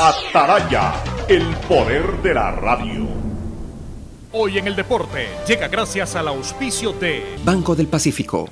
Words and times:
Ataraya, 0.00 0.94
el 1.28 1.44
poder 1.66 2.22
de 2.22 2.32
la 2.32 2.52
radio. 2.52 3.08
Hoy 4.30 4.56
en 4.58 4.68
el 4.68 4.76
deporte 4.76 5.26
llega 5.44 5.66
gracias 5.66 6.14
al 6.14 6.28
auspicio 6.28 6.92
de 6.92 7.36
Banco 7.42 7.74
del 7.74 7.88
Pacífico. 7.88 8.48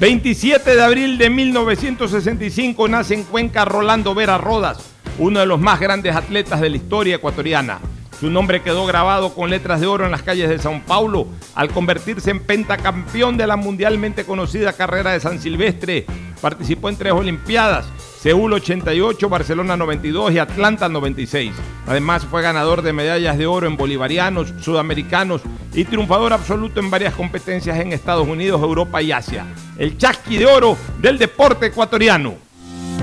27 0.00 0.76
de 0.76 0.82
abril 0.82 1.18
de 1.18 1.28
1965 1.28 2.88
nace 2.88 3.12
en 3.12 3.24
Cuenca 3.24 3.66
Rolando 3.66 4.14
Vera 4.14 4.38
Rodas, 4.38 4.78
uno 5.18 5.40
de 5.40 5.46
los 5.46 5.60
más 5.60 5.78
grandes 5.78 6.16
atletas 6.16 6.62
de 6.62 6.70
la 6.70 6.78
historia 6.78 7.16
ecuatoriana. 7.16 7.80
Su 8.18 8.30
nombre 8.30 8.62
quedó 8.62 8.86
grabado 8.86 9.34
con 9.34 9.50
letras 9.50 9.82
de 9.82 9.88
oro 9.88 10.06
en 10.06 10.10
las 10.10 10.22
calles 10.22 10.48
de 10.48 10.58
Sao 10.58 10.80
Paulo 10.86 11.26
al 11.54 11.68
convertirse 11.68 12.30
en 12.30 12.40
pentacampeón 12.40 13.36
de 13.36 13.46
la 13.46 13.56
mundialmente 13.56 14.24
conocida 14.24 14.72
carrera 14.72 15.12
de 15.12 15.20
San 15.20 15.38
Silvestre. 15.38 16.06
Participó 16.40 16.88
en 16.88 16.96
tres 16.96 17.12
Olimpiadas, 17.12 17.86
Seúl 18.20 18.52
88, 18.52 19.30
Barcelona 19.30 19.78
92 19.78 20.32
y 20.32 20.38
Atlanta 20.38 20.90
96. 20.90 21.52
Además 21.86 22.26
fue 22.26 22.42
ganador 22.42 22.82
de 22.82 22.92
medallas 22.92 23.38
de 23.38 23.46
oro 23.46 23.66
en 23.66 23.78
bolivarianos, 23.78 24.52
sudamericanos 24.60 25.40
y 25.72 25.84
triunfador 25.86 26.34
absoluto 26.34 26.80
en 26.80 26.90
varias 26.90 27.14
competencias 27.14 27.78
en 27.78 27.94
Estados 27.94 28.28
Unidos, 28.28 28.60
Europa 28.60 29.00
y 29.00 29.10
Asia. 29.10 29.46
El 29.78 29.96
chasqui 29.96 30.36
de 30.36 30.44
oro 30.44 30.76
del 31.00 31.16
deporte 31.16 31.64
ecuatoriano. 31.66 32.49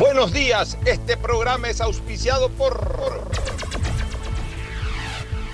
Buenos 0.00 0.32
días, 0.32 0.78
este 0.86 1.18
programa 1.18 1.68
es 1.68 1.82
auspiciado 1.82 2.48
por 2.48 3.28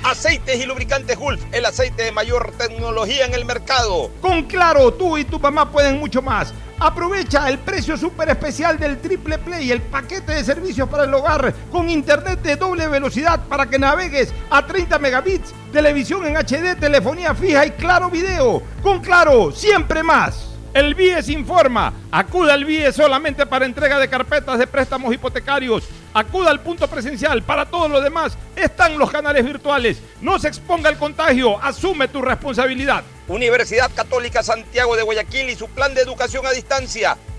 Aceites 0.05 0.61
y 0.61 0.67
lubricantes 0.67 1.19
Gulf, 1.19 1.43
el 1.51 1.67
aceite 1.67 2.05
de 2.05 2.13
mayor 2.13 2.53
tecnología 2.57 3.27
en 3.27 3.35
el 3.35 3.45
mercado. 3.45 4.09
Con 4.23 4.45
Claro, 4.45 4.95
tú 4.95 5.19
y 5.19 5.25
tu 5.25 5.41
mamá 5.41 5.73
pueden 5.73 5.99
mucho 5.99 6.23
más. 6.23 6.55
Aprovecha 6.79 7.49
el 7.49 7.59
precio 7.59 7.97
súper 7.97 8.29
especial 8.29 8.79
del 8.79 9.01
Triple 9.01 9.39
Play, 9.39 9.73
el 9.73 9.83
paquete 9.83 10.35
de 10.35 10.45
servicios 10.45 10.89
para 10.89 11.07
el 11.07 11.15
hogar 11.15 11.53
con 11.73 11.91
internet 11.91 12.41
de 12.41 12.55
doble 12.55 12.87
velocidad 12.87 13.41
para 13.49 13.67
que 13.67 13.81
navegues 13.81 14.33
a 14.49 14.65
30 14.65 14.97
megabits, 15.01 15.53
televisión 15.73 16.25
en 16.25 16.37
HD, 16.37 16.79
telefonía 16.79 17.35
fija 17.35 17.67
y 17.67 17.73
claro 17.73 18.11
video. 18.11 18.63
Con 18.81 19.01
Claro, 19.01 19.51
siempre 19.51 20.05
más. 20.05 20.56
El 20.77 20.95
BIES 20.95 21.31
informa. 21.31 21.91
Acuda 22.11 22.53
al 22.53 22.67
BIES 22.67 22.97
solamente 22.97 23.47
para 23.47 23.65
entrega 23.65 23.99
de 23.99 24.11
carpetas 24.11 24.59
de 24.59 24.67
préstamos 24.67 25.15
hipotecarios. 25.15 25.85
Acuda 26.13 26.51
al 26.51 26.61
punto 26.61 26.87
presencial. 26.87 27.43
Para 27.43 27.65
todo 27.65 27.89
lo 27.89 28.03
demás 28.03 28.37
están 28.55 28.99
los 28.99 29.11
canales 29.11 29.43
virtuales. 29.43 30.03
No 30.21 30.39
se 30.39 30.49
exponga 30.49 30.91
al 30.91 30.99
contagio. 30.99 31.59
Asume 31.63 32.09
tu 32.09 32.21
responsabilidad. 32.21 33.05
Universidad 33.27 33.91
Católica 33.95 34.43
Santiago 34.43 34.97
de 34.97 35.03
Guayaquil 35.03 35.49
y 35.49 35.57
su 35.57 35.67
plan 35.67 35.95
de 35.95 36.03
educación 36.03 36.45
a 36.45 36.51
distancia 36.51 37.17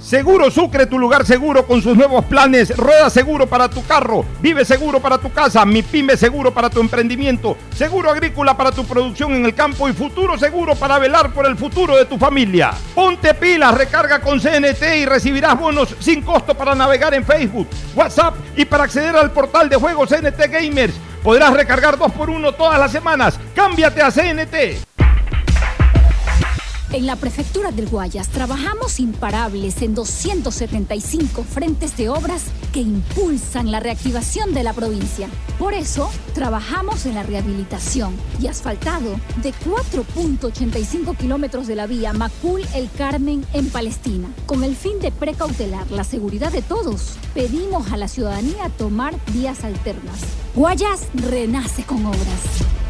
Seguro 0.00 0.50
Sucre, 0.50 0.86
tu 0.86 0.98
lugar 0.98 1.26
seguro 1.26 1.66
con 1.66 1.82
sus 1.82 1.94
nuevos 1.94 2.24
planes. 2.24 2.74
Rueda 2.74 3.10
seguro 3.10 3.46
para 3.46 3.68
tu 3.68 3.84
carro, 3.86 4.24
vive 4.40 4.64
seguro 4.64 4.98
para 4.98 5.18
tu 5.18 5.30
casa, 5.30 5.64
mi 5.66 5.82
pyme 5.82 6.16
seguro 6.16 6.52
para 6.52 6.70
tu 6.70 6.80
emprendimiento, 6.80 7.56
seguro 7.76 8.10
agrícola 8.10 8.56
para 8.56 8.72
tu 8.72 8.84
producción 8.86 9.34
en 9.34 9.44
el 9.44 9.54
campo 9.54 9.88
y 9.88 9.92
futuro 9.92 10.38
seguro 10.38 10.74
para 10.74 10.98
velar 10.98 11.32
por 11.32 11.44
el 11.46 11.56
futuro 11.56 11.96
de 11.96 12.06
tu 12.06 12.16
familia. 12.16 12.72
Ponte 12.94 13.34
pilas, 13.34 13.76
recarga 13.76 14.20
con 14.20 14.40
CNT 14.40 14.82
y 14.96 15.04
recibirás 15.04 15.58
bonos 15.60 15.94
sin 16.00 16.22
costo 16.22 16.54
para 16.54 16.74
navegar 16.74 17.12
en 17.12 17.24
Facebook, 17.24 17.68
WhatsApp 17.94 18.34
y 18.56 18.64
para 18.64 18.84
acceder 18.84 19.14
al 19.14 19.30
portal 19.30 19.68
de 19.68 19.76
juegos 19.76 20.08
CNT 20.08 20.50
Gamers. 20.50 20.94
Podrás 21.22 21.52
recargar 21.52 21.98
dos 21.98 22.10
por 22.12 22.30
uno 22.30 22.52
todas 22.52 22.80
las 22.80 22.90
semanas. 22.90 23.38
Cámbiate 23.54 24.00
a 24.00 24.10
CNT. 24.10 25.09
En 26.92 27.06
la 27.06 27.14
Prefectura 27.14 27.70
del 27.70 27.88
Guayas 27.88 28.28
trabajamos 28.30 28.98
imparables 28.98 29.80
en 29.80 29.94
275 29.94 31.44
frentes 31.44 31.96
de 31.96 32.08
obras 32.08 32.46
que 32.72 32.80
impulsan 32.80 33.70
la 33.70 33.78
reactivación 33.78 34.52
de 34.54 34.64
la 34.64 34.72
provincia. 34.72 35.28
Por 35.56 35.72
eso, 35.72 36.10
trabajamos 36.34 37.06
en 37.06 37.14
la 37.14 37.22
rehabilitación 37.22 38.16
y 38.40 38.48
asfaltado 38.48 39.20
de 39.40 39.52
4.85 39.52 41.16
kilómetros 41.16 41.68
de 41.68 41.76
la 41.76 41.86
vía 41.86 42.12
Macul-El 42.12 42.90
Carmen 42.98 43.46
en 43.52 43.70
Palestina. 43.70 44.28
Con 44.46 44.64
el 44.64 44.74
fin 44.74 44.98
de 44.98 45.12
precautelar 45.12 45.88
la 45.92 46.02
seguridad 46.02 46.50
de 46.50 46.62
todos, 46.62 47.12
pedimos 47.34 47.92
a 47.92 47.98
la 47.98 48.08
ciudadanía 48.08 48.68
tomar 48.76 49.14
vías 49.32 49.62
alternas. 49.62 50.18
Guayas 50.56 51.06
renace 51.14 51.84
con 51.84 52.04
obras. 52.04 52.89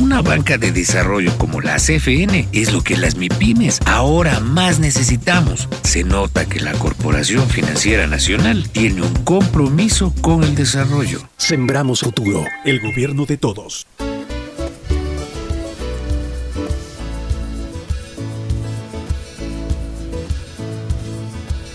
Una 0.00 0.22
banca 0.22 0.56
de 0.56 0.72
desarrollo 0.72 1.36
como 1.36 1.60
la 1.60 1.76
CFN 1.76 2.48
es 2.52 2.72
lo 2.72 2.82
que 2.82 2.96
las 2.96 3.16
MIPIMES 3.16 3.80
ahora 3.84 4.40
más 4.40 4.78
necesitamos. 4.78 5.68
Se 5.82 6.04
nota 6.04 6.46
que 6.46 6.58
la 6.58 6.72
Corporación 6.72 7.46
Financiera 7.50 8.06
Nacional 8.06 8.66
tiene 8.70 9.02
un 9.02 9.12
compromiso 9.24 10.14
con 10.22 10.42
el 10.42 10.54
desarrollo. 10.54 11.20
Sembramos 11.36 12.00
futuro, 12.00 12.46
el 12.64 12.80
gobierno 12.80 13.26
de 13.26 13.36
todos. 13.36 13.86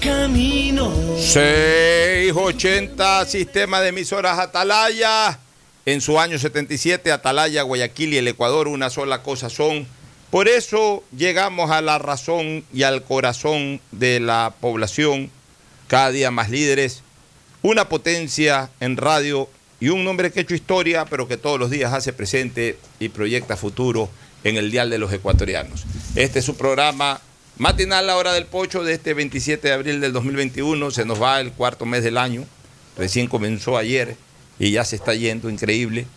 Camino. 0.02 0.92
680, 1.20 3.26
sistema 3.28 3.82
de 3.82 3.90
emisoras 3.90 4.40
Atalaya 4.40 5.45
en 5.88 6.02
su 6.02 6.20
año 6.20 6.40
77, 6.40 7.12
Atalaya, 7.12 7.62
Guayaquil 7.62 8.16
y 8.16 8.18
el 8.18 8.28
Ecuador 8.28 8.68
una 8.68 8.90
sola 8.90 9.22
cosa 9.22 9.52
son. 9.52 9.86
Por 10.32 10.48
eso 10.48 11.04
llegamos 11.16 11.70
a 11.70 11.82
la 11.82 12.00
razón 12.00 12.66
y 12.74 12.82
al 12.82 13.04
corazón 13.04 13.80
de 13.92 14.20
la 14.20 14.56
población, 14.60 15.30
cada 15.88 16.10
día 16.10 16.32
más 16.32 16.50
líderes, 16.50 17.04
una 17.62 17.88
potencia 17.88 18.72
en 18.80 18.98
radio 18.98 19.48
y 19.80 19.90
un 19.90 20.08
hombre 20.08 20.32
que 20.32 20.40
ha 20.40 20.42
hecho 20.42 20.56
historia, 20.56 21.06
pero 21.06 21.28
que 21.28 21.38
todos 21.38 21.60
los 21.60 21.70
días 21.70 21.94
hace 21.94 22.14
presente 22.14 22.80
y 23.00 23.10
proyecta 23.10 23.56
futuro 23.56 24.10
en 24.44 24.58
el 24.58 24.72
Dial 24.72 24.90
de 24.90 24.98
los 24.98 25.14
Ecuatorianos. 25.14 25.86
Este 26.16 26.40
es 26.40 26.46
su 26.46 26.58
programa 26.58 27.22
matinal 27.60 28.08
La 28.08 28.18
Hora 28.18 28.34
del 28.34 28.48
Pocho 28.48 28.84
de 28.84 28.94
este 28.94 29.14
27 29.14 29.68
de 29.68 29.74
abril 29.76 30.02
del 30.02 30.14
2021. 30.14 30.90
Se 30.90 31.06
nos 31.06 31.22
va 31.22 31.40
el 31.40 31.52
cuarto 31.52 31.86
mes 31.86 32.04
del 32.04 32.18
año. 32.18 32.44
Recién 32.98 33.28
comenzó 33.28 33.78
ayer 33.78 34.18
y 34.60 34.72
ya 34.72 34.86
se 34.86 34.96
está 34.96 35.14
yendo, 35.14 35.50
increíble. 35.50 36.08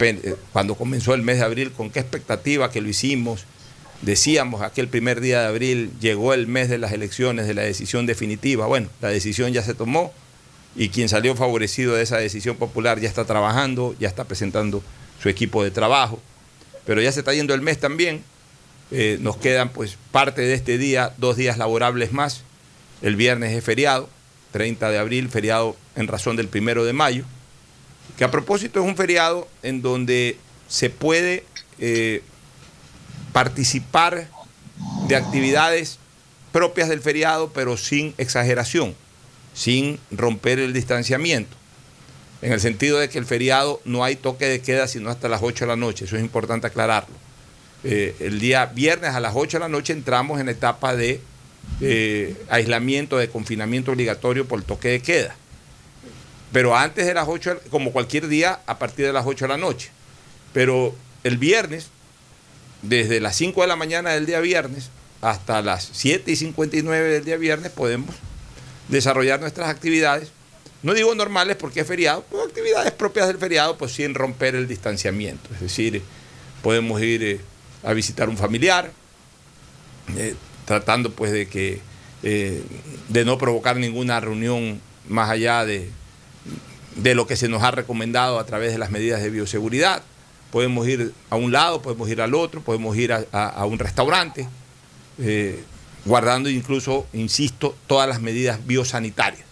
Eh, 0.00 0.34
cuando 0.52 0.74
comenzó 0.74 1.14
el 1.14 1.22
mes 1.22 1.38
de 1.38 1.44
abril, 1.44 1.72
con 1.72 1.90
qué 1.90 2.00
expectativa 2.00 2.70
que 2.70 2.80
lo 2.80 2.88
hicimos. 2.88 3.44
Decíamos 4.02 4.62
aquel 4.62 4.88
primer 4.88 5.20
día 5.20 5.40
de 5.40 5.46
abril, 5.46 5.90
llegó 6.00 6.32
el 6.32 6.46
mes 6.46 6.68
de 6.68 6.78
las 6.78 6.92
elecciones, 6.92 7.46
de 7.46 7.54
la 7.54 7.62
decisión 7.62 8.06
definitiva. 8.06 8.66
Bueno, 8.66 8.88
la 9.00 9.08
decisión 9.08 9.52
ya 9.52 9.62
se 9.62 9.74
tomó 9.74 10.12
y 10.76 10.90
quien 10.90 11.08
salió 11.08 11.34
favorecido 11.34 11.94
de 11.94 12.02
esa 12.02 12.18
decisión 12.18 12.56
popular 12.56 13.00
ya 13.00 13.08
está 13.08 13.24
trabajando, 13.24 13.96
ya 13.98 14.08
está 14.08 14.24
presentando 14.24 14.82
su 15.20 15.28
equipo 15.28 15.64
de 15.64 15.70
trabajo. 15.70 16.20
Pero 16.86 17.02
ya 17.02 17.10
se 17.10 17.20
está 17.20 17.34
yendo 17.34 17.54
el 17.54 17.60
mes 17.60 17.78
también. 17.78 18.22
Eh, 18.90 19.18
nos 19.20 19.36
quedan 19.36 19.68
pues 19.70 19.96
parte 20.12 20.42
de 20.42 20.54
este 20.54 20.78
día, 20.78 21.12
dos 21.18 21.36
días 21.36 21.58
laborables 21.58 22.12
más. 22.12 22.42
El 23.02 23.16
viernes 23.16 23.52
es 23.52 23.64
feriado, 23.64 24.08
30 24.52 24.90
de 24.90 24.98
abril, 24.98 25.28
feriado 25.28 25.76
en 25.96 26.06
razón 26.08 26.36
del 26.36 26.48
primero 26.48 26.84
de 26.84 26.92
mayo, 26.92 27.24
que 28.18 28.24
a 28.24 28.30
propósito 28.32 28.80
es 28.80 28.86
un 28.86 28.96
feriado 28.96 29.48
en 29.62 29.80
donde 29.80 30.36
se 30.66 30.90
puede 30.90 31.44
eh, 31.78 32.22
participar 33.32 34.28
de 35.06 35.16
actividades 35.16 35.98
propias 36.50 36.88
del 36.88 37.00
feriado, 37.00 37.52
pero 37.52 37.76
sin 37.76 38.14
exageración, 38.18 38.96
sin 39.54 40.00
romper 40.10 40.58
el 40.58 40.72
distanciamiento. 40.72 41.56
En 42.42 42.52
el 42.52 42.60
sentido 42.60 42.98
de 42.98 43.08
que 43.08 43.18
el 43.18 43.24
feriado 43.24 43.80
no 43.84 44.02
hay 44.02 44.16
toque 44.16 44.46
de 44.46 44.60
queda 44.60 44.88
sino 44.88 45.10
hasta 45.10 45.28
las 45.28 45.42
8 45.42 45.64
de 45.64 45.68
la 45.68 45.76
noche, 45.76 46.04
eso 46.04 46.16
es 46.16 46.22
importante 46.22 46.66
aclararlo. 46.66 47.14
Eh, 47.84 48.16
el 48.18 48.40
día 48.40 48.66
viernes 48.66 49.14
a 49.14 49.20
las 49.20 49.34
8 49.36 49.58
de 49.58 49.60
la 49.60 49.68
noche 49.68 49.92
entramos 49.92 50.40
en 50.40 50.46
la 50.46 50.52
etapa 50.52 50.96
de 50.96 51.20
eh, 51.80 52.36
aislamiento, 52.48 53.16
de 53.16 53.28
confinamiento 53.28 53.92
obligatorio 53.92 54.48
por 54.48 54.58
el 54.58 54.64
toque 54.64 54.88
de 54.88 55.00
queda. 55.00 55.36
Pero 56.52 56.76
antes 56.76 57.06
de 57.06 57.14
las 57.14 57.28
8, 57.28 57.60
como 57.70 57.92
cualquier 57.92 58.28
día, 58.28 58.60
a 58.66 58.78
partir 58.78 59.06
de 59.06 59.12
las 59.12 59.26
8 59.26 59.44
de 59.44 59.48
la 59.48 59.58
noche. 59.58 59.90
Pero 60.52 60.94
el 61.24 61.36
viernes, 61.36 61.88
desde 62.82 63.20
las 63.20 63.36
5 63.36 63.60
de 63.60 63.66
la 63.66 63.76
mañana 63.76 64.10
del 64.10 64.26
día 64.26 64.40
viernes 64.40 64.90
hasta 65.20 65.62
las 65.62 65.90
7 65.92 66.30
y 66.30 66.36
59 66.36 67.10
del 67.10 67.24
día 67.24 67.36
viernes, 67.36 67.70
podemos 67.72 68.14
desarrollar 68.88 69.40
nuestras 69.40 69.68
actividades. 69.68 70.30
No 70.82 70.94
digo 70.94 71.14
normales 71.14 71.56
porque 71.56 71.80
es 71.80 71.86
feriado, 71.86 72.24
pero 72.30 72.44
actividades 72.44 72.92
propias 72.92 73.26
del 73.26 73.38
feriado, 73.38 73.76
pues 73.76 73.92
sin 73.92 74.14
romper 74.14 74.54
el 74.54 74.68
distanciamiento. 74.68 75.50
Es 75.54 75.60
decir, 75.60 76.02
podemos 76.62 77.02
ir 77.02 77.22
eh, 77.22 77.40
a 77.82 77.92
visitar 77.92 78.28
un 78.28 78.36
familiar, 78.36 78.92
eh, 80.16 80.34
tratando 80.64 81.10
pues 81.10 81.32
de 81.32 81.48
que 81.48 81.80
eh, 82.22 82.62
de 83.08 83.24
no 83.24 83.38
provocar 83.38 83.76
ninguna 83.76 84.20
reunión 84.20 84.80
más 85.08 85.30
allá 85.30 85.64
de, 85.64 85.90
de 86.98 87.14
lo 87.14 87.26
que 87.26 87.36
se 87.36 87.48
nos 87.48 87.62
ha 87.62 87.70
recomendado 87.70 88.38
a 88.38 88.44
través 88.46 88.72
de 88.72 88.78
las 88.78 88.90
medidas 88.90 89.22
de 89.22 89.30
bioseguridad. 89.30 90.02
Podemos 90.50 90.86
ir 90.88 91.12
a 91.30 91.36
un 91.36 91.52
lado, 91.52 91.80
podemos 91.82 92.08
ir 92.08 92.20
al 92.20 92.34
otro, 92.34 92.60
podemos 92.60 92.96
ir 92.96 93.12
a, 93.12 93.64
un 93.66 93.78
restaurante, 93.78 94.48
eh, 95.18 95.62
guardando 96.04 96.48
incluso, 96.48 97.06
insisto, 97.12 97.76
todas 97.86 98.08
las 98.08 98.20
medidas 98.20 98.66
biosanitarias. 98.66 99.44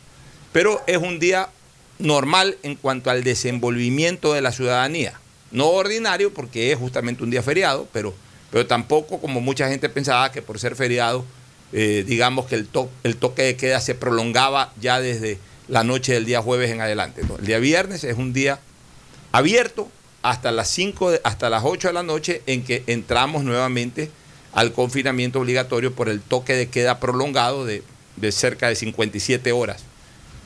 Pero 0.53 0.83
es 0.87 0.97
un 0.99 1.19
día 1.19 1.51
normal 1.99 2.57
en 2.63 2.77
cuanto 2.77 3.11
al 3.11 3.25
desenvolvimiento 3.25 4.33
de 4.33 4.41
la 4.41 4.53
ciudadanía. 4.53 5.21
No 5.51 5.69
ordinario 5.69 6.33
porque 6.33 6.73
es 6.73 6.79
justamente 6.79 7.23
un 7.23 7.31
día 7.31 7.43
feriado, 7.43 7.89
pero, 7.93 8.15
pero 8.51 8.67
tampoco 8.67 9.21
como 9.21 9.41
mucha 9.41 9.69
gente 9.69 9.89
pensaba 9.89 10.33
que 10.33 10.43
por 10.43 10.59
ser 10.59 10.77
feriado, 10.77 11.25
eh, 11.73 12.05
digamos 12.07 12.47
que 12.47 12.55
el, 12.55 12.67
to- 12.67 12.91
el 13.03 13.17
toque 13.17 13.43
de 13.43 13.57
queda 13.57 13.81
se 13.81 13.95
prolongaba 13.95 14.73
ya 14.81 15.01
desde 15.01 15.39
la 15.69 15.85
noche 15.85 16.13
del 16.15 16.25
día 16.27 16.43
jueves 16.43 16.71
en 16.71 16.81
adelante. 16.81 17.23
El 17.39 17.47
día 17.47 17.59
viernes 17.59 18.05
es 18.05 18.17
un 18.17 18.33
día 18.33 18.59
abierto 19.33 19.91
hasta 20.23 20.51
las 20.53 20.69
5, 20.71 21.11
de- 21.13 21.21
hasta 21.25 21.51
las 21.51 21.63
8 21.65 21.89
de 21.89 21.95
la 21.95 22.03
noche 22.03 22.43
en 22.47 22.65
que 22.65 22.83
entramos 22.87 23.45
nuevamente 23.45 24.11
al 24.53 24.73
confinamiento 24.73 25.41
obligatorio 25.41 25.93
por 25.93 26.09
el 26.09 26.21
toque 26.21 26.55
de 26.55 26.69
queda 26.69 26.99
prolongado 26.99 27.65
de, 27.65 27.83
de 28.17 28.33
cerca 28.33 28.69
de 28.69 28.75
57 28.77 29.53
horas, 29.53 29.83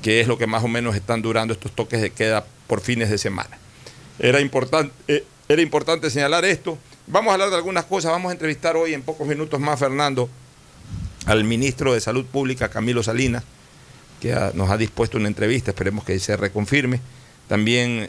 que 0.03 0.21
es 0.21 0.27
lo 0.27 0.37
que 0.39 0.47
más 0.47 0.65
o 0.65 0.69
menos 0.69 0.97
están 0.97 1.23
durando 1.23 1.55
estos 1.55 1.73
toques 1.73 2.01
de 2.01 2.11
queda 2.11 2.45
por 2.67 2.81
fines 2.81 3.09
de 3.11 3.19
semana. 3.19 3.59
Era 4.19 4.41
importante, 4.41 4.93
eh, 5.09 5.25
era 5.49 5.63
importante 5.63 6.11
señalar 6.11 6.45
esto. 6.45 6.77
Vamos 7.07 7.31
a 7.31 7.35
hablar 7.35 7.51
de 7.51 7.57
algunas 7.57 7.85
cosas. 7.85 8.11
Vamos 8.11 8.31
a 8.31 8.33
entrevistar 8.33 8.77
hoy 8.77 8.95
en 8.95 9.03
pocos 9.03 9.27
minutos 9.27 9.59
más, 9.61 9.79
Fernando, 9.79 10.29
al 11.27 11.45
ministro 11.45 11.95
de 11.95 12.01
Salud 12.01 12.25
Pública, 12.27 12.69
Camilo 12.69 13.03
Salinas, 13.03 13.45
que 14.21 14.37
nos 14.55 14.71
ha 14.71 14.77
dispuesto 14.77 15.19
una 15.19 15.29
entrevista. 15.29 15.71
Esperemos 15.71 16.05
que 16.05 16.19
se 16.19 16.37
reconfirme. 16.37 17.01
También 17.49 18.09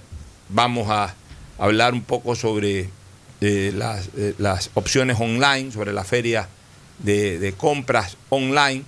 vamos 0.50 0.90
a 0.90 1.16
hablar 1.58 1.94
un 1.94 2.04
poco 2.04 2.36
sobre 2.36 2.90
eh, 3.40 3.72
las, 3.75 4.10
eh, 4.18 4.36
las 4.38 4.69
opciones 4.75 5.18
online, 5.19 5.72
sobre 5.72 5.94
la 5.94 6.04
feria 6.04 6.48
de, 7.00 7.54
compras 7.58 8.18
online, 8.30 8.84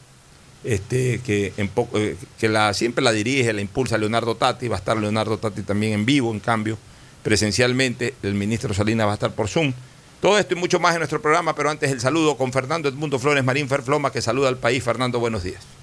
este, 0.64 1.20
que, 1.22 1.54
eh, 1.58 2.74
siempre 2.74 3.04
la 3.04 3.12
dirige, 3.12 3.52
la 3.54 3.62
impulsa 3.62 3.98
Leonardo 3.98 4.36
Tati. 4.36 4.68
Va 4.68 4.76
a 4.76 4.80
estar 4.80 4.98
Leonardo 4.98 5.38
Tati 5.38 5.64
también 5.64 5.94
en 5.94 6.06
vivo, 6.06 6.32
en 6.32 6.40
cambio, 6.40 6.78
presencialmente. 7.24 8.14
El 8.22 8.36
ministro 8.36 8.74
Salinas 8.74 9.08
va 9.08 9.12
a 9.12 9.16
estar 9.16 9.32
por 9.32 9.48
Zoom. 9.48 9.74
Todo 10.22 10.38
esto 10.38 10.54
y 10.54 10.58
mucho 10.58 10.80
más 10.80 10.94
en 10.94 11.00
nuestro 11.00 11.22
programa, 11.22 11.54
pero 11.54 11.70
antes 11.70 11.92
el 11.92 12.00
saludo 12.00 12.38
con 12.38 12.54
Fernando 12.54 12.88
Edmundo 12.88 13.20
Flores 13.20 13.44
Marín 13.44 13.68
Ferfloma, 13.68 14.12
que 14.12 14.22
saluda 14.22 14.48
al 14.48 14.58
país. 14.58 14.82
Fernando, 14.84 15.20
buenos 15.20 15.44
días. 15.44 15.83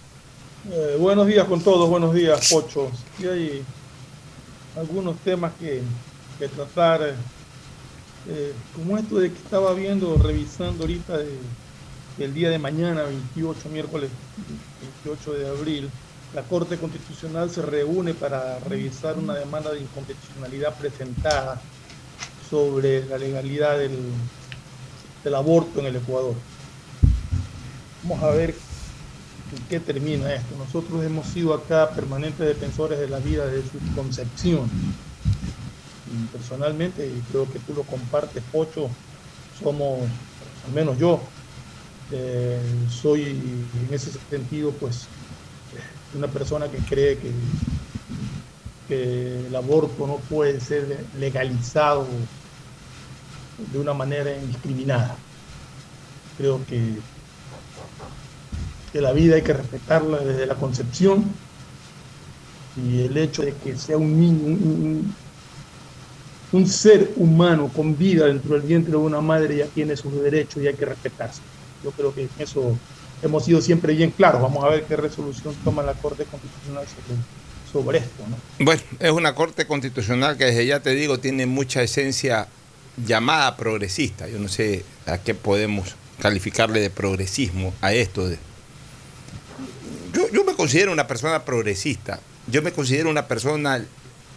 Eh, 0.69 0.99
buenos 1.00 1.26
días 1.26 1.47
con 1.49 1.62
todos, 1.62 1.88
buenos 1.88 2.12
días, 2.12 2.50
Pocho. 2.50 2.90
Y 3.19 3.25
hay 3.25 3.64
algunos 4.76 5.17
temas 5.21 5.52
que, 5.59 5.81
que 6.38 6.49
tratar, 6.49 7.14
eh, 8.29 8.52
como 8.76 8.99
esto 8.99 9.19
de 9.19 9.33
que 9.33 9.38
estaba 9.38 9.73
viendo, 9.73 10.19
revisando 10.19 10.83
ahorita 10.83 11.17
de, 11.17 11.38
el 12.19 12.35
día 12.35 12.50
de 12.50 12.59
mañana, 12.59 13.05
28, 13.05 13.71
miércoles 13.71 14.11
28 15.02 15.33
de 15.33 15.49
abril, 15.49 15.90
la 16.35 16.43
Corte 16.43 16.76
Constitucional 16.76 17.49
se 17.50 17.62
reúne 17.62 18.12
para 18.12 18.59
revisar 18.59 19.17
una 19.17 19.35
demanda 19.35 19.73
de 19.73 19.81
inconstitucionalidad 19.81 20.76
presentada 20.76 21.59
sobre 22.50 23.07
la 23.07 23.17
legalidad 23.17 23.79
del, 23.79 23.99
del 25.25 25.35
aborto 25.35 25.81
en 25.81 25.87
el 25.87 25.97
Ecuador. 25.97 26.35
Vamos 28.02 28.23
a 28.23 28.31
ver 28.33 28.55
en 29.57 29.62
qué 29.69 29.80
termina 29.80 30.33
esto. 30.33 30.57
Nosotros 30.57 31.04
hemos 31.04 31.26
sido 31.26 31.54
acá 31.54 31.90
permanentes 31.90 32.47
defensores 32.47 32.99
de 32.99 33.09
la 33.09 33.19
vida 33.19 33.47
desde 33.47 33.69
su 33.71 33.95
concepción. 33.95 34.69
Y 36.12 36.26
personalmente, 36.37 37.07
y 37.07 37.21
creo 37.30 37.50
que 37.50 37.59
tú 37.61 37.75
lo 37.75 37.83
compartes, 37.83 38.42
Pocho, 38.50 38.88
somos, 39.62 40.00
al 40.66 40.73
menos 40.73 40.99
yo, 40.99 41.21
eh, 42.12 42.61
soy 42.88 43.23
en 43.23 43.88
ese 43.92 44.11
sentido, 44.28 44.73
pues, 44.73 45.07
una 46.14 46.26
persona 46.26 46.69
que 46.69 46.78
cree 46.78 47.19
que 48.88 49.47
el 49.47 49.54
aborto 49.54 50.07
no 50.07 50.16
puede 50.16 50.61
ser 50.61 51.04
legalizado 51.19 52.07
de 53.73 53.78
una 53.78 53.95
manera 53.95 54.37
indiscriminada. 54.37 55.16
Creo 56.37 56.61
que 56.66 56.99
que 58.92 59.00
la 59.00 59.12
vida 59.12 59.37
hay 59.37 59.42
que 59.42 59.52
respetarla 59.52 60.18
desde 60.18 60.47
la 60.47 60.54
concepción 60.54 61.25
y 62.76 63.02
el 63.02 63.16
hecho 63.16 63.42
de 63.42 63.52
que 63.52 63.76
sea 63.76 63.97
un 63.97 64.20
niño, 64.20 65.14
un, 66.52 66.66
ser 66.66 67.12
humano 67.16 67.70
con 67.75 67.97
vida 67.97 68.26
dentro 68.26 68.54
del 68.54 68.62
vientre 68.62 68.92
de 68.92 68.97
una 68.97 69.20
madre 69.20 69.56
ya 69.56 69.66
tiene 69.66 69.97
sus 69.97 70.12
derechos 70.23 70.62
y 70.62 70.66
hay 70.66 70.75
que 70.75 70.85
respetarse. 70.85 71.40
Yo 71.85 71.90
creo 71.92 72.14
que 72.14 72.23
en 72.23 72.30
eso 72.38 72.76
hemos 73.23 73.44
sido 73.44 73.61
siempre 73.61 73.94
bien 73.94 74.11
claros. 74.11 74.42
Vamos 74.42 74.64
a 74.64 74.68
ver 74.68 74.85
qué 74.85 74.97
resolución 74.97 75.54
toma 75.64 75.82
la 75.82 75.94
Corte 75.94 76.25
Constitucional 76.25 76.85
sobre, 77.70 77.99
esto. 77.99 78.25
¿no? 78.28 78.64
Bueno, 78.64 78.82
es 78.99 79.11
una 79.12 79.35
corte 79.35 79.66
constitucional 79.66 80.37
que 80.37 80.47
desde 80.47 80.66
ya 80.66 80.80
te 80.80 80.90
digo 80.90 81.18
tiene 81.20 81.47
mucha 81.47 81.82
esencia 81.82 82.49
llamada 83.06 83.56
progresista. 83.56 84.28
Yo 84.28 84.38
no 84.38 84.49
sé 84.49 84.85
a 85.06 85.18
qué 85.18 85.35
podemos 85.35 85.94
calificarle 86.20 86.80
de 86.80 86.90
progresismo 86.90 87.73
a 87.80 87.92
esto. 87.92 88.28
Yo, 90.33 90.45
me 90.45 90.55
considero 90.55 90.93
una 90.93 91.07
persona 91.07 91.45
progresista, 91.45 92.21
yo 92.47 92.63
me 92.63 92.73
considero 92.73 93.11
una 93.11 93.27
persona 93.27 93.85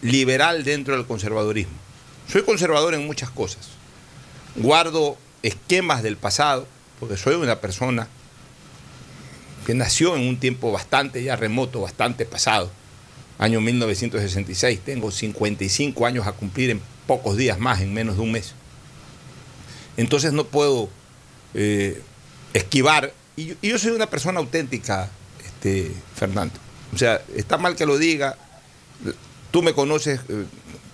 liberal 0.02 0.64
dentro 0.64 0.96
del 0.96 1.06
conservadurismo. 1.06 1.74
Soy 2.30 2.42
conservador 2.42 2.94
en 2.94 3.06
muchas 3.06 3.30
cosas. 3.30 3.68
Guardo 4.56 5.16
esquemas 5.42 6.02
del 6.02 6.16
pasado, 6.16 6.66
porque 7.00 7.16
soy 7.16 7.34
una 7.34 7.60
persona 7.60 8.08
que 9.66 9.74
nació 9.74 10.16
en 10.16 10.26
un 10.26 10.38
tiempo 10.38 10.72
bastante 10.72 11.22
ya 11.22 11.36
remoto, 11.36 11.80
bastante 11.80 12.24
pasado, 12.26 12.70
año 13.38 13.60
1966. 13.60 14.80
Tengo 14.80 15.10
55 15.10 16.06
años 16.06 16.26
a 16.26 16.32
cumplir 16.32 16.70
en 16.70 16.80
pocos 17.06 17.36
días 17.36 17.58
más, 17.58 17.80
en 17.80 17.92
menos 17.92 18.16
de 18.16 18.22
un 18.22 18.32
mes. 18.32 18.54
Entonces 19.96 20.32
no 20.32 20.44
puedo 20.44 20.88
eh, 21.54 22.02
esquivar. 22.52 23.12
Y 23.36 23.54
y 23.62 23.68
yo 23.68 23.78
soy 23.78 23.92
una 23.92 24.08
persona 24.08 24.40
auténtica, 24.40 25.10
este, 25.64 25.92
Fernando. 26.14 26.54
O 26.92 26.98
sea, 26.98 27.22
está 27.34 27.56
mal 27.58 27.74
que 27.74 27.86
lo 27.86 27.98
diga. 27.98 28.36
Tú 29.50 29.62
me 29.62 29.72
conoces 29.72 30.20
eh, 30.28 30.44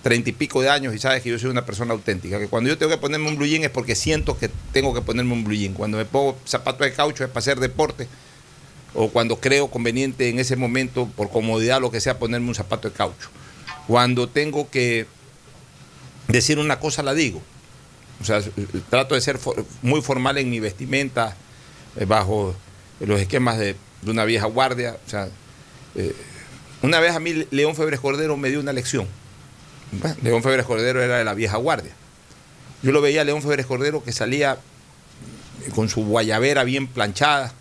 treinta 0.01 0.29
y 0.29 0.33
pico 0.33 0.61
de 0.61 0.69
años 0.69 0.95
y 0.95 0.99
sabes 0.99 1.21
que 1.21 1.29
yo 1.29 1.37
soy 1.37 1.49
una 1.49 1.65
persona 1.65 1.93
auténtica. 1.93 2.39
Que 2.39 2.47
cuando 2.47 2.69
yo 2.69 2.77
tengo 2.77 2.91
que 2.91 2.97
ponerme 2.97 3.27
un 3.27 3.37
blue 3.37 3.45
es 3.45 3.69
porque 3.69 3.95
siento 3.95 4.37
que 4.37 4.49
tengo 4.71 4.93
que 4.93 5.01
ponerme 5.01 5.33
un 5.33 5.43
blue. 5.43 5.73
Cuando 5.75 5.97
me 5.97 6.05
pongo 6.05 6.37
zapatos 6.45 6.81
de 6.87 6.93
caucho 6.93 7.23
es 7.23 7.29
para 7.29 7.39
hacer 7.39 7.59
deporte. 7.59 8.07
O 8.93 9.09
cuando 9.09 9.39
creo 9.39 9.69
conveniente 9.69 10.29
en 10.29 10.39
ese 10.39 10.55
momento, 10.55 11.07
por 11.15 11.29
comodidad, 11.29 11.79
lo 11.79 11.91
que 11.91 12.01
sea, 12.01 12.19
ponerme 12.19 12.49
un 12.49 12.55
zapato 12.55 12.89
de 12.89 12.95
caucho. 12.95 13.29
Cuando 13.87 14.27
tengo 14.27 14.69
que 14.69 15.05
decir 16.27 16.59
una 16.59 16.79
cosa, 16.79 17.03
la 17.03 17.13
digo. 17.13 17.41
O 18.21 18.23
sea, 18.25 18.41
trato 18.89 19.15
de 19.15 19.21
ser 19.21 19.39
muy 19.81 20.01
formal 20.01 20.37
en 20.37 20.49
mi 20.49 20.59
vestimenta, 20.59 21.35
eh, 21.95 22.05
bajo 22.05 22.53
los 22.99 23.19
esquemas 23.19 23.57
de, 23.57 23.75
de 24.01 24.11
una 24.11 24.25
vieja 24.25 24.45
guardia. 24.45 24.97
O 25.05 25.09
sea, 25.09 25.29
eh, 25.95 26.15
una 26.81 26.99
vez 26.99 27.15
a 27.15 27.19
mí 27.19 27.45
León 27.51 27.75
Febres 27.75 27.99
Cordero 27.99 28.37
me 28.37 28.49
dio 28.49 28.59
una 28.59 28.73
lección. 28.73 29.07
León 30.21 30.41
Febres 30.41 30.65
Cordero 30.65 31.01
era 31.01 31.17
de 31.17 31.25
la 31.25 31.33
vieja 31.33 31.57
guardia. 31.57 31.91
Yo 32.81 32.91
lo 32.91 33.01
veía 33.01 33.21
a 33.21 33.23
León 33.23 33.41
Febres 33.41 33.65
Cordero 33.65 34.03
que 34.03 34.11
salía 34.11 34.57
con 35.75 35.89
su 35.89 36.05
guayabera 36.05 36.63
bien 36.63 36.87
planchada, 36.87 37.53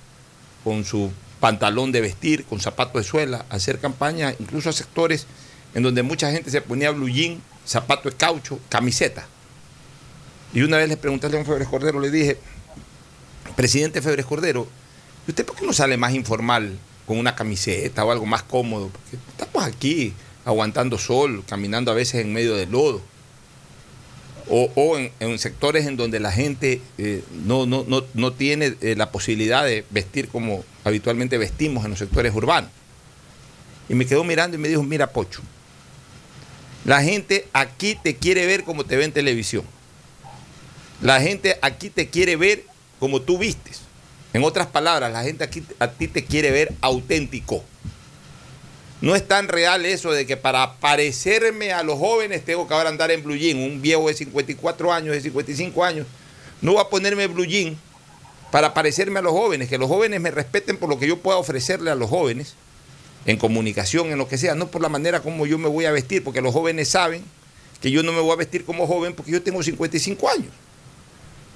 con 0.64 0.84
su 0.84 1.10
pantalón 1.40 1.92
de 1.92 2.00
vestir, 2.00 2.44
con 2.44 2.60
zapatos 2.60 3.02
de 3.02 3.08
suela, 3.08 3.44
a 3.50 3.56
hacer 3.56 3.78
campaña, 3.78 4.34
incluso 4.38 4.70
a 4.70 4.72
sectores 4.72 5.26
en 5.74 5.82
donde 5.82 6.02
mucha 6.02 6.30
gente 6.30 6.50
se 6.50 6.60
ponía 6.60 6.90
blue 6.90 7.08
jean, 7.08 7.40
zapato 7.66 8.10
de 8.10 8.16
caucho, 8.16 8.58
camiseta. 8.68 9.26
Y 10.52 10.62
una 10.62 10.78
vez 10.78 10.88
le 10.88 10.96
pregunté 10.96 11.26
a 11.26 11.30
León 11.30 11.46
Febres 11.46 11.68
Cordero, 11.68 12.00
le 12.00 12.10
dije, 12.10 12.38
presidente 13.56 14.02
Febres 14.02 14.26
Cordero, 14.26 14.66
¿y 15.26 15.30
usted 15.30 15.44
por 15.44 15.56
qué 15.56 15.66
no 15.66 15.72
sale 15.72 15.96
más 15.96 16.14
informal 16.14 16.78
con 17.06 17.18
una 17.18 17.34
camiseta 17.34 18.04
o 18.04 18.10
algo 18.10 18.26
más 18.26 18.42
cómodo? 18.42 18.88
Porque 18.88 19.16
estamos 19.30 19.64
aquí 19.64 20.12
aguantando 20.44 20.98
sol, 20.98 21.44
caminando 21.46 21.90
a 21.90 21.94
veces 21.94 22.22
en 22.22 22.32
medio 22.32 22.56
del 22.56 22.70
lodo. 22.70 23.02
O, 24.52 24.98
en 24.98 25.38
sectores 25.38 25.86
en 25.86 25.96
donde 25.96 26.18
la 26.18 26.32
gente 26.32 26.82
eh, 26.98 27.22
no, 27.44 27.66
no, 27.66 27.84
no, 27.86 28.02
no 28.14 28.32
tiene 28.32 28.74
eh, 28.80 28.96
la 28.96 29.12
posibilidad 29.12 29.64
de 29.64 29.84
vestir 29.90 30.26
como 30.26 30.64
habitualmente 30.82 31.38
vestimos 31.38 31.84
en 31.84 31.90
los 31.90 32.00
sectores 32.00 32.34
urbanos. 32.34 32.70
Y 33.88 33.94
me 33.94 34.06
quedó 34.06 34.24
mirando 34.24 34.56
y 34.56 34.60
me 34.60 34.68
dijo, 34.68 34.82
mira 34.82 35.12
Pocho, 35.12 35.40
la 36.84 37.02
gente 37.02 37.46
aquí 37.52 37.96
te 38.02 38.16
quiere 38.16 38.46
ver 38.46 38.64
como 38.64 38.84
te 38.84 38.96
ve 38.96 39.04
en 39.04 39.12
televisión. 39.12 39.64
La 41.00 41.20
gente 41.20 41.58
aquí 41.62 41.90
te 41.90 42.08
quiere 42.08 42.36
ver 42.36 42.64
como 42.98 43.22
tú 43.22 43.38
vistes. 43.38 43.82
En 44.32 44.44
otras 44.44 44.68
palabras, 44.68 45.12
la 45.12 45.24
gente 45.24 45.44
aquí 45.44 45.62
a 45.78 45.88
ti 45.88 46.06
te 46.08 46.24
quiere 46.24 46.50
ver 46.50 46.72
auténtico. 46.80 47.64
No 49.00 49.16
es 49.16 49.26
tan 49.26 49.48
real 49.48 49.86
eso 49.86 50.12
de 50.12 50.26
que 50.26 50.36
para 50.36 50.74
parecerme 50.74 51.72
a 51.72 51.82
los 51.82 51.98
jóvenes 51.98 52.44
tengo 52.44 52.68
que 52.68 52.74
ahora 52.74 52.90
andar 52.90 53.10
en 53.10 53.22
blue 53.22 53.36
jean. 53.36 53.58
Un 53.58 53.80
viejo 53.80 54.08
de 54.08 54.14
54 54.14 54.92
años, 54.92 55.14
de 55.14 55.20
55 55.22 55.84
años, 55.84 56.06
no 56.60 56.74
va 56.74 56.82
a 56.82 56.88
ponerme 56.90 57.26
blue 57.26 57.46
jean 57.46 57.78
para 58.50 58.74
parecerme 58.74 59.18
a 59.18 59.22
los 59.22 59.32
jóvenes. 59.32 59.68
Que 59.68 59.78
los 59.78 59.88
jóvenes 59.88 60.20
me 60.20 60.30
respeten 60.30 60.76
por 60.76 60.90
lo 60.90 60.98
que 60.98 61.08
yo 61.08 61.18
pueda 61.18 61.38
ofrecerle 61.38 61.90
a 61.90 61.94
los 61.94 62.10
jóvenes 62.10 62.54
en 63.26 63.38
comunicación, 63.38 64.08
en 64.08 64.18
lo 64.18 64.28
que 64.28 64.38
sea, 64.38 64.54
no 64.54 64.70
por 64.70 64.82
la 64.82 64.88
manera 64.88 65.20
como 65.20 65.46
yo 65.46 65.58
me 65.58 65.68
voy 65.68 65.86
a 65.86 65.92
vestir, 65.92 66.22
porque 66.22 66.40
los 66.40 66.52
jóvenes 66.52 66.88
saben 66.88 67.22
que 67.80 67.90
yo 67.90 68.02
no 68.02 68.12
me 68.12 68.20
voy 68.20 68.32
a 68.32 68.36
vestir 68.36 68.64
como 68.64 68.86
joven 68.86 69.14
porque 69.14 69.32
yo 69.32 69.42
tengo 69.42 69.62
55 69.62 70.28
años. 70.28 70.52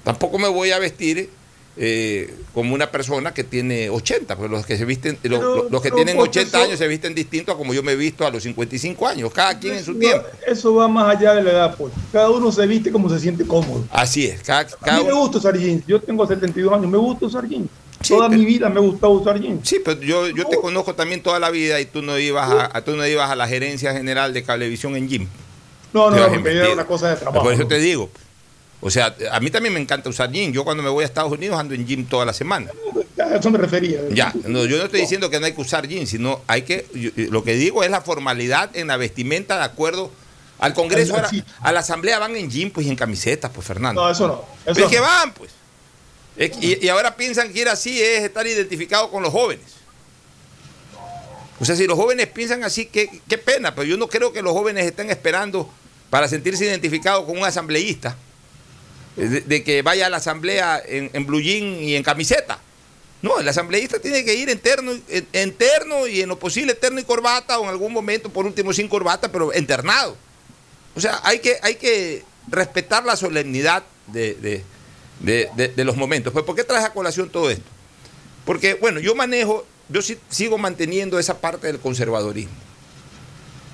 Tampoco 0.03 0.39
me 0.39 0.49
voy 0.49 0.71
a 0.71 0.79
vestir 0.79 1.31
eh, 1.77 2.33
como 2.53 2.73
una 2.73 2.91
persona 2.91 3.35
que 3.35 3.43
tiene 3.43 3.91
80, 3.91 4.37
porque 4.37 4.49
los 4.55 4.65
que 4.65 4.77
se 4.77 4.85
visten, 4.85 5.19
los, 5.25 5.41
Pero- 5.41 5.67
los 5.71 5.83
que 5.83 5.91
tienen 5.91 6.17
porque 6.17 6.41
80 6.41 6.59
eso- 6.59 6.67
años 6.67 6.79
se 6.79 6.87
visten 6.87 7.15
distinto 7.15 7.51
a 7.53 7.57
como 7.57 7.75
yo 7.75 7.83
me 7.83 7.93
he 7.93 7.97
visto 7.97 8.25
a 8.27 8.31
los 8.31 8.43
55 8.45 9.07
años, 9.09 9.33
cada 9.33 9.59
quien 9.59 9.75
en 9.75 9.85
su 9.85 9.93
No, 9.95 9.99
tiempo. 9.99 10.27
Eso 10.47 10.75
va 10.75 10.87
más 10.87 11.17
allá 11.17 11.35
de 11.35 11.43
la 11.43 11.51
edad, 11.51 11.77
pues. 11.77 11.93
Cada 12.13 12.31
uno 12.31 12.53
se 12.53 12.65
viste 12.67 12.93
como 12.93 13.09
se 13.11 13.19
siente 13.19 13.45
cómodo. 13.45 13.85
Así 13.91 14.27
es, 14.27 14.41
cada, 14.43 14.61
A 14.61 14.67
cada 14.67 14.99
mí 15.01 15.05
me 15.07 15.13
gusta 15.15 15.39
usar 15.39 15.59
jeans. 15.59 15.85
Yo 15.87 16.01
tengo 16.01 16.27
72 16.27 16.73
años, 16.73 16.87
me 16.91 16.99
gusta 16.99 17.27
usar 17.27 17.49
jeans. 17.49 17.69
Sí, 18.03 18.15
Toda 18.15 18.29
pero- 18.29 18.39
mi 18.39 18.45
vida 18.47 18.69
me 18.69 18.77
ha 18.79 18.83
gustado 18.83 19.13
usar 19.15 19.41
jeans. 19.41 19.67
Sí, 19.69 19.79
pero 19.85 20.01
yo, 20.01 20.29
yo 20.29 20.47
te 20.47 20.57
conozco 20.59 20.95
también 20.95 21.23
toda 21.23 21.39
la 21.41 21.51
vida 21.51 21.81
y 21.81 21.87
tú 21.87 22.03
no 22.03 22.19
ibas 22.19 22.51
a, 22.51 22.77
a- 22.77 22.85
tú 22.85 22.95
no 22.97 23.07
ibas 23.07 23.31
a 23.31 23.35
la 23.37 23.49
gerencia 23.49 23.93
general 23.95 24.33
de 24.35 24.43
Cablevisión 24.45 24.95
en 24.95 25.09
Jim. 25.09 25.27
No, 25.93 26.11
no, 26.11 26.17
porque 26.19 26.39
vestido. 26.39 26.65
era 26.65 26.73
una 26.75 26.87
cosa 26.87 27.11
de 27.11 27.17
trabajo. 27.17 27.45
Por 27.45 27.53
eso 27.53 27.67
te 27.67 27.79
digo. 27.79 28.11
O 28.87 28.91
sea, 28.91 29.17
a 29.33 29.41
mí 29.41 29.51
también 29.51 29.73
me 29.73 29.81
encanta 29.81 30.11
usar 30.11 30.31
jean. 30.31 30.53
Yo 30.53 30.63
cuando 30.63 30.83
me 30.83 30.91
voy 30.91 31.05
a 31.05 31.07
Estados 31.07 31.33
Unidos 31.33 31.59
ando 31.59 31.73
en 31.75 31.87
jean 31.87 32.05
toda 32.05 32.27
la 32.27 32.35
semana. 32.35 32.71
A 33.19 33.37
eso 33.37 33.51
me 33.51 33.57
refería. 33.57 34.01
Ya, 34.11 34.31
no, 34.47 34.67
yo 34.67 34.77
no 34.77 34.85
estoy 34.85 35.01
diciendo 35.01 35.31
que 35.31 35.41
no 35.41 35.47
hay 35.47 35.55
que 35.55 35.61
usar 35.63 35.89
jean, 35.89 36.07
sino 36.07 36.43
hay 36.47 36.63
que, 36.63 36.87
yo- 36.93 37.11
lo 37.31 37.43
que 37.45 37.55
digo 37.55 37.83
es 37.83 37.91
la 37.91 38.03
formalidad 38.03 38.77
en 38.77 38.89
la 38.89 38.99
vestimenta 38.99 39.57
de 39.57 39.65
acuerdo 39.65 40.11
al 40.59 40.75
Congreso, 40.75 41.17
a 41.61 41.73
la 41.73 41.81
Asamblea 41.81 42.19
van 42.19 42.37
en 42.37 42.51
jean 42.51 42.71
pues 42.71 42.87
y 42.87 42.91
en 42.91 42.97
camisetas, 42.97 43.51
pues 43.55 43.67
Fernando. 43.67 44.03
No, 44.03 44.11
eso 44.11 44.27
no. 44.29 44.45
Eso 44.71 44.85
es 44.85 44.91
que 44.91 45.01
van, 45.01 45.33
pues. 45.33 45.51
Es 46.37 46.51
y, 46.61 46.85
y 46.85 46.89
ahora 46.91 47.17
piensan 47.17 47.53
que 47.55 47.61
ir 47.61 47.69
así 47.71 48.03
es 48.03 48.23
estar 48.23 48.47
identificado 48.47 49.11
con 49.11 49.23
los 49.23 49.33
jóvenes. 49.33 49.65
O 51.61 51.65
sea, 51.65 51.77
si 51.77 51.87
los 51.87 51.97
jóvenes 51.97 52.27
piensan 52.27 52.65
así, 52.65 52.87
qué, 52.87 53.09
qué 53.29 53.39
pena, 53.39 53.75
pero 53.75 53.87
yo 53.87 53.97
no 53.97 54.09
creo 54.09 54.33
que 54.33 54.43
los 54.43 54.53
jóvenes 54.53 54.85
estén 54.85 55.09
esperando 55.11 55.71
para 56.11 56.29
sentirse 56.29 56.65
identificados 56.67 57.25
con 57.25 57.39
un 57.39 57.45
asambleísta, 57.45 58.17
de, 59.17 59.63
que 59.65 59.83
vaya 59.83 60.07
a 60.07 60.11
la 60.11 60.17
asamblea 60.19 60.83
en, 60.87 61.11
en 61.13 61.27
jean 61.41 61.83
y 61.83 61.95
en 61.97 62.03
camiseta. 62.03 62.59
No, 63.23 63.39
el 63.41 63.49
asambleísta 63.49 63.99
tiene 64.01 64.23
que 64.25 64.35
ir 64.35 64.51
en 64.51 64.59
terno, 64.59 66.07
y 66.07 66.21
en 66.21 66.29
lo 66.29 66.39
posible 66.39 66.75
terno 66.75 67.01
y 67.01 67.05
corbata, 67.05 67.59
o 67.59 67.63
en 67.65 67.71
algún 67.71 67.93
momento, 67.93 68.29
por 68.29 68.45
último, 68.45 68.73
sin 68.73 68.87
corbata, 68.87 69.33
pero 69.33 69.51
internado. 69.57 70.17
O 70.95 71.01
sea, 71.01 71.21
hay 71.25 71.39
que, 71.39 71.57
hay 71.63 71.77
que 71.77 72.23
respetar 72.49 73.05
la 73.05 73.17
solemnidad 73.17 73.83
de, 74.09 74.35
de- 74.35 74.63
de- 75.21 75.85
los 75.85 75.97
momentos. 75.97 76.33
Pues, 76.35 76.45
¿por 76.45 76.55
qué 76.55 76.65
traes 76.65 76.85
a 76.85 76.93
colación 76.93 77.31
todo 77.31 77.49
esto? 77.51 77.65
Porque, 78.45 78.75
bueno, 78.75 79.01
yo 79.01 79.15
manejo, 79.15 79.65
yo 79.89 80.01
sigo 80.29 80.59
manteniendo 80.59 81.19
esa 81.19 81.41
parte 81.41 81.67
del 81.69 81.79
conservadorismo. 81.81 82.53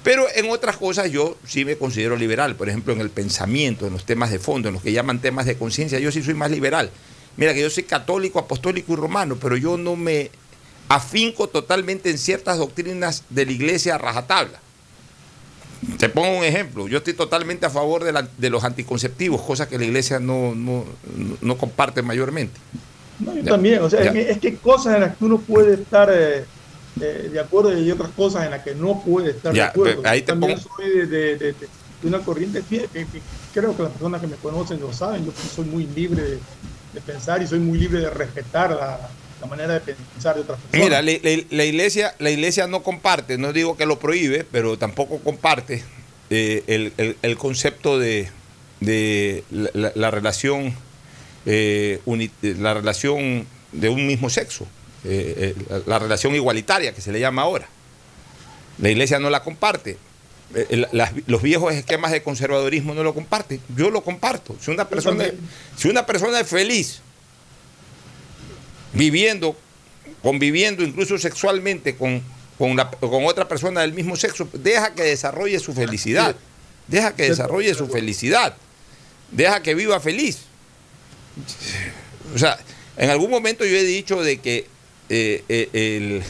Pero 0.02 0.26
en 0.35 0.49
otras 0.50 0.76
cosas 0.78 1.11
yo 1.11 1.37
sí 1.47 1.64
me 1.64 1.76
considero 1.76 2.16
liberal. 2.16 2.57
Por 2.57 2.69
ejemplo, 2.69 2.92
en 2.95 3.00
el 3.00 3.11
pensamiento, 3.11 3.87
en 3.87 3.92
los 3.92 4.04
temas 4.07 4.30
de 4.30 4.38
fondo, 4.38 4.69
en 4.69 4.75
los 4.75 4.83
que 4.83 4.92
llaman 4.92 5.21
temas 5.21 5.45
de 5.47 5.57
conciencia, 5.57 5.99
yo 5.99 6.11
sí 6.11 6.23
soy 6.23 6.35
más 6.35 6.50
liberal. 6.50 6.90
Mira 7.37 7.52
que 7.54 7.61
yo 7.61 7.71
soy 7.71 7.83
católico, 7.85 8.38
apostólico 8.38 8.92
y 8.92 8.97
romano, 8.97 9.37
pero 9.40 9.57
yo 9.57 9.76
no 9.76 9.97
me 9.97 10.30
afinco 10.88 11.49
totalmente 11.49 12.11
en 12.11 12.19
ciertas 12.19 12.59
doctrinas 12.59 13.25
de 13.30 13.47
la 13.47 13.52
iglesia 13.52 13.95
a 13.95 13.99
rajatabla. 13.99 14.59
Te 15.99 16.09
pongo 16.09 16.37
un 16.38 16.45
ejemplo. 16.45 16.88
Yo 16.88 16.99
estoy 16.99 17.14
totalmente 17.14 17.64
a 17.66 17.71
favor 17.71 18.04
de, 18.04 18.12
la- 18.12 18.28
de 18.37 18.50
los 18.50 18.64
anticonceptivos, 18.64 19.40
cosa 19.42 19.69
que 19.69 19.78
la 19.78 19.85
iglesia 19.85 20.19
no, 20.19 20.54
no, 20.54 20.85
no- 21.40 21.57
comparte 21.57 22.02
mayormente. 22.02 22.59
No, 23.19 23.35
yo 23.35 23.42
Ya. 23.42 23.50
también, 23.50 23.83
o 23.83 23.88
sea, 23.90 24.00
Ya. 24.02 24.07
es 24.07 24.12
que, 24.12 24.30
es 24.33 24.38
que 24.38 24.49
hay 24.49 24.57
cosas 24.57 24.95
en 24.97 25.00
las 25.02 25.16
que 25.16 25.25
uno 25.25 25.38
puede 25.38 25.75
estar 25.75 26.11
eh, 26.12 26.45
eh, 27.00 27.28
de 27.32 27.40
acuerdo 27.40 27.73
y 27.73 27.82
hay 27.82 27.90
otras 27.90 28.11
cosas 28.11 28.44
en 28.44 28.50
las 28.52 28.62
que 28.64 28.75
no 28.75 29.02
puede 29.04 29.30
estar 29.30 29.54
Ya, 29.54 29.64
de 29.64 29.68
acuerdo. 29.70 30.02
ahí 30.04 30.20
te 30.20 30.26
también 30.28 30.59
pongo- 30.59 30.70
soy 30.76 30.90
de, 30.90 31.06
de- 31.06 31.37
de- 31.37 31.54
de 32.02 32.09
una 32.09 32.18
corriente 32.20 32.62
que, 32.68 32.80
que- 32.92 33.06
que 33.06 33.20
creo 33.52 33.76
que 33.76 33.82
las 33.82 33.92
personas 33.92 34.20
que 34.20 34.26
me 34.26 34.37
conocen 34.37 34.80
lo 34.80 34.92
saben, 34.92 35.25
yo 35.25 35.32
soy 35.54 35.66
muy 35.66 35.87
libre 35.87 36.23
de, 36.23 37.00
pensar 37.06 37.40
y 37.42 37.47
soy 37.47 37.59
muy 37.61 37.78
libre 37.78 38.00
de 38.00 38.11
respetar 38.11 38.70
la, 38.70 38.99
la 39.40 39.47
manera 39.47 39.75
de 39.75 39.80
pensar 39.94 40.35
de 40.35 40.40
otras 40.42 40.59
personas. 40.59 40.85
Mira, 40.85 41.02
la, 41.02 41.12
la- 41.23 41.44
la 41.50 41.64
iglesia, 41.64 42.14
la 42.18 42.30
iglesia 42.30 42.66
no 42.66 42.82
comparte, 42.82 43.38
no 43.38 43.52
digo 43.52 43.76
que 43.76 43.87
lo 43.87 43.99
prohíbe, 43.99 44.44
pero 44.50 44.76
tampoco 44.78 45.18
comparte 45.20 45.85
eh, 46.30 46.64
el, 46.66 46.92
el- 46.97 47.16
el 47.23 47.37
concepto 47.37 47.99
de, 47.99 48.28
de 48.80 49.44
la, 49.50 49.70
la- 49.75 49.92
la 49.94 50.11
relación 50.11 50.75
eh, 51.47 52.00
uni- 52.06 52.30
la 52.42 52.75
relación 52.75 53.47
de 53.73 53.88
un 53.88 54.06
mismo 54.06 54.28
sexo, 54.30 54.66
eh, 55.04 55.54
eh, 55.59 55.62
la, 55.69 55.83
la 55.87 55.99
relación 55.99 56.35
igualitaria 56.35 56.95
que 56.95 57.00
se 57.00 57.12
le 57.12 57.21
llama 57.21 57.42
ahora. 57.42 57.69
La 58.78 58.90
iglesia 58.90 59.19
no 59.19 59.30
la 59.30 59.42
comparte. 59.42 59.99
Eh, 60.54 60.85
los 61.26 61.42
viejos 61.42 61.73
esquemas 61.75 62.11
de 62.12 62.23
conservadurismo 62.23 62.95
no 62.95 63.02
lo 63.04 63.14
comparten. 63.14 63.61
Yo 63.76 63.90
lo 63.90 64.02
comparto. 64.02 64.57
Si 64.61 64.71
una 64.71 64.88
persona, 64.88 65.25
si 65.76 65.88
una 65.88 66.04
persona 66.07 66.40
es 66.40 66.49
feliz 66.49 67.00
viviendo 68.92 69.57
conviviendo 70.23 70.83
incluso 70.83 71.16
sexualmente 71.19 71.97
con, 71.97 72.21
con, 72.59 72.76
la- 72.76 72.90
con 72.90 73.25
otra 73.25 73.49
persona 73.49 73.80
del 73.80 73.95
mismo 73.95 74.16
sexo, 74.16 74.47
deja 74.52 74.92
que 74.95 75.02
desarrolle 75.04 75.59
su 75.61 75.73
felicidad. 75.73 76.37
Deja 76.88 77.14
que 77.14 77.23
desarrolle 77.30 77.73
su 77.75 77.87
felicidad. 77.88 78.54
Deja 79.30 79.62
que 79.62 79.75
viva 79.75 79.99
feliz. 80.00 80.40
O 82.35 82.38
sea, 82.38 82.59
en 82.99 83.09
algún 83.09 83.30
momento 83.30 83.64
yo 83.64 83.76
he 83.76 83.85
dicho 83.85 84.21
de 84.23 84.38
que 84.40 84.66
eh, 85.12 85.43
eh, 85.49 86.23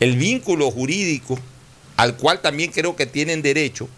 el, 0.00 0.16
vínculo 0.16 0.68
jurídico 0.72 1.38
al 1.96 2.16
cual 2.16 2.42
también 2.42 2.72
creo 2.72 2.96
que 2.96 3.06
tienen 3.06 3.40
derecho, 3.40 3.88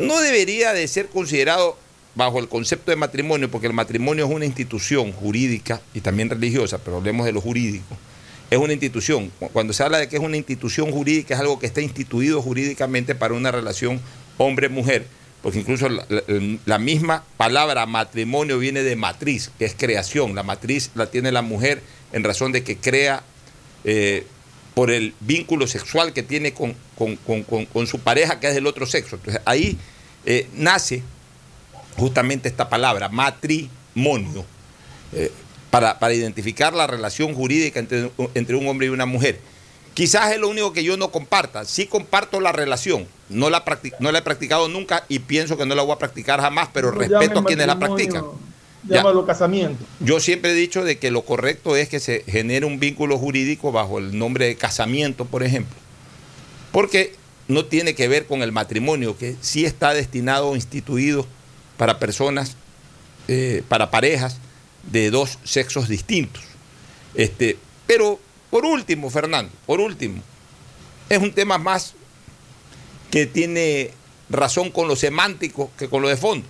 no 0.00 0.20
debería 0.20 0.72
de 0.72 0.86
ser 0.88 1.06
considerado 1.06 1.78
bajo 2.16 2.40
el 2.40 2.48
concepto 2.48 2.90
de 2.90 2.96
matrimonio, 2.96 3.48
porque 3.48 3.68
el 3.68 3.72
matrimonio 3.72 4.26
es 4.26 4.30
una 4.32 4.44
institución 4.44 5.12
jurídica 5.12 5.80
y 5.94 6.00
también 6.00 6.28
religiosa, 6.28 6.78
pero 6.78 6.96
hablemos 6.96 7.24
de 7.24 7.32
lo 7.32 7.40
jurídico. 7.40 7.96
Es 8.50 8.58
una 8.58 8.72
institución. 8.72 9.30
Cuando 9.52 9.72
se 9.72 9.84
habla 9.84 9.98
de 9.98 10.08
que 10.08 10.16
es 10.16 10.22
una 10.22 10.36
institución 10.36 10.90
jurídica, 10.90 11.34
es 11.34 11.40
algo 11.40 11.58
que 11.58 11.66
está 11.66 11.80
instituido 11.80 12.42
jurídicamente 12.42 13.14
para 13.14 13.34
una 13.34 13.52
relación 13.52 14.00
hombre-mujer, 14.38 15.06
porque 15.40 15.60
incluso 15.60 15.88
la 15.88 16.78
misma 16.78 17.24
palabra 17.36 17.86
matrimonio 17.86 18.58
viene 18.58 18.82
de 18.82 18.96
matriz, 18.96 19.52
que 19.58 19.66
es 19.66 19.74
creación. 19.76 20.34
La 20.34 20.42
matriz 20.42 20.90
la 20.96 21.06
tiene 21.06 21.30
la 21.30 21.42
mujer 21.42 21.82
en 22.12 22.24
razón 22.24 22.50
de 22.52 22.64
que 22.64 22.76
crea 22.76 23.22
eh, 23.86 24.26
por 24.74 24.90
el 24.90 25.14
vínculo 25.20 25.66
sexual 25.66 26.12
que 26.12 26.22
tiene 26.22 26.52
con, 26.52 26.74
con- 26.98 27.16
con- 27.16 27.44
con- 27.44 27.86
su 27.86 27.98
pareja 28.00 28.38
que 28.40 28.48
es 28.48 28.54
del 28.54 28.66
otro 28.66 28.84
sexo. 28.84 29.16
Entonces 29.16 29.40
ahí 29.46 29.78
eh, 30.26 30.46
nace 30.54 31.02
justamente 31.96 32.48
esta 32.48 32.68
palabra, 32.68 33.08
matrimonio, 33.08 34.44
eh, 35.12 35.32
para, 35.70 35.98
para 35.98 36.12
identificar 36.14 36.74
la 36.74 36.86
relación 36.86 37.32
jurídica 37.34 37.78
entre, 37.80 38.10
entre 38.34 38.56
un 38.56 38.68
hombre 38.68 38.86
y 38.88 38.90
una 38.90 39.06
mujer. 39.06 39.40
Quizás 39.94 40.32
es 40.32 40.38
lo 40.38 40.48
único 40.50 40.74
que 40.74 40.84
yo 40.84 40.98
no 40.98 41.10
comparta. 41.10 41.64
Sí 41.64 41.86
comparto 41.86 42.40
la 42.40 42.52
relación. 42.52 43.06
No 43.30 43.48
la, 43.48 43.64
no 43.98 44.12
la 44.12 44.18
he 44.18 44.22
practicado 44.22 44.68
nunca 44.68 45.04
y 45.08 45.20
pienso 45.20 45.56
que 45.56 45.64
no 45.64 45.74
la 45.74 45.82
voy 45.82 45.92
a 45.94 45.98
practicar 45.98 46.38
jamás, 46.40 46.68
pero 46.72 46.92
No 46.92 46.98
respeto 46.98 47.38
a 47.40 47.44
quienes 47.46 47.66
la 47.66 47.74
matrimonio, 47.76 48.20
practican. 48.76 48.88
Ya. 48.88 48.96
Llámalo 48.96 49.26
casamiento. 49.26 49.84
Yo 50.00 50.20
siempre 50.20 50.52
he 50.52 50.54
dicho 50.54 50.84
de 50.84 50.98
que 50.98 51.10
lo 51.10 51.22
correcto 51.22 51.76
es 51.76 51.88
que 51.88 52.00
se 52.00 52.22
genere 52.26 52.66
un 52.66 52.78
vínculo 52.78 53.18
jurídico 53.18 53.72
bajo 53.72 53.98
el 53.98 54.18
nombre 54.18 54.46
de 54.46 54.56
casamiento, 54.56 55.24
por 55.24 55.42
ejemplo. 55.42 55.76
Porque 56.72 57.14
no 57.48 57.64
tiene 57.64 57.94
que 57.94 58.08
ver 58.08 58.26
con 58.26 58.42
el 58.42 58.52
matrimonio, 58.52 59.16
que 59.16 59.36
sí 59.40 59.64
está 59.64 59.94
destinado 59.94 60.48
o 60.48 60.56
instituido 60.56 61.26
para 61.76 61.98
personas, 61.98 62.56
eh, 63.28 63.62
para 63.68 63.90
parejas 63.90 64.38
de 64.90 65.10
dos 65.10 65.38
sexos 65.44 65.88
distintos. 65.88 66.42
Este, 67.14 67.56
pero 67.86 68.20
por 68.50 68.64
último, 68.64 69.10
Fernando, 69.10 69.52
por 69.66 69.80
último, 69.80 70.22
es 71.08 71.18
un 71.18 71.32
tema 71.32 71.58
más 71.58 71.94
que 73.10 73.26
tiene 73.26 73.92
razón 74.28 74.70
con 74.70 74.88
lo 74.88 74.96
semántico 74.96 75.70
que 75.78 75.88
con 75.88 76.02
lo 76.02 76.08
de 76.08 76.16
fondo. 76.16 76.46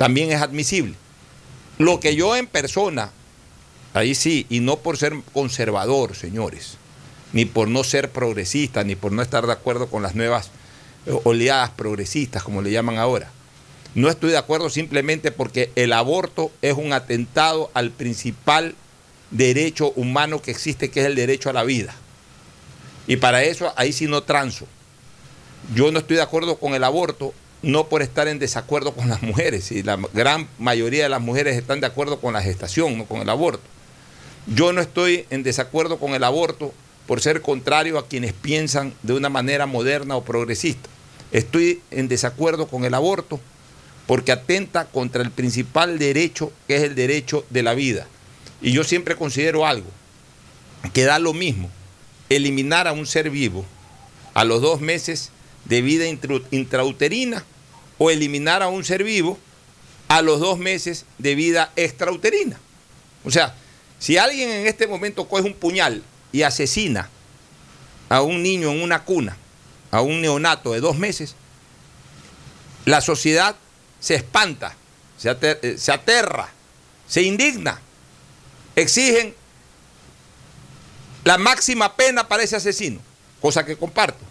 También 0.00 0.32
es 0.32 0.40
admisible. 0.40 0.94
Lo 1.76 2.00
que 2.00 2.16
yo 2.16 2.34
en 2.34 2.46
persona, 2.46 3.10
ahí 3.92 4.14
sí, 4.14 4.46
y 4.48 4.60
no 4.60 4.76
por 4.76 4.96
ser 4.96 5.12
conservador, 5.34 6.16
señores, 6.16 6.78
ni 7.34 7.44
por 7.44 7.68
no 7.68 7.84
ser 7.84 8.10
progresista, 8.10 8.82
ni 8.82 8.96
por 8.96 9.12
no 9.12 9.20
estar 9.20 9.46
de 9.46 9.52
acuerdo 9.52 9.90
con 9.90 10.02
las 10.02 10.14
nuevas 10.14 10.52
eh, 11.04 11.12
oleadas 11.24 11.68
progresistas, 11.72 12.42
como 12.42 12.62
le 12.62 12.70
llaman 12.70 12.96
ahora. 12.96 13.30
No 13.94 14.08
estoy 14.08 14.30
de 14.30 14.38
acuerdo 14.38 14.70
simplemente 14.70 15.32
porque 15.32 15.70
el 15.76 15.92
aborto 15.92 16.50
es 16.62 16.72
un 16.78 16.94
atentado 16.94 17.70
al 17.74 17.90
principal 17.90 18.74
derecho 19.30 19.92
humano 19.96 20.40
que 20.40 20.50
existe, 20.50 20.90
que 20.90 21.00
es 21.00 21.06
el 21.08 21.14
derecho 21.14 21.50
a 21.50 21.52
la 21.52 21.64
vida. 21.64 21.94
Y 23.06 23.16
para 23.16 23.42
eso 23.42 23.70
ahí 23.76 23.92
sí 23.92 24.06
no 24.06 24.22
transo. 24.22 24.66
Yo 25.74 25.92
no 25.92 25.98
estoy 25.98 26.16
de 26.16 26.22
acuerdo 26.22 26.56
con 26.56 26.72
el 26.72 26.84
aborto, 26.84 27.34
no 27.62 27.88
por 27.88 28.02
estar 28.02 28.28
en 28.28 28.38
desacuerdo 28.38 28.92
con 28.92 29.08
las 29.08 29.22
mujeres, 29.22 29.70
y 29.72 29.82
la 29.82 29.98
gran 30.12 30.48
mayoría 30.58 31.02
de 31.02 31.08
las 31.08 31.20
mujeres 31.20 31.56
están 31.56 31.80
de 31.80 31.86
acuerdo 31.86 32.20
con 32.20 32.32
la 32.32 32.42
gestación, 32.42 32.98
no 32.98 33.04
con 33.04 33.20
el 33.20 33.28
aborto. 33.28 33.62
Yo 34.46 34.72
no 34.72 34.80
estoy 34.80 35.26
en 35.30 35.42
desacuerdo 35.42 35.98
con 35.98 36.14
el 36.14 36.24
aborto 36.24 36.72
por 37.06 37.20
ser 37.20 37.42
contrario 37.42 37.98
a 37.98 38.06
quienes 38.06 38.32
piensan 38.32 38.94
de 39.02 39.12
una 39.12 39.28
manera 39.28 39.66
moderna 39.66 40.16
o 40.16 40.24
progresista. 40.24 40.88
Estoy 41.32 41.82
en 41.90 42.08
desacuerdo 42.08 42.66
con 42.66 42.84
el 42.84 42.94
aborto 42.94 43.40
porque 44.06 44.32
atenta 44.32 44.86
contra 44.86 45.22
el 45.22 45.30
principal 45.30 45.98
derecho, 45.98 46.52
que 46.66 46.76
es 46.76 46.82
el 46.82 46.94
derecho 46.94 47.44
de 47.50 47.62
la 47.62 47.74
vida. 47.74 48.06
Y 48.62 48.72
yo 48.72 48.82
siempre 48.84 49.16
considero 49.16 49.66
algo, 49.66 49.88
que 50.92 51.04
da 51.04 51.18
lo 51.18 51.32
mismo 51.32 51.70
eliminar 52.28 52.88
a 52.88 52.92
un 52.92 53.06
ser 53.06 53.30
vivo 53.30 53.64
a 54.34 54.44
los 54.44 54.62
dos 54.62 54.80
meses 54.80 55.30
de 55.64 55.82
vida 55.82 56.06
intrauterina 56.50 57.44
o 58.02 58.10
eliminar 58.10 58.62
a 58.62 58.68
un 58.68 58.82
ser 58.82 59.04
vivo 59.04 59.38
a 60.08 60.22
los 60.22 60.40
dos 60.40 60.58
meses 60.58 61.04
de 61.18 61.34
vida 61.34 61.70
extrauterina. 61.76 62.58
O 63.26 63.30
sea, 63.30 63.54
si 63.98 64.16
alguien 64.16 64.48
en 64.48 64.66
este 64.66 64.86
momento 64.86 65.28
coge 65.28 65.42
un 65.42 65.52
puñal 65.52 66.02
y 66.32 66.40
asesina 66.40 67.10
a 68.08 68.22
un 68.22 68.42
niño 68.42 68.70
en 68.70 68.82
una 68.82 69.04
cuna, 69.04 69.36
a 69.90 70.00
un 70.00 70.22
neonato 70.22 70.72
de 70.72 70.80
dos 70.80 70.96
meses, 70.96 71.34
la 72.86 73.02
sociedad 73.02 73.54
se 74.00 74.14
espanta, 74.14 74.74
se, 75.18 75.36
eh, 75.42 75.76
se 75.76 75.92
aterra, 75.92 76.48
se 77.06 77.20
indigna, 77.20 77.82
exigen 78.76 79.34
la 81.24 81.36
máxima 81.36 81.96
pena 81.96 82.26
para 82.26 82.44
ese 82.44 82.56
asesino, 82.56 82.98
cosa 83.42 83.66
que 83.66 83.76
comparto. 83.76 84.24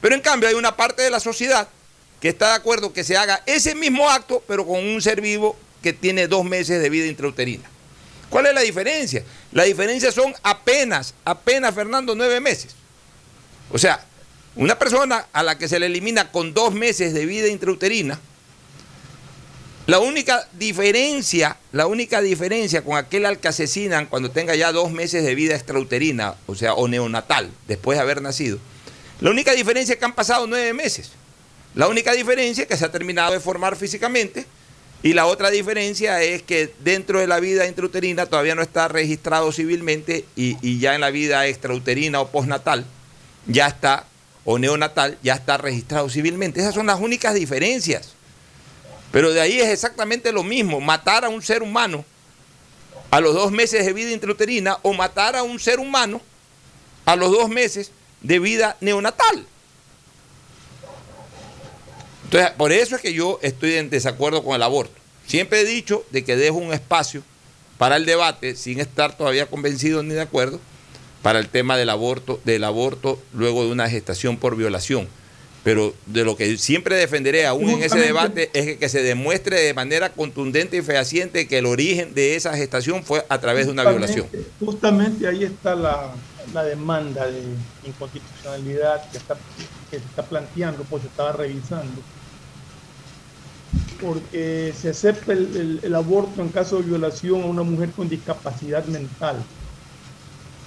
Pero 0.00 0.16
en 0.16 0.22
cambio 0.22 0.48
hay 0.48 0.56
una 0.56 0.76
parte 0.76 1.02
de 1.02 1.10
la 1.10 1.20
sociedad 1.20 1.68
que 2.22 2.28
está 2.28 2.50
de 2.50 2.54
acuerdo 2.54 2.92
que 2.92 3.02
se 3.02 3.16
haga 3.16 3.42
ese 3.46 3.74
mismo 3.74 4.08
acto, 4.08 4.44
pero 4.46 4.64
con 4.64 4.78
un 4.78 5.02
ser 5.02 5.20
vivo 5.20 5.56
que 5.82 5.92
tiene 5.92 6.28
dos 6.28 6.44
meses 6.44 6.80
de 6.80 6.88
vida 6.88 7.06
intrauterina. 7.06 7.68
¿Cuál 8.30 8.46
es 8.46 8.54
la 8.54 8.60
diferencia? 8.60 9.24
La 9.50 9.64
diferencia 9.64 10.12
son 10.12 10.32
apenas, 10.44 11.14
apenas, 11.24 11.74
Fernando, 11.74 12.14
nueve 12.14 12.38
meses. 12.38 12.76
O 13.72 13.76
sea, 13.76 14.06
una 14.54 14.78
persona 14.78 15.26
a 15.32 15.42
la 15.42 15.58
que 15.58 15.66
se 15.66 15.80
le 15.80 15.86
elimina 15.86 16.30
con 16.30 16.54
dos 16.54 16.72
meses 16.72 17.12
de 17.12 17.26
vida 17.26 17.48
intrauterina, 17.48 18.20
la 19.86 19.98
única 19.98 20.48
diferencia, 20.52 21.56
la 21.72 21.88
única 21.88 22.20
diferencia 22.20 22.84
con 22.84 22.96
aquel 22.96 23.26
al 23.26 23.40
que 23.40 23.48
asesinan 23.48 24.06
cuando 24.06 24.30
tenga 24.30 24.54
ya 24.54 24.70
dos 24.70 24.92
meses 24.92 25.24
de 25.24 25.34
vida 25.34 25.56
extrauterina, 25.56 26.36
o 26.46 26.54
sea, 26.54 26.74
o 26.74 26.86
neonatal, 26.86 27.50
después 27.66 27.98
de 27.98 28.02
haber 28.02 28.22
nacido, 28.22 28.60
la 29.20 29.30
única 29.30 29.50
diferencia 29.54 29.94
es 29.94 29.98
que 29.98 30.04
han 30.04 30.14
pasado 30.14 30.46
nueve 30.46 30.72
meses. 30.72 31.10
La 31.74 31.88
única 31.88 32.12
diferencia 32.12 32.62
es 32.62 32.68
que 32.68 32.76
se 32.76 32.84
ha 32.84 32.92
terminado 32.92 33.32
de 33.32 33.40
formar 33.40 33.76
físicamente 33.76 34.46
y 35.02 35.14
la 35.14 35.26
otra 35.26 35.50
diferencia 35.50 36.22
es 36.22 36.42
que 36.42 36.72
dentro 36.80 37.18
de 37.18 37.26
la 37.26 37.40
vida 37.40 37.66
intrauterina 37.66 38.26
todavía 38.26 38.54
no 38.54 38.62
está 38.62 38.88
registrado 38.88 39.50
civilmente 39.50 40.24
y, 40.36 40.56
y 40.60 40.78
ya 40.78 40.94
en 40.94 41.00
la 41.00 41.10
vida 41.10 41.46
extrauterina 41.46 42.20
o 42.20 42.30
postnatal 42.30 42.84
ya 43.46 43.66
está, 43.66 44.04
o 44.44 44.58
neonatal, 44.58 45.18
ya 45.22 45.34
está 45.34 45.56
registrado 45.56 46.08
civilmente. 46.08 46.60
Esas 46.60 46.74
son 46.74 46.86
las 46.86 47.00
únicas 47.00 47.34
diferencias. 47.34 48.12
Pero 49.10 49.32
de 49.32 49.40
ahí 49.40 49.60
es 49.60 49.68
exactamente 49.68 50.32
lo 50.32 50.42
mismo, 50.42 50.80
matar 50.80 51.24
a 51.24 51.28
un 51.28 51.42
ser 51.42 51.62
humano 51.62 52.04
a 53.10 53.20
los 53.20 53.34
dos 53.34 53.52
meses 53.52 53.84
de 53.84 53.92
vida 53.92 54.10
intrauterina 54.10 54.78
o 54.82 54.94
matar 54.94 55.36
a 55.36 55.42
un 55.42 55.60
ser 55.60 55.80
humano 55.80 56.20
a 57.04 57.14
los 57.14 57.30
dos 57.30 57.50
meses 57.50 57.90
de 58.22 58.38
vida 58.38 58.76
neonatal. 58.80 59.46
Entonces, 62.32 62.56
por 62.56 62.72
eso 62.72 62.96
es 62.96 63.02
que 63.02 63.12
yo 63.12 63.38
estoy 63.42 63.74
en 63.74 63.90
desacuerdo 63.90 64.42
con 64.42 64.56
el 64.56 64.62
aborto. 64.62 64.94
Siempre 65.26 65.60
he 65.60 65.64
dicho 65.66 66.02
de 66.12 66.24
que 66.24 66.34
dejo 66.34 66.56
un 66.56 66.72
espacio 66.72 67.22
para 67.76 67.96
el 67.96 68.06
debate, 68.06 68.56
sin 68.56 68.80
estar 68.80 69.14
todavía 69.18 69.44
convencido 69.44 70.02
ni 70.02 70.14
de 70.14 70.22
acuerdo, 70.22 70.58
para 71.20 71.38
el 71.38 71.48
tema 71.48 71.76
del 71.76 71.90
aborto, 71.90 72.40
del 72.46 72.64
aborto 72.64 73.20
luego 73.34 73.66
de 73.66 73.72
una 73.72 73.90
gestación 73.90 74.38
por 74.38 74.56
violación. 74.56 75.08
Pero 75.62 75.94
de 76.06 76.24
lo 76.24 76.34
que 76.34 76.56
siempre 76.56 76.96
defenderé 76.96 77.44
aún 77.46 77.68
en 77.68 77.82
ese 77.82 77.98
debate 77.98 78.48
es 78.54 78.78
que, 78.78 78.88
se 78.88 79.02
demuestre 79.02 79.60
de 79.60 79.74
manera 79.74 80.10
contundente 80.10 80.78
y 80.78 80.82
fehaciente 80.82 81.46
que 81.46 81.58
el 81.58 81.66
origen 81.66 82.14
de 82.14 82.34
esa 82.34 82.56
gestación 82.56 83.04
fue 83.04 83.26
a 83.28 83.40
través 83.42 83.66
de 83.66 83.72
una 83.72 83.84
violación. 83.84 84.26
Justamente- 84.58 85.28
ahí 85.28 85.44
está 85.44 85.74
la, 85.74 86.14
la 86.54 86.64
demanda 86.64 87.26
de 87.30 87.42
inconstitucionalidad 87.86 89.10
que, 89.10 89.18
está, 89.18 89.36
que 89.90 89.98
se 89.98 90.04
está 90.04 90.22
planteando, 90.22 90.82
pues 90.88 91.02
se 91.02 91.08
estaba 91.08 91.32
revisando. 91.32 92.00
Porque 94.02 94.74
se 94.76 94.90
acepta 94.90 95.32
el, 95.32 95.56
el- 95.56 95.80
el 95.82 95.94
aborto 95.94 96.42
en 96.42 96.48
caso 96.48 96.76
de 96.78 96.82
violación 96.82 97.42
a 97.42 97.46
una 97.46 97.62
mujer 97.62 97.90
con 97.92 98.08
discapacidad 98.08 98.84
mental. 98.86 99.36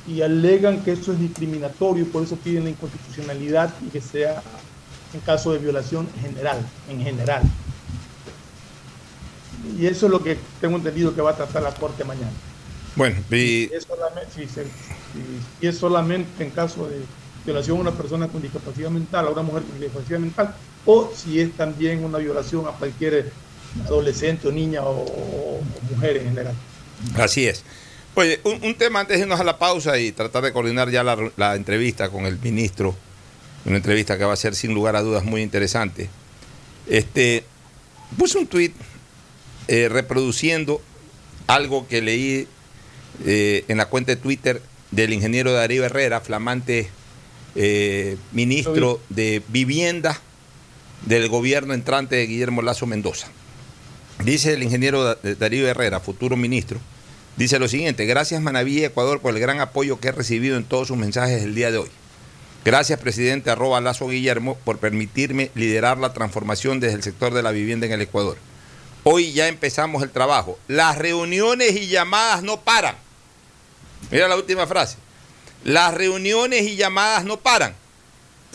Y 0.08 0.22
alegan 0.22 0.84
que 0.84 0.92
eso 0.94 1.12
es 1.14 1.20
discriminatorio, 1.20 2.06
por 2.12 2.24
eso 2.24 2.36
piden 2.38 2.66
la 2.66 2.70
inconstitucionalidad 2.70 3.74
y 3.86 3.90
que 3.90 4.02
sea 4.02 4.42
en 5.14 5.20
caso 5.22 5.52
de 5.52 5.60
violación 5.60 6.08
general, 6.22 6.58
en 6.90 7.02
general. 7.02 7.44
Y 9.80 9.88
eso 9.88 10.06
es 10.06 10.12
lo 10.12 10.22
que 10.24 10.38
tengo 10.62 10.78
entendido 10.78 11.14
que 11.16 11.22
va 11.22 11.32
a 11.32 11.36
tratar 11.36 11.64
la 11.64 11.74
Corte 11.74 12.04
mañana. 12.04 12.32
Bueno, 12.96 13.18
y... 13.32 13.64
Es 13.74 13.84
solamente, 13.84 14.32
si, 14.34 14.48
si 14.48 15.68
es 15.68 15.78
solamente 15.78 16.44
en 16.44 16.52
caso 16.52 16.88
de 16.88 17.02
violación 17.44 17.78
a 17.78 17.82
una 17.82 17.92
persona 17.92 18.28
con 18.28 18.42
discapacidad 18.42 18.90
mental, 18.90 19.28
a 19.28 19.32
una 19.32 19.42
mujer 19.42 19.64
con 19.64 19.80
discapacidad 19.80 20.20
mental, 20.20 20.56
o 20.86 21.12
si 21.16 21.40
es 21.40 21.52
también 21.54 22.04
una 22.04 22.18
violación 22.20 22.68
a 22.68 22.72
cualquier 22.72 23.32
adolescente 23.86 24.48
o 24.48 24.52
niña 24.52 24.82
o, 24.84 25.62
mujer 25.90 26.18
en 26.18 26.30
general. 26.30 26.56
Así 27.16 27.48
es. 27.48 27.64
Oye, 28.14 28.40
un, 28.44 28.76
tema 28.76 29.02
antes 29.02 29.18
de 29.18 29.24
irnos 29.24 29.40
a 29.40 29.44
la 29.44 29.60
pausa 29.60 29.98
y 29.98 30.12
tratar 30.12 30.44
de 30.44 30.54
coordinar 30.54 30.90
ya 30.90 31.04
la, 31.04 31.56
entrevista 31.56 32.10
con 32.10 32.26
el 32.26 32.40
ministro, 32.40 32.96
una 33.66 33.78
entrevista 33.78 34.18
que 34.18 34.24
va 34.24 34.34
a 34.34 34.38
ser 34.38 34.56
sin 34.56 34.74
lugar 34.74 34.96
a 34.96 35.02
dudas 35.02 35.26
muy 35.26 35.42
interesante. 35.42 36.10
Este, 36.88 37.44
puse 38.18 38.38
un 38.38 38.48
tuit 38.48 38.74
eh, 39.68 39.90
reproduciendo 39.90 40.82
algo 41.48 41.88
que 41.88 42.02
leí 42.02 42.48
eh, 43.26 43.66
en 43.68 43.78
la 43.78 43.88
cuenta 43.88 44.14
de 44.14 44.22
Twitter 44.22 44.62
del 44.92 45.12
ingeniero 45.12 45.52
Darío 45.52 45.84
Herrera, 45.84 46.22
flamante 46.22 46.90
eh, 47.56 48.18
ministro 48.32 49.02
de 49.10 49.42
Vivienda 49.50 50.22
del 51.06 51.30
gobierno 51.30 51.74
entrante 51.74 52.16
de 52.16 52.28
Guillermo 52.28 52.62
Lazo 52.62 52.86
Mendoza. 52.86 53.28
Dice 54.24 54.54
el 54.54 54.64
ingeniero 54.64 55.16
Darío 55.16 55.68
Herrera, 55.68 56.00
futuro 56.00 56.38
ministro, 56.38 56.80
dice 57.38 57.60
lo 57.60 57.68
siguiente, 57.68 58.06
gracias 58.06 58.42
Manaví 58.42 58.84
Ecuador 58.84 59.20
por 59.22 59.34
el 59.34 59.40
gran 59.40 59.60
apoyo 59.60 60.00
que 60.00 60.10
he 60.10 60.12
recibido 60.12 60.58
en 60.58 60.64
todos 60.64 60.88
sus 60.88 60.98
mensajes 60.98 61.44
el 61.44 61.56
día 61.56 61.72
de 61.72 61.80
hoy. 61.80 61.90
Gracias, 62.64 63.00
presidente 63.00 63.52
arroba 63.52 63.80
Lazo 63.80 64.08
Guillermo, 64.08 64.58
por 64.64 64.80
permitirme 64.80 65.52
liderar 65.54 66.00
la 66.00 66.14
transformación 66.14 66.80
desde 66.80 66.96
el 66.96 67.04
sector 67.04 67.32
de 67.32 67.44
la 67.44 67.52
vivienda 67.52 67.86
en 67.86 67.92
el 67.92 68.02
Ecuador. 68.02 68.38
Hoy 69.04 69.34
ya 69.34 69.48
empezamos 69.48 70.02
el 70.02 70.10
trabajo. 70.10 70.58
Las 70.68 70.98
reuniones 70.98 71.76
y 71.76 71.86
llamadas 71.86 72.42
no 72.42 72.62
paran. 72.62 72.96
Mira 74.10 74.28
la 74.28 74.36
última 74.36 74.66
frase. 74.66 74.98
Las 75.64 75.94
reuniones 75.94 76.64
y 76.64 76.76
llamadas 76.76 77.24
no 77.24 77.38
paran. 77.38 77.76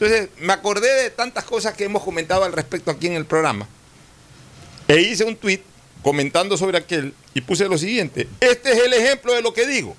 Entonces, 0.00 0.30
me 0.38 0.54
acordé 0.54 0.90
de 1.02 1.10
tantas 1.10 1.44
cosas 1.44 1.74
que 1.74 1.84
hemos 1.84 2.02
comentado 2.02 2.44
al 2.44 2.54
respecto 2.54 2.90
aquí 2.90 3.06
en 3.06 3.12
el 3.12 3.26
programa. 3.26 3.68
E 4.88 4.98
hice 5.02 5.24
un 5.24 5.36
tweet 5.36 5.60
comentando 6.02 6.56
sobre 6.56 6.78
aquel 6.78 7.12
y 7.34 7.42
puse 7.42 7.68
lo 7.68 7.76
siguiente. 7.76 8.26
Este 8.40 8.72
es 8.72 8.78
el 8.78 8.94
ejemplo 8.94 9.34
de 9.34 9.42
lo 9.42 9.52
que 9.52 9.66
digo. 9.66 9.94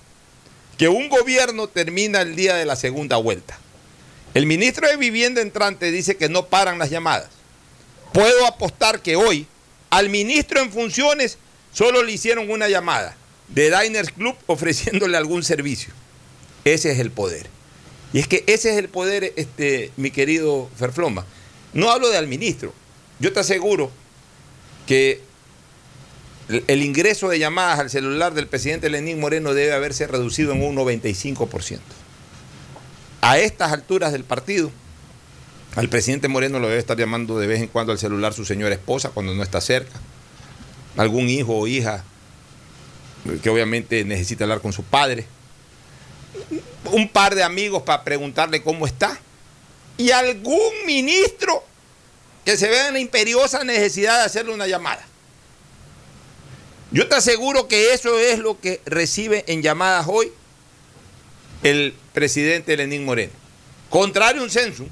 Que 0.79 0.87
un 0.87 1.07
gobierno 1.07 1.67
termina 1.67 2.21
el 2.21 2.35
día 2.35 2.55
de 2.55 2.65
la 2.65 2.75
segunda 2.75 3.17
vuelta. 3.17 3.59
El 4.33 4.47
ministro 4.47 4.87
de 4.87 4.97
Vivienda 4.97 5.39
entrante 5.39 5.91
dice 5.91 6.17
que 6.17 6.29
no 6.29 6.47
paran 6.47 6.79
las 6.79 6.89
llamadas. 6.89 7.29
Puedo 8.11 8.47
apostar 8.47 9.03
que 9.03 9.15
hoy 9.15 9.45
al 9.91 10.09
ministro 10.09 10.61
en 10.61 10.71
funciones 10.71 11.37
solo 11.71 12.01
le 12.01 12.11
hicieron 12.11 12.49
una 12.49 12.67
llamada 12.67 13.15
de 13.49 13.69
Diners 13.69 14.09
Club 14.09 14.35
ofreciéndole 14.47 15.15
algún 15.15 15.43
servicio. 15.43 15.93
Ese 16.65 16.91
es 16.91 16.97
el 16.97 17.11
poder. 17.11 17.60
Y 18.13 18.19
es 18.19 18.27
que 18.27 18.43
ese 18.47 18.71
es 18.71 18.77
el 18.77 18.89
poder, 18.89 19.33
este, 19.35 19.91
mi 19.97 20.11
querido 20.11 20.69
Ferfloma. 20.75 21.25
No 21.73 21.91
hablo 21.91 22.09
de 22.09 22.17
al 22.17 22.27
ministro. 22.27 22.73
Yo 23.19 23.31
te 23.31 23.39
aseguro 23.39 23.91
que 24.85 25.21
el 26.67 26.81
ingreso 26.83 27.29
de 27.29 27.39
llamadas 27.39 27.79
al 27.79 27.89
celular 27.89 28.33
del 28.33 28.47
presidente 28.47 28.89
Lenín 28.89 29.19
Moreno 29.19 29.53
debe 29.53 29.73
haberse 29.73 30.07
reducido 30.07 30.51
en 30.51 30.63
un 30.63 30.75
95%. 30.75 31.79
A 33.21 33.37
estas 33.37 33.71
alturas 33.71 34.11
del 34.11 34.23
partido, 34.23 34.71
al 35.75 35.87
presidente 35.87 36.27
Moreno 36.27 36.59
lo 36.59 36.67
debe 36.67 36.79
estar 36.79 36.97
llamando 36.97 37.39
de 37.39 37.47
vez 37.47 37.61
en 37.61 37.67
cuando 37.67 37.93
al 37.93 37.99
celular 37.99 38.33
su 38.33 38.43
señora 38.43 38.75
esposa 38.75 39.11
cuando 39.11 39.33
no 39.33 39.43
está 39.43 39.61
cerca, 39.61 39.99
algún 40.97 41.29
hijo 41.29 41.55
o 41.55 41.67
hija 41.67 42.03
que 43.41 43.49
obviamente 43.49 44.03
necesita 44.03 44.43
hablar 44.43 44.61
con 44.61 44.73
su 44.73 44.83
padre 44.83 45.27
un 46.91 47.07
par 47.09 47.35
de 47.35 47.43
amigos 47.43 47.83
para 47.83 48.03
preguntarle 48.03 48.61
cómo 48.61 48.85
está 48.85 49.19
y 49.97 50.11
algún 50.11 50.85
ministro 50.85 51.63
que 52.45 52.57
se 52.57 52.69
vea 52.69 52.87
en 52.87 52.93
la 52.93 52.99
imperiosa 52.99 53.63
necesidad 53.63 54.19
de 54.19 54.25
hacerle 54.25 54.53
una 54.53 54.67
llamada. 54.67 55.05
Yo 56.91 57.07
te 57.07 57.15
aseguro 57.15 57.67
que 57.67 57.93
eso 57.93 58.19
es 58.19 58.39
lo 58.39 58.59
que 58.59 58.81
recibe 58.85 59.43
en 59.47 59.61
llamadas 59.61 60.07
hoy 60.09 60.31
el 61.63 61.93
presidente 62.13 62.75
Lenín 62.75 63.05
Moreno. 63.05 63.33
Contrario 63.89 64.41
a 64.41 64.43
un 64.43 64.49
censo, 64.49 64.85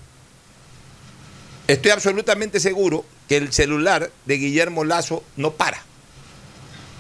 estoy 1.68 1.92
absolutamente 1.92 2.60
seguro 2.60 3.04
que 3.28 3.38
el 3.38 3.52
celular 3.52 4.12
de 4.26 4.38
Guillermo 4.38 4.84
Lazo 4.84 5.24
no 5.36 5.52
para 5.52 5.84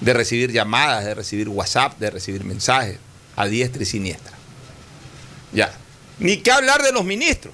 de 0.01 0.13
recibir 0.13 0.51
llamadas, 0.51 1.05
de 1.05 1.13
recibir 1.13 1.49
WhatsApp, 1.49 1.97
de 1.99 2.09
recibir 2.09 2.43
mensajes 2.43 2.97
a 3.35 3.45
diestra 3.47 3.83
y 3.83 3.85
siniestra. 3.85 4.38
Ya. 5.53 5.73
Ni 6.19 6.37
qué 6.37 6.51
hablar 6.51 6.83
de 6.83 6.91
los 6.91 7.05
ministros. 7.05 7.53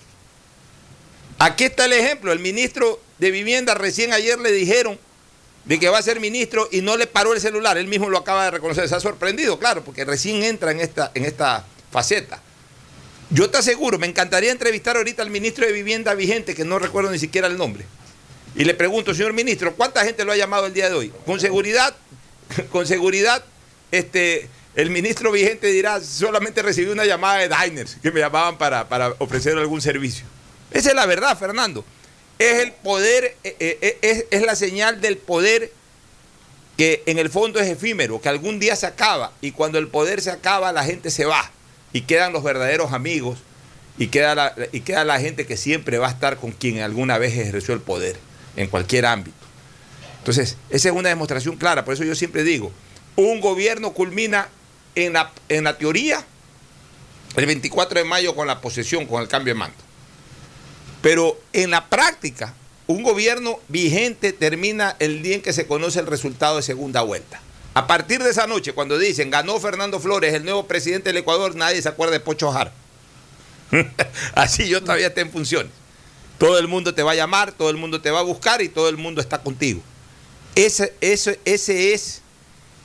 Aquí 1.39 1.65
está 1.65 1.85
el 1.85 1.93
ejemplo. 1.93 2.31
El 2.31 2.39
ministro 2.39 2.99
de 3.19 3.31
Vivienda 3.31 3.73
recién 3.75 4.13
ayer 4.13 4.39
le 4.39 4.51
dijeron 4.51 4.99
de 5.65 5.79
que 5.79 5.89
va 5.89 5.97
a 5.97 6.01
ser 6.01 6.19
ministro 6.19 6.69
y 6.71 6.81
no 6.81 6.97
le 6.97 7.07
paró 7.07 7.33
el 7.33 7.41
celular. 7.41 7.77
Él 7.77 7.87
mismo 7.87 8.09
lo 8.09 8.17
acaba 8.17 8.45
de 8.45 8.51
reconocer. 8.51 8.87
Se 8.87 8.95
ha 8.95 8.99
sorprendido, 8.99 9.59
claro, 9.59 9.83
porque 9.83 10.05
recién 10.05 10.43
entra 10.43 10.71
en 10.71 10.79
esta, 10.79 11.11
en 11.13 11.25
esta 11.25 11.65
faceta. 11.91 12.41
Yo 13.31 13.49
te 13.49 13.57
aseguro, 13.57 13.97
me 13.97 14.07
encantaría 14.07 14.51
entrevistar 14.51 14.97
ahorita 14.97 15.23
al 15.23 15.31
ministro 15.31 15.65
de 15.65 15.71
Vivienda 15.71 16.13
vigente, 16.13 16.53
que 16.53 16.63
no 16.63 16.77
recuerdo 16.77 17.11
ni 17.11 17.17
siquiera 17.17 17.47
el 17.47 17.57
nombre. 17.57 17.85
Y 18.55 18.63
le 18.63 18.75
pregunto, 18.75 19.13
señor 19.13 19.33
ministro, 19.33 19.75
¿cuánta 19.75 20.05
gente 20.05 20.23
lo 20.23 20.31
ha 20.31 20.37
llamado 20.37 20.67
el 20.67 20.73
día 20.73 20.89
de 20.89 20.95
hoy? 20.95 21.11
Con 21.25 21.39
seguridad, 21.39 21.95
con 22.71 22.85
seguridad, 22.85 23.43
este, 23.91 24.47
el 24.75 24.89
ministro 24.89 25.31
vigente 25.31 25.67
dirá, 25.67 26.01
solamente 26.01 26.61
recibí 26.61 26.91
una 26.91 27.05
llamada 27.05 27.37
de 27.39 27.49
diners 27.49 27.97
que 28.01 28.11
me 28.11 28.19
llamaban 28.19 28.57
para, 28.57 29.15
ofrecer 29.19 29.57
algún 29.57 29.81
servicio. 29.81 30.25
Esa 30.71 30.89
es 30.89 30.95
la 30.95 31.05
verdad, 31.05 31.37
Fernando. 31.37 31.85
Es 32.37 32.61
el 32.61 32.73
poder, 32.73 33.37
eh, 33.45 33.55
eh, 33.59 33.97
eh, 34.01 34.27
es, 34.29 34.41
la 34.41 34.55
señal 34.57 34.99
del 34.99 35.17
poder 35.17 35.71
que 36.75 37.03
en 37.05 37.17
el 37.19 37.29
fondo 37.29 37.61
es 37.61 37.69
efímero, 37.69 38.19
que 38.19 38.27
algún 38.27 38.59
día 38.59 38.75
se 38.75 38.85
acaba 38.85 39.31
y 39.39 39.51
cuando 39.51 39.79
el 39.79 39.87
poder 39.87 40.21
se 40.21 40.31
acaba 40.31 40.73
la 40.73 40.83
gente 40.83 41.09
se 41.09 41.23
va 41.23 41.49
y 41.93 42.01
quedan 42.01 42.33
los 42.33 42.43
verdaderos 42.43 42.91
amigos 42.91 43.39
y 43.97 44.07
queda 44.07 44.35
la, 44.35 44.53
y 44.73 44.81
queda 44.81 45.05
la 45.05 45.21
gente 45.21 45.45
que 45.45 45.55
siempre 45.55 45.97
va 45.99 46.07
a 46.07 46.11
estar 46.11 46.35
con 46.35 46.51
quien 46.51 46.81
alguna 46.81 47.17
vez 47.17 47.37
ejerció 47.37 47.73
el 47.73 47.79
poder 47.79 48.17
en 48.57 48.67
cualquier 48.67 49.05
ámbito. 49.05 49.37
Entonces, 50.17 50.57
esa 50.69 50.89
es 50.89 50.95
una 50.95 51.07
demostración 51.07 51.55
clara, 51.55 51.85
por 51.85 51.93
eso 51.93 52.03
yo 52.03 52.15
siempre 52.15 52.43
digo, 52.43 52.73
un 53.15 53.39
gobierno 53.39 53.93
culmina 53.93 54.49
en 54.95 55.13
la, 55.13 55.31
en 55.49 55.63
la 55.65 55.77
teoría 55.77 56.25
el 57.35 57.45
24 57.45 57.99
de 57.99 58.05
mayo 58.05 58.35
con 58.35 58.47
la 58.47 58.61
posesión, 58.61 59.05
con 59.05 59.21
el 59.21 59.27
cambio 59.27 59.53
de 59.53 59.59
mando. 59.59 59.77
Pero 61.01 61.39
en 61.53 61.71
la 61.71 61.89
práctica, 61.89 62.53
un 62.87 63.03
gobierno 63.03 63.59
vigente 63.67 64.31
termina 64.31 64.95
el 64.99 65.21
día 65.21 65.35
en 65.35 65.41
que 65.41 65.53
se 65.53 65.67
conoce 65.67 65.99
el 65.99 66.07
resultado 66.07 66.57
de 66.57 66.63
segunda 66.63 67.01
vuelta. 67.01 67.41
A 67.73 67.87
partir 67.87 68.23
de 68.23 68.29
esa 68.29 68.47
noche, 68.47 68.73
cuando 68.73 68.97
dicen 68.97 69.29
ganó 69.29 69.59
Fernando 69.59 69.99
Flores, 69.99 70.33
el 70.33 70.45
nuevo 70.45 70.65
presidente 70.65 71.09
del 71.09 71.17
Ecuador, 71.17 71.55
nadie 71.55 71.81
se 71.81 71.89
acuerda 71.89 72.13
de 72.13 72.21
Pocho 72.21 72.51
Jar. 72.51 72.71
Así 74.35 74.67
yo 74.69 74.81
todavía 74.81 75.07
estoy 75.07 75.23
en 75.23 75.31
funciones. 75.31 75.71
Todo 76.37 76.57
el 76.57 76.67
mundo 76.67 76.93
te 76.93 77.03
va 77.03 77.11
a 77.11 77.15
llamar, 77.15 77.51
todo 77.51 77.69
el 77.69 77.77
mundo 77.77 78.01
te 78.01 78.11
va 78.11 78.19
a 78.19 78.23
buscar 78.23 78.61
y 78.61 78.69
todo 78.69 78.87
el 78.87 78.97
mundo 78.97 79.19
está 79.19 79.39
contigo. 79.39 79.81
Ese, 80.55 80.93
ese, 81.01 81.39
ese 81.43 81.93
es 81.93 82.21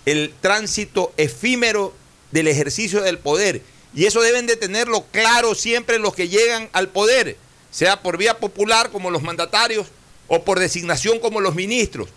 el 0.06 0.34
tránsito 0.40 1.12
efímero 1.16 1.94
del 2.30 2.48
ejercicio 2.48 3.02
del 3.02 3.18
poder. 3.18 3.62
Y 3.94 4.06
eso 4.06 4.20
deben 4.20 4.46
de 4.46 4.56
tenerlo 4.56 5.04
claro 5.10 5.54
siempre 5.54 5.98
los 5.98 6.14
que 6.14 6.28
llegan 6.28 6.68
al 6.72 6.88
poder, 6.88 7.36
sea 7.70 8.02
por 8.02 8.16
vía 8.16 8.38
popular 8.38 8.90
como 8.90 9.10
los 9.10 9.22
mandatarios 9.22 9.86
o 10.28 10.44
por 10.44 10.60
designación 10.60 11.18
como 11.18 11.40
los 11.40 11.56
ministros, 11.56 12.08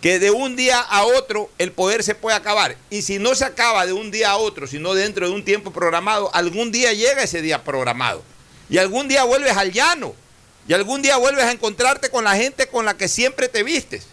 que 0.00 0.18
de 0.18 0.30
un 0.32 0.56
día 0.56 0.80
a 0.80 1.04
otro 1.04 1.50
el 1.58 1.70
poder 1.72 2.02
se 2.02 2.16
puede 2.16 2.36
acabar. 2.36 2.76
Y 2.90 3.02
si 3.02 3.18
no 3.18 3.34
se 3.34 3.44
acaba 3.44 3.86
de 3.86 3.92
un 3.92 4.10
día 4.10 4.30
a 4.30 4.36
otro, 4.36 4.66
sino 4.66 4.94
dentro 4.94 5.28
de 5.28 5.34
un 5.34 5.44
tiempo 5.44 5.70
programado, 5.70 6.34
algún 6.34 6.72
día 6.72 6.92
llega 6.92 7.22
ese 7.22 7.42
día 7.42 7.62
programado. 7.62 8.24
Y 8.68 8.78
algún 8.78 9.08
día 9.08 9.24
vuelves 9.24 9.56
al 9.56 9.72
llano. 9.72 10.14
Y 10.66 10.72
algún 10.72 11.02
día 11.02 11.16
vuelves 11.16 11.44
a 11.44 11.52
encontrarte 11.52 12.10
con 12.10 12.24
la 12.24 12.36
gente 12.36 12.68
con 12.68 12.84
la 12.84 12.96
que 12.96 13.08
siempre 13.08 13.48
te 13.48 13.62
vistes. 13.62 14.06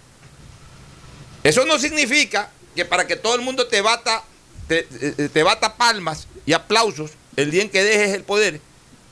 Eso 1.43 1.65
no 1.65 1.79
significa 1.79 2.51
que 2.75 2.85
para 2.85 3.07
que 3.07 3.15
todo 3.15 3.35
el 3.35 3.41
mundo 3.41 3.67
te 3.67 3.81
bata 3.81 4.23
te, 4.67 4.83
te, 4.83 5.43
bata 5.43 5.75
palmas 5.75 6.27
y 6.45 6.53
aplausos 6.53 7.11
el 7.35 7.51
día 7.51 7.61
en 7.61 7.69
que 7.69 7.83
dejes 7.83 8.13
el 8.13 8.23
poder, 8.23 8.59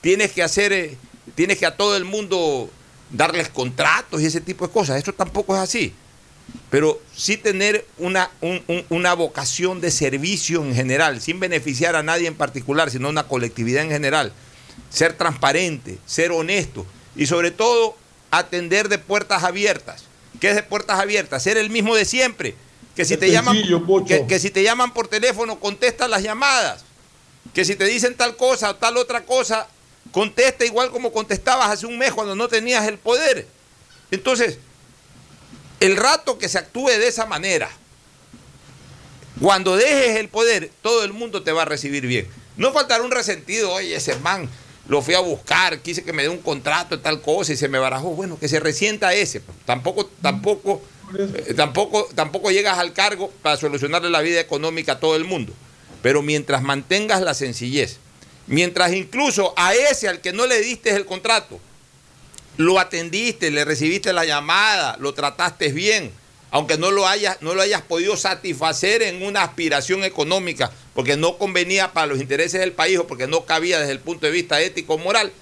tienes 0.01 0.31
que 0.31 0.43
hacer, 0.43 0.73
eh, 0.73 0.97
tienes 1.35 1.57
que 1.57 1.65
a 1.65 1.77
todo 1.77 1.95
el 1.95 2.05
mundo 2.05 2.69
darles 3.11 3.49
contratos 3.49 4.21
y 4.21 4.25
ese 4.25 4.41
tipo 4.41 4.67
de 4.67 4.73
cosas. 4.73 5.01
Eso 5.01 5.13
tampoco 5.13 5.55
es 5.55 5.61
así. 5.61 5.93
Pero 6.69 7.01
sí 7.15 7.37
tener 7.37 7.85
una, 7.97 8.29
una 8.89 9.13
vocación 9.13 9.81
de 9.81 9.91
servicio 9.91 10.63
en 10.63 10.75
general, 10.75 11.21
sin 11.21 11.39
beneficiar 11.39 11.95
a 11.95 12.03
nadie 12.03 12.27
en 12.27 12.35
particular, 12.35 12.91
sino 12.91 13.09
una 13.09 13.27
colectividad 13.27 13.83
en 13.83 13.89
general. 13.89 14.33
Ser 14.89 15.13
transparente, 15.13 15.97
ser 16.05 16.31
honesto 16.31 16.85
y 17.15 17.27
sobre 17.27 17.51
todo 17.51 17.95
atender 18.31 18.89
de 18.89 18.97
puertas 18.97 19.43
abiertas. 19.43 20.03
¿Qué 20.39 20.49
es 20.49 20.55
de 20.55 20.63
puertas 20.63 20.99
abiertas? 20.99 21.43
Ser 21.43 21.57
el 21.57 21.69
mismo 21.69 21.95
de 21.95 22.05
siempre 22.05 22.55
Que 22.95 23.03
si, 23.03 23.17
te 23.17 23.29
llaman, 23.29 23.57
que 24.27 24.39
si 24.39 24.51
te 24.51 24.63
llaman 24.63 24.93
por 24.93 25.07
teléfono, 25.07 25.59
contesta 25.59 26.07
las 26.07 26.23
llamadas. 26.23 26.85
Que 27.53 27.65
si 27.65 27.75
te 27.75 27.85
dicen 27.85 28.15
tal 28.15 28.37
cosa 28.37 28.69
o 28.69 28.75
tal 28.75 28.95
otra 28.97 29.25
cosa, 29.25 29.67
contesta 30.11 30.65
igual 30.65 30.91
como 30.91 31.11
contestabas 31.11 31.69
hace 31.69 31.85
un 31.85 31.97
mes 31.97 32.13
cuando 32.13 32.35
no 32.35 32.47
tenías 32.47 32.87
el 32.87 32.97
poder. 32.97 33.47
Entonces, 34.11 34.59
el 35.79 35.97
rato 35.97 36.37
que 36.37 36.47
se 36.47 36.57
actúe 36.57 36.87
de 36.87 37.07
esa 37.07 37.25
manera, 37.25 37.69
cuando 39.41 39.75
dejes 39.75 40.17
el 40.17 40.29
poder, 40.29 40.71
todo 40.81 41.03
el 41.03 41.11
mundo 41.11 41.43
te 41.43 41.51
va 41.51 41.63
a 41.63 41.65
recibir 41.65 42.07
bien. 42.07 42.27
No 42.55 42.71
faltará 42.71 43.03
un 43.03 43.11
resentido, 43.11 43.71
oye, 43.71 43.95
ese 43.95 44.15
man 44.19 44.49
lo 44.87 45.01
fui 45.01 45.15
a 45.15 45.19
buscar, 45.19 45.79
quise 45.79 46.03
que 46.03 46.13
me 46.13 46.23
dé 46.23 46.29
un 46.29 46.41
contrato, 46.41 46.99
tal 46.99 47.21
cosa, 47.21 47.53
y 47.53 47.57
se 47.57 47.67
me 47.67 47.79
barajó. 47.79 48.11
Bueno, 48.11 48.39
que 48.39 48.47
se 48.47 48.59
resienta 48.59 49.13
ese. 49.13 49.41
pues. 49.41 49.57
Tampoco, 49.65 50.05
tampoco, 50.21 50.81
eh, 51.17 51.53
tampoco, 51.55 52.07
tampoco 52.15 52.51
llegas 52.51 52.77
al 52.77 52.93
cargo 52.93 53.31
para 53.41 53.57
solucionarle 53.57 54.09
la 54.09 54.21
vida 54.21 54.39
económica 54.39 54.93
a 54.93 54.99
todo 54.99 55.15
el 55.15 55.25
mundo. 55.25 55.53
Pero 56.01 56.21
mientras 56.21 56.61
mantengas 56.61 57.21
la 57.21 57.33
sencillez, 57.33 57.97
mientras 58.47 58.93
incluso 58.93 59.53
a 59.57 59.73
ese 59.73 60.07
al 60.07 60.21
que 60.21 60.33
no 60.33 60.45
le 60.45 60.61
diste 60.61 60.91
el 60.91 61.05
contrato, 61.05 61.59
lo 62.57 62.79
atendiste, 62.79 63.51
le 63.51 63.65
recibiste 63.65 64.13
la 64.13 64.25
llamada, 64.25 64.97
lo 64.99 65.13
trataste 65.13 65.71
bien, 65.71 66.11
aunque 66.51 66.77
no 66.77 66.91
lo 66.91 67.07
hayas, 67.07 67.41
no 67.41 67.53
lo 67.53 67.61
hayas 67.61 67.81
podido 67.81 68.15
satisfacer 68.15 69.01
en 69.01 69.23
una 69.23 69.43
aspiración 69.43 70.03
económica, 70.03 70.71
porque 70.93 71.17
no 71.17 71.37
convenía 71.37 71.91
para 71.91 72.07
los 72.07 72.21
intereses 72.21 72.61
del 72.61 72.71
país 72.71 72.97
o 72.97 73.07
porque 73.07 73.27
no 73.27 73.45
cabía 73.45 73.79
desde 73.79 73.91
el 73.91 73.99
punto 73.99 74.25
de 74.25 74.31
vista 74.31 74.61
ético 74.61 74.93
o 74.93 74.97
moral, 74.97 75.33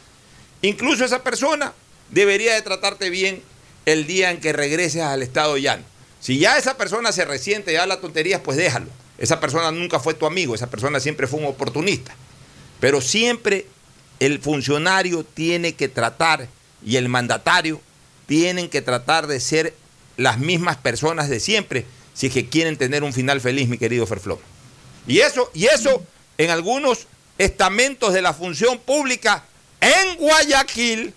incluso 0.61 1.05
esa 1.05 1.23
persona 1.23 1.73
debería 2.09 2.55
de 2.55 2.61
tratarte 2.61 3.09
bien 3.09 3.43
el 3.85 4.07
día 4.07 4.31
en 4.31 4.39
que 4.39 4.53
regreses 4.53 5.01
al 5.01 5.23
estado 5.23 5.57
llano. 5.57 5.83
Si 6.19 6.39
ya 6.39 6.57
esa 6.57 6.77
persona 6.77 7.11
se 7.11 7.25
resiente 7.25 7.73
y 7.73 7.75
habla 7.75 7.99
tonterías, 7.99 8.41
pues 8.41 8.57
déjalo. 8.57 8.87
Esa 9.17 9.39
persona 9.39 9.71
nunca 9.71 9.99
fue 9.99 10.13
tu 10.13 10.25
amigo, 10.25 10.55
esa 10.55 10.69
persona 10.69 10.99
siempre 10.99 11.27
fue 11.27 11.39
un 11.39 11.45
oportunista. 11.45 12.15
Pero 12.79 13.01
siempre 13.01 13.67
el 14.19 14.39
funcionario 14.39 15.23
tiene 15.23 15.73
que 15.73 15.89
tratar 15.89 16.47
y 16.85 16.95
el 16.95 17.09
mandatario 17.09 17.81
tienen 18.25 18.69
que 18.69 18.81
tratar 18.81 19.27
de 19.27 19.39
ser 19.39 19.73
las 20.17 20.39
mismas 20.39 20.77
personas 20.77 21.29
de 21.29 21.39
siempre 21.39 21.85
si 22.13 22.27
es 22.27 22.33
que 22.33 22.47
quieren 22.47 22.77
tener 22.77 23.03
un 23.03 23.13
final 23.13 23.41
feliz, 23.41 23.67
mi 23.67 23.77
querido 23.77 24.05
Ferfloma. 24.05 24.41
Y 25.07 25.19
eso, 25.19 25.49
y 25.53 25.65
eso 25.65 26.03
en 26.37 26.51
algunos 26.51 27.07
estamentos 27.37 28.13
de 28.13 28.21
la 28.21 28.33
función 28.33 28.79
pública 28.79 29.43
en 29.81 30.15
Guayaquil 30.17 31.13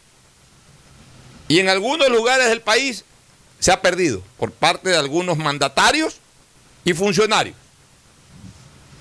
y 1.48 1.58
en 1.60 1.68
algunos 1.68 2.08
lugares 2.08 2.48
del 2.48 2.60
país 2.60 3.04
se 3.58 3.72
ha 3.72 3.80
perdido 3.80 4.22
por 4.36 4.52
parte 4.52 4.90
de 4.90 4.96
algunos 4.96 5.36
mandatarios 5.36 6.16
y 6.84 6.92
funcionarios. 6.92 7.56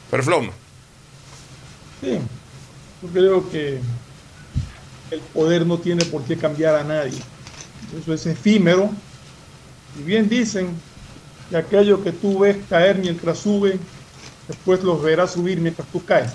Ferfloma. 0.09 0.51
Sí, 2.01 2.19
yo 3.01 3.09
creo 3.09 3.49
que 3.49 3.79
el 5.11 5.19
poder 5.33 5.65
no 5.65 5.77
tiene 5.77 6.05
por 6.05 6.23
qué 6.23 6.37
cambiar 6.37 6.75
a 6.75 6.83
nadie. 6.83 7.19
Eso 7.99 8.13
es 8.13 8.25
efímero. 8.25 8.91
Y 9.99 10.03
bien 10.03 10.27
dicen 10.27 10.69
que 11.49 11.57
aquello 11.57 12.03
que 12.03 12.11
tú 12.11 12.39
ves 12.39 12.57
caer 12.69 12.97
mientras 12.97 13.39
sube, 13.39 13.79
después 14.47 14.83
los 14.83 15.01
verás 15.01 15.33
subir 15.33 15.59
mientras 15.59 15.87
tú 15.89 16.03
caes. 16.03 16.31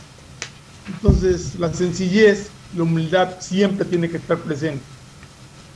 Entonces, 0.87 1.55
la 1.59 1.73
sencillez, 1.73 2.49
la 2.75 2.83
humildad 2.83 3.41
siempre 3.41 3.85
tiene 3.85 4.09
que 4.09 4.17
estar 4.17 4.39
presente. 4.39 4.83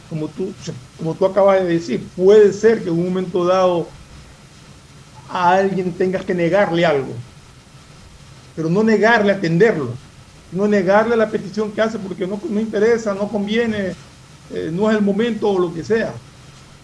Como 0.08 0.28
tú, 0.28 0.52
como 0.98 1.14
tú 1.14 1.26
acabas 1.26 1.62
de 1.62 1.66
decir, 1.66 2.06
puede 2.14 2.52
ser 2.52 2.82
que 2.82 2.90
en 2.90 2.98
un 2.98 3.06
momento 3.06 3.44
dado 3.44 3.88
a 5.28 5.54
alguien 5.54 5.92
tengas 5.92 6.24
que 6.24 6.34
negarle 6.34 6.84
algo, 6.84 7.14
pero 8.54 8.68
no 8.68 8.82
negarle 8.82 9.32
atenderlo, 9.32 9.94
no 10.52 10.68
negarle 10.68 11.16
la 11.16 11.28
petición 11.28 11.72
que 11.72 11.80
hace 11.80 11.98
porque 11.98 12.26
no, 12.26 12.40
no 12.48 12.60
interesa, 12.60 13.14
no 13.14 13.28
conviene, 13.28 13.94
eh, 14.52 14.70
no 14.72 14.90
es 14.90 14.96
el 14.96 15.02
momento 15.02 15.48
o 15.50 15.58
lo 15.58 15.72
que 15.72 15.82
sea, 15.82 16.12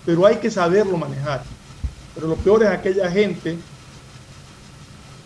pero 0.04 0.26
hay 0.26 0.37
que 0.37 0.50
saberlo 0.50 0.96
manejar. 0.96 1.44
Pero 2.14 2.26
lo 2.26 2.37
peor 2.37 2.62
es 2.62 2.70
aquella 2.70 3.11
gente 3.11 3.52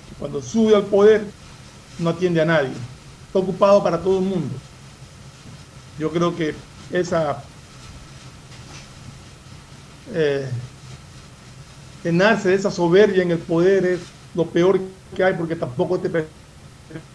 que 0.08 0.14
cuando 0.18 0.42
sube 0.42 0.74
al 0.76 0.84
poder 0.84 1.24
no 1.98 2.10
atiende 2.10 2.40
a 2.42 2.44
nadie, 2.44 2.72
está 3.26 3.38
ocupado 3.38 3.82
para 3.82 3.98
todo 3.98 4.18
el 4.18 4.24
mundo. 4.24 4.54
Yo 5.98 6.10
creo 6.10 6.36
que 6.36 6.54
esa 6.90 7.42
eh, 10.12 10.46
llenarse 12.02 12.50
de 12.50 12.54
esa 12.56 12.70
soberbia 12.70 13.22
en 13.22 13.30
el 13.30 13.38
poder 13.38 13.84
es 13.86 14.00
lo 14.34 14.46
peor 14.46 14.80
que 15.16 15.24
hay 15.24 15.34
porque 15.34 15.56
tampoco 15.56 15.98
te 15.98 16.10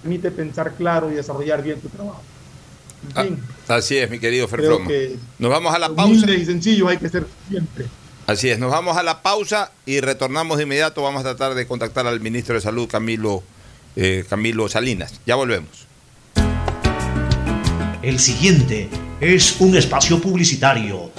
permite 0.04 0.32
pensar 0.32 0.73
claro 0.75 1.12
y 1.12 1.15
desarrollar 1.15 1.62
bien 1.62 1.80
tu 1.80 1.89
trabajo. 1.89 2.21
En 3.15 3.23
fin, 3.25 3.43
Ah, 3.67 3.75
así 3.75 3.97
es, 3.97 4.10
mi 4.10 4.19
querido 4.19 4.47
Ferfloma. 4.47 4.88
que 4.88 5.15
Nos 5.38 5.52
vamos 5.52 5.73
a 5.73 5.80
la 5.80 5.89
pausa. 5.93 6.30
y 6.32 6.45
sencillos 6.45 6.89
hay 6.89 6.97
que 6.97 7.08
ser 7.10 7.25
siempre. 7.49 7.86
Así 8.28 8.49
es, 8.49 8.60
nos 8.60 8.71
vamos 8.71 8.97
a 8.97 9.04
la 9.04 9.21
pausa 9.21 9.71
y 9.86 10.02
retornamos 10.02 10.58
de 10.58 10.63
inmediato. 10.63 11.02
Vamos 11.02 11.21
a 11.21 11.23
tratar 11.36 11.56
de 11.56 11.65
contactar 11.67 12.06
al 12.08 12.19
ministro 12.19 12.56
de 12.56 12.62
Salud, 12.62 12.88
Camilo, 12.89 13.41
eh, 13.95 14.23
Camilo 14.30 14.67
Salinas. 14.69 15.19
Ya 15.25 15.36
volvemos. 15.36 15.86
El 18.02 18.19
siguiente 18.19 18.89
es 19.19 19.60
un 19.60 19.75
espacio 19.75 20.21
publicitario 20.21 21.12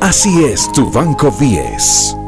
Así 0.00 0.44
es 0.44 0.70
tu 0.72 0.88
Banco 0.90 1.30
10. 1.40 2.27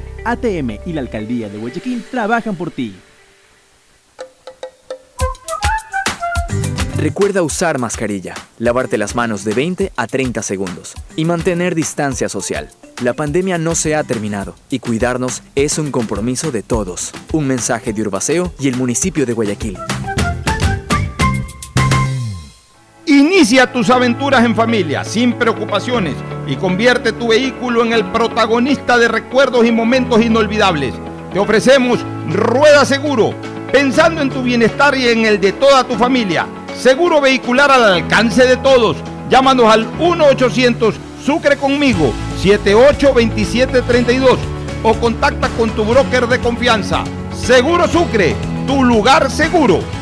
ATM 0.25 0.79
y 0.85 0.93
la 0.93 1.01
Alcaldía 1.01 1.49
de 1.49 1.57
Huechequín 1.57 2.03
trabajan 2.09 2.55
por 2.55 2.71
ti. 2.71 2.95
Recuerda 6.97 7.41
usar 7.41 7.79
mascarilla, 7.79 8.35
lavarte 8.59 8.99
las 8.99 9.15
manos 9.15 9.43
de 9.43 9.55
20 9.55 9.91
a 9.95 10.05
30 10.05 10.43
segundos 10.43 10.93
y 11.15 11.25
mantener 11.25 11.73
distancia 11.73 12.29
social. 12.29 12.69
La 13.01 13.13
pandemia 13.13 13.57
no 13.57 13.73
se 13.73 13.95
ha 13.95 14.03
terminado 14.03 14.53
y 14.69 14.77
cuidarnos 14.77 15.41
es 15.55 15.79
un 15.79 15.89
compromiso 15.89 16.51
de 16.51 16.61
todos. 16.61 17.11
Un 17.33 17.47
mensaje 17.47 17.91
de 17.91 18.03
Urbaceo 18.03 18.53
y 18.59 18.67
el 18.67 18.75
municipio 18.75 19.25
de 19.25 19.33
Guayaquil. 19.33 19.79
Inicia 23.33 23.71
tus 23.71 23.89
aventuras 23.89 24.43
en 24.43 24.53
familia, 24.53 25.05
sin 25.05 25.31
preocupaciones, 25.31 26.15
y 26.47 26.57
convierte 26.57 27.13
tu 27.13 27.29
vehículo 27.29 27.81
en 27.81 27.93
el 27.93 28.03
protagonista 28.11 28.97
de 28.97 29.07
recuerdos 29.07 29.65
y 29.65 29.71
momentos 29.71 30.21
inolvidables. 30.21 30.93
Te 31.31 31.39
ofrecemos 31.39 31.99
Rueda 32.27 32.83
Seguro, 32.83 33.33
pensando 33.71 34.21
en 34.21 34.29
tu 34.29 34.43
bienestar 34.43 34.97
y 34.97 35.07
en 35.07 35.25
el 35.25 35.39
de 35.39 35.53
toda 35.53 35.85
tu 35.85 35.95
familia. 35.95 36.45
Seguro 36.77 37.21
vehicular 37.21 37.71
al 37.71 37.85
alcance 37.85 38.45
de 38.45 38.57
todos. 38.57 38.97
Llámanos 39.29 39.71
al 39.71 39.89
1-800 39.97 40.93
Sucre 41.25 41.55
conmigo 41.55 42.11
782732 42.41 44.39
o 44.83 44.93
contacta 44.95 45.47
con 45.57 45.69
tu 45.69 45.85
broker 45.85 46.27
de 46.27 46.39
confianza. 46.39 47.05
Seguro 47.33 47.87
Sucre, 47.87 48.35
tu 48.67 48.83
lugar 48.83 49.31
seguro. 49.31 50.00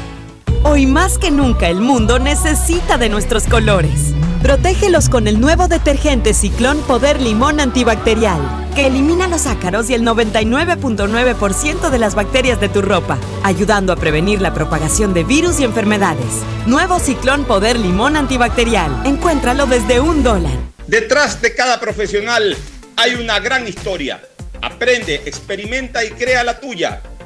Hoy 0.61 0.85
más 0.85 1.17
que 1.17 1.31
nunca 1.31 1.69
el 1.69 1.79
mundo 1.79 2.19
necesita 2.19 2.97
de 2.97 3.07
nuestros 3.07 3.45
colores. 3.45 4.13
Protégelos 4.41 5.07
con 5.07 5.29
el 5.29 5.39
nuevo 5.39 5.69
detergente 5.69 6.33
Ciclón 6.33 6.81
Poder 6.81 7.21
Limón 7.21 7.61
Antibacterial, 7.61 8.41
que 8.75 8.87
elimina 8.87 9.29
los 9.29 9.47
ácaros 9.47 9.89
y 9.89 9.93
el 9.93 10.03
99.9% 10.03 11.89
de 11.89 11.97
las 11.97 12.13
bacterias 12.13 12.59
de 12.59 12.67
tu 12.67 12.81
ropa, 12.81 13.17
ayudando 13.43 13.93
a 13.93 13.95
prevenir 13.95 14.41
la 14.41 14.53
propagación 14.53 15.13
de 15.13 15.23
virus 15.23 15.61
y 15.61 15.63
enfermedades. 15.63 16.43
Nuevo 16.65 16.99
Ciclón 16.99 17.45
Poder 17.45 17.79
Limón 17.79 18.17
Antibacterial. 18.17 18.91
Encuéntralo 19.05 19.65
desde 19.65 20.01
un 20.01 20.23
dólar. 20.23 20.57
Detrás 20.87 21.41
de 21.41 21.55
cada 21.55 21.79
profesional 21.79 22.57
hay 22.97 23.15
una 23.15 23.39
gran 23.39 23.65
historia. 23.65 24.21
Aprende, 24.61 25.21
experimenta 25.25 26.03
y 26.03 26.09
crea 26.09 26.43
la 26.43 26.59
tuya. 26.59 27.01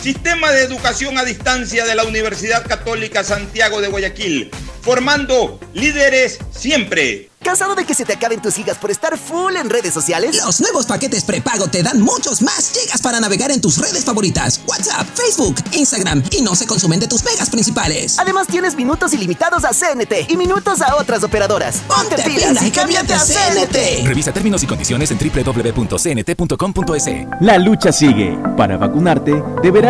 Sistema 0.00 0.50
de 0.50 0.62
educación 0.62 1.18
a 1.18 1.24
distancia 1.24 1.84
de 1.84 1.94
la 1.94 2.04
Universidad 2.04 2.66
Católica 2.66 3.22
Santiago 3.22 3.82
de 3.82 3.88
Guayaquil, 3.88 4.50
formando 4.80 5.60
líderes 5.74 6.38
siempre. 6.50 7.30
¿Cansado 7.42 7.74
de 7.74 7.86
que 7.86 7.94
se 7.94 8.04
te 8.04 8.12
acaben 8.12 8.42
tus 8.42 8.54
gigas 8.54 8.76
por 8.76 8.90
estar 8.90 9.16
full 9.16 9.56
en 9.56 9.70
redes 9.70 9.94
sociales? 9.94 10.36
Los 10.44 10.60
nuevos 10.60 10.84
paquetes 10.84 11.24
prepago 11.24 11.68
te 11.68 11.82
dan 11.82 11.98
muchos 12.02 12.42
más 12.42 12.70
gigas 12.70 13.00
para 13.00 13.18
navegar 13.18 13.50
en 13.50 13.62
tus 13.62 13.78
redes 13.78 14.04
favoritas. 14.04 14.60
WhatsApp, 14.66 15.06
Facebook, 15.14 15.54
Instagram 15.72 16.22
y 16.32 16.42
no 16.42 16.54
se 16.54 16.66
consumen 16.66 17.00
de 17.00 17.08
tus 17.08 17.24
megas 17.24 17.48
principales. 17.48 18.18
Además 18.18 18.46
tienes 18.46 18.74
minutos 18.74 19.14
ilimitados 19.14 19.64
a 19.64 19.70
CNT 19.70 20.28
y 20.30 20.36
minutos 20.36 20.82
a 20.82 20.96
otras 20.96 21.24
operadoras. 21.24 21.76
Ponte, 21.88 22.22
pilas 22.22 22.62
y 22.62 22.70
cámbiate 22.70 23.14
a 23.14 23.20
CNT. 23.20 24.06
Revisa 24.06 24.32
términos 24.32 24.62
y 24.62 24.66
condiciones 24.66 25.10
en 25.10 25.18
www.cnt.com.es. 25.18 27.06
La 27.40 27.56
lucha 27.56 27.90
sigue. 27.90 28.38
Para 28.54 28.76
vacunarte, 28.76 29.42
deberás 29.62 29.89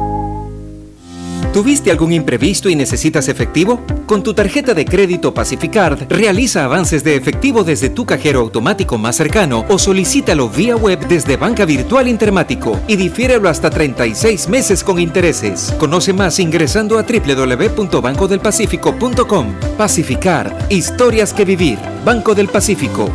¿Tuviste 1.53 1.91
algún 1.91 2.11
imprevisto 2.13 2.69
y 2.69 2.75
necesitas 2.75 3.27
efectivo? 3.27 3.81
Con 4.05 4.23
tu 4.23 4.33
tarjeta 4.33 4.73
de 4.73 4.85
crédito 4.85 5.33
Pacificard, 5.33 6.09
realiza 6.09 6.63
avances 6.63 7.03
de 7.03 7.17
efectivo 7.17 7.65
desde 7.65 7.89
tu 7.89 8.05
cajero 8.05 8.39
automático 8.39 8.97
más 8.97 9.17
cercano 9.17 9.65
o 9.67 9.77
solicítalo 9.77 10.49
vía 10.49 10.77
web 10.77 11.05
desde 11.09 11.35
Banca 11.35 11.65
Virtual 11.65 12.07
Intermático 12.07 12.79
y 12.87 12.95
difiérelo 12.95 13.49
hasta 13.49 13.69
36 13.69 14.47
meses 14.47 14.81
con 14.81 14.97
intereses. 14.97 15.75
Conoce 15.77 16.13
más 16.13 16.39
ingresando 16.39 16.97
a 16.97 17.03
www.bancodelpacifico.com. 17.03 19.53
Pacificard, 19.77 20.71
historias 20.71 21.33
que 21.33 21.43
vivir. 21.43 21.77
Banco 22.05 22.33
del 22.33 22.47
Pacífico. 22.47 23.11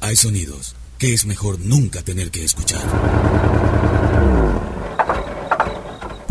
Hay 0.00 0.16
sonidos 0.16 0.74
que 0.98 1.12
es 1.12 1.26
mejor 1.26 1.60
nunca 1.60 2.00
tener 2.00 2.30
que 2.30 2.44
escuchar. 2.44 2.80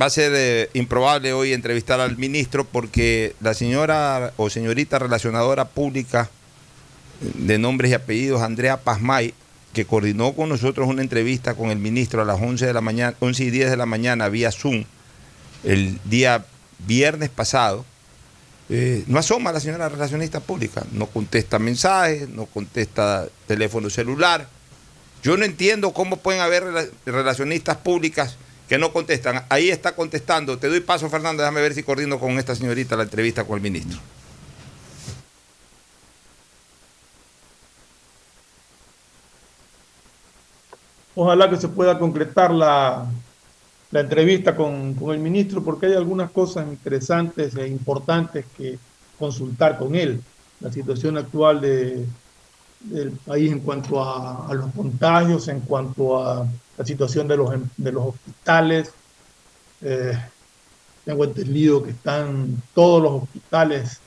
Va 0.00 0.06
a 0.06 0.10
ser 0.10 0.32
eh, 0.34 0.70
improbable 0.74 1.32
hoy 1.32 1.52
entrevistar 1.52 2.00
al 2.00 2.16
ministro 2.16 2.64
porque 2.64 3.34
la 3.40 3.54
señora 3.54 4.32
o 4.36 4.48
señorita 4.48 4.98
relacionadora 4.98 5.64
pública 5.66 6.30
de 7.20 7.58
nombres 7.58 7.90
y 7.90 7.94
apellidos, 7.94 8.42
Andrea 8.42 8.76
Pasmay, 8.76 9.34
que 9.72 9.86
coordinó 9.86 10.34
con 10.34 10.48
nosotros 10.50 10.86
una 10.88 11.02
entrevista 11.02 11.54
con 11.54 11.70
el 11.70 11.78
ministro 11.78 12.22
a 12.22 12.24
las 12.24 12.40
11, 12.40 12.66
de 12.66 12.72
la 12.72 12.80
mañana, 12.80 13.16
11 13.18 13.44
y 13.44 13.50
10 13.50 13.70
de 13.70 13.76
la 13.76 13.86
mañana 13.86 14.28
vía 14.28 14.52
Zoom 14.52 14.84
el 15.64 15.98
día 16.04 16.44
viernes 16.86 17.28
pasado, 17.30 17.84
Eh, 18.70 19.02
no 19.06 19.18
asoma 19.18 19.50
la 19.50 19.60
señora 19.60 19.88
relacionista 19.88 20.40
pública, 20.40 20.84
no 20.92 21.06
contesta 21.06 21.58
mensajes, 21.58 22.28
no 22.28 22.44
contesta 22.44 23.26
teléfono 23.46 23.88
celular. 23.88 24.46
Yo 25.22 25.38
no 25.38 25.46
entiendo 25.46 25.94
cómo 25.94 26.18
pueden 26.18 26.42
haber 26.42 26.64
rela- 26.64 26.90
relacionistas 27.06 27.78
públicas 27.78 28.36
que 28.68 28.78
no 28.78 28.92
contestan. 28.92 29.44
Ahí 29.48 29.70
está 29.70 29.94
contestando. 29.94 30.58
Te 30.58 30.68
doy 30.68 30.80
paso, 30.80 31.08
Fernando, 31.08 31.42
déjame 31.42 31.62
ver 31.62 31.74
si 31.74 31.82
coordino 31.82 32.20
con 32.20 32.38
esta 32.38 32.54
señorita 32.54 32.96
la 32.96 33.04
entrevista 33.04 33.44
con 33.44 33.56
el 33.56 33.62
ministro. 33.62 33.98
Ojalá 41.14 41.50
que 41.50 41.56
se 41.56 41.68
pueda 41.68 41.98
concretar 41.98 42.52
la, 42.52 43.06
la 43.90 44.00
entrevista 44.00 44.54
con, 44.54 44.94
con 44.94 45.14
el 45.14 45.18
ministro 45.18 45.64
porque 45.64 45.86
hay 45.86 45.94
algunas 45.94 46.30
cosas 46.30 46.68
interesantes 46.68 47.56
e 47.56 47.66
importantes 47.66 48.44
que 48.56 48.78
consultar 49.18 49.78
con 49.78 49.96
él. 49.96 50.22
La 50.60 50.70
situación 50.70 51.16
actual 51.16 51.60
de, 51.60 52.04
del 52.80 53.12
país 53.12 53.50
en 53.50 53.60
cuanto 53.60 54.02
a, 54.02 54.46
a 54.46 54.54
los 54.54 54.72
contagios, 54.72 55.48
en 55.48 55.60
cuanto 55.60 56.22
a 56.22 56.46
la 56.78 56.84
situación 56.84 57.28
de 57.28 57.36
los, 57.36 57.52
em- 57.52 57.68
de 57.76 57.92
los 57.92 58.06
hospitales. 58.06 58.92
Eh, 59.82 60.12
tengo 61.04 61.24
entendido 61.24 61.82
que 61.82 61.90
están 61.90 62.62
todos 62.74 63.02
los 63.02 63.22
hospitales 63.22 64.00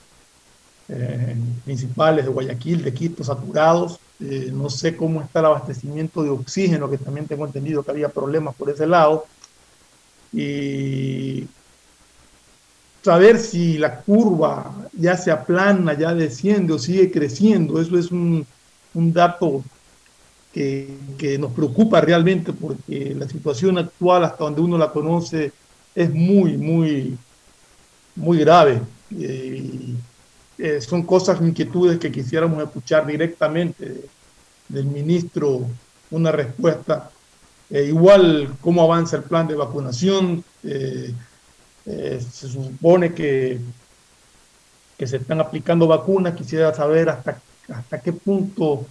eh, 0.88 1.36
principales 1.63 2.26
de 2.26 2.32
Guayaquil, 2.32 2.84
de 2.84 2.93
Quito, 2.93 3.24
saturados. 3.24 3.99
Eh, 4.19 4.51
no 4.53 4.69
sé 4.69 4.95
cómo 4.95 5.22
está 5.22 5.39
el 5.39 5.45
abastecimiento 5.47 6.24
de 6.24 6.30
oxígeno, 6.30 6.89
que 6.89 6.97
también 6.97 7.28
tengo 7.28 7.45
entendido 7.45 7.84
que 7.84 7.91
había 7.91 8.09
problemas 8.09 8.55
por 8.55 8.69
ese 8.69 8.88
lado. 8.88 9.26
Y 10.32 11.47
saber 13.03 13.39
si 13.39 13.78
la 13.78 14.01
curva 14.01 14.89
ya 14.93 15.17
se 15.17 15.32
aplana, 15.32 15.97
ya 15.97 16.13
desciende 16.13 16.74
o 16.74 16.80
sigue 16.80 17.11
creciendo, 17.11 17.82
eso 17.82 17.97
es 17.97 18.11
un, 18.11 18.45
un 18.93 19.13
dato 19.13 19.63
que, 20.54 21.38
nos 21.39 21.52
preocupa 21.54 22.02
realmente 22.02 22.54
porque 22.54 23.16
la 23.18 23.28
situación 23.28 23.78
actual, 23.78 24.26
hasta 24.26 24.43
donde 24.43 24.62
uno 24.62 24.78
la 24.78 24.91
conoce, 24.91 25.52
es 25.95 26.14
muy, 26.14 26.58
muy, 26.58 27.18
muy 28.16 28.38
grave. 28.39 28.82
Eh, 29.18 29.95
eh, 30.58 30.82
son 30.82 31.04
cosas, 31.04 31.41
inquietudes 31.41 31.99
que 31.99 32.12
quisiéramos 32.12 32.62
escuchar 32.64 33.06
directamente 33.06 33.86
de- 33.86 34.06
del 34.70 34.86
ministro, 34.86 35.66
una 36.12 36.32
respuesta. 36.32 37.10
Eh, 37.70 37.86
igual, 37.86 38.54
cómo 38.62 38.82
avanza 38.84 39.18
el 39.18 39.24
plan 39.24 39.47
de 39.47 39.56
vacunación. 39.56 40.43
Se 41.84 42.47
supone 42.47 43.14
que, 43.14 43.60
que 44.97 45.08
se 45.08 45.18
están 45.18 45.41
aplicando 45.41 45.88
vacunas. 45.88 46.36
Quisiera 46.36 46.74
saber 46.74 47.10
hasta, 47.10 47.41
hasta 47.70 48.02
qué 48.02 48.14
punto 48.14 48.86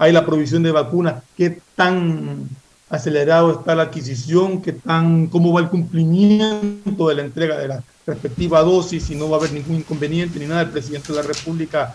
hay 0.00 0.12
la 0.12 0.24
provisión 0.24 0.62
de 0.62 0.72
vacunas, 0.72 1.22
qué 1.36 1.60
tan 1.76 2.48
acelerado 2.88 3.52
está 3.52 3.74
la 3.74 3.82
adquisición, 3.84 4.62
qué 4.62 4.72
tan, 4.72 5.26
cómo 5.26 5.52
va 5.52 5.60
el 5.60 5.68
cumplimiento 5.68 7.06
de 7.06 7.14
la 7.16 7.22
entrega 7.22 7.58
de 7.58 7.68
la 7.68 7.84
respectiva 8.06 8.62
dosis, 8.62 9.04
si 9.04 9.14
no 9.14 9.28
va 9.28 9.36
a 9.36 9.40
haber 9.40 9.52
ningún 9.52 9.76
inconveniente 9.76 10.38
ni 10.38 10.46
nada. 10.46 10.62
El 10.62 10.70
presidente 10.70 11.12
de 11.12 11.22
la 11.22 11.28
República 11.28 11.94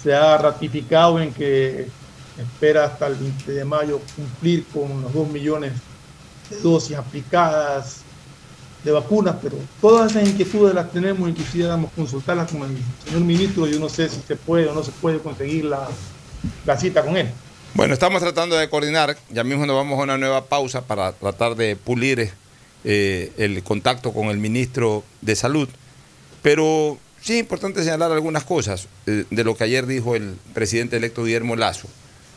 se 0.00 0.14
ha 0.14 0.38
ratificado 0.38 1.20
en 1.20 1.34
que 1.34 1.88
espera 2.38 2.84
hasta 2.84 3.08
el 3.08 3.16
20 3.16 3.50
de 3.50 3.64
mayo 3.64 4.00
cumplir 4.14 4.64
con 4.72 5.02
los 5.02 5.12
2 5.12 5.28
millones 5.30 5.72
de 6.50 6.60
dosis 6.60 6.96
aplicadas 6.96 8.02
de 8.84 8.92
vacunas, 8.92 9.34
pero 9.42 9.56
todas 9.80 10.12
esas 10.12 10.28
inquietudes 10.28 10.72
las 10.72 10.88
tenemos 10.92 11.28
y 11.28 11.32
quisiéramos 11.32 11.90
consultarlas 11.96 12.52
con 12.52 12.62
el 12.62 12.78
señor 13.04 13.22
ministro. 13.22 13.66
Yo 13.66 13.80
no 13.80 13.88
sé 13.88 14.08
si 14.08 14.20
se 14.20 14.36
puede 14.36 14.68
o 14.68 14.72
no 14.72 14.84
se 14.84 14.92
puede 14.92 15.18
conseguir 15.18 15.64
la, 15.64 15.88
la 16.64 16.76
cita 16.76 17.02
con 17.02 17.16
él. 17.16 17.28
Bueno, 17.74 17.94
estamos 17.94 18.20
tratando 18.20 18.56
de 18.56 18.68
coordinar. 18.68 19.16
Ya 19.30 19.44
mismo 19.44 19.64
nos 19.66 19.76
vamos 19.76 19.98
a 19.98 20.02
una 20.02 20.18
nueva 20.18 20.46
pausa 20.46 20.82
para 20.82 21.12
tratar 21.12 21.54
de 21.54 21.76
pulir 21.76 22.32
eh, 22.84 23.32
el 23.36 23.62
contacto 23.62 24.12
con 24.12 24.26
el 24.26 24.38
ministro 24.38 25.04
de 25.20 25.36
Salud. 25.36 25.68
Pero 26.42 26.98
sí 27.20 27.34
es 27.34 27.40
importante 27.40 27.82
señalar 27.82 28.10
algunas 28.10 28.44
cosas 28.44 28.88
eh, 29.06 29.24
de 29.30 29.44
lo 29.44 29.56
que 29.56 29.64
ayer 29.64 29.86
dijo 29.86 30.16
el 30.16 30.36
presidente 30.54 30.96
electo 30.96 31.24
Guillermo 31.24 31.56
Lazo, 31.56 31.88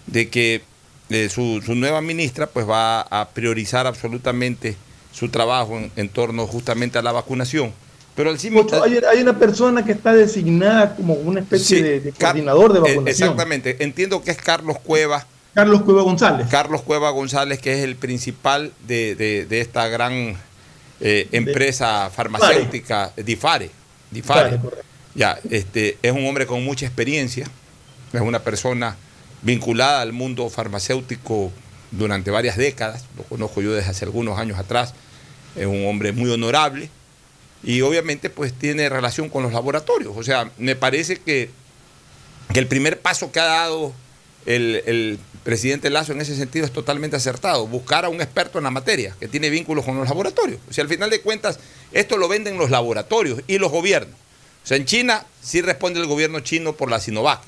de 0.08 0.30
que 0.30 0.62
eh, 1.10 1.30
su, 1.30 1.62
nueva 1.76 2.02
ministra 2.02 2.48
pues 2.48 2.68
va 2.68 3.02
a 3.02 3.30
priorizar 3.30 3.88
absolutamente 3.88 4.76
su 5.12 5.30
trabajo 5.30 5.80
en 5.96 6.10
torno 6.10 6.48
justamente 6.48 6.98
a 6.98 7.02
la 7.02 7.12
vacunación. 7.12 7.74
Pero 8.16 8.30
al 8.30 8.38
Ocho, 8.56 8.84
hay, 8.84 9.00
hay 9.12 9.22
una 9.22 9.38
persona 9.40 9.84
que 9.84 9.92
está 9.92 10.14
designada 10.14 10.96
como 10.96 11.14
una 11.16 11.40
especie 11.40 11.78
Sí, 11.78 11.82
de, 11.82 12.12
coordinador 12.12 12.72
de 12.74 12.80
eh, 12.80 12.82
vacunación. 12.82 13.08
exactamente. 13.30 13.84
Entiendo 13.84 14.22
que 14.24 14.32
es 14.32 14.38
Carlos 14.38 14.78
Cueva. 14.80 15.26
Carlos 15.56 15.82
Cueva 15.82 16.04
González. 16.04 16.48
Carlos 16.50 16.82
Cueva 16.84 17.10
González, 17.12 17.60
que 17.60 17.74
es 17.74 17.84
el 17.84 17.96
principal 17.96 18.72
de, 18.88 19.16
de- 19.16 19.46
de 19.46 19.62
esta 19.62 19.88
gran 19.88 20.38
eh, 21.02 21.28
empresa 21.32 22.10
farmacéutica, 22.14 23.12
Difare. 23.18 23.70
Difare. 24.12 24.44
Difare, 24.52 24.58
correcto. 24.62 24.86
Ya, 25.16 25.40
este, 25.50 25.98
es 26.02 26.12
un 26.12 26.26
hombre 26.28 26.46
con 26.48 26.64
mucha 26.64 26.86
experiencia, 26.86 27.46
es 28.14 28.22
una 28.22 28.40
persona 28.40 28.96
vinculada 29.44 30.02
al 30.02 30.12
mundo 30.14 30.50
farmacéutico 30.50 31.52
durante 31.92 32.32
varias 32.32 32.58
décadas, 32.58 33.06
lo 33.18 33.24
conozco 33.24 33.62
yo 33.62 33.74
desde 33.74 33.92
hace 33.92 34.06
algunos 34.06 34.40
años 34.40 34.58
atrás, 34.58 34.94
es 35.56 35.68
un 35.68 35.86
hombre 35.86 36.12
muy 36.14 36.32
honorable 36.32 36.90
y 37.64 37.82
obviamente 37.82 38.30
pues 38.30 38.54
tiene 38.54 38.90
relación 38.90 39.30
con 39.30 39.44
los 39.44 39.54
laboratorios. 39.54 40.14
O 40.16 40.24
sea, 40.24 40.52
me 40.58 40.76
parece 40.76 41.18
que, 41.18 41.50
que 42.54 42.60
el 42.60 42.68
primer 42.68 43.00
paso 43.00 43.32
que 43.32 43.40
ha 43.40 43.46
dado 43.46 43.94
el, 44.46 44.84
el 44.86 45.20
presidente 45.44 45.90
Lazo 45.90 46.12
en 46.12 46.22
ese 46.22 46.36
sentido 46.36 46.66
es 46.66 46.72
totalmente 46.72 47.16
acertado, 47.16 47.68
buscar 47.68 48.06
a 48.06 48.10
un 48.10 48.22
experto 48.22 48.58
en 48.58 48.66
la 48.66 48.72
materia 48.72 49.16
que 49.20 49.28
tiene 49.28 49.50
vínculos 49.50 49.86
con 49.86 49.98
los 49.98 50.08
laboratorios. 50.08 50.60
O 50.70 50.74
sea, 50.74 50.84
al 50.84 50.90
final 50.90 51.10
de 51.10 51.22
cuentas, 51.22 51.60
esto 51.92 52.18
lo 52.18 52.28
venden 52.28 52.58
los 52.58 52.70
laboratorios 52.70 53.42
y 53.48 53.58
los 53.58 53.72
gobiernos. 53.72 54.16
O 54.64 54.68
sea, 54.68 54.78
en 54.78 54.86
China 54.86 55.26
sí 55.42 55.62
responde 55.62 56.00
el 56.00 56.08
gobierno 56.08 56.40
chino 56.40 56.74
por 56.74 56.90
la 56.90 57.00
Sinovac, 57.00 57.42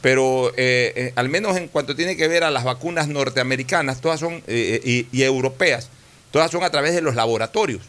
pero 0.00 0.50
eh, 0.56 0.92
eh, 0.96 1.12
al 1.14 1.28
menos 1.28 1.56
en 1.56 1.68
cuanto 1.68 1.94
tiene 1.94 2.16
que 2.16 2.26
ver 2.26 2.42
a 2.42 2.50
las 2.50 2.64
vacunas 2.64 3.06
norteamericanas, 3.06 4.00
todas 4.00 4.18
son, 4.18 4.42
eh, 4.46 4.80
y, 4.84 5.06
y 5.16 5.22
europeas, 5.22 5.90
todas 6.30 6.50
son 6.50 6.64
a 6.64 6.70
través 6.70 6.94
de 6.94 7.02
los 7.02 7.14
laboratorios. 7.14 7.82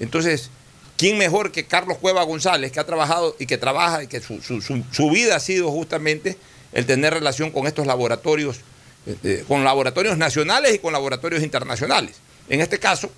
Entonces, 0.00 0.50
¿quién 0.96 1.18
mejor 1.18 1.50
que 1.52 1.64
Carlos 1.66 1.98
Cueva 1.98 2.22
González, 2.22 2.72
que 2.72 2.80
ha 2.80 2.84
trabajado 2.86 3.36
y 3.38 3.46
que 3.46 3.58
trabaja 3.58 4.02
y 4.04 4.06
que 4.06 4.20
su, 4.20 4.40
su- 4.40 4.60
su- 4.60 5.10
vida 5.10 5.36
ha 5.36 5.40
sido 5.40 5.70
justamente 5.70 6.36
el 6.72 6.86
tener 6.86 7.12
relación 7.14 7.50
con 7.50 7.66
estos 7.66 7.86
laboratorios, 7.86 8.58
eh, 9.06 9.16
eh, 9.24 9.44
con 9.48 9.64
laboratorios 9.64 10.16
nacionales 10.16 10.74
y 10.74 10.78
con 10.78 10.92
laboratorios 10.92 11.42
internacionales? 11.42 12.16
En 12.48 12.60
este 12.60 12.78
caso, 12.78 13.10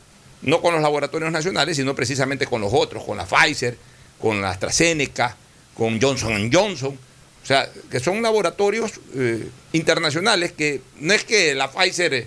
no 0.43 0.61
con 0.61 0.75
los 0.75 0.83
laboratorios 0.83 1.31
nacionales, 1.33 1.77
sino 1.77 1.95
precisamente 1.95 2.47
con 2.47 2.61
los 2.61 2.73
otros, 2.73 3.05
con 3.05 3.17
la 3.17 3.27
Pfizer, 3.27 3.77
con 4.21 4.41
la 4.43 4.51
AstraZeneca, 4.51 5.37
con 5.75 6.01
Johnson 6.01 6.51
Johnson. 6.53 6.99
O 7.43 7.47
sea, 7.47 7.69
que 7.91 8.01
son 8.01 8.23
laboratorios 8.23 8.93
eh, 9.15 9.49
internacionales 9.73 10.53
que 10.53 10.81
no 11.01 11.13
es 11.13 11.25
que 11.25 11.55
la 11.55 11.71
Pfizer 11.71 12.27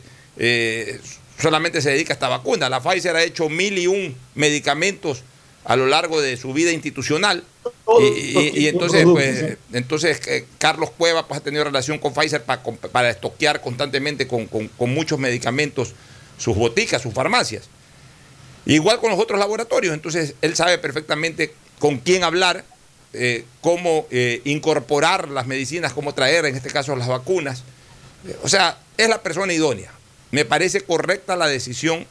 solamente 1.39 1.81
se 1.81 1.91
dedica 1.91 2.13
a 2.13 2.15
esta 2.15 2.27
vacuna, 2.29 2.69
la 2.69 2.81
Pfizer 2.81 3.15
ha 3.15 3.23
hecho 3.23 3.49
mil 3.49 3.77
y 3.77 3.87
un 3.87 4.15
medicamentos 4.35 5.23
a 5.69 5.75
lo 5.75 5.85
largo 5.85 6.21
de 6.21 6.37
su 6.37 6.53
vida 6.53 6.71
institucional. 6.71 7.43
Y, 7.99 8.03
y- 8.03 8.51
y 8.63 8.67
entonces, 8.69 9.03
pues, 9.05 9.57
entonces 9.73 10.21
eh, 10.27 10.45
Carlos 10.57 10.91
Cueva 10.97 11.27
pues, 11.27 11.39
ha 11.41 11.43
tenido 11.43 11.63
relación 11.65 11.99
con 11.99 12.13
Pfizer 12.13 12.43
para, 12.43 12.63
para 12.63 13.09
estoquear 13.09 13.61
constantemente 13.61 14.27
con, 14.27 14.45
con- 14.47 14.69
con 14.69 14.93
muchos 14.93 15.19
medicamentos 15.19 15.93
sus 16.37 16.55
boticas, 16.55 17.01
sus 17.01 17.13
farmacias. 17.13 17.65
Igual 18.65 18.99
con 18.99 19.09
los 19.11 19.19
otros 19.19 19.39
laboratorios, 19.39 19.93
entonces 19.93 20.35
él 20.41 20.55
sabe 20.55 20.77
perfectamente 20.77 21.53
con 21.79 21.97
quién 21.99 22.23
hablar, 22.23 22.63
eh, 23.13 23.43
cómo 23.61 24.07
eh, 24.11 24.41
incorporar 24.45 25.29
las 25.29 25.47
medicinas, 25.47 25.93
cómo 25.93 26.13
traer, 26.13 26.45
en 26.45 26.55
este 26.55 26.69
caso, 26.69 26.95
las 26.95 27.07
vacunas. 27.07 27.63
O 28.43 28.49
sea, 28.49 28.77
es 28.97 29.07
la 29.09 29.21
persona 29.21 29.53
idónea. 29.53 29.91
Me 30.31 30.43
parece 30.45 30.81
correcta 30.81 31.35
la 31.35 31.47
decisión 31.47 32.05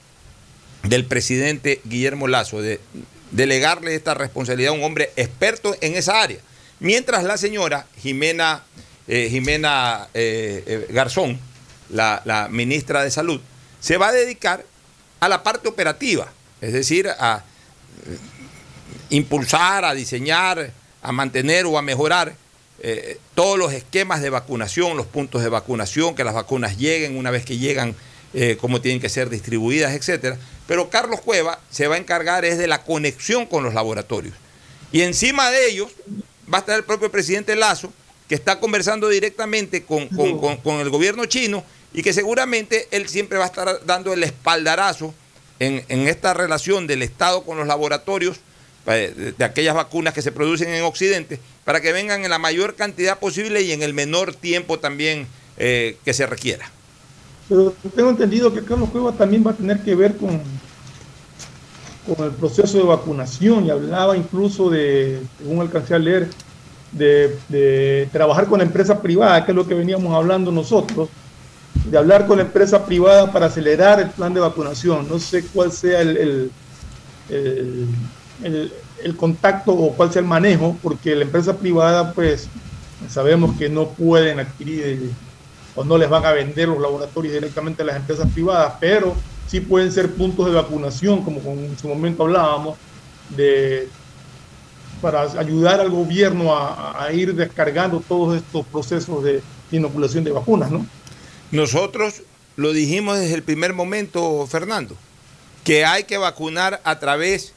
del 0.83 1.05
presidente 1.05 1.81
Guillermo 1.85 2.27
Lazo 2.29 2.63
de 2.63 2.81
delegarle 3.37 3.95
esta 3.95 4.15
responsabilidad 4.15 4.71
a 4.73 4.77
un 4.77 4.83
hombre 4.83 5.13
experto 5.17 5.77
en 5.83 5.95
esa 5.95 6.23
área. 6.23 6.39
Mientras 6.81 7.23
la 7.23 7.37
señora 7.37 7.87
Jimena, 7.99 8.65
eh, 9.07 9.29
Jimena 9.31 10.09
eh, 10.15 10.65
eh, 10.67 10.87
Garzón, 10.91 11.39
la, 11.91 12.49
ministra 12.51 13.05
de 13.05 13.11
Salud, 13.11 13.41
se 13.79 13.99
va 13.99 14.09
a 14.09 14.13
dedicar 14.13 14.65
a 15.21 15.29
la 15.29 15.43
parte 15.43 15.69
operativa, 15.69 16.33
es 16.61 16.73
decir, 16.73 17.09
a 17.09 17.45
impulsar, 19.11 19.85
a 19.85 19.95
diseñar, 19.95 20.73
a 21.03 21.13
mantener 21.13 21.67
o 21.67 21.79
a 21.79 21.83
mejorar 21.83 22.35
todos 23.35 23.59
los 23.59 23.73
esquemas 23.73 24.21
de 24.21 24.31
vacunación, 24.31 24.97
los 24.97 25.07
puntos 25.07 25.43
de 25.43 25.49
vacunación, 25.49 26.15
que 26.15 26.25
las 26.25 26.35
vacunas 26.35 26.77
lleguen 26.77 27.17
una 27.17 27.31
vez 27.31 27.45
que 27.45 27.57
llegan, 27.57 27.95
cómo 28.61 28.81
tienen 28.81 29.01
que 29.01 29.09
ser 29.09 29.29
distribuidas, 29.29 29.95
etcétera. 29.95 30.37
Pero 30.67 30.91
Carlos 30.91 31.21
Cueva 31.21 31.61
se 31.71 31.87
va 31.87 31.95
a 31.95 31.99
encargar 31.99 32.45
es 32.45 32.59
de 32.59 32.67
la 32.67 32.83
conexión 32.83 33.47
con 33.47 33.63
los 33.63 33.75
laboratorios. 33.75 34.35
Y 34.93 35.03
encima 35.03 35.51
de 35.51 35.69
ellos 35.69 35.91
va 36.53 36.59
a 36.59 36.61
estar 36.61 36.77
el 36.77 36.85
propio 36.85 37.11
presidente 37.11 37.55
Lazo, 37.57 37.93
que 38.29 38.35
está 38.35 38.59
conversando 38.59 39.09
directamente 39.09 39.85
con, 39.85 40.09
con- 40.09 40.39
con- 40.41 40.57
con 40.59 40.77
el 40.81 40.91
gobierno 40.91 41.25
chino 41.27 41.65
y 41.95 42.03
que 42.03 42.13
seguramente 42.13 42.89
él 42.91 43.09
siempre 43.09 43.39
va 43.39 43.45
a 43.45 43.49
estar 43.49 43.85
dando 43.87 44.13
el 44.13 44.23
espaldarazo 44.25 45.15
en, 45.61 45.85
en 45.89 46.09
esta 46.09 46.35
relación 46.35 46.87
del 46.87 47.03
Estado 47.03 47.45
con 47.45 47.57
los 47.57 47.67
laboratorios 47.67 48.39
eh, 48.87 49.13
de, 49.17 49.33
de 49.33 49.45
aquellas 49.45 49.75
vacunas 49.75 50.13
que 50.15 50.23
se 50.23 50.33
producen 50.33 50.69
en 50.71 50.83
Occidente 50.85 51.39
para 51.65 51.81
que 51.81 51.93
vengan 51.93 52.25
en 52.25 52.31
la 52.31 52.39
mayor 52.39 52.75
cantidad 52.75 53.19
posible 53.19 53.63
y 53.63 53.73
en 53.73 53.83
el 53.83 53.95
menor 53.95 54.35
tiempo 54.35 54.79
también 54.81 55.27
eh, 55.57 55.97
que 56.05 56.13
se 56.13 56.27
requiera. 56.27 56.71
Pero 57.49 57.73
tengo 57.95 58.11
entendido 58.11 58.53
que 58.53 58.65
Carlos 58.65 58.91
Cuevas 58.91 59.17
también 59.17 59.45
va 59.47 59.53
a 59.53 59.57
tener 59.57 59.83
que 59.83 59.95
ver 59.95 60.17
con, 60.17 60.41
con 62.05 62.25
el 62.25 62.33
proceso 62.35 62.79
de 62.79 62.85
vacunación 62.85 63.67
y 63.67 63.71
hablaba 63.71 64.17
incluso 64.17 64.71
de, 64.71 65.29
según 65.39 65.61
alcancé 65.61 65.95
a 65.95 65.99
leer, 65.99 66.31
de, 66.93 67.41
de 67.49 68.09
trabajar 68.13 68.47
con 68.49 68.59
la 68.59 68.65
empresa 68.65 69.03
privada, 69.03 69.45
que 69.45 69.53
es 69.53 69.57
lo 69.57 69.67
que 69.67 69.75
veníamos 69.75 70.15
hablando 70.15 70.53
nosotros, 70.53 71.11
de 71.85 71.99
hablar 71.99 72.27
con 72.27 72.39
la 72.39 72.45
empresa 72.45 72.87
privada 72.87 73.33
para 73.33 73.47
acelerar 73.47 74.01
el 74.01 74.11
plan 74.11 74.35
de 74.35 74.41
vacunación. 74.41 75.09
No 75.09 75.19
sé 75.21 75.49
cuál 75.53 75.73
sea 75.73 76.01
el, 76.03 76.17
el, 76.17 76.53
el- 77.29 77.97
el- 78.43 79.17
contacto 79.17 79.73
o 79.73 79.95
cuál 79.97 80.13
sea 80.13 80.21
el 80.23 80.29
manejo, 80.29 80.79
porque 80.83 81.15
la 81.15 81.25
empresa 81.25 81.59
privada, 81.59 82.13
pues 82.15 82.49
sabemos 83.09 83.57
que 83.59 83.69
no 83.69 83.91
pueden 83.95 84.41
adquirir 84.41 85.17
o 85.77 85.85
no 85.85 85.99
les 85.99 86.09
van 86.09 86.25
a 86.25 86.33
vender 86.33 86.69
los 86.69 86.81
laboratorios 86.81 87.35
directamente 87.35 87.83
a 87.83 87.87
las 87.87 87.97
empresas 87.97 88.27
privadas, 88.33 88.75
pero 88.81 89.15
sí 89.47 89.61
pueden 89.61 89.93
ser 89.93 90.11
puntos 90.13 90.47
de 90.47 90.53
vacunación, 90.53 91.23
como 91.23 91.41
en 91.53 91.79
su 91.79 91.87
momento 91.87 92.25
hablábamos, 92.25 92.77
de, 93.31 93.89
para 95.01 95.23
ayudar 95.23 95.81
al 95.81 95.91
gobierno 95.91 96.57
a, 96.57 97.05
a 97.05 97.13
ir 97.13 97.35
descargando 97.35 98.03
todos 98.07 98.37
estos 98.37 98.67
procesos 98.67 99.23
de 99.23 99.43
inoculación 99.71 100.25
de 100.25 100.33
vacunas, 100.33 100.71
¿no? 100.71 100.87
Nosotros 101.53 102.23
lo 102.57 102.73
dijimos 102.73 103.19
desde 103.19 103.35
el 103.35 103.43
primer 103.43 103.73
momento, 103.73 104.47
Fernando, 104.47 104.97
que 105.63 105.85
hay 105.85 106.05
que 106.05 106.17
vacunar 106.17 106.81
a 106.85 106.99
través 106.99 107.53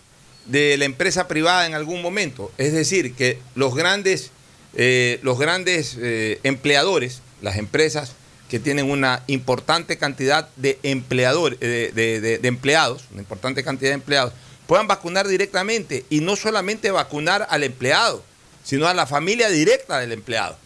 de 0.46 0.78
la 0.78 0.86
empresa 0.86 1.28
privada 1.28 1.66
en 1.66 1.74
algún 1.74 2.02
momento. 2.02 2.52
Es 2.58 2.74
decir, 2.74 3.14
que 3.14 3.40
los 3.56 3.76
grandes, 3.76 4.32
eh, 4.76 5.20
los 5.22 5.40
grandes 5.40 5.98
eh, 6.00 6.40
empleadores, 6.44 7.22
las 7.42 7.58
empresas 7.58 8.14
que 8.50 8.60
tienen 8.60 8.90
una 8.90 9.24
importante 9.28 9.98
cantidad 9.98 10.50
de 10.56 10.80
empleadores, 10.84 11.60
de, 11.60 11.92
de- 11.94 12.20
de- 12.40 12.48
empleados, 12.48 13.04
una 13.12 13.22
importante 13.22 13.64
cantidad 13.64 13.92
de 13.92 13.96
empleados, 13.96 14.34
puedan 14.66 14.88
vacunar 14.88 15.28
directamente 15.28 16.06
y 16.10 16.22
no 16.22 16.36
solamente 16.36 16.90
vacunar 16.92 17.46
al 17.50 17.64
empleado, 17.64 18.24
sino 18.64 18.88
a 18.88 18.94
la 18.94 19.06
familia 19.06 19.50
directa 19.50 20.00
del 20.00 20.12
empleado. 20.12 20.58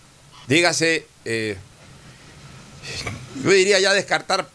Dígase, 0.48 1.06
eh, 1.26 1.58
yo 3.44 3.52
diría 3.52 3.80
ya 3.80 3.94
descartar 3.94 4.48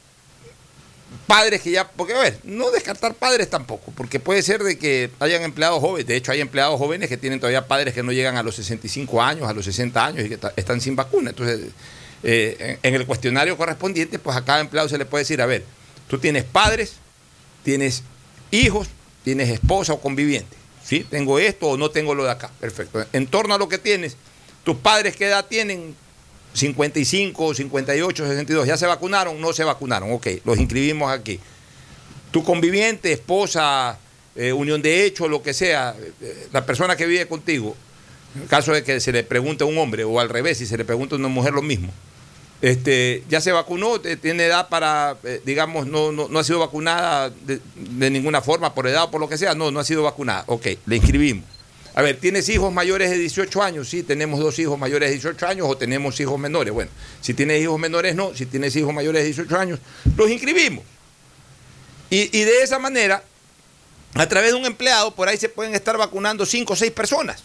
padres 1.26 1.60
que 1.62 1.70
ya, 1.70 1.88
porque 1.88 2.14
a 2.14 2.18
ver, 2.18 2.38
no 2.44 2.70
descartar 2.70 3.14
padres 3.14 3.48
tampoco, 3.50 3.92
porque 3.96 4.20
puede 4.20 4.42
ser 4.42 4.62
de 4.62 4.78
que 4.78 5.10
hayan 5.20 5.42
empleados 5.42 5.80
jóvenes, 5.80 6.06
de 6.06 6.16
hecho 6.16 6.32
hay 6.32 6.40
empleados 6.40 6.78
jóvenes 6.78 7.08
que 7.08 7.16
tienen 7.16 7.38
todavía 7.40 7.66
padres 7.66 7.92
que 7.94 8.02
no 8.02 8.12
llegan 8.12 8.36
a 8.36 8.42
los 8.42 8.54
65 8.56 9.22
años, 9.22 9.48
a 9.48 9.52
los 9.52 9.64
60 9.64 10.04
años 10.06 10.24
y 10.26 10.28
que 10.30 10.38
están 10.56 10.80
sin 10.80 10.96
vacuna. 10.96 11.30
Entonces, 11.30 11.60
eh, 12.22 12.78
en, 12.82 12.94
el 12.94 13.06
cuestionario 13.06 13.56
correspondiente, 13.56 14.18
pues 14.18 14.36
a 14.36 14.44
cada 14.44 14.60
empleado 14.60 14.88
se 14.88 14.98
le 14.98 15.04
puede 15.04 15.22
decir, 15.22 15.40
a 15.40 15.46
ver, 15.46 15.64
tú 16.08 16.18
tienes 16.18 16.44
padres, 16.44 16.94
tienes 17.62 18.02
hijos, 18.50 18.88
tienes 19.24 19.48
esposa 19.48 19.92
o 19.92 20.00
conviviente, 20.00 20.56
¿sí? 20.84 21.06
Tengo 21.08 21.38
esto 21.38 21.68
o 21.68 21.76
no 21.76 21.90
tengo 21.90 22.14
lo 22.14 22.24
de 22.24 22.30
acá, 22.30 22.50
perfecto. 22.60 23.04
En 23.12 23.26
torno 23.26 23.54
a 23.54 23.58
lo 23.58 23.68
que 23.68 23.78
tienes, 23.78 24.16
tus 24.64 24.76
padres 24.76 25.16
qué 25.16 25.26
edad 25.26 25.46
tienen, 25.46 25.94
55, 26.54 27.54
58, 27.54 28.24
62, 28.24 28.66
¿ya 28.66 28.76
se 28.76 28.86
vacunaron? 28.86 29.40
No 29.40 29.52
se 29.52 29.64
vacunaron, 29.64 30.12
ok, 30.12 30.26
los 30.44 30.58
inscribimos 30.58 31.12
aquí. 31.12 31.38
Tu 32.30 32.42
conviviente, 32.42 33.12
esposa, 33.12 33.98
eh, 34.34 34.52
unión 34.52 34.82
de 34.82 35.04
hecho, 35.04 35.28
lo 35.28 35.42
que 35.42 35.54
sea, 35.54 35.94
eh, 36.20 36.48
la 36.52 36.66
persona 36.66 36.96
que 36.96 37.06
vive 37.06 37.26
contigo, 37.26 37.76
caso 38.47 38.72
de 38.72 38.82
que 38.84 39.01
se 39.01 39.12
le 39.12 39.22
pregunte 39.24 39.64
a 39.64 39.66
un 39.66 39.78
hombre 39.78 40.05
o 40.05 40.20
al 40.20 40.28
revés, 40.28 40.59
si 40.59 40.66
se 40.66 40.76
le 40.76 40.84
pregunta 40.84 41.14
a 41.14 41.18
una 41.18 41.28
mujer 41.28 41.53
lo 41.55 41.62
mismo, 41.62 41.93
este, 42.61 43.22
ya 43.28 43.41
se 43.41 43.53
vacunó, 43.53 44.01
te- 44.01 44.16
tiene 44.16 44.47
edad 44.47 44.68
para, 44.68 45.16
eh, 45.24 45.41
digamos, 45.45 45.86
no, 45.86 46.11
no, 46.12 46.28
no 46.28 46.39
ha 46.39 46.45
sido 46.45 46.59
vacunada 46.59 47.30
de, 47.30 47.61
de 47.76 48.11
ninguna 48.11 48.41
forma, 48.43 48.74
por 48.74 48.86
edad 48.86 49.05
o 49.05 49.11
por 49.11 49.20
lo 49.20 49.28
que 49.28 49.39
sea, 49.39 49.55
no, 49.55 49.70
no 49.70 49.78
ha 49.80 49.84
sido 49.84 50.03
vacunada, 50.03 50.45
ok, 50.47 50.66
le 50.86 50.97
inscribimos. 50.97 51.45
A 51.95 52.03
ver, 52.03 52.16
¿tienes 52.20 52.49
hijos 52.49 52.72
mayores 52.72 53.11
de 53.11 53.18
18 53.18 53.61
años? 53.62 53.89
Sí, 53.89 54.03
tenemos 54.05 54.39
dos 54.39 54.57
hijos 54.61 54.78
mayores 54.78 55.09
de 55.09 55.14
18 55.14 55.47
años 55.49 55.66
o 55.68 55.76
tenemos 55.76 56.20
hijos 56.20 56.39
menores. 56.39 56.72
Bueno, 56.72 56.91
si 57.20 57.34
tienes 57.34 57.61
hijos 57.61 57.76
menores, 57.80 58.14
no. 58.14 58.32
Si 58.36 58.47
tienes 58.47 58.76
hijos 58.76 58.95
mayores 58.95 59.22
de 59.22 59.26
18 59.26 59.57
años, 59.59 59.80
los 60.16 60.30
inscribimos. 60.30 60.84
Y, 62.09 62.36
y 62.39 62.45
de 62.45 62.62
esa 62.62 62.78
manera, 62.78 63.24
a 64.14 64.28
través 64.28 64.53
de 64.53 64.59
un 64.59 64.66
empleado, 64.66 65.12
por 65.12 65.28
ahí 65.28 65.36
se 65.39 65.49
pueden 65.49 65.74
estar 65.74 65.97
vacunando 65.99 66.47
5 66.47 66.72
o 66.72 66.76
6 66.76 66.93
personas. 66.93 67.43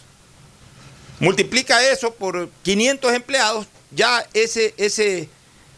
Multiplica 1.24 1.90
eso 1.90 2.14
por 2.14 2.50
500 2.64 3.14
empleados, 3.14 3.68
ya 3.92 4.28
ese, 4.34 4.74
ese, 4.76 5.30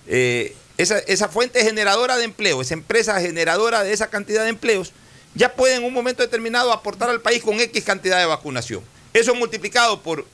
eh, 0.08 0.56
esa, 0.78 0.98
esa 1.00 1.30
fuente 1.30 1.62
generadora 1.62 2.18
de 2.18 2.24
empleo, 2.24 2.62
esa 2.62 2.74
empresa 2.74 3.22
generadora 3.22 3.84
de 3.84 3.94
esa 3.94 4.10
cantidad 4.10 4.44
de 4.44 4.50
empleos, 4.50 4.92
ya 5.36 5.54
puede 5.54 5.76
en 5.76 5.84
un 5.84 5.94
momento 5.94 6.24
determinado 6.24 6.74
aportar 6.74 7.12
al 7.12 7.22
país 7.22 7.44
con 7.44 7.60
X 7.60 7.84
cantidad 7.84 8.18
de 8.18 8.26
vacunación. 8.26 8.82
Eso 9.14 9.36
multiplicado 9.36 10.02
por 10.02 10.26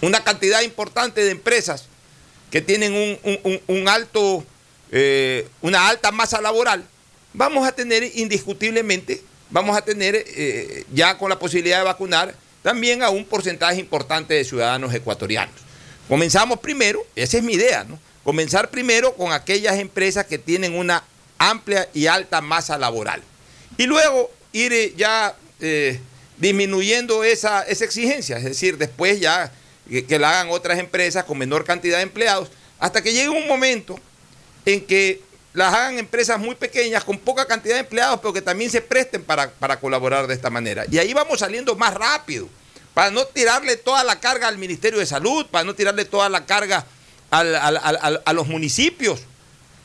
una 0.00 0.24
cantidad 0.24 0.62
importante 0.62 1.22
de 1.22 1.30
empresas 1.30 1.84
que 2.50 2.62
tienen 2.62 3.18
un, 3.66 3.88
alto, 3.88 4.44
eh, 4.92 5.46
una 5.60 5.88
alta 5.88 6.10
masa 6.10 6.40
laboral, 6.40 6.86
vamos 7.34 7.68
a 7.68 7.72
tener 7.72 8.02
indiscutiblemente, 8.14 9.22
vamos 9.50 9.76
a 9.76 9.82
tener 9.82 10.24
eh, 10.26 10.86
ya 10.94 11.18
con 11.18 11.28
la 11.28 11.38
posibilidad 11.38 11.78
de 11.78 11.84
vacunar 11.84 12.43
también 12.64 13.02
a 13.02 13.10
un 13.10 13.26
porcentaje 13.26 13.78
importante 13.78 14.32
de 14.32 14.42
ciudadanos 14.42 14.94
ecuatorianos. 14.94 15.54
Comenzamos 16.08 16.60
primero, 16.60 17.06
esa 17.14 17.36
es 17.36 17.44
mi 17.44 17.52
idea, 17.52 17.84
¿no? 17.84 17.98
Comenzar 18.24 18.70
primero 18.70 19.14
con 19.16 19.32
aquellas 19.32 19.76
empresas 19.78 20.24
que 20.24 20.38
tienen 20.38 20.74
una 20.74 21.04
amplia 21.36 21.86
y 21.92 22.06
alta 22.06 22.40
masa 22.40 22.78
laboral. 22.78 23.22
Y 23.76 23.84
luego 23.84 24.30
ir 24.52 24.72
eh, 24.72 24.94
ya 24.96 25.36
eh, 25.60 26.00
disminuyendo 26.38 27.22
esa, 27.22 27.64
esa 27.64 27.84
exigencia, 27.84 28.38
es 28.38 28.44
decir, 28.44 28.78
después 28.78 29.20
ya 29.20 29.52
que, 29.86 30.06
que 30.06 30.18
la 30.18 30.30
hagan 30.30 30.48
otras 30.48 30.78
empresas 30.78 31.24
con 31.24 31.36
menor 31.36 31.66
cantidad 31.66 31.98
de 31.98 32.04
empleados, 32.04 32.48
hasta 32.78 33.02
que 33.02 33.12
llegue 33.12 33.28
un 33.28 33.46
momento 33.46 34.00
en 34.64 34.80
que 34.86 35.20
las 35.54 35.72
hagan 35.72 35.98
empresas 35.98 36.38
muy 36.38 36.54
pequeñas 36.56 37.02
con 37.04 37.18
poca 37.18 37.46
cantidad 37.46 37.74
de 37.74 37.80
empleados, 37.80 38.18
pero 38.20 38.32
que 38.34 38.42
también 38.42 38.70
se 38.70 38.80
presten 38.82 39.22
para, 39.22 39.48
para 39.50 39.78
colaborar 39.80 40.26
de 40.26 40.34
esta 40.34 40.50
manera. 40.50 40.84
Y 40.90 40.98
ahí 40.98 41.14
vamos 41.14 41.38
saliendo 41.38 41.74
más 41.76 41.94
rápido, 41.94 42.48
para 42.92 43.10
no 43.10 43.24
tirarle 43.24 43.76
toda 43.76 44.04
la 44.04 44.20
carga 44.20 44.48
al 44.48 44.58
Ministerio 44.58 44.98
de 44.98 45.06
Salud, 45.06 45.46
para 45.50 45.64
no 45.64 45.74
tirarle 45.74 46.04
toda 46.04 46.28
la 46.28 46.44
carga 46.44 46.84
al- 47.30 47.54
al- 47.54 47.76
al- 47.78 48.22
a 48.24 48.32
los 48.32 48.46
municipios, 48.48 49.20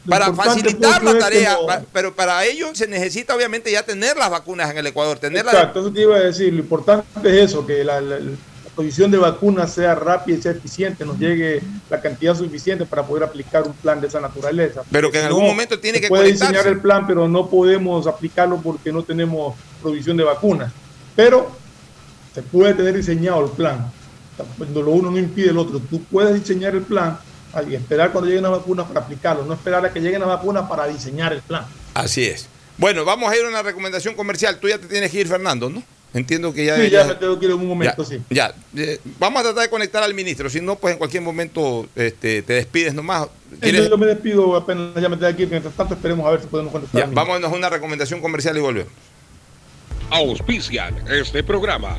Lo 0.05 0.09
para 0.11 0.34
facilitar 0.34 1.03
la 1.03 1.17
tarea. 1.20 1.53
no- 1.61 1.86
Pero 1.93 2.15
para 2.15 2.43
ello 2.45 2.70
se 2.74 2.88
necesita 2.88 3.36
obviamente 3.36 3.72
ya 3.72 3.84
tener 3.84 4.17
las 4.17 4.30
vacunas 4.30 4.70
en 4.72 4.78
el 4.80 4.88
Ecuador, 4.88 5.20
tenerlas 5.20 5.53
Exacto, 5.53 5.82
eso 5.82 5.91
te 5.93 6.01
iba 6.01 6.15
a 6.15 6.20
decir. 6.20 6.51
Lo 6.53 6.59
importante 6.59 7.30
es 7.30 7.49
eso, 7.51 7.65
que 7.65 7.84
la, 7.84 7.99
la- 8.01 8.20
provisión 8.80 9.11
de 9.11 9.17
vacunas 9.17 9.73
sea 9.73 9.93
rápida 9.93 10.38
y 10.38 10.41
sea 10.41 10.53
eficiente, 10.53 11.03
nos 11.03 11.19
llegue 11.19 11.61
la 11.89 11.99
cantidad 11.99 12.34
suficiente 12.34 12.86
para 12.86 13.03
poder 13.03 13.25
aplicar 13.25 13.63
un 13.63 13.73
plan 13.73 13.99
de 13.99 14.07
esa 14.07 14.21
naturaleza. 14.21 14.84
Pero 14.89 15.11
que 15.11 15.19
en 15.19 15.25
algún 15.25 15.45
momento 15.45 15.77
tiene 15.82 15.97
se 15.97 16.03
que 16.03 16.07
puede 16.07 16.23
conectarse. 16.23 16.53
diseñar 16.53 16.73
el 16.73 16.80
plan, 16.80 17.05
pero 17.05 17.27
no 17.27 17.49
podemos 17.49 18.07
aplicarlo 18.07 18.55
porque 18.61 18.93
no 18.93 19.03
tenemos 19.03 19.53
provisión 19.82 20.15
de 20.15 20.23
vacunas. 20.23 20.71
Pero 21.13 21.51
se 22.34 22.41
puede 22.41 22.73
tener 22.73 22.95
diseñado 22.95 23.43
el 23.43 23.51
plan. 23.51 23.91
Cuando 24.57 24.82
lo 24.82 24.91
uno 24.91 25.11
no 25.11 25.17
impide 25.17 25.49
el 25.49 25.57
otro. 25.57 25.82
Tú 25.82 26.01
puedes 26.03 26.34
diseñar 26.34 26.73
el 26.73 26.84
plan 26.84 27.19
y 27.69 27.75
esperar 27.75 28.13
cuando 28.13 28.30
lleguen 28.30 28.43
las 28.43 28.53
vacunas 28.53 28.88
para 28.88 29.01
aplicarlo, 29.01 29.43
no 29.43 29.55
esperar 29.55 29.86
a 29.86 29.91
que 29.91 29.99
lleguen 29.99 30.21
las 30.21 30.30
vacunas 30.30 30.69
para 30.69 30.88
diseñar 30.88 31.34
el 31.34 31.41
plan. 31.41 31.65
Así 31.95 32.23
es. 32.23 32.47
Bueno, 32.77 33.03
vamos 33.03 33.30
a 33.30 33.36
ir 33.36 33.43
a 33.43 33.49
una 33.49 33.61
recomendación 33.61 34.15
comercial. 34.15 34.57
Tú 34.57 34.69
ya 34.69 34.77
te 34.77 34.88
tienes 34.88 35.11
que 35.11 35.19
ir, 35.19 35.27
Fernando, 35.27 35.69
¿no? 35.69 35.84
Entiendo 36.14 36.51
que 36.53 36.66
ya... 36.66 36.76
Sí, 36.76 36.89
ya 36.89 37.03
me 37.03 37.16
tengo 37.16 37.38
que 37.38 37.45
ir 37.45 37.51
en 37.51 37.60
un 37.60 37.68
momento, 37.68 38.03
ya, 38.03 38.10
sí. 38.10 38.22
Ya, 38.30 38.53
eh, 38.76 38.99
vamos 39.20 39.41
a 39.41 39.43
tratar 39.43 39.64
de 39.64 39.70
conectar 39.70 40.01
al 40.01 40.16
ministro. 40.16 40.49
Si 40.49 40.60
no, 40.60 40.76
pues 40.76 40.93
en 40.93 40.97
cualquier 40.97 41.22
momento 41.22 41.88
este, 41.95 42.41
te 42.41 42.53
despides 42.53 42.93
nomás. 42.95 43.28
Yo 43.62 43.97
me 43.97 44.07
despido 44.07 44.55
apenas 44.55 44.99
ya 44.99 45.07
me 45.07 45.18
tengo 45.18 45.36
que 45.36 45.43
ir. 45.43 45.49
Mientras 45.49 45.74
tanto, 45.76 45.93
esperemos 45.93 46.26
a 46.26 46.32
ver 46.32 46.41
si 46.41 46.47
podemos 46.47 46.72
contestar. 46.72 47.01
Ya, 47.01 47.10
vámonos 47.14 47.51
a 47.51 47.55
una 47.55 47.70
recomendación 47.70 48.22
comercial 48.22 48.57
y 48.57 48.60
volvemos. 48.60 48.91
Auspician 50.10 50.95
este 51.07 51.43
programa. 51.43 51.95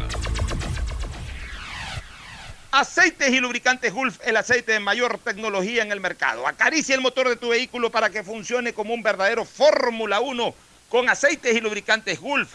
Aceites 2.73 3.33
y 3.33 3.41
lubricantes 3.41 3.93
Gulf, 3.93 4.19
el 4.25 4.37
aceite 4.37 4.73
de 4.73 4.81
mayor 4.81 5.19
tecnología 5.19 5.83
en 5.83 5.91
el 5.91 6.01
mercado. 6.01 6.47
Acaricia 6.47 6.95
el 6.95 7.01
motor 7.01 7.29
de 7.29 7.37
tu 7.37 7.49
vehículo 7.49 7.91
para 7.91 8.11
que 8.11 8.23
funcione 8.23 8.73
como 8.73 8.95
un 8.95 9.03
verdadero 9.03 9.45
Fórmula 9.45 10.21
1 10.21 10.55
con 10.89 11.09
aceites 11.09 11.57
y 11.57 11.61
lubricantes 11.61 12.21
Gulf. 12.21 12.55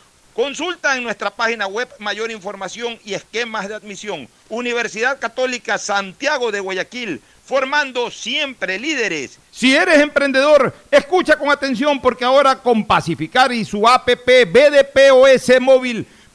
Consulta 0.33 0.95
en 0.95 1.03
nuestra 1.03 1.29
página 1.29 1.67
web 1.67 1.89
mayor 1.99 2.31
información 2.31 2.97
y 3.03 3.13
esquemas 3.13 3.67
de 3.67 3.75
admisión. 3.75 4.29
Universidad 4.47 5.19
Católica 5.19 5.77
Santiago 5.77 6.53
de 6.53 6.61
Guayaquil, 6.61 7.21
formando 7.43 8.09
siempre 8.09 8.79
líderes. 8.79 9.37
Si 9.51 9.75
eres 9.75 9.99
emprendedor, 9.99 10.73
escucha 10.89 11.35
con 11.35 11.49
atención 11.49 11.99
porque 11.99 12.23
ahora 12.23 12.55
con 12.55 12.85
Pacificar 12.85 13.51
y 13.51 13.65
su 13.65 13.85
APP 13.85 14.47
BDPOS 14.47 15.59
móvil 15.59 16.07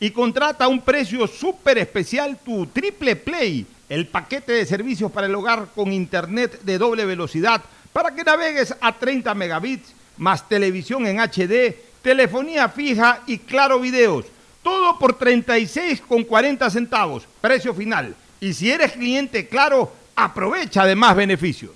y 0.00 0.10
contrata 0.10 0.64
a 0.64 0.68
un 0.68 0.80
precio 0.80 1.26
súper 1.26 1.76
especial 1.78 2.38
tu 2.42 2.66
Triple 2.66 3.16
Play, 3.16 3.66
el 3.88 4.06
paquete 4.06 4.52
de 4.52 4.64
servicios 4.64 5.12
para 5.12 5.26
el 5.26 5.34
hogar 5.34 5.68
con 5.74 5.92
internet 5.92 6.62
de 6.62 6.78
doble 6.78 7.04
velocidad 7.04 7.62
para 7.92 8.14
que 8.14 8.24
navegues 8.24 8.74
a 8.80 8.98
30 8.98 9.34
megabits, 9.34 9.92
más 10.16 10.48
televisión 10.48 11.06
en 11.06 11.20
HD, 11.20 11.76
telefonía 12.02 12.70
fija 12.70 13.20
y 13.26 13.36
claro 13.38 13.78
videos. 13.78 14.24
Todo 14.62 14.98
por 14.98 15.18
36,40 15.18 16.70
centavos, 16.70 17.28
precio 17.40 17.74
final. 17.74 18.14
Y 18.40 18.54
si 18.54 18.70
eres 18.70 18.92
cliente 18.92 19.48
claro, 19.48 19.92
aprovecha 20.14 20.86
de 20.86 20.94
más 20.94 21.16
beneficios. 21.16 21.72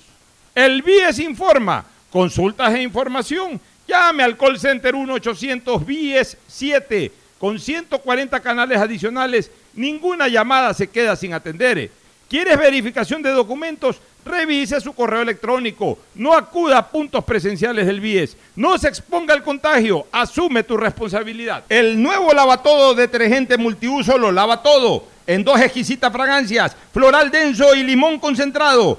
El 0.55 0.83
BIES 0.83 1.19
informa. 1.19 1.85
Consultas 2.11 2.73
e 2.75 2.83
información. 2.83 3.61
Llame 3.89 4.23
al 4.23 4.39
call 4.39 4.59
center 4.59 4.95
1-800-BIES-7. 4.95 7.11
Con 7.39 7.59
140 7.59 8.41
canales 8.41 8.79
adicionales, 8.79 9.51
ninguna 9.75 10.29
llamada 10.29 10.73
se 10.73 10.89
queda 10.89 11.17
sin 11.17 11.35
atender. 11.35 11.91
¿Quieres 12.29 12.59
verificación 12.59 13.23
de 13.23 13.31
documentos? 13.31 14.01
Revise 14.25 14.81
su 14.81 14.95
correo 14.95 15.21
electrónico. 15.21 15.99
No 16.15 16.33
acuda 16.35 16.79
a 16.79 16.89
puntos 16.89 17.23
presenciales 17.25 17.87
del 17.87 18.01
BIES. 18.01 18.37
No 18.57 18.79
se 18.79 18.89
exponga 18.89 19.35
al 19.35 19.43
contagio. 19.43 20.07
Asume 20.11 20.65
tu 20.65 20.77
responsabilidad. 20.77 21.65
El 21.69 22.03
nuevo 22.03 22.33
lavatodo 22.33 22.95
detergente 22.95 23.59
multiuso 23.59 24.17
lo 24.17 24.33
lava 24.33 24.63
todo. 24.63 25.05
En 25.27 25.45
dos 25.45 25.61
exquisitas 25.61 26.13
fragancias, 26.13 26.77
floral 26.93 27.31
denso 27.31 27.75
y 27.75 27.83
limón 27.83 28.19
concentrado. 28.19 28.99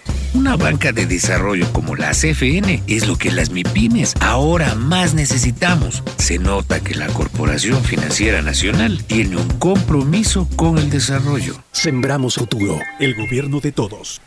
Una 0.33 0.55
banca 0.55 0.93
de 0.93 1.05
desarrollo 1.05 1.71
como 1.73 1.95
la 1.95 2.11
CFN 2.11 2.83
es 2.87 3.07
lo 3.07 3.17
que 3.17 3.31
las 3.31 3.49
MIPIMES 3.49 4.13
ahora 4.21 4.75
más 4.75 5.13
necesitamos. 5.13 6.03
Se 6.17 6.39
nota 6.39 6.79
que 6.79 6.95
la 6.95 7.07
Corporación 7.07 7.83
Financiera 7.83 8.41
Nacional 8.41 9.03
tiene 9.03 9.35
un 9.35 9.49
compromiso 9.59 10.47
con 10.55 10.77
el 10.77 10.89
desarrollo. 10.89 11.55
Sembramos 11.73 12.35
futuro, 12.35 12.79
el 12.99 13.15
gobierno 13.15 13.59
de 13.59 13.73
todos. 13.73 14.21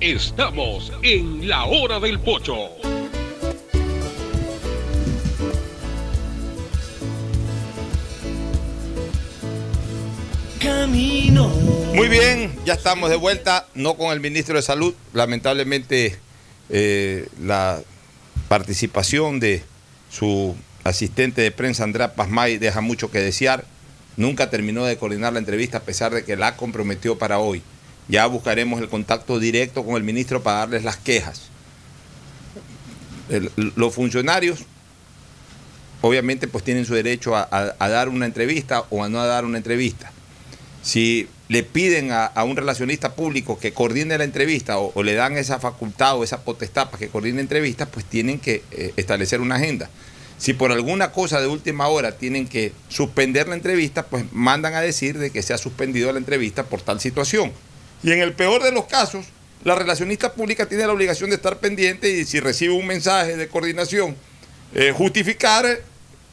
Estamos 0.00 0.92
en 1.02 1.46
la 1.48 1.64
hora 1.64 2.00
del 2.00 2.20
pocho. 2.20 2.93
Camino. 10.60 11.48
Muy 11.94 12.08
bien, 12.08 12.52
ya 12.64 12.74
estamos 12.74 13.08
de 13.10 13.16
vuelta, 13.16 13.66
no 13.74 13.96
con 13.96 14.12
el 14.12 14.20
ministro 14.20 14.56
de 14.56 14.62
Salud. 14.62 14.94
Lamentablemente, 15.12 16.18
eh, 16.68 17.28
la 17.40 17.80
participación 18.48 19.38
de 19.38 19.62
su 20.10 20.56
asistente 20.82 21.42
de 21.42 21.50
prensa, 21.50 21.84
Andrea 21.84 22.14
Pasmay, 22.14 22.58
deja 22.58 22.80
mucho 22.80 23.10
que 23.10 23.20
desear. 23.20 23.64
Nunca 24.16 24.50
terminó 24.50 24.84
de 24.84 24.96
coordinar 24.96 25.32
la 25.32 25.38
entrevista 25.38 25.78
a 25.78 25.82
pesar 25.82 26.12
de 26.12 26.24
que 26.24 26.36
la 26.36 26.56
comprometió 26.56 27.18
para 27.18 27.38
hoy. 27.38 27.62
Ya 28.08 28.26
buscaremos 28.26 28.80
el 28.80 28.88
contacto 28.88 29.38
directo 29.38 29.84
con 29.84 29.96
el 29.96 30.02
ministro 30.02 30.42
para 30.42 30.58
darles 30.58 30.84
las 30.84 30.96
quejas. 30.96 31.42
Los 33.56 33.94
funcionarios, 33.94 34.60
obviamente, 36.00 36.48
pues 36.48 36.64
tienen 36.64 36.84
su 36.84 36.94
derecho 36.94 37.34
a 37.36 37.88
dar 37.88 38.08
una 38.08 38.26
entrevista 38.26 38.84
o 38.90 39.02
a 39.02 39.08
no 39.08 39.24
dar 39.24 39.44
una 39.44 39.58
entrevista. 39.58 40.13
Si 40.84 41.28
le 41.48 41.62
piden 41.62 42.12
a, 42.12 42.30
un 42.44 42.56
relacionista 42.56 43.14
público 43.14 43.58
que 43.58 43.72
coordine 43.72 44.18
la 44.18 44.24
entrevista 44.24 44.78
o, 44.78 44.92
o 44.94 45.02
le 45.02 45.14
dan 45.14 45.36
esa 45.36 45.58
facultad 45.58 46.18
o 46.18 46.24
esa 46.24 46.42
potestad 46.42 46.86
para 46.90 46.98
que 46.98 47.08
coordine 47.08 47.40
entrevistas, 47.40 47.88
pues 47.90 48.04
tienen 48.04 48.38
que 48.38 48.62
eh, 48.70 48.92
establecer 48.96 49.40
una 49.40 49.56
agenda. 49.56 49.88
Si 50.36 50.52
por 50.52 50.72
alguna 50.72 51.10
cosa 51.10 51.40
de 51.40 51.46
última 51.46 51.88
hora 51.88 52.18
tienen 52.18 52.46
que 52.46 52.72
suspender 52.88 53.48
la 53.48 53.54
entrevista, 53.54 54.04
pues 54.04 54.30
mandan 54.32 54.74
a 54.74 54.82
decir 54.82 55.18
de 55.18 55.30
que 55.30 55.42
se 55.42 55.54
ha 55.54 55.58
suspendido 55.58 56.12
la 56.12 56.18
entrevista 56.18 56.64
por 56.64 56.82
tal 56.82 57.00
situación. 57.00 57.52
Y 58.02 58.12
en 58.12 58.20
el 58.20 58.34
peor 58.34 58.62
de 58.62 58.70
los 58.70 58.84
casos, 58.84 59.24
la 59.64 59.74
relacionista 59.74 60.34
pública 60.34 60.66
tiene 60.66 60.86
la 60.86 60.92
obligación 60.92 61.30
de 61.30 61.36
estar 61.36 61.58
pendiente 61.58 62.10
y 62.10 62.26
si 62.26 62.40
recibe 62.40 62.74
un 62.74 62.86
mensaje 62.86 63.38
de 63.38 63.48
coordinación, 63.48 64.14
eh, 64.74 64.92
justificar 64.94 65.80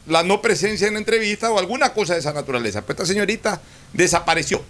la 0.06 0.22
no 0.22 0.42
presencia 0.42 0.88
en 0.88 0.94
la 0.94 0.98
entrevista 0.98 1.50
o 1.50 1.58
alguna 1.58 1.94
cosa 1.94 2.14
de 2.14 2.20
esa 2.20 2.32
naturaleza. 2.32 2.82
Pues 2.82 2.98
esta 2.98 3.06
señorita 3.06 3.62
desapareció, 3.92 4.62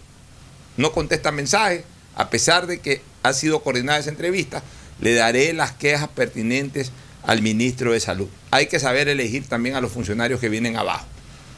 no 0.76 0.92
contesta 0.92 1.32
mensajes, 1.32 1.84
a 2.14 2.30
pesar 2.30 2.66
de 2.66 2.80
que 2.80 3.02
ha 3.22 3.32
sido 3.32 3.62
coordinada 3.62 3.98
esa 3.98 4.10
entrevista, 4.10 4.62
le 5.00 5.14
daré 5.14 5.52
las 5.52 5.72
quejas 5.72 6.08
pertinentes 6.08 6.92
al 7.24 7.42
ministro 7.42 7.92
de 7.92 8.00
Salud. 8.00 8.28
Hay 8.50 8.66
que 8.66 8.78
saber 8.78 9.08
elegir 9.08 9.46
también 9.46 9.76
a 9.76 9.80
los 9.80 9.92
funcionarios 9.92 10.40
que 10.40 10.48
vienen 10.48 10.76
abajo, 10.76 11.06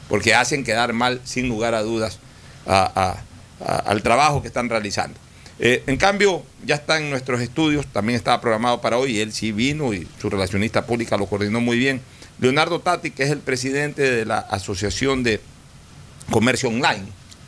porque 0.09 0.35
hacen 0.35 0.63
quedar 0.63 0.93
mal, 0.93 1.21
sin 1.23 1.47
lugar 1.47 1.73
a 1.73 1.81
dudas, 1.81 2.19
al 2.65 4.03
trabajo 4.03 4.41
que 4.41 4.47
están 4.47 4.69
realizando. 4.69 5.19
Eh, 5.57 5.83
en 5.87 5.95
cambio, 5.95 6.43
ya 6.65 6.75
está 6.75 6.97
en 6.97 7.09
nuestros 7.09 7.39
estudios, 7.41 7.87
también 7.87 8.17
estaba 8.17 8.41
programado 8.41 8.81
para 8.81 8.97
hoy, 8.97 9.21
él 9.21 9.31
sí 9.31 9.53
vino 9.53 9.93
y 9.93 10.05
su 10.19 10.29
relacionista 10.29 10.85
pública 10.85 11.15
lo 11.15 11.27
coordinó 11.27 11.61
muy 11.61 11.77
bien. 11.77 12.01
Leonardo 12.39 12.81
Tati, 12.81 13.11
que 13.11 13.23
es 13.23 13.29
el 13.29 13.39
presidente 13.39 14.01
de 14.01 14.25
la 14.25 14.39
Asociación 14.39 15.23
de 15.23 15.39
Comercio 16.29 16.67
Online. 16.67 17.05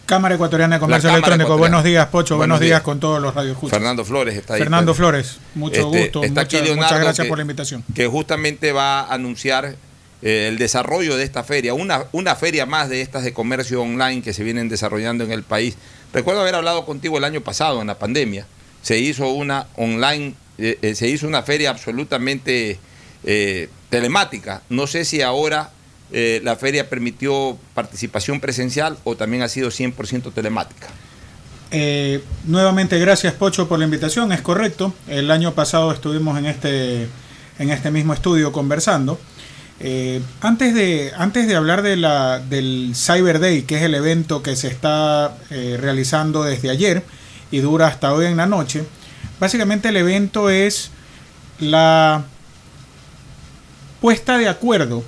Cámara 0.08 0.36
Ecuatoriana 0.36 0.78
de 0.78 0.80
Comercio 0.80 1.10
Electrónico. 1.10 1.58
Buenos 1.58 1.84
días, 1.84 2.08
Pocho. 2.08 2.38
Buenos, 2.38 2.56
Buenos 2.58 2.60
días. 2.62 2.78
días. 2.78 2.82
con 2.82 3.00
todos 3.02 3.22
los 3.22 3.36
radioescuchas. 3.36 3.78
Fernando 3.78 4.06
Flores 4.06 4.38
está 4.38 4.54
ahí. 4.54 4.60
Fernando 4.60 4.92
pues. 4.94 4.98
Flores, 4.98 5.38
mucho 5.54 5.82
Este, 5.82 6.00
gusto. 6.00 6.24
está 6.24 6.42
aquí 6.42 6.56
muchas, 6.56 6.66
Leonardo, 6.70 6.88
muchas 6.96 7.04
gracias 7.04 7.26
que- 7.26 7.30
por 7.30 7.38
la 7.38 7.42
invitación. 7.42 7.84
Que 7.94 8.08
justamente 8.08 8.72
va 8.72 9.02
a 9.02 9.14
anunciar 9.14 9.76
eh, 10.22 10.48
el 10.48 10.58
desarrollo 10.58 11.18
de 11.18 11.24
esta 11.26 11.44
feria, 11.44 11.74
una, 11.74 12.06
una 12.14 12.36
feria 12.38 12.66
más 12.66 12.88
de 12.90 13.02
estas 13.02 13.24
de 13.26 13.34
comercio 13.34 13.82
online 13.82 14.22
que 14.22 14.32
se 14.34 14.44
vienen 14.44 14.70
desarrollando 14.70 15.26
en 15.26 15.32
el 15.34 15.44
país. 15.44 15.76
Recuerdo 16.14 16.40
haber 16.42 16.56
hablado 16.56 16.86
contigo 16.86 17.18
el 17.18 17.26
año 17.26 17.42
pasado 17.42 17.82
en 17.82 17.88
la 17.88 18.00
pandemia. 18.00 18.48
Se 18.82 18.98
hizo 18.98 19.28
una 19.28 19.68
online, 19.76 20.36
eh, 20.58 20.80
eh, 20.82 20.96
se 20.96 21.10
hizo 21.10 21.28
una 21.28 21.44
feria 21.44 21.70
absolutamente 21.70 22.80
telemática. 23.90 24.62
No 24.70 24.88
sé 24.88 25.04
si 25.04 25.22
ahora 25.22 25.72
eh, 26.12 26.40
la 26.44 26.56
feria 26.56 26.90
permitió 26.90 27.58
participación 27.74 28.40
presencial 28.40 28.98
o 29.04 29.16
también 29.16 29.44
ha 29.44 29.50
sido 29.50 29.70
100% 29.70 30.34
telemática. 30.34 30.88
Eh, 31.70 32.24
nuevamente, 32.46 32.98
gracias 32.98 33.34
Pocho 33.34 33.68
por 33.68 33.80
la 33.80 33.86
invitación. 33.86 34.32
Es 34.32 34.42
correcto. 34.42 34.94
El 35.08 35.32
año 35.32 35.54
pasado 35.54 35.92
estuvimos 35.92 36.38
en 36.38 36.46
este, 36.46 37.08
en 37.60 37.70
este 37.70 37.92
mismo 37.92 38.14
estudio 38.14 38.52
conversando. 38.52 39.20
Eh, 39.80 40.22
antes, 40.42 40.74
de, 40.74 41.12
antes 41.18 41.48
de 41.48 41.56
hablar 41.56 41.82
de 41.82 41.98
la, 41.98 42.40
del 42.40 42.94
Cyber 42.96 43.40
Day, 43.40 43.64
que 43.64 43.78
es 43.78 43.84
el 43.84 43.94
evento 43.94 44.42
que 44.42 44.56
se 44.56 44.70
está 44.70 45.38
realizando 45.50 46.44
desde 46.44 46.70
ayer 46.70 47.04
y 47.52 47.60
dura 47.60 47.88
hasta 47.88 48.14
hoy 48.14 48.26
en 48.26 48.38
la 48.38 48.48
noche, 48.48 48.84
básicamente 49.40 49.90
el 49.90 49.98
evento 49.98 50.50
es 50.50 50.90
la 51.60 52.24
puesta 54.00 54.38
de 54.38 54.48
acuerdo 54.48 55.04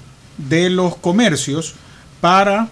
de 0.48 0.70
los 0.70 0.96
comercios 0.96 1.76
para 2.22 2.70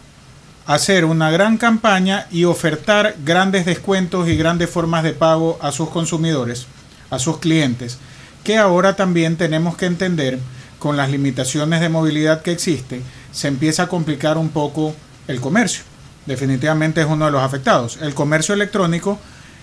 hacer 0.65 1.05
una 1.05 1.31
gran 1.31 1.57
campaña 1.57 2.27
y 2.31 2.43
ofertar 2.43 3.15
grandes 3.23 3.65
descuentos 3.65 4.27
y 4.27 4.35
grandes 4.35 4.69
formas 4.69 5.03
de 5.03 5.13
pago 5.13 5.57
a 5.61 5.71
sus 5.71 5.89
consumidores, 5.89 6.67
a 7.09 7.19
sus 7.19 7.37
clientes, 7.37 7.99
que 8.43 8.57
ahora 8.57 8.95
también 8.95 9.37
tenemos 9.37 9.77
que 9.77 9.85
entender 9.85 10.39
con 10.79 10.97
las 10.97 11.09
limitaciones 11.09 11.81
de 11.81 11.89
movilidad 11.89 12.41
que 12.41 12.51
existe, 12.51 13.01
se 13.31 13.47
empieza 13.47 13.83
a 13.83 13.87
complicar 13.87 14.37
un 14.37 14.49
poco 14.49 14.93
el 15.27 15.39
comercio. 15.39 15.83
Definitivamente 16.25 17.01
es 17.01 17.07
uno 17.07 17.25
de 17.25 17.31
los 17.31 17.41
afectados. 17.41 17.97
El 18.01 18.13
comercio 18.13 18.53
electrónico 18.53 19.17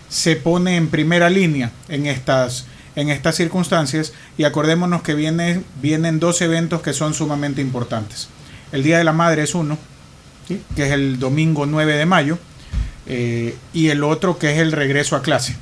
se 0.08 0.36
pone 0.36 0.76
en 0.76 0.88
primera 0.88 1.28
línea 1.28 1.70
en 1.88 2.06
estas, 2.06 2.66
en 2.96 3.08
estas 3.08 3.36
circunstancias 3.36 4.12
y 4.38 4.44
acordémonos 4.44 5.02
que 5.02 5.14
viene, 5.14 5.62
vienen 5.80 6.20
dos 6.20 6.40
eventos 6.42 6.82
que 6.82 6.92
son 6.92 7.14
sumamente 7.14 7.60
importantes. 7.60 8.28
El 8.72 8.82
Día 8.82 8.98
de 8.98 9.04
la 9.04 9.12
Madre 9.12 9.42
es 9.42 9.54
uno, 9.54 9.78
que 10.48 10.86
es 10.86 10.92
el 10.92 11.18
domingo 11.18 11.66
9 11.66 11.96
de 11.96 12.06
mayo, 12.06 12.38
eh, 13.06 13.56
y 13.72 13.88
el 13.88 14.02
otro 14.02 14.38
que 14.38 14.52
es 14.52 14.58
el 14.58 14.72
regreso 14.72 15.16
a 15.16 15.22
clase. 15.22 15.56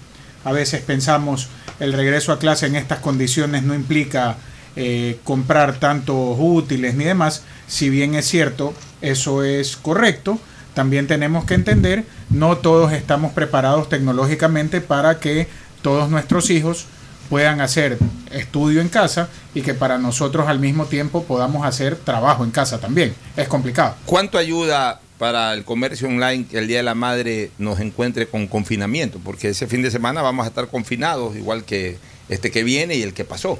A 0.44 0.52
veces 0.52 0.82
pensamos 0.82 1.48
el 1.80 1.92
regreso 1.92 2.32
a 2.32 2.38
clase 2.38 2.66
en 2.66 2.76
estas 2.76 3.00
condiciones 3.00 3.62
no 3.64 3.74
implica 3.74 4.36
eh, 4.76 5.18
comprar 5.24 5.80
tantos 5.80 6.36
útiles 6.38 6.94
ni 6.94 7.04
demás, 7.04 7.42
si 7.66 7.90
bien 7.90 8.14
es 8.14 8.26
cierto, 8.26 8.72
eso 9.00 9.42
es 9.42 9.76
correcto, 9.76 10.38
también 10.74 11.06
tenemos 11.06 11.44
que 11.44 11.54
entender, 11.54 12.04
no 12.30 12.56
todos 12.58 12.92
estamos 12.92 13.32
preparados 13.32 13.88
tecnológicamente 13.88 14.80
para 14.80 15.18
que 15.18 15.48
todos 15.82 16.08
nuestros 16.08 16.50
hijos 16.50 16.86
puedan 17.32 17.62
hacer 17.62 17.96
estudio 18.30 18.82
en 18.82 18.90
casa 18.90 19.30
y 19.54 19.62
que 19.62 19.72
para 19.72 19.96
nosotros 19.96 20.48
al 20.48 20.58
mismo 20.58 20.84
tiempo 20.84 21.24
podamos 21.24 21.64
hacer 21.64 21.96
trabajo 21.96 22.44
en 22.44 22.50
casa 22.50 22.78
también. 22.78 23.14
Es 23.38 23.48
complicado. 23.48 23.94
¿Cuánto 24.04 24.36
ayuda 24.36 25.00
para 25.16 25.54
el 25.54 25.64
comercio 25.64 26.08
online 26.08 26.44
que 26.44 26.58
el 26.58 26.68
Día 26.68 26.76
de 26.76 26.82
la 26.82 26.94
Madre 26.94 27.50
nos 27.56 27.80
encuentre 27.80 28.26
con 28.26 28.46
confinamiento? 28.46 29.18
Porque 29.24 29.48
ese 29.48 29.66
fin 29.66 29.80
de 29.80 29.90
semana 29.90 30.20
vamos 30.20 30.44
a 30.44 30.48
estar 30.50 30.68
confinados, 30.68 31.34
igual 31.34 31.64
que 31.64 31.96
este 32.28 32.50
que 32.50 32.64
viene 32.64 32.96
y 32.96 33.02
el 33.02 33.14
que 33.14 33.24
pasó. 33.24 33.58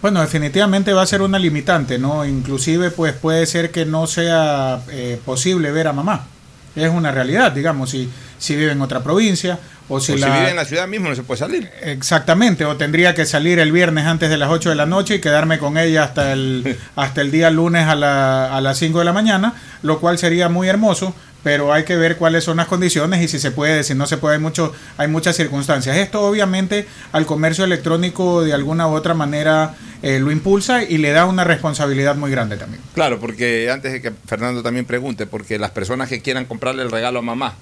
Bueno, 0.00 0.20
definitivamente 0.20 0.92
va 0.92 1.02
a 1.02 1.06
ser 1.06 1.20
una 1.22 1.40
limitante, 1.40 1.98
¿no? 1.98 2.24
Inclusive, 2.24 2.92
pues 2.92 3.12
puede 3.14 3.44
ser 3.46 3.72
que 3.72 3.86
no 3.86 4.06
sea 4.06 4.82
eh, 4.88 5.20
posible 5.24 5.72
ver 5.72 5.88
a 5.88 5.92
mamá. 5.92 6.28
Es 6.76 6.90
una 6.90 7.10
realidad, 7.10 7.50
digamos, 7.50 7.90
si, 7.90 8.08
si 8.38 8.54
vive 8.54 8.70
en 8.70 8.82
otra 8.82 9.02
provincia 9.02 9.58
o 9.90 10.00
si, 10.00 10.12
o 10.12 10.14
si 10.16 10.20
la- 10.22 10.34
vive 10.38 10.48
en 10.50 10.56
la 10.56 10.64
ciudad 10.64 10.88
mismo 10.88 11.10
no 11.10 11.14
se 11.14 11.22
puede 11.22 11.38
salir. 11.38 11.70
Exactamente, 11.82 12.64
o 12.64 12.76
tendría 12.76 13.14
que 13.14 13.26
salir 13.26 13.58
el 13.58 13.72
viernes 13.72 14.06
antes 14.06 14.30
de 14.30 14.38
las 14.38 14.48
8 14.50 14.70
de 14.70 14.74
la 14.76 14.86
noche 14.86 15.16
y 15.16 15.20
quedarme 15.20 15.58
con 15.58 15.76
ella 15.76 16.04
hasta 16.04 16.32
el, 16.32 16.78
hasta 16.96 17.20
el 17.20 17.30
día 17.30 17.50
lunes 17.50 17.86
a, 17.86 17.94
la- 17.94 18.56
a 18.56 18.60
las 18.62 18.78
5 18.78 19.00
de 19.00 19.04
la 19.04 19.12
mañana, 19.12 19.52
lo 19.82 20.00
cual 20.00 20.16
sería 20.16 20.48
muy 20.48 20.68
hermoso, 20.68 21.14
pero 21.42 21.72
hay 21.72 21.84
que 21.84 21.96
ver 21.96 22.16
cuáles 22.16 22.44
son 22.44 22.58
las 22.58 22.66
condiciones 22.66 23.22
y 23.22 23.28
si 23.28 23.38
se 23.38 23.50
puede, 23.50 23.82
si 23.82 23.94
no 23.94 24.06
se 24.06 24.16
puede, 24.18 24.36
hay, 24.36 24.40
mucho, 24.42 24.72
hay 24.98 25.08
muchas 25.08 25.36
circunstancias. 25.36 25.96
Esto 25.96 26.20
obviamente 26.22 26.86
al 27.12 27.26
comercio 27.26 27.64
electrónico 27.64 28.42
de 28.44 28.52
alguna 28.52 28.86
u 28.88 28.92
otra 28.92 29.14
manera 29.14 29.74
eh, 30.02 30.18
lo 30.20 30.30
impulsa 30.30 30.82
y 30.82 30.98
le 30.98 31.10
da 31.12 31.24
una 31.26 31.44
responsabilidad 31.44 32.14
muy 32.16 32.30
grande 32.30 32.56
también. 32.56 32.82
Claro, 32.94 33.18
porque 33.20 33.70
antes 33.70 33.92
de 33.92 34.02
que 34.02 34.12
Fernando 34.26 34.62
también 34.62 34.84
pregunte, 34.84 35.26
porque 35.26 35.58
las 35.58 35.70
personas 35.70 36.08
que 36.10 36.20
quieran 36.20 36.44
comprarle 36.44 36.82
el 36.82 36.90
regalo 36.90 37.20
a 37.20 37.22
mamá 37.22 37.54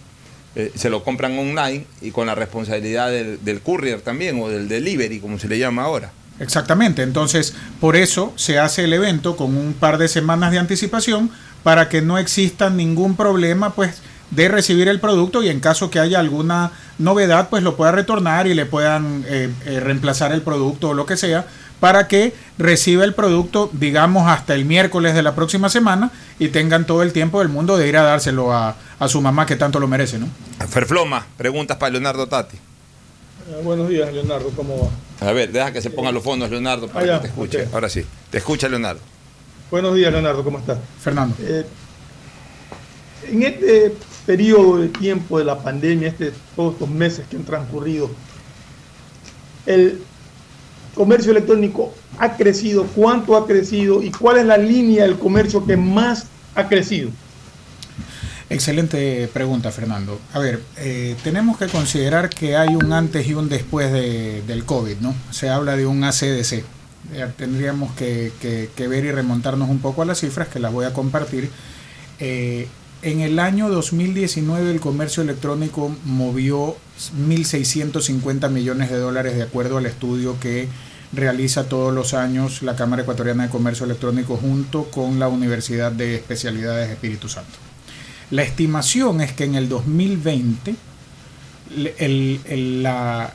eh, 0.59 0.73
se 0.75 0.91
lo 0.91 1.05
compran 1.05 1.39
online 1.39 1.87
y 2.03 2.11
con 2.11 2.27
la 2.27 2.35
responsabilidad 2.35 3.11
del, 3.11 3.43
del 3.45 3.61
courier 3.61 4.01
también 4.01 4.41
o 4.43 4.49
del 4.49 4.69
delivery, 4.69 5.21
como 5.21 5.39
se 5.39 5.49
le 5.49 5.59
llama 5.59 5.85
ahora. 5.85 6.11
Exactamente, 6.41 7.03
entonces 7.03 7.55
por 7.81 7.97
eso 7.97 8.33
se 8.37 8.59
hace 8.59 8.85
el 8.85 8.93
evento 8.93 9.37
con 9.37 9.57
un 9.57 9.73
par 9.73 9.99
de 9.99 10.09
semanas 10.09 10.53
de 10.53 10.59
anticipación 10.59 11.31
para 11.63 11.89
que 11.89 12.03
no 12.03 12.19
exista 12.19 12.71
ningún 12.71 13.17
problema 13.17 13.75
pues 13.75 14.03
de 14.31 14.49
recibir 14.49 14.89
el 14.89 15.01
producto 15.01 15.43
y 15.43 15.49
en 15.49 15.61
caso 15.61 15.91
que 15.91 15.99
haya 15.99 16.19
alguna 16.19 16.73
novedad 16.99 17.49
pues 17.49 17.63
lo 17.63 17.77
pueda 17.77 17.93
retornar 17.93 18.47
y 18.47 18.55
le 18.55 18.67
puedan 18.67 19.25
eh, 19.27 19.51
eh, 19.65 19.81
reemplazar 19.81 20.33
el 20.33 20.43
producto 20.43 20.91
o 20.91 20.95
lo 20.95 21.07
que 21.07 21.17
sea 21.17 21.47
para 21.81 22.09
que 22.09 22.35
reciba 22.59 23.05
el 23.05 23.15
producto 23.15 23.71
digamos 23.73 24.29
hasta 24.29 24.55
el 24.55 24.65
miércoles 24.65 25.15
de 25.15 25.23
la 25.23 25.35
próxima 25.35 25.69
semana 25.69 26.11
y 26.39 26.49
tengan 26.49 26.87
todo 26.87 27.03
el 27.03 27.13
tiempo 27.13 27.39
del 27.39 27.49
mundo 27.49 27.77
de 27.79 27.89
ir 27.89 27.97
a 27.97 28.03
dárselo 28.03 28.53
a, 28.53 28.77
a 28.99 29.09
su 29.09 29.21
mamá 29.21 29.47
que 29.47 29.57
tanto 29.57 29.79
lo 29.79 29.87
merece, 29.87 30.19
¿no? 30.19 30.27
Ferfloma, 30.69 31.27
preguntas 31.37 31.77
para 31.77 31.93
Leonardo 31.93 32.27
Tati. 32.27 32.57
Eh, 32.57 33.61
buenos 33.63 33.89
días, 33.89 34.13
Leonardo, 34.13 34.51
¿cómo 34.57 34.91
va? 35.21 35.27
A 35.29 35.33
ver, 35.33 35.53
deja 35.53 35.73
que 35.73 35.81
se 35.81 35.91
pongan 35.91 36.15
los 36.15 36.23
fondos, 36.23 36.51
Leonardo, 36.51 36.89
para 36.89 37.05
Ah, 37.05 37.07
ya, 37.07 37.15
que 37.17 37.23
te 37.23 37.29
escuche. 37.29 37.69
Ahora 37.73 37.89
sí, 37.89 38.05
te 38.31 38.39
escucha 38.39 38.69
Leonardo. 38.69 39.01
Buenos 39.71 39.95
días, 39.95 40.13
Leonardo, 40.13 40.43
¿cómo 40.45 40.59
estás? 40.59 40.79
Fernando. 41.01 41.35
Eh, 41.41 41.65
en 43.31 43.43
este 43.43 43.95
periodo 44.27 44.79
de 44.79 44.89
tiempo 44.89 45.39
de 45.39 45.45
la 45.45 45.59
pandemia, 45.59 46.09
este, 46.09 46.33
todos 46.57 46.75
estos 46.75 46.89
meses 46.89 47.25
que 47.31 47.37
han 47.37 47.45
transcurrido, 47.45 48.11
el 49.67 50.03
comercio 50.95 51.31
electrónico 51.33 51.95
ha 52.19 52.37
crecido, 52.37 52.85
cuánto 52.95 53.37
ha 53.37 53.47
crecido 53.47 54.03
y 54.03 54.11
cuál 54.11 54.39
es 54.39 54.47
la 54.47 54.57
línea 54.57 55.05
del 55.05 55.19
comercio 55.19 55.65
que 55.65 55.77
más 55.77 56.27
ha 56.55 56.69
crecido. 56.69 57.11
Excelente 58.51 59.29
pregunta, 59.33 59.71
Fernando. 59.71 60.19
A 60.33 60.39
ver, 60.39 60.63
eh, 60.79 61.17
tenemos 61.23 61.59
que 61.59 61.67
considerar 61.67 62.31
que 62.31 62.57
hay 62.57 62.75
un 62.75 62.93
antes 62.95 63.27
y 63.27 63.35
un 63.35 63.49
después 63.51 63.93
de- 63.93 64.43
del 64.47 64.65
COVID, 64.65 64.97
¿no? 65.01 65.15
Se 65.31 65.51
habla 65.51 65.77
de 65.77 65.85
un 65.87 66.03
ACDC. 66.03 66.65
Eh, 67.13 67.27
tendríamos 67.37 67.93
que, 67.93 68.33
ver 68.89 69.05
y 69.05 69.13
remontarnos 69.13 69.69
un 69.69 69.81
poco 69.81 70.01
a 70.03 70.07
las 70.07 70.21
cifras 70.21 70.49
que 70.49 70.61
las 70.61 70.73
voy 70.73 70.87
a 70.87 70.95
compartir. 70.95 71.51
Eh, 72.21 72.69
en 73.03 73.21
el 73.21 73.39
año 73.39 73.69
2019 73.69 74.71
el 74.71 74.81
comercio 74.81 75.23
electrónico 75.23 75.95
movió 76.05 76.75
1.650 77.29 78.49
millones 78.49 78.91
de 78.91 78.97
dólares 78.99 79.37
de 79.37 79.43
acuerdo 79.43 79.77
al 79.79 79.87
estudio 79.87 80.41
que 80.41 80.69
realiza 81.13 81.69
todos 81.69 81.95
los 81.95 82.13
años 82.15 82.63
la 82.63 82.77
Cámara 82.77 83.03
Ecuatoriana 83.03 83.45
de 83.45 83.51
Comercio 83.51 83.85
Electrónico 83.87 84.37
junto 84.37 84.85
con 84.91 85.19
la 85.19 85.29
Universidad 85.29 85.93
de 85.93 86.17
Especialidades 86.17 86.91
Espíritu 86.91 87.29
Santo. 87.29 87.68
La 88.31 88.43
estimación 88.43 89.20
es 89.20 89.33
que 89.33 89.45
en 89.45 89.55
el 89.55 89.68
2020 89.68 90.74
le- 91.76 91.95
el- 91.99 92.41
el- 92.47 92.83
la, 92.83 93.33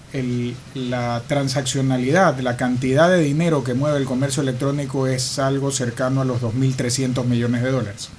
la 0.76 1.22
transaccionalidad, 1.28 2.40
la 2.40 2.58
cantidad 2.58 3.10
de 3.10 3.20
dinero 3.20 3.64
que 3.64 3.74
mueve 3.74 3.98
el 3.98 4.06
comercio 4.06 4.42
electrónico 4.44 5.08
es 5.08 5.40
algo 5.40 5.72
cercano 5.72 6.22
a 6.22 6.26
los 6.26 6.42
2.300 6.42 7.26
millones 7.26 7.64
de 7.64 7.72
dólares. 7.72 8.10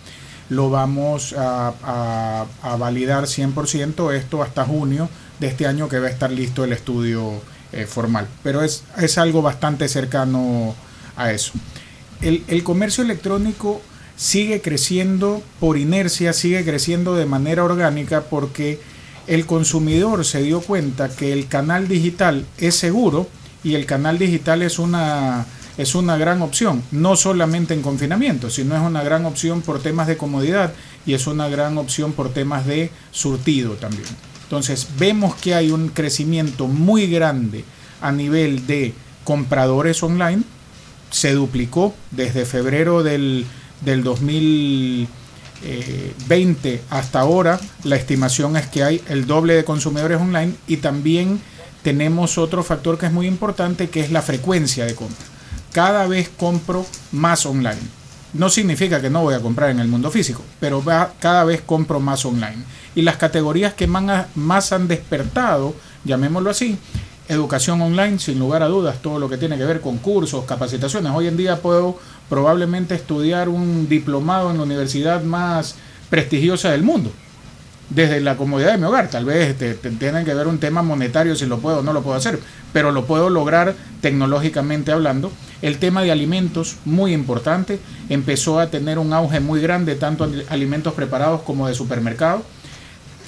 Lo 0.50 0.68
vamos 0.70 1.32
a, 1.32 1.72
a- 1.82 2.46
a 2.62 2.76
validar 2.76 3.24
100% 3.26 4.12
esto 4.12 4.42
hasta 4.42 4.64
junio 4.64 5.08
de 5.40 5.46
este 5.48 5.66
año 5.66 5.88
que 5.88 5.98
va 5.98 6.08
a 6.08 6.10
estar 6.10 6.30
listo 6.30 6.64
el 6.64 6.72
estudio 6.72 7.40
eh, 7.72 7.86
formal. 7.86 8.28
Pero 8.42 8.62
es, 8.62 8.84
es 8.98 9.18
algo 9.18 9.42
bastante 9.42 9.88
cercano 9.88 10.74
a 11.16 11.32
eso. 11.32 11.52
El 12.20 12.62
comercio 12.62 13.04
electrónico 13.04 13.82
sigue 14.16 14.60
creciendo 14.60 15.42
por 15.60 15.76
inercia, 15.76 16.32
sigue 16.32 16.64
creciendo 16.64 17.14
de 17.14 17.26
manera 17.26 17.64
orgánica 17.64 18.22
porque 18.22 18.80
el 19.26 19.46
consumidor 19.46 20.24
se 20.24 20.42
dio 20.42 20.60
cuenta 20.60 21.08
que 21.08 21.32
el 21.32 21.48
canal 21.48 21.88
digital 21.88 22.44
es 22.58 22.76
seguro 22.76 23.28
y 23.62 23.74
el 23.74 23.86
canal 23.86 24.18
digital 24.18 24.62
es 24.62 24.78
una, 24.78 25.46
es 25.78 25.94
una 25.94 26.16
gran 26.16 26.42
opción, 26.42 26.82
no 26.92 27.16
solamente 27.16 27.74
en 27.74 27.82
confinamiento, 27.82 28.50
sino 28.50 28.76
es 28.76 28.82
una 28.82 29.02
gran 29.02 29.24
opción 29.24 29.62
por 29.62 29.80
temas 29.80 30.06
de 30.06 30.16
comodidad 30.16 30.74
y 31.06 31.14
es 31.14 31.26
una 31.26 31.48
gran 31.48 31.78
opción 31.78 32.12
por 32.12 32.32
temas 32.32 32.66
de 32.66 32.90
surtido 33.10 33.72
también. 33.74 34.08
Entonces 34.42 34.88
vemos 34.98 35.34
que 35.36 35.54
hay 35.54 35.70
un 35.70 35.88
crecimiento 35.88 36.68
muy 36.68 37.06
grande 37.06 37.64
a 38.02 38.12
nivel 38.12 38.66
de 38.66 38.92
compradores 39.24 40.02
online, 40.02 40.42
se 41.10 41.32
duplicó 41.32 41.94
desde 42.10 42.44
febrero 42.44 43.02
del, 43.02 43.46
del 43.84 44.02
2020 44.04 46.82
hasta 46.90 47.20
ahora, 47.20 47.58
la 47.84 47.96
estimación 47.96 48.56
es 48.56 48.66
que 48.66 48.82
hay 48.84 49.02
el 49.08 49.26
doble 49.26 49.54
de 49.54 49.64
consumidores 49.64 50.20
online 50.20 50.54
y 50.66 50.78
también 50.78 51.40
tenemos 51.82 52.38
otro 52.38 52.62
factor 52.62 52.98
que 52.98 53.06
es 53.06 53.12
muy 53.12 53.26
importante 53.26 53.88
que 53.90 54.00
es 54.00 54.10
la 54.10 54.22
frecuencia 54.22 54.86
de 54.86 54.94
compra. 54.94 55.24
Cada 55.72 56.06
vez 56.06 56.30
compro 56.36 56.86
más 57.12 57.44
online. 57.46 57.80
No 58.32 58.48
significa 58.48 59.00
que 59.00 59.10
no 59.10 59.22
voy 59.22 59.34
a 59.34 59.40
comprar 59.40 59.70
en 59.70 59.80
el 59.80 59.88
mundo 59.88 60.10
físico, 60.10 60.42
pero 60.60 60.82
va- 60.82 61.12
cada 61.20 61.44
vez 61.44 61.60
compro 61.64 62.00
más 62.00 62.24
online. 62.24 62.64
Y 62.94 63.02
las 63.02 63.16
categorías 63.16 63.74
que 63.74 63.86
más 63.86 64.72
han 64.72 64.88
despertado, 64.88 65.74
llamémoslo 66.04 66.50
así, 66.50 66.76
educación 67.28 67.80
online, 67.80 68.18
sin 68.18 68.38
lugar 68.38 68.62
a 68.62 68.68
dudas, 68.68 69.00
todo 69.02 69.18
lo 69.18 69.28
que 69.28 69.36
tiene 69.36 69.56
que 69.56 69.64
ver 69.64 69.80
con 69.80 69.98
cursos, 69.98 70.44
capacitaciones. 70.46 71.12
Hoy 71.14 71.26
en 71.28 71.36
día 71.36 71.60
puedo 71.60 71.98
probablemente 72.28 72.94
estudiar 72.94 73.48
un 73.48 73.88
diplomado 73.88 74.50
en 74.50 74.56
la 74.58 74.62
universidad 74.64 75.22
más 75.22 75.76
prestigiosa 76.10 76.70
del 76.70 76.82
mundo, 76.82 77.12
desde 77.90 78.20
la 78.20 78.36
comodidad 78.36 78.72
de 78.72 78.78
mi 78.78 78.84
hogar. 78.84 79.08
Tal 79.10 79.24
vez 79.24 79.56
te, 79.58 79.74
te- 79.74 79.90
tienen 79.90 80.24
que 80.24 80.34
ver 80.34 80.46
un 80.46 80.58
tema 80.58 80.82
monetario 80.82 81.36
si 81.36 81.46
lo 81.46 81.58
puedo 81.58 81.78
o 81.78 81.82
no 81.82 81.92
lo 81.92 82.02
puedo 82.02 82.16
hacer, 82.16 82.38
pero 82.72 82.92
lo 82.92 83.04
puedo 83.06 83.30
lograr 83.30 83.74
tecnológicamente 84.00 84.92
hablando. 84.92 85.30
El 85.62 85.78
tema 85.78 86.02
de 86.02 86.10
alimentos, 86.12 86.76
muy 86.84 87.12
importante, 87.14 87.78
empezó 88.08 88.60
a 88.60 88.66
tener 88.68 88.98
un 88.98 89.12
auge 89.12 89.40
muy 89.40 89.60
grande, 89.60 89.94
tanto 89.94 90.24
en 90.26 90.42
alimentos 90.50 90.92
preparados 90.94 91.42
como 91.42 91.68
de 91.68 91.74
supermercado. 91.74 92.42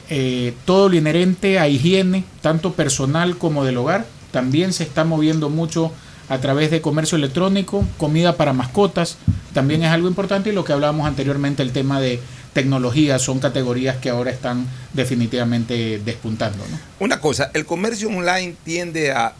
Eh, 0.08 0.54
todo 0.64 0.88
lo 0.88 0.96
inherente 0.96 1.58
a 1.58 1.68
higiene, 1.68 2.24
tanto 2.40 2.72
personal 2.74 3.38
como 3.38 3.64
del 3.64 3.76
hogar, 3.78 4.06
también 4.30 4.72
se 4.72 4.84
está 4.84 5.04
moviendo 5.04 5.48
mucho 5.48 5.92
a 6.28 6.38
través 6.38 6.70
de 6.70 6.80
comercio 6.80 7.16
electrónico, 7.16 7.84
comida 7.98 8.36
para 8.36 8.52
mascotas, 8.52 9.18
también 9.52 9.82
es 9.84 9.90
algo 9.90 10.08
importante 10.08 10.50
y 10.50 10.52
lo 10.52 10.64
que 10.64 10.72
hablábamos 10.72 11.06
anteriormente, 11.06 11.62
el 11.62 11.72
tema 11.72 12.00
de 12.00 12.20
tecnología, 12.52 13.18
son 13.18 13.38
categorías 13.38 13.96
que 13.96 14.10
ahora 14.10 14.30
están 14.30 14.66
definitivamente 14.92 16.00
despuntando. 16.04 16.64
¿no? 16.70 16.78
Una 17.00 17.20
cosa, 17.20 17.50
el 17.54 17.64
comercio 17.66 18.08
online 18.08 18.54
tiende 18.64 19.12
a 19.12 19.34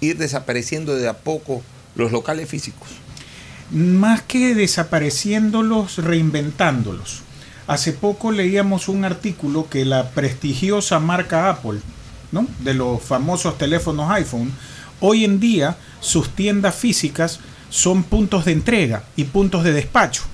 ir 0.00 0.16
desapareciendo 0.16 0.96
de 0.96 1.08
a 1.08 1.14
poco 1.14 1.62
los 1.94 2.12
locales 2.12 2.48
físicos. 2.48 2.88
más 3.70 4.20
que 4.22 4.54
desapareciéndolos, 4.54 5.98
reinventándolos. 5.98 7.22
Hace 7.66 7.92
poco 7.92 8.32
leíamos 8.32 8.88
un 8.88 9.04
artículo 9.04 9.68
que 9.70 9.84
la 9.84 10.10
prestigiosa 10.10 10.98
marca 10.98 11.48
Apple, 11.48 11.80
¿no? 12.32 12.46
de 12.58 12.74
los 12.74 13.00
famosos 13.02 13.56
teléfonos 13.56 14.10
iPhone, 14.10 14.52
hoy 15.00 15.24
en 15.24 15.40
día 15.40 15.76
sus 16.02 16.28
tiendas 16.28 16.74
físicas 16.74 17.40
son 17.70 18.02
puntos 18.02 18.44
de 18.44 18.52
entrega 18.52 19.04
y 19.16 19.24
puntos 19.24 19.64
de 19.64 19.72
despacho. 19.72 20.24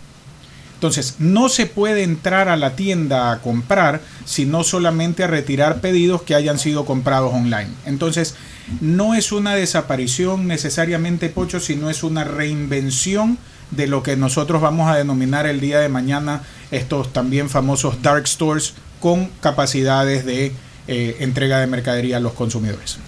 Entonces, 0.75 1.17
no 1.19 1.49
se 1.49 1.67
puede 1.67 2.05
entrar 2.05 2.49
a 2.49 2.57
la 2.57 2.77
tienda 2.77 3.33
a 3.33 3.41
comprar, 3.41 4.01
sino 4.25 4.63
solamente 4.63 5.25
a 5.25 5.27
retirar 5.27 5.81
pedidos 5.81 6.23
que 6.23 6.37
hayan 6.37 6.59
sido 6.59 6.85
comprados 6.85 7.35
online. 7.35 7.71
Entonces, 7.85 8.37
no 8.81 9.15
es 9.15 9.33
una 9.33 9.57
desaparición 9.57 10.47
necesariamente, 10.47 11.31
Pocho, 11.31 11.59
sino 11.59 11.91
es 11.91 12.05
una 12.05 12.23
reinvención 12.23 13.39
de 13.73 13.89
lo 13.89 14.03
que 14.03 14.17
nosotros 14.17 14.63
vamos 14.63 14.89
a 14.89 14.97
denominar 14.97 15.47
el 15.47 15.61
día 15.61 15.81
de 15.81 15.89
mañana 15.89 16.43
estos 16.71 17.13
también 17.13 17.51
famosos 17.51 18.01
dark 18.01 18.27
stores 18.27 18.75
con 19.01 19.27
capacidades 19.41 20.25
de 20.25 20.53
eh, 20.87 21.17
entrega 21.21 21.59
de 21.59 21.67
mercadería 21.67 22.17
a 22.17 22.21
los 22.21 22.33
consumidores. 22.33 22.99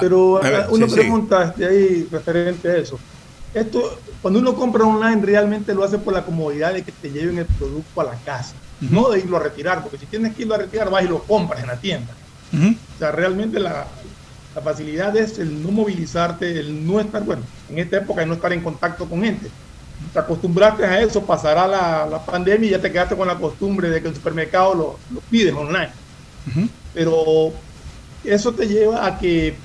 Pero 0.00 0.40
ver, 0.40 0.66
una 0.70 0.86
sí, 0.86 0.92
sí. 0.92 1.00
pregunta 1.00 1.54
de 1.56 1.66
ahí 1.66 2.08
referente 2.10 2.68
a 2.68 2.76
eso. 2.76 2.98
Esto, 3.54 3.98
cuando 4.20 4.40
uno 4.40 4.54
compra 4.54 4.84
online, 4.84 5.24
realmente 5.24 5.74
lo 5.74 5.82
hace 5.84 5.98
por 5.98 6.12
la 6.12 6.24
comodidad 6.24 6.74
de 6.74 6.82
que 6.82 6.92
te 6.92 7.10
lleven 7.10 7.38
el 7.38 7.46
producto 7.46 8.00
a 8.00 8.04
la 8.04 8.14
casa, 8.16 8.54
no 8.80 9.08
de 9.10 9.20
irlo 9.20 9.38
a 9.38 9.40
retirar, 9.40 9.82
porque 9.82 9.98
si 9.98 10.06
tienes 10.06 10.34
que 10.34 10.42
irlo 10.42 10.54
a 10.54 10.58
retirar, 10.58 10.90
vas 10.90 11.04
y 11.04 11.08
lo 11.08 11.22
compras 11.22 11.62
en 11.62 11.68
la 11.68 11.76
tienda. 11.76 12.12
O 12.52 12.98
sea, 12.98 13.12
realmente 13.12 13.58
la, 13.58 13.86
la 14.54 14.62
facilidad 14.62 15.16
es 15.16 15.38
el 15.38 15.62
no 15.62 15.70
movilizarte, 15.70 16.58
el 16.60 16.86
no 16.86 17.00
estar, 17.00 17.22
bueno, 17.24 17.42
en 17.70 17.78
esta 17.78 17.96
época, 17.98 18.22
el 18.22 18.28
no 18.28 18.34
estar 18.34 18.52
en 18.52 18.62
contacto 18.62 19.06
con 19.06 19.22
gente. 19.22 19.48
Te 20.12 20.18
acostumbraste 20.18 20.84
a 20.84 21.00
eso, 21.00 21.22
pasará 21.22 21.66
la, 21.66 22.06
la 22.06 22.24
pandemia 22.24 22.68
y 22.68 22.70
ya 22.72 22.80
te 22.80 22.92
quedaste 22.92 23.16
con 23.16 23.26
la 23.26 23.36
costumbre 23.36 23.90
de 23.90 24.00
que 24.00 24.08
el 24.08 24.14
supermercado 24.14 24.74
lo, 24.74 24.98
lo 25.12 25.20
pides 25.22 25.54
online. 25.54 25.90
Pero 26.94 27.52
eso 28.24 28.52
te 28.52 28.66
lleva 28.66 29.06
a 29.06 29.18
que 29.18 29.56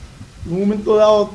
en 0.46 0.54
un 0.54 0.60
momento 0.60 0.96
dado 0.96 1.32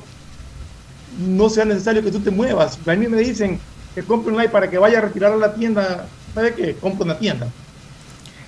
no 1.19 1.49
sea 1.49 1.65
necesario 1.65 2.03
que 2.03 2.11
tú 2.11 2.21
te 2.21 2.31
muevas. 2.31 2.79
A 2.87 2.95
mí 2.95 3.09
me 3.09 3.19
dicen 3.19 3.59
que 3.95 4.03
compre 4.03 4.33
online 4.33 4.51
para 4.51 4.71
que 4.71 4.79
vaya 4.79 4.99
a 4.99 5.03
retirar 5.03 5.33
a 5.33 5.37
la 5.37 5.55
tienda. 5.55 6.07
¿Sabe 6.35 6.55
qué? 6.55 6.75
Compro 6.75 7.05
en 7.05 7.09
la 7.09 7.19
tienda. 7.19 7.49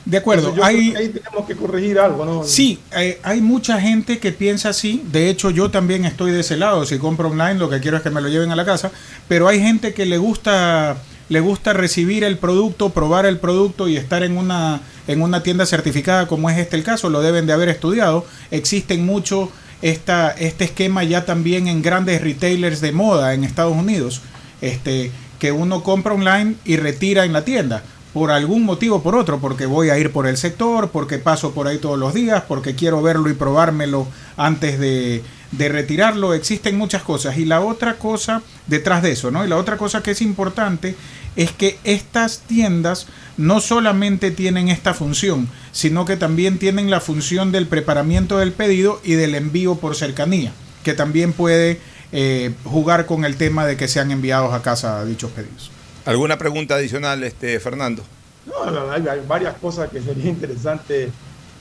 De 0.05 0.17
acuerdo, 0.17 0.55
hay, 0.63 0.95
ahí 0.97 1.09
tenemos 1.11 1.47
que 1.47 1.55
corregir 1.55 1.99
algo, 1.99 2.25
¿no? 2.25 2.43
Sí, 2.43 2.81
eh, 2.97 3.21
hay 3.23 3.41
mucha 3.41 3.81
gente 3.81 4.19
que 4.19 4.33
piensa 4.33 4.71
así. 4.71 5.05
De 5.13 5.29
hecho, 5.29 5.51
yo 5.51 5.71
también 5.71 6.05
estoy 6.05 6.33
de 6.33 6.41
ese 6.41 6.57
lado. 6.57 6.87
Si 6.87 6.99
compro 6.99 7.29
online, 7.29 7.55
lo 7.55 7.69
que 7.69 7.81
quiero 7.81 7.99
es 7.99 8.03
que 8.03 8.11
me 8.11 8.21
lo 8.21 8.29
lleven 8.29 8.51
a 8.51 8.57
la 8.57 8.65
casa. 8.65 8.91
Pero 9.29 9.47
hay 9.47 9.61
gente 9.61 9.93
que 9.93 10.07
le 10.07 10.17
gusta, 10.17 10.97
le 11.29 11.41
gusta 11.41 11.75
recibir 11.75 12.25
el 12.25 12.39
producto, 12.39 12.91
probar 12.91 13.27
el 13.27 13.39
producto 13.39 13.89
y 13.89 13.97
estar 13.97 14.23
en 14.23 14.39
una, 14.39 14.81
en 15.07 15.21
una 15.21 15.43
tienda 15.43 15.67
certificada, 15.67 16.27
como 16.27 16.49
es 16.49 16.59
este 16.59 16.77
el 16.77 16.83
caso. 16.83 17.11
Lo 17.11 17.21
deben 17.21 17.47
de 17.47 17.53
haber 17.53 17.69
estudiado. 17.69 18.25
Existen 18.51 19.05
mucho 19.05 19.53
esta, 19.83 20.31
este 20.31 20.65
esquema 20.65 21.05
ya 21.05 21.25
también 21.25 21.69
en 21.69 21.83
grandes 21.83 22.21
retailers 22.23 22.81
de 22.81 22.93
moda 22.93 23.35
en 23.35 23.45
Estados 23.45 23.77
Unidos. 23.77 24.23
Este, 24.61 25.11
que 25.41 25.51
uno 25.53 25.83
compra 25.83 26.15
online 26.15 26.55
y 26.65 26.77
retira 26.77 27.25
en 27.25 27.33
la 27.33 27.45
tienda 27.45 27.83
por 28.13 28.31
algún 28.31 28.65
motivo 28.65 29.03
por 29.03 29.15
otro, 29.15 29.39
porque 29.39 29.67
voy 29.67 29.89
a 29.89 29.99
ir 29.99 30.13
por 30.13 30.27
el 30.27 30.37
sector, 30.37 30.91
porque 30.91 31.19
paso 31.19 31.53
por 31.53 31.67
ahí 31.67 31.79
todos 31.79 31.99
los 31.99 32.13
días, 32.13 32.43
porque 32.47 32.75
quiero 32.75 33.03
verlo 33.03 33.31
y 33.31 33.35
probármelo 33.35 34.07
antes 34.37 34.79
de, 34.81 35.23
de 35.53 35.69
retirarlo. 35.69 36.35
Existen 36.35 36.77
muchas 36.77 37.03
cosas. 37.03 37.39
Y 37.39 37.45
la 37.45 37.61
otra 37.61 37.95
cosa 37.95 38.43
detrás 38.67 39.03
de 39.03 39.13
eso, 39.13 39.31
¿no? 39.31 39.45
Y 39.45 39.49
la 39.49 39.57
otra 39.57 39.77
cosa 39.77 40.03
que 40.03 40.11
es 40.11 40.23
importante 40.23 40.97
es 41.37 41.53
que 41.53 41.79
estas 41.85 42.41
tiendas 42.41 43.07
no 43.37 43.61
solamente 43.61 44.31
tienen 44.31 44.69
esta 44.69 44.95
función, 44.95 45.49
sino 45.73 46.05
que 46.05 46.17
también 46.17 46.59
tienen 46.59 46.91
la 46.91 47.01
función 47.01 47.53
del 47.53 47.67
preparamiento 47.67 48.39
del 48.39 48.53
pedido 48.53 49.01
y 49.05 49.15
del 49.15 49.35
envío 49.35 49.77
por 49.77 49.97
cercanía, 49.97 50.53
que 50.85 50.95
también 50.95 51.33
puede 51.33 51.81
eh, 52.13 52.53
jugar 52.65 53.07
con 53.07 53.25
el 53.25 53.37
tema 53.37 53.67
de 53.67 53.77
que 53.77 53.89
sean 53.89 54.11
enviados 54.11 54.53
a 54.53 54.63
casa 54.63 55.05
dichos 55.05 55.31
pedidos. 55.31 55.71
¿Alguna 56.05 56.39
pregunta 56.39 56.75
adicional, 56.75 57.23
este, 57.23 57.61
Fernando? 57.61 58.03
No, 58.47 58.71
no, 58.71 58.91
hay, 58.91 59.07
hay 59.07 59.21
varias 59.27 59.55
cosas 59.59 59.91
que 59.91 60.01
sería 60.01 60.29
interesante 60.29 61.11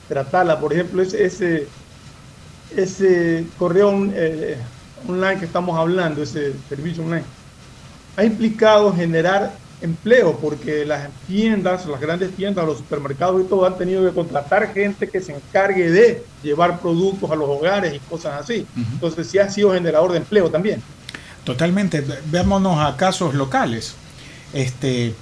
tratarla. 0.08 0.58
Por 0.58 0.72
ejemplo, 0.72 1.02
ese, 1.02 1.24
ese, 1.24 1.68
ese 2.76 3.44
correo 3.58 3.92
eh, 4.12 4.56
online 5.06 5.38
que 5.38 5.44
estamos 5.44 5.78
hablando, 5.78 6.22
ese 6.22 6.52
servicio 6.68 7.04
online, 7.04 7.24
ha 8.16 8.24
implicado 8.24 8.94
generar 8.94 9.52
empleo 9.80 10.36
porque 10.38 10.84
las 10.84 11.08
tiendas, 11.26 11.86
las 11.86 12.00
grandes 12.00 12.34
tiendas, 12.36 12.66
los 12.66 12.78
supermercados 12.78 13.40
y 13.42 13.44
todo 13.44 13.66
han 13.66 13.78
tenido 13.78 14.06
que 14.06 14.14
contratar 14.14 14.72
gente 14.72 15.08
que 15.08 15.20
se 15.20 15.34
encargue 15.34 15.90
de 15.90 16.24
llevar 16.42 16.80
productos 16.80 17.30
a 17.30 17.34
los 17.34 17.48
hogares 17.48 17.94
y 17.94 17.98
cosas 18.00 18.40
así. 18.40 18.66
Entonces 18.76 19.26
sí 19.26 19.38
ha 19.38 19.48
sido 19.48 19.72
generador 19.72 20.12
de 20.12 20.18
empleo 20.18 20.50
también. 20.50 20.82
Totalmente. 21.44 22.04
Veámonos 22.26 22.78
a 22.78 22.96
casos 22.96 23.34
locales. 23.34 23.94
Este, 24.52 25.14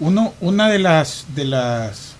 uno, 0.00 0.32
una 0.40 0.68
de 0.68 0.78
las, 0.78 1.26
de 1.34 1.44
las 1.44 2.14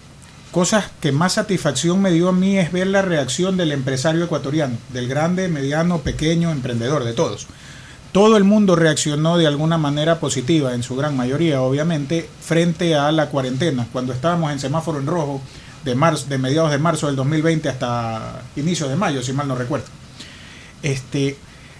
cosas 0.51 0.91
que 1.01 1.13
más 1.13 1.35
satisfacción 1.35 2.01
me 2.01 2.11
dio 2.11 2.29
a 2.29 2.33
mí 2.33 2.59
es 2.59 2.73
ver 2.73 2.89
la 2.89 3.03
reacción 3.03 3.57
del 3.57 3.73
empresario 3.73 4.25
ecuatoriano, 4.25 4.77
del 4.93 5.09
grande, 5.09 5.49
mediano, 5.49 5.99
pequeño, 5.99 6.51
emprendedor, 6.51 7.05
de 7.05 7.13
todos. 7.13 7.47
Todo 8.17 8.39
el 8.39 8.45
mundo 8.45 8.77
reaccionó 8.77 9.37
de 9.37 9.47
alguna 9.47 9.77
manera 9.77 10.21
positiva, 10.21 10.73
en 10.73 10.83
su 10.83 10.97
gran 10.97 11.19
mayoría, 11.19 11.61
obviamente, 11.61 12.27
frente 12.41 12.95
a 12.95 13.13
la 13.13 13.29
cuarentena. 13.29 13.87
Cuando 13.93 14.15
estábamos 14.15 14.51
en 14.53 14.59
semáforo 14.59 14.99
en 14.99 15.07
rojo 15.07 15.43
de, 15.85 15.95
marzo, 15.95 16.25
de 16.27 16.39
mediados 16.39 16.71
de 16.71 16.79
marzo 16.79 17.09
del 17.09 17.17
2020 17.17 17.69
hasta 17.69 18.41
inicios 18.57 18.89
de 18.89 18.97
mayo, 18.97 19.23
si 19.23 19.35
mal 19.35 19.47
no 19.47 19.55
recuerdo. 19.55 19.85
Este, 20.83 21.37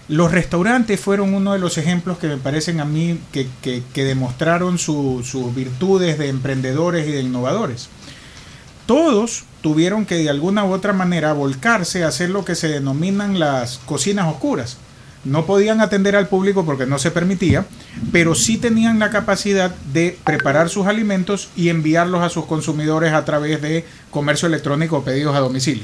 los 0.09 0.31
restaurantes 0.31 0.99
fueron 0.99 1.33
uno 1.33 1.53
de 1.53 1.59
los 1.59 1.79
ejemplos 1.79 2.19
que 2.19 2.27
me 2.27 2.37
parecen 2.37 2.81
a 2.81 2.85
mí 2.85 3.19
que, 3.31 3.47
que, 3.63 4.03
demostraron 4.03 4.77
su- 4.77 5.23
sus 5.25 5.55
virtudes 5.55 6.19
de 6.19 6.29
emprendedores 6.29 7.07
y 7.07 7.13
de 7.13 7.21
innovadores. 7.21 7.89
todos 8.85 9.43
tuvieron 9.63 10.05
que 10.05 10.15
de 10.17 10.29
alguna 10.29 10.65
u 10.65 10.71
otra 10.71 10.93
manera 10.93 11.33
volcarse 11.33 12.03
a 12.03 12.09
hacer 12.09 12.29
lo 12.29 12.45
que 12.45 12.53
se 12.53 12.67
denominan 12.67 13.39
las 13.39 13.79
cocinas 13.87 14.27
oscuras. 14.31 14.77
No 15.27 15.45
podían 15.45 15.81
atender 15.81 16.15
al 16.15 16.29
público 16.29 16.65
porque 16.65 16.85
no 16.85 16.99
se 16.99 17.11
permitía, 17.11 17.65
pero 18.13 18.33
sí 18.33 18.57
tenían 18.57 18.97
la 18.97 19.09
capacidad 19.09 19.75
de 19.91 20.17
preparar 20.23 20.69
sus 20.69 20.87
alimentos 20.87 21.49
y 21.57 21.67
enviarlos 21.67 22.21
a 22.21 22.29
sus 22.29 22.45
consumidores 22.45 23.11
a 23.11 23.25
través 23.25 23.61
de 23.61 23.85
comercio 24.09 24.47
electrónico 24.47 24.97
o 24.97 25.03
pedidos 25.03 25.35
a 25.35 25.39
domicilio. 25.39 25.83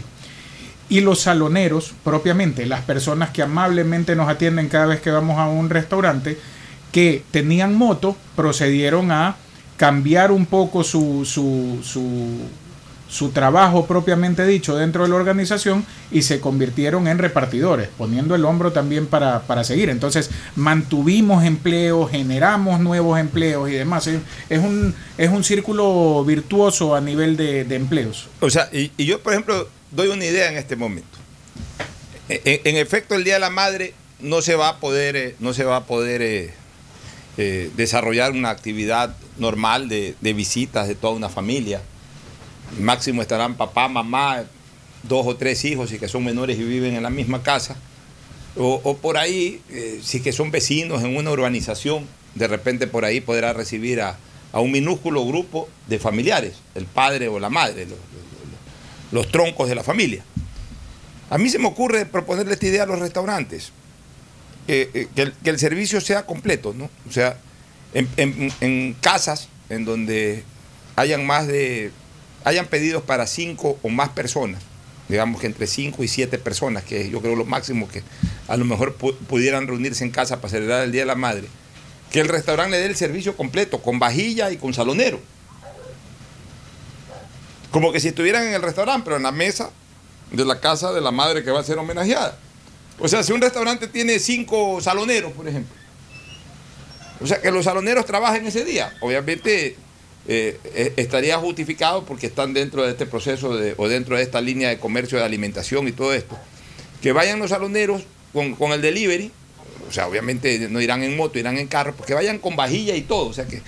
Y 0.88 1.02
los 1.02 1.20
saloneros, 1.20 1.94
propiamente, 2.06 2.66
las 2.66 2.84
personas 2.84 3.32
que 3.32 3.41
amablemente 3.41 4.16
nos 4.16 4.30
atienden 4.30 4.70
cada 4.70 4.86
vez 4.86 5.02
que 5.02 5.12
vamos 5.12 5.38
a 5.38 5.48
un 5.48 5.70
restaurante, 5.70 6.38
que 6.94 7.24
tenían 7.32 7.76
moto, 7.76 8.16
procedieron 8.38 9.12
a 9.12 9.36
cambiar 9.76 10.32
un 10.32 10.46
poco 10.46 10.86
su, 10.86 11.26
su, 11.26 11.80
su, 11.84 12.38
su 13.14 13.30
trabajo 13.30 13.86
propiamente 13.86 14.43
dicho 14.45 14.76
dentro 14.76 15.03
de 15.03 15.09
la 15.09 15.16
organización 15.16 15.86
y 16.11 16.24
se 16.24 16.39
convirtieron 16.39 17.07
en 17.07 17.20
repartidores, 17.20 17.88
poniendo 17.95 18.34
el 18.34 18.43
hombro 18.43 18.72
también 18.72 19.05
para, 19.05 19.41
para 19.43 19.64
seguir. 19.64 19.89
Entonces 19.91 20.32
mantuvimos 20.55 21.43
empleos, 21.43 22.09
generamos 22.09 22.80
nuevos 22.80 23.20
empleos 23.20 23.70
y 23.70 23.74
demás. 23.74 24.07
Es, 24.07 24.20
es 24.49 24.59
un, 24.59 24.95
es 25.20 25.30
un 25.30 25.43
círculo 25.43 26.24
virtuoso 26.26 26.95
a 26.95 27.01
nivel 27.01 27.38
de, 27.38 27.66
de 27.66 27.76
empleos. 27.76 28.28
O 28.39 28.49
sea, 28.49 28.68
y, 28.74 28.91
yo, 29.05 29.20
por 29.22 29.34
ejemplo, 29.34 29.70
doy 29.91 30.07
una 30.07 30.26
idea 30.26 30.49
en 30.49 30.57
este 30.57 30.76
momento. 30.76 31.20
En, 32.30 32.41
en- 32.45 32.61
en 32.64 32.78
efecto, 32.78 33.14
el 33.14 33.24
Día 33.24 33.36
de 33.36 33.41
la 33.41 33.51
Madre 33.51 33.93
no 34.22 34.41
se 34.41 34.55
va 34.55 34.70
a 34.70 34.78
poder, 34.80 35.16
eh, 35.16 35.36
no 35.39 35.53
se 35.53 35.66
va 35.66 35.76
a 35.76 35.84
poder 35.84 36.24
eh, 36.24 36.51
eh, 37.38 37.70
desarrollar 37.78 38.32
una 38.32 38.49
actividad 38.49 39.16
normal 39.38 39.88
de, 39.88 40.16
de 40.20 40.34
visitas 40.34 40.88
de 40.88 40.95
toda 40.95 41.14
una 41.14 41.30
familia. 41.30 41.82
Máximo 42.80 43.22
estarán 43.22 43.56
papá, 43.56 43.88
mamá, 43.88 44.44
dos 45.04 45.26
o 45.28 45.36
tres 45.36 45.64
hijos 45.66 45.92
y 45.92 46.00
que 46.00 46.08
son 46.08 46.24
menores 46.24 46.58
y 46.58 46.64
viven 46.64 46.96
en 46.96 47.04
la 47.04 47.10
misma 47.10 47.44
casa. 47.44 47.76
O, 48.56 48.98
por 48.98 49.18
ahí, 49.18 49.62
eh, 49.70 50.00
si 50.04 50.22
que 50.22 50.32
son 50.32 50.52
vecinos 50.52 51.04
en 51.04 51.16
una 51.18 51.32
urbanización, 51.32 52.08
de 52.36 52.48
repente 52.48 52.86
por 52.88 53.04
ahí 53.04 53.20
podrá 53.20 53.52
recibir 53.54 54.00
a, 54.02 54.16
a 54.52 54.60
un 54.60 54.72
minúsculo 54.72 55.26
grupo 55.26 55.68
de 55.88 55.98
familiares, 55.98 56.54
el 56.76 56.86
padre 56.86 57.28
o 57.28 57.40
la 57.40 57.50
madre, 57.50 57.86
los, 57.88 57.98
los 59.12 59.32
troncos 59.32 59.70
de 59.70 59.76
la 59.76 59.84
familia. 59.84 60.24
A 61.32 61.40
mí 61.40 61.50
se 61.50 61.58
me 61.58 61.68
ocurre 61.68 62.06
proponerle 62.06 62.54
esta 62.54 62.68
idea 62.68 62.84
a 62.84 62.86
los 62.86 63.00
restaurantes, 63.00 63.72
eh, 64.68 64.90
eh, 64.94 65.08
que, 65.16 65.22
el, 65.24 65.34
que 65.34 65.50
el 65.50 65.58
servicio 65.58 66.00
sea 66.00 66.26
completo, 66.28 66.76
¿no? 66.78 66.92
O 67.10 67.12
sea, 67.12 67.38
en- 67.96 68.52
en 68.62 68.94
casas 69.02 69.48
en 69.70 69.84
donde 69.84 70.44
hayan 70.96 71.26
más 71.26 71.48
de, 71.48 71.92
hayan 72.44 72.66
pedidos 72.68 73.04
para 73.04 73.28
cinco 73.28 73.78
o 73.82 73.89
más 73.89 74.10
personas, 74.10 74.62
digamos 75.10 75.39
que 75.41 75.48
entre 75.48 75.68
cinco 75.68 76.04
y 76.04 76.08
siete 76.08 76.38
personas, 76.38 76.84
que 76.84 77.10
yo 77.10 77.22
creo 77.22 77.36
lo 77.36 77.46
máximo 77.46 77.88
que 77.88 78.04
a 78.48 78.58
lo 78.58 78.66
mejor 78.66 78.98
pu- 78.98 79.16
pudieran 79.16 79.68
reunirse 79.68 80.04
en 80.04 80.12
casa 80.12 80.38
para 80.38 80.50
celebrar 80.50 80.84
el 80.84 80.91
Día 80.91 81.02
de 81.02 81.08
la 81.08 81.16
Madre, 81.16 81.48
que 82.12 82.20
el 82.20 82.28
restaurante 82.28 82.72
le 82.72 82.80
dé 82.80 82.86
el 82.88 82.96
servicio 82.96 83.36
completo, 83.36 83.82
con 83.82 84.00
vajilla 84.00 84.52
y 84.52 84.58
con 84.58 84.74
salonero. 84.74 85.20
Como 87.72 87.91
que 87.91 88.00
si 88.00 88.10
estuvieran 88.10 88.46
en 88.46 88.54
el 88.54 88.62
restaurante, 88.62 89.04
pero 89.04 89.18
en 89.18 89.24
la 89.24 89.32
mesa 89.32 89.72
de 90.32 90.46
la 90.46 90.60
casa 90.60 90.94
de 90.94 91.02
la 91.02 91.12
madre 91.12 91.44
que 91.44 91.52
va 91.52 91.60
a 91.60 91.64
ser 91.64 91.78
homenajeada. 91.80 92.38
O 93.00 93.08
sea, 93.08 93.24
si 93.24 93.32
un 93.32 93.41
restaurante 93.41 93.88
tiene 93.88 94.20
cinco 94.20 94.80
saloneros, 94.80 95.32
por 95.32 95.48
ejemplo, 95.48 95.74
o 97.20 97.26
sea, 97.26 97.41
que 97.41 97.50
los 97.52 97.66
saloneros 97.66 98.06
trabajen 98.06 98.46
ese 98.46 98.64
día, 98.64 98.94
obviamente 99.02 99.76
eh, 100.28 100.58
eh, 100.76 100.94
estaría 100.98 101.38
justificado 101.38 102.06
porque 102.06 102.28
están 102.28 102.54
dentro 102.54 102.84
de 102.84 102.92
este 102.92 103.06
proceso 103.06 103.56
de- 103.58 103.74
o 103.78 103.88
dentro 103.88 104.16
de 104.18 104.24
esta 104.24 104.40
línea 104.42 104.70
de 104.70 104.80
comercio 104.80 105.18
de 105.18 105.24
alimentación 105.26 105.88
y 105.88 105.92
todo 105.92 106.14
esto. 106.14 106.38
Que 107.02 107.12
vayan 107.12 107.40
los 107.40 107.50
saloneros 107.50 108.04
con, 108.32 108.56
con 108.56 108.72
el 108.72 108.82
delivery, 108.82 109.32
o 109.90 109.92
sea, 109.92 110.08
obviamente 110.08 110.68
no 110.70 110.82
irán 110.82 111.04
en 111.04 111.16
moto, 111.18 111.38
irán 111.40 111.58
en 111.58 111.68
carro, 111.68 111.94
porque 111.96 112.14
vayan 112.14 112.40
con 112.40 112.56
vajilla 112.56 112.96
y 112.96 113.02
todo, 113.02 113.28
o 113.28 113.34
sea 113.34 113.46
que 113.46 113.62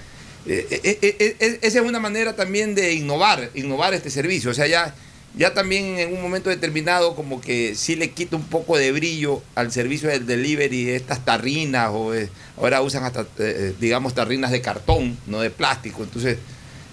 eh, 0.47 1.57
esa 1.61 1.79
es 1.79 1.85
una 1.85 1.99
manera 1.99 2.35
también 2.35 2.75
de 2.75 2.93
innovar, 2.93 3.49
innovar 3.55 3.93
este 3.93 4.09
servicio. 4.09 4.51
O 4.51 4.53
sea, 4.53 4.67
ya, 4.67 4.95
ya 5.37 5.53
también 5.53 5.99
en 5.99 6.13
un 6.13 6.21
momento 6.21 6.49
determinado 6.49 7.15
como 7.15 7.41
que 7.41 7.75
sí 7.75 7.95
le 7.95 8.11
quita 8.11 8.35
un 8.35 8.45
poco 8.45 8.77
de 8.77 8.91
brillo 8.91 9.41
al 9.55 9.71
servicio 9.71 10.09
del 10.09 10.25
delivery, 10.25 10.89
estas 10.91 11.23
tarrinas, 11.25 11.89
o 11.93 12.13
eh, 12.15 12.29
ahora 12.57 12.81
usan 12.81 13.03
hasta, 13.03 13.25
eh, 13.39 13.73
digamos, 13.79 14.13
tarrinas 14.13 14.51
de 14.51 14.61
cartón, 14.61 15.17
no 15.27 15.41
de 15.41 15.49
plástico. 15.49 16.03
Entonces, 16.03 16.37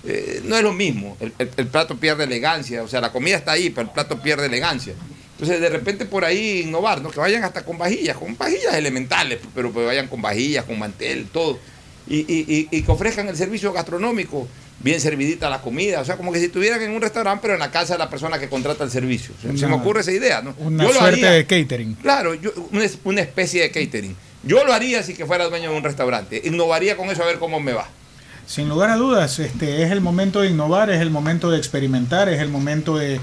eh, 0.04 0.40
no 0.44 0.56
es 0.56 0.62
lo 0.62 0.72
mismo. 0.72 1.16
El 1.20 1.66
plato 1.68 1.96
pierde 1.98 2.24
elegancia. 2.24 2.82
O 2.82 2.88
sea, 2.88 3.00
la 3.00 3.12
comida 3.12 3.36
está 3.36 3.52
ahí, 3.52 3.70
pero 3.70 3.86
el 3.86 3.92
plato 3.94 4.20
pierde 4.20 4.46
elegancia. 4.46 4.94
Entonces, 5.38 5.60
de 5.60 5.68
repente 5.70 6.04
por 6.04 6.24
ahí 6.24 6.62
innovar, 6.62 7.00
¿no? 7.00 7.10
Que 7.10 7.20
vayan 7.20 7.42
hasta 7.44 7.64
con 7.64 7.78
vajillas, 7.78 8.16
con 8.16 8.36
vajillas 8.36 8.74
elementales, 8.74 9.38
pero 9.54 9.72
que 9.72 9.84
vayan 9.84 10.08
con 10.08 10.20
vajillas, 10.22 10.64
con 10.64 10.78
mantel, 10.78 11.26
todo. 11.32 11.58
Y, 12.08 12.18
y- 12.20 12.44
y- 12.48 12.68
y 12.76 12.82
que 12.82 12.90
ofrezcan 12.90 13.28
el 13.28 13.36
servicio 13.36 13.72
gastronómico, 13.72 14.48
bien 14.82 15.00
servidita 15.00 15.48
la 15.50 15.60
comida. 15.60 16.00
O 16.00 16.04
sea, 16.04 16.16
como 16.16 16.32
que 16.32 16.38
si 16.38 16.46
estuvieran 16.46 16.80
en 16.82 16.90
un 16.92 17.00
restaurante, 17.00 17.40
pero 17.42 17.54
en 17.54 17.60
la 17.60 17.70
casa 17.70 17.94
de 17.94 17.98
la 17.98 18.10
persona 18.10 18.38
que 18.38 18.48
contrata 18.48 18.84
el 18.84 18.90
servicio. 18.90 19.34
Se, 19.40 19.56
se 19.56 19.66
me 19.66 19.74
ocurre 19.74 20.00
esa 20.00 20.12
idea, 20.12 20.42
¿no? 20.42 20.54
Una 20.58 20.84
Yo 20.84 20.92
suerte 20.92 21.24
de 21.26 21.46
catering. 21.46 21.94
Claro, 21.94 22.34
yo- 22.34 22.52
una, 22.72 22.84
una 23.04 23.20
especie 23.20 23.62
de 23.62 23.70
catering. 23.70 24.16
Yo 24.44 24.64
lo 24.64 24.72
haría 24.72 25.02
si 25.02 25.14
que 25.14 25.24
fuera 25.24 25.44
dueño 25.48 25.70
de 25.70 25.76
un 25.76 25.84
restaurante. 25.84 26.42
Innovaría 26.44 26.96
con 26.96 27.08
eso 27.10 27.22
a 27.22 27.26
ver 27.26 27.38
cómo 27.38 27.60
me 27.60 27.72
va. 27.72 27.88
Sin 28.46 28.68
lugar 28.68 28.90
a 28.90 28.96
dudas, 28.96 29.38
este 29.38 29.84
es 29.84 29.92
el 29.92 30.00
momento 30.00 30.40
de 30.40 30.48
innovar, 30.50 30.90
es 30.90 31.00
el 31.00 31.10
momento 31.10 31.50
de 31.50 31.58
experimentar, 31.58 32.28
es 32.28 32.40
el 32.40 32.48
momento 32.48 32.96
de 32.98 33.20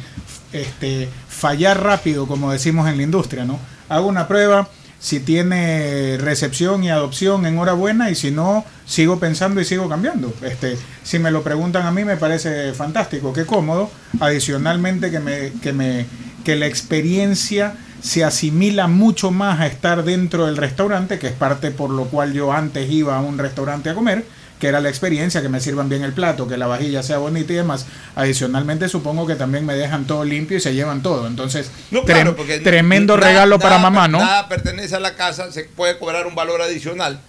este, 0.54 1.10
fallar 1.28 1.84
rápido, 1.84 2.26
como 2.26 2.52
decimos 2.52 2.88
en 2.90 2.98
la 2.98 3.04
industria, 3.04 3.44
¿no? 3.46 3.60
Hago 3.90 4.08
una 4.08 4.28
prueba, 4.28 4.70
si 5.00 5.22
tiene 5.22 6.18
recepción 6.20 6.84
y 6.84 6.90
adopción, 6.90 7.46
enhorabuena, 7.46 8.10
y 8.10 8.16
si 8.16 8.32
no, 8.32 8.66
sigo 8.86 9.20
pensando 9.20 9.62
y 9.62 9.66
sigo 9.66 9.88
cambiando. 9.88 10.34
Este, 10.42 10.78
si 11.04 11.20
me 11.20 11.32
lo 11.32 11.42
preguntan 11.42 11.86
a 11.86 11.92
mí, 11.92 12.04
me 12.04 12.18
parece 12.18 12.74
fantástico, 12.74 13.32
qué 13.32 13.46
cómodo. 13.46 13.90
Adicionalmente, 14.20 15.10
que 15.10 15.20
me, 15.20 15.52
que 15.62 15.72
me, 15.72 16.06
que 16.44 16.56
la 16.56 16.68
experiencia 16.68 17.76
se 18.02 18.24
asimila 18.24 18.88
mucho 18.88 19.32
más 19.32 19.60
a 19.60 19.68
estar 19.68 20.04
dentro 20.04 20.46
del 20.46 20.58
restaurante, 20.58 21.20
que 21.20 21.28
es 21.28 21.34
parte 21.34 21.72
por 21.72 21.90
lo 21.90 22.06
cual 22.06 22.34
yo 22.34 22.52
antes 22.52 22.90
iba 22.90 23.18
a 23.18 23.22
un 23.22 23.38
restaurante 23.38 23.90
a 23.90 23.96
comer, 23.96 24.26
que 24.60 24.68
era 24.68 24.80
la 24.82 24.90
experiencia, 24.90 25.42
que 25.42 25.50
me 25.50 25.62
sirvan 25.62 25.88
bien 25.90 26.04
el 26.04 26.12
plato, 26.14 26.48
que 26.48 26.58
la 26.58 26.68
vajilla 26.68 27.02
sea 27.02 27.18
bonita 27.18 27.54
y 27.54 27.56
demás. 27.56 27.86
Adicionalmente 28.16 28.90
supongo 28.90 29.26
que 29.26 29.36
también 29.36 29.66
me 29.66 29.74
dejan 29.74 30.06
todo 30.06 30.26
limpio 30.26 30.58
y 30.58 30.60
se 30.62 30.74
llevan 30.74 31.02
todo. 31.02 31.28
Entonces, 31.28 31.72
No, 31.92 32.04
claro, 32.04 32.36
tremendo 32.64 33.16
nada- 33.16 33.30
regalo 33.30 33.58
para 33.60 33.78
mamá, 33.78 34.08
¿no? 34.08 34.20
Nada 34.20 34.50
pertenece 34.50 34.96
a 34.96 35.00
la 35.00 35.16
casa, 35.16 35.52
se 35.52 35.64
puede 35.64 35.98
cobrar 35.98 36.28
un 36.28 36.36
valor 36.36 36.62
adicional. 36.62 37.22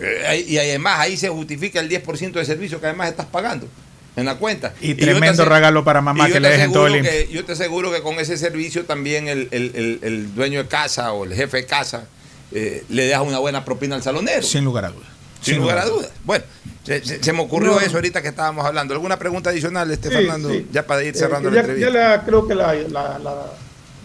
Eh, 0.00 0.44
y 0.48 0.56
además 0.58 1.00
ahí 1.00 1.16
se 1.16 1.28
justifica 1.28 1.80
el 1.80 1.88
10% 1.88 2.38
de 2.38 2.44
servicio 2.44 2.80
que 2.80 2.86
además 2.86 3.08
estás 3.10 3.26
pagando 3.26 3.68
en 4.16 4.24
la 4.24 4.36
cuenta. 4.36 4.72
Y 4.80 4.94
tremendo 4.94 5.44
regalo 5.44 5.84
para 5.84 6.00
mamá 6.00 6.28
que 6.30 6.40
le 6.40 6.48
dejen 6.50 6.72
todo 6.72 6.88
limpio. 6.88 7.10
que- 7.10 7.28
yo 7.32 7.44
te 7.44 7.52
aseguro 7.52 7.92
que 7.92 8.00
con 8.02 8.18
ese 8.20 8.36
servicio 8.38 8.84
también 8.84 9.28
el, 9.28 9.48
el- 9.50 9.72
el- 9.74 9.98
el 10.02 10.34
dueño 10.34 10.62
de 10.62 10.68
casa 10.68 11.12
o 11.12 11.24
el 11.24 11.34
jefe 11.34 11.58
de 11.58 11.66
casa 11.66 12.04
eh, 12.52 12.84
le 12.88 13.04
deja 13.04 13.22
una 13.22 13.38
buena 13.38 13.64
propina 13.64 13.94
al 13.96 14.02
salonero. 14.02 14.42
Sin 14.42 14.64
lugar 14.64 14.84
a 14.86 14.90
dudas. 14.90 15.08
Sin, 15.40 15.58
lugar 15.58 15.78
a 15.78 15.86
dudas. 15.86 16.10
Bueno, 16.24 16.44
se, 16.84 17.04
se- 17.04 17.22
se 17.22 17.32
me 17.32 17.40
ocurrió 17.40 17.72
No. 17.72 17.80
eso 17.80 17.96
ahorita 17.96 18.20
que 18.22 18.28
estábamos 18.28 18.64
hablando. 18.64 18.94
¿Alguna 18.94 19.18
pregunta 19.18 19.50
adicional, 19.50 19.90
este 19.90 20.08
Sí, 20.08 20.14
Fernando? 20.14 20.50
sí. 20.50 20.66
Ya 20.72 20.86
para 20.86 21.02
ir 21.02 21.14
Eh, 21.14 21.18
cerrando 21.18 21.48
la 21.50 21.54
ya, 21.56 21.60
entrevista. 21.62 21.90
ya 21.92 21.98
la, 22.16 22.24
creo 22.24 22.46
que 22.46 22.54
la, 22.54 22.74
la, 22.74 23.18
la- 23.18 23.52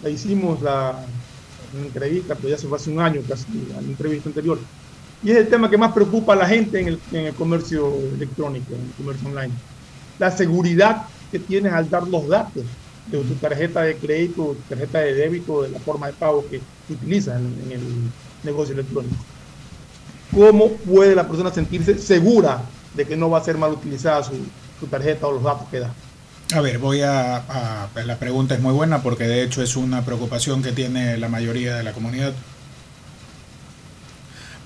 la 0.02 0.08
hicimos 0.10 0.62
la, 0.62 0.92
la 1.74 1.80
entrevista, 1.82 2.34
pero 2.34 2.48
ya 2.50 2.58
se 2.58 2.66
fue 2.66 2.78
hace 2.78 2.90
un 2.90 3.00
año 3.00 3.20
casi, 3.28 3.44
la 3.72 3.78
entrevista 3.80 4.28
anterior. 4.28 4.58
Y 5.22 5.30
es 5.30 5.36
el 5.38 5.48
tema 5.48 5.68
que 5.70 5.78
más 5.78 5.92
preocupa 5.92 6.34
a 6.34 6.36
la 6.36 6.46
gente 6.46 6.78
en 6.80 6.88
el, 6.88 7.00
en 7.12 7.26
el 7.26 7.34
comercio 7.34 7.92
electrónico, 8.14 8.74
en 8.74 8.80
el 8.82 8.92
comercio 8.96 9.28
online. 9.28 9.52
La 10.18 10.30
seguridad 10.30 11.02
que 11.32 11.38
tienes 11.38 11.72
al 11.72 11.88
dar 11.90 12.06
los 12.06 12.28
datos 12.28 12.62
de 13.10 13.18
tu 13.18 13.34
tarjeta 13.34 13.82
de 13.82 13.96
crédito, 13.96 14.56
tu 14.56 14.62
tarjeta 14.74 14.98
de 15.00 15.14
débito, 15.14 15.62
de 15.62 15.70
la 15.70 15.78
forma 15.80 16.06
de 16.08 16.12
pago 16.12 16.44
que 16.50 16.60
utilizas 16.90 17.36
en, 17.40 17.46
en 17.66 17.72
el 17.72 17.82
negocio 18.42 18.74
electrónico. 18.74 19.16
¿Cómo 20.34 20.72
puede 20.72 21.14
la 21.14 21.26
persona 21.26 21.52
sentirse 21.52 21.98
segura 21.98 22.62
de 22.94 23.04
que 23.06 23.16
no 23.16 23.30
va 23.30 23.38
a 23.38 23.44
ser 23.44 23.56
mal 23.58 23.72
utilizada 23.72 24.22
su, 24.24 24.86
tarjeta 24.86 25.26
o 25.26 25.32
los 25.32 25.42
datos 25.42 25.68
que 25.70 25.80
da? 25.80 25.92
A 26.54 26.60
ver, 26.60 26.78
voy 26.78 27.02
a, 27.02 27.36
a- 27.36 27.88
La 28.04 28.18
pregunta 28.18 28.54
es 28.54 28.60
muy 28.60 28.72
buena 28.72 29.02
porque 29.02 29.24
de 29.24 29.42
hecho 29.42 29.62
es 29.62 29.76
una 29.76 30.04
preocupación 30.04 30.62
que 30.62 30.72
tiene 30.72 31.16
la 31.16 31.28
mayoría 31.28 31.76
de 31.76 31.82
la 31.82 31.92
comunidad. 31.92 32.32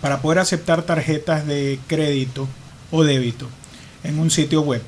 Para 0.00 0.20
poder 0.22 0.38
aceptar 0.38 0.82
tarjetas 0.82 1.46
de 1.46 1.78
crédito 1.86 2.48
o 2.90 3.04
débito 3.04 3.46
en 4.02 4.18
un 4.18 4.30
sitio 4.30 4.62
web, 4.62 4.82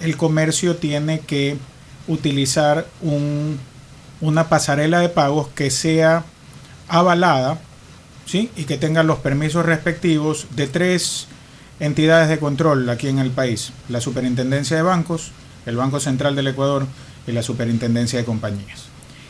el 0.00 0.16
comercio 0.16 0.76
tiene 0.76 1.20
que 1.20 1.56
utilizar 2.08 2.86
un- 3.00 3.58
una 4.20 4.48
pasarela 4.48 5.00
de 5.00 5.08
pagos 5.08 5.48
que 5.48 5.70
sea 5.70 6.24
avalada 6.88 7.58
¿sí? 8.26 8.50
y 8.56 8.64
que 8.64 8.76
tenga 8.78 9.02
los 9.02 9.18
permisos 9.18 9.64
respectivos 9.66 10.46
de 10.56 10.66
tres 10.66 11.26
entidades 11.80 12.28
de 12.28 12.38
control 12.38 12.88
aquí 12.90 13.08
en 13.08 13.18
el 13.18 13.30
país. 13.30 13.72
La 13.88 14.00
Superintendencia 14.00 14.76
de 14.76 14.82
Bancos, 14.82 15.32
el 15.66 15.76
Banco 15.76 16.00
Central 16.00 16.36
del 16.36 16.48
Ecuador 16.48 16.86
y 17.26 17.32
la 17.32 17.42
Superintendencia 17.42 18.18
de 18.18 18.24
Compañías. 18.24 18.84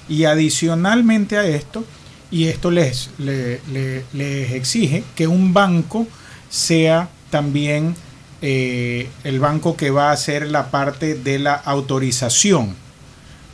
Y 0.08 0.24
adicionalmente 0.24 1.38
a 1.38 1.46
esto, 1.46 1.84
y 2.30 2.48
esto 2.48 2.70
les, 2.70 3.10
le- 3.18 3.60
le- 3.72 4.04
les 4.12 4.52
exige 4.52 5.04
que 5.14 5.26
un 5.26 5.52
banco 5.54 6.06
sea 6.50 7.08
también 7.30 7.94
eh, 8.42 9.08
el 9.24 9.38
banco 9.38 9.76
que 9.76 9.90
va 9.90 10.08
a 10.10 10.12
hacer 10.12 10.48
la 10.50 10.70
parte 10.70 11.14
de 11.14 11.38
la 11.38 11.54
autorización 11.54 12.74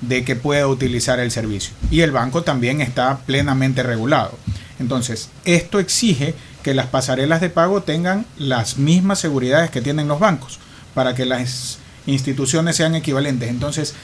de 0.01 0.25
que 0.25 0.37
pueda 0.37 0.67
utilizar 0.69 1.19
el 1.21 1.31
servicio. 1.31 1.75
Y 1.91 2.01
el 2.01 2.13
banco 2.13 2.43
también 2.43 2.81
está 2.81 3.19
plenamente 3.27 3.83
regulado. 3.83 4.39
Entonces, 4.79 5.31
esto 5.45 5.79
exige 5.79 6.35
que 6.63 6.75
las 6.75 6.87
pasarelas 6.87 7.41
de 7.41 7.51
pago 7.51 7.83
tengan 7.83 8.27
las 8.39 8.79
mismas 8.79 9.19
seguridades 9.19 9.71
que 9.71 9.81
tienen 9.81 10.09
los 10.09 10.21
bancos 10.21 10.59
para 10.95 11.15
que 11.15 11.25
las 11.25 11.79
instituciones 12.07 12.77
sean 12.77 12.95
equivalentes. 12.95 13.51
Entonces, 13.51 13.95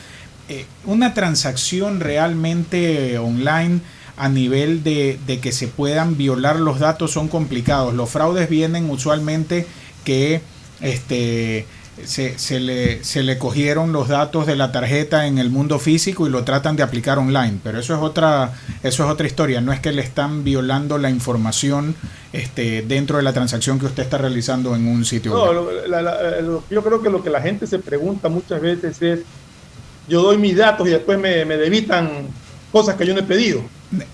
eh, 0.48 0.66
una 0.84 1.14
transacción 1.14 2.00
realmente 2.00 3.18
online 3.18 3.80
a 4.16 4.28
nivel 4.28 4.84
de, 4.84 5.18
de 5.26 5.40
que 5.40 5.52
se 5.52 5.68
puedan 5.68 6.16
violar 6.16 6.60
los 6.60 6.78
datos 6.78 7.12
son 7.12 7.28
complicados. 7.28 7.94
Los 7.94 8.10
fraudes 8.10 8.48
vienen 8.48 8.90
usualmente 8.90 9.66
que 10.04 10.42
este, 10.80 11.66
se, 12.04 12.38
se 12.38 12.58
le, 12.60 13.04
se 13.04 13.22
le 13.22 13.38
cogieron 13.38 13.92
los 13.92 14.08
datos 14.08 14.46
de 14.46 14.56
la 14.56 14.72
tarjeta 14.72 15.26
en 15.26 15.38
el 15.38 15.50
mundo 15.50 15.78
físico 15.78 16.26
y 16.26 16.30
lo 16.30 16.42
tratan 16.44 16.74
de 16.76 16.82
aplicar 16.82 17.18
online. 17.18 17.58
Pero 17.62 17.78
eso 17.78 17.94
es 17.94 18.00
otra, 18.00 18.52
eso 18.82 19.04
es 19.04 19.10
otra 19.10 19.26
historia. 19.26 19.60
No 19.60 19.72
es 19.72 19.80
que 19.80 19.92
le 19.92 20.02
están 20.02 20.42
violando 20.44 20.98
la 20.98 21.10
información 21.10 21.94
este, 22.32 22.82
dentro 22.82 23.16
de 23.18 23.22
la 23.22 23.32
transacción 23.32 23.78
que 23.78 23.86
usted 23.86 24.02
está 24.02 24.18
realizando 24.18 24.74
en 24.74 24.86
un 24.88 25.04
sitio 25.04 25.32
No, 25.34 25.44
web. 25.62 25.88
la- 25.88 26.02
la- 26.02 26.40
lo- 26.40 26.64
yo 26.68 26.82
creo 26.82 27.00
que 27.00 27.10
lo 27.10 27.22
que 27.22 27.30
la 27.30 27.40
gente 27.40 27.66
se 27.66 27.78
pregunta 27.78 28.28
muchas 28.28 28.60
veces 28.60 29.00
es, 29.00 29.20
yo 30.08 30.22
doy 30.22 30.36
mis 30.36 30.56
datos 30.56 30.86
y 30.88 30.90
después 30.90 31.18
me, 31.18 31.44
me 31.44 31.56
debitan 31.56 32.26
cosas 32.72 32.96
que 32.96 33.06
yo 33.06 33.14
no 33.14 33.20
he 33.20 33.24
pedido. 33.24 33.62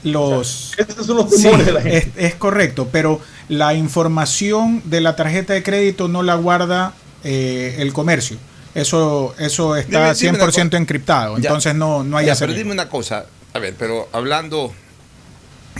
Los, 0.05 0.74
Esos 0.76 1.07
son 1.07 1.16
los 1.16 1.31
Sí, 1.35 1.43
temores 1.43 1.64
de 1.66 1.72
la 1.72 1.81
gente. 1.81 1.97
es, 1.99 2.09
es 2.33 2.35
correcto, 2.35 2.89
pero 2.93 3.20
la 3.49 3.72
información 3.74 4.83
de 4.85 5.01
la 5.01 5.16
tarjeta 5.16 5.55
de 5.55 5.62
crédito 5.62 6.07
no 6.09 6.22
la 6.22 6.35
guarda 6.35 6.93
eh, 7.25 7.77
el 7.79 7.93
comercio. 7.93 8.37
Eso, 8.75 9.35
eso 9.39 9.75
está 9.77 10.12
Dime- 10.12 10.14
dime 10.14 10.31
una 10.39 10.47
100% 10.47 10.68
cosa. 10.71 10.77
encriptado, 10.77 11.39
Ya. 11.39 11.49
entonces 11.49 11.75
no, 11.75 12.05
no 12.05 12.16
hay 12.16 12.27
Ya, 12.27 12.37
pero 12.37 12.53
dime 12.53 12.71
una 12.73 12.89
cosa, 12.89 13.27
a 13.53 13.59
ver, 13.59 13.75
pero 13.79 14.09
hablando, 14.12 14.73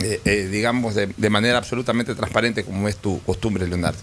eh, 0.03 0.19
eh, 0.25 0.47
digamos, 0.51 0.95
de, 0.95 1.07
de 1.15 1.29
manera 1.29 1.57
absolutamente 1.57 2.15
transparente, 2.15 2.63
como 2.65 2.87
es 2.89 2.97
tu 2.97 3.21
costumbre, 3.23 3.65
Leonardo, 3.67 3.99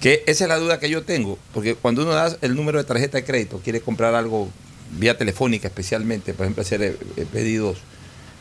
que 0.00 0.22
esa 0.26 0.44
es 0.44 0.48
la 0.48 0.56
duda 0.56 0.78
que 0.80 0.88
yo 0.88 1.02
tengo, 1.02 1.38
porque 1.52 1.74
cuando 1.74 2.02
uno 2.02 2.12
da 2.12 2.34
el 2.40 2.54
número 2.56 2.78
de 2.78 2.84
tarjeta 2.84 3.18
de 3.18 3.24
crédito, 3.24 3.60
quiere 3.62 3.80
comprar 3.82 4.14
algo 4.14 4.48
vía 4.92 5.18
telefónica 5.18 5.68
especialmente, 5.68 6.32
por 6.32 6.46
ejemplo, 6.46 6.62
hacer 6.62 6.82
eh, 6.82 6.96
eh, 7.18 7.26
pedidos, 7.30 7.78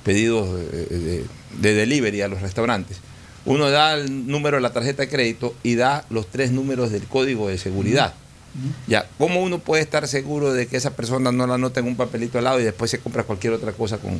pedidos 0.06 0.48
eh, 0.72 0.88
de, 0.90 1.26
de 1.70 1.74
delivery 1.74 2.22
a 2.22 2.28
los 2.30 2.42
restaurantes, 2.42 2.98
uno 3.46 3.70
da 3.70 3.94
el 3.94 4.28
número 4.28 4.58
de 4.58 4.62
la 4.62 4.74
tarjeta 4.74 5.04
de 5.04 5.10
crédito 5.10 5.56
y 5.64 5.76
da 5.76 6.06
los 6.10 6.28
tres 6.28 6.52
números 6.52 6.92
del 6.92 7.04
código 7.04 7.48
de 7.48 7.58
seguridad. 7.58 8.14
Ya, 8.88 9.06
¿cómo 9.18 9.42
uno 9.42 9.60
puede 9.60 9.84
estar 9.84 10.08
seguro 10.08 10.54
de 10.54 10.68
que 10.68 10.78
esa 10.78 10.96
persona 10.96 11.32
no 11.32 11.46
la 11.46 11.56
anota 11.56 11.82
en 11.82 11.88
un 11.88 11.98
papelito 11.98 12.38
al 12.38 12.46
lado 12.46 12.60
y 12.62 12.64
después 12.64 12.90
se 12.90 13.00
compra 13.00 13.24
cualquier 13.24 13.54
otra 13.54 13.74
cosa 13.74 13.98
con... 13.98 14.20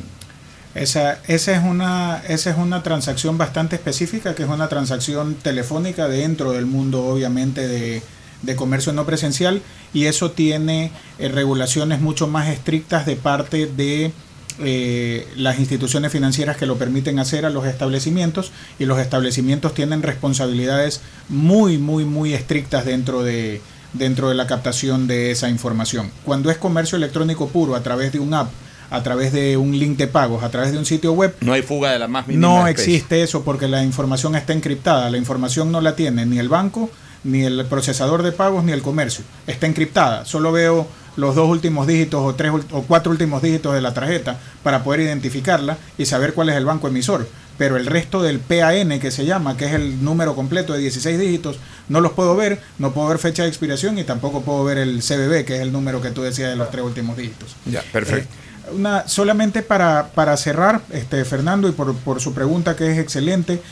Esa, 0.74 1.20
esa, 1.26 1.56
es 1.56 1.64
una, 1.64 2.22
esa 2.28 2.50
es 2.50 2.58
una 2.58 2.82
transacción 2.82 3.38
bastante 3.38 3.76
específica, 3.76 4.34
que 4.34 4.42
es 4.42 4.48
una 4.48 4.68
transacción 4.68 5.34
telefónica 5.36 6.06
dentro 6.06 6.52
del 6.52 6.66
mundo, 6.66 7.02
obviamente, 7.06 7.66
de, 7.66 8.02
de 8.42 8.56
comercio 8.56 8.92
no 8.92 9.06
presencial, 9.06 9.62
y 9.94 10.04
eso 10.04 10.32
tiene 10.32 10.92
eh, 11.18 11.28
regulaciones 11.28 12.02
mucho 12.02 12.26
más 12.26 12.48
estrictas 12.48 13.06
de 13.06 13.16
parte 13.16 13.66
de 13.66 14.12
eh, 14.60 15.26
las 15.36 15.58
instituciones 15.58 16.12
financieras 16.12 16.56
que 16.56 16.66
lo 16.66 16.76
permiten 16.76 17.18
hacer 17.18 17.44
a 17.46 17.50
los 17.50 17.66
establecimientos, 17.66 18.52
y 18.78 18.84
los 18.86 18.98
establecimientos 18.98 19.74
tienen 19.74 20.02
responsabilidades 20.02 21.00
muy, 21.28 21.78
muy, 21.78 22.04
muy 22.04 22.34
estrictas 22.34 22.84
dentro 22.84 23.22
de, 23.22 23.60
dentro 23.92 24.28
de 24.28 24.34
la 24.34 24.46
captación 24.46 25.06
de 25.06 25.30
esa 25.30 25.48
información. 25.48 26.10
Cuando 26.24 26.50
es 26.50 26.58
comercio 26.58 26.96
electrónico 26.96 27.48
puro 27.48 27.74
a 27.74 27.82
través 27.82 28.12
de 28.12 28.18
un 28.18 28.34
app, 28.34 28.48
a 28.88 29.02
través 29.02 29.32
de 29.32 29.56
un 29.56 29.76
link 29.78 29.96
de 29.96 30.06
pagos, 30.06 30.44
a 30.44 30.48
través 30.50 30.72
de 30.72 30.78
un 30.78 30.86
sitio 30.86 31.12
web, 31.12 31.34
No 31.40 31.52
hay 31.52 31.62
fuga 31.62 31.90
de 31.92 31.98
la 31.98 32.06
más 32.08 32.28
mínima 32.28 32.46
no 32.46 32.68
especie. 32.68 32.94
existe 32.94 33.22
eso 33.22 33.42
porque 33.42 33.66
la 33.66 33.82
información 33.82 34.36
está 34.36 34.52
encriptada. 34.52 35.10
La 35.10 35.18
información 35.18 35.72
no 35.72 35.80
la 35.80 35.96
tiene 35.96 36.24
ni 36.24 36.38
el 36.38 36.48
banco, 36.48 36.88
ni 37.24 37.42
el 37.42 37.66
procesador 37.66 38.22
de 38.22 38.30
pagos, 38.30 38.62
ni 38.62 38.70
el 38.70 38.82
comercio. 38.82 39.24
Está 39.48 39.66
encriptada. 39.66 40.24
Solo 40.24 40.52
veo 40.52 40.86
los 41.16 41.34
dos 41.34 41.48
últimos 41.48 41.86
dígitos 41.86 42.20
o 42.22 42.34
tres 42.34 42.52
o 42.70 42.82
cuatro 42.82 43.10
últimos 43.10 43.42
dígitos 43.42 43.74
de 43.74 43.80
la 43.80 43.94
tarjeta 43.94 44.38
para 44.62 44.84
poder 44.84 45.00
identificarla 45.00 45.78
y 45.98 46.06
saber 46.06 46.34
cuál 46.34 46.50
es 46.50 46.56
el 46.56 46.64
banco 46.64 46.86
emisor. 46.88 47.26
Pero 47.58 47.76
el 47.76 47.86
resto 47.86 48.22
del 48.22 48.38
PAN 48.38 49.00
que 49.00 49.10
se 49.10 49.24
llama, 49.24 49.56
que 49.56 49.64
es 49.64 49.72
el 49.72 50.04
número 50.04 50.34
completo 50.34 50.74
de 50.74 50.80
16 50.80 51.18
dígitos, 51.18 51.58
no 51.88 52.02
los 52.02 52.12
puedo 52.12 52.36
ver, 52.36 52.60
no 52.78 52.92
puedo 52.92 53.08
ver 53.08 53.16
fecha 53.18 53.44
de 53.44 53.48
expiración 53.48 53.98
y 53.98 54.04
tampoco 54.04 54.42
puedo 54.42 54.62
ver 54.64 54.76
el 54.78 55.00
CBB, 55.00 55.46
que 55.46 55.56
es 55.56 55.62
el 55.62 55.72
número 55.72 56.02
que 56.02 56.10
tú 56.10 56.20
decías 56.22 56.50
de 56.50 56.56
los 56.56 56.70
tres 56.70 56.84
últimos 56.84 57.16
dígitos. 57.16 57.56
Ya, 57.64 57.82
perfecto. 57.92 58.28
Una, 58.74 59.08
solamente 59.08 59.62
para, 59.62 60.08
para 60.08 60.36
cerrar, 60.36 60.82
este, 60.90 61.24
Fernando, 61.24 61.66
y 61.68 61.72
por, 61.72 61.94
por 61.94 62.20
su 62.20 62.34
pregunta 62.34 62.76
que 62.76 62.92
es 62.92 62.98
excelente, 62.98 63.62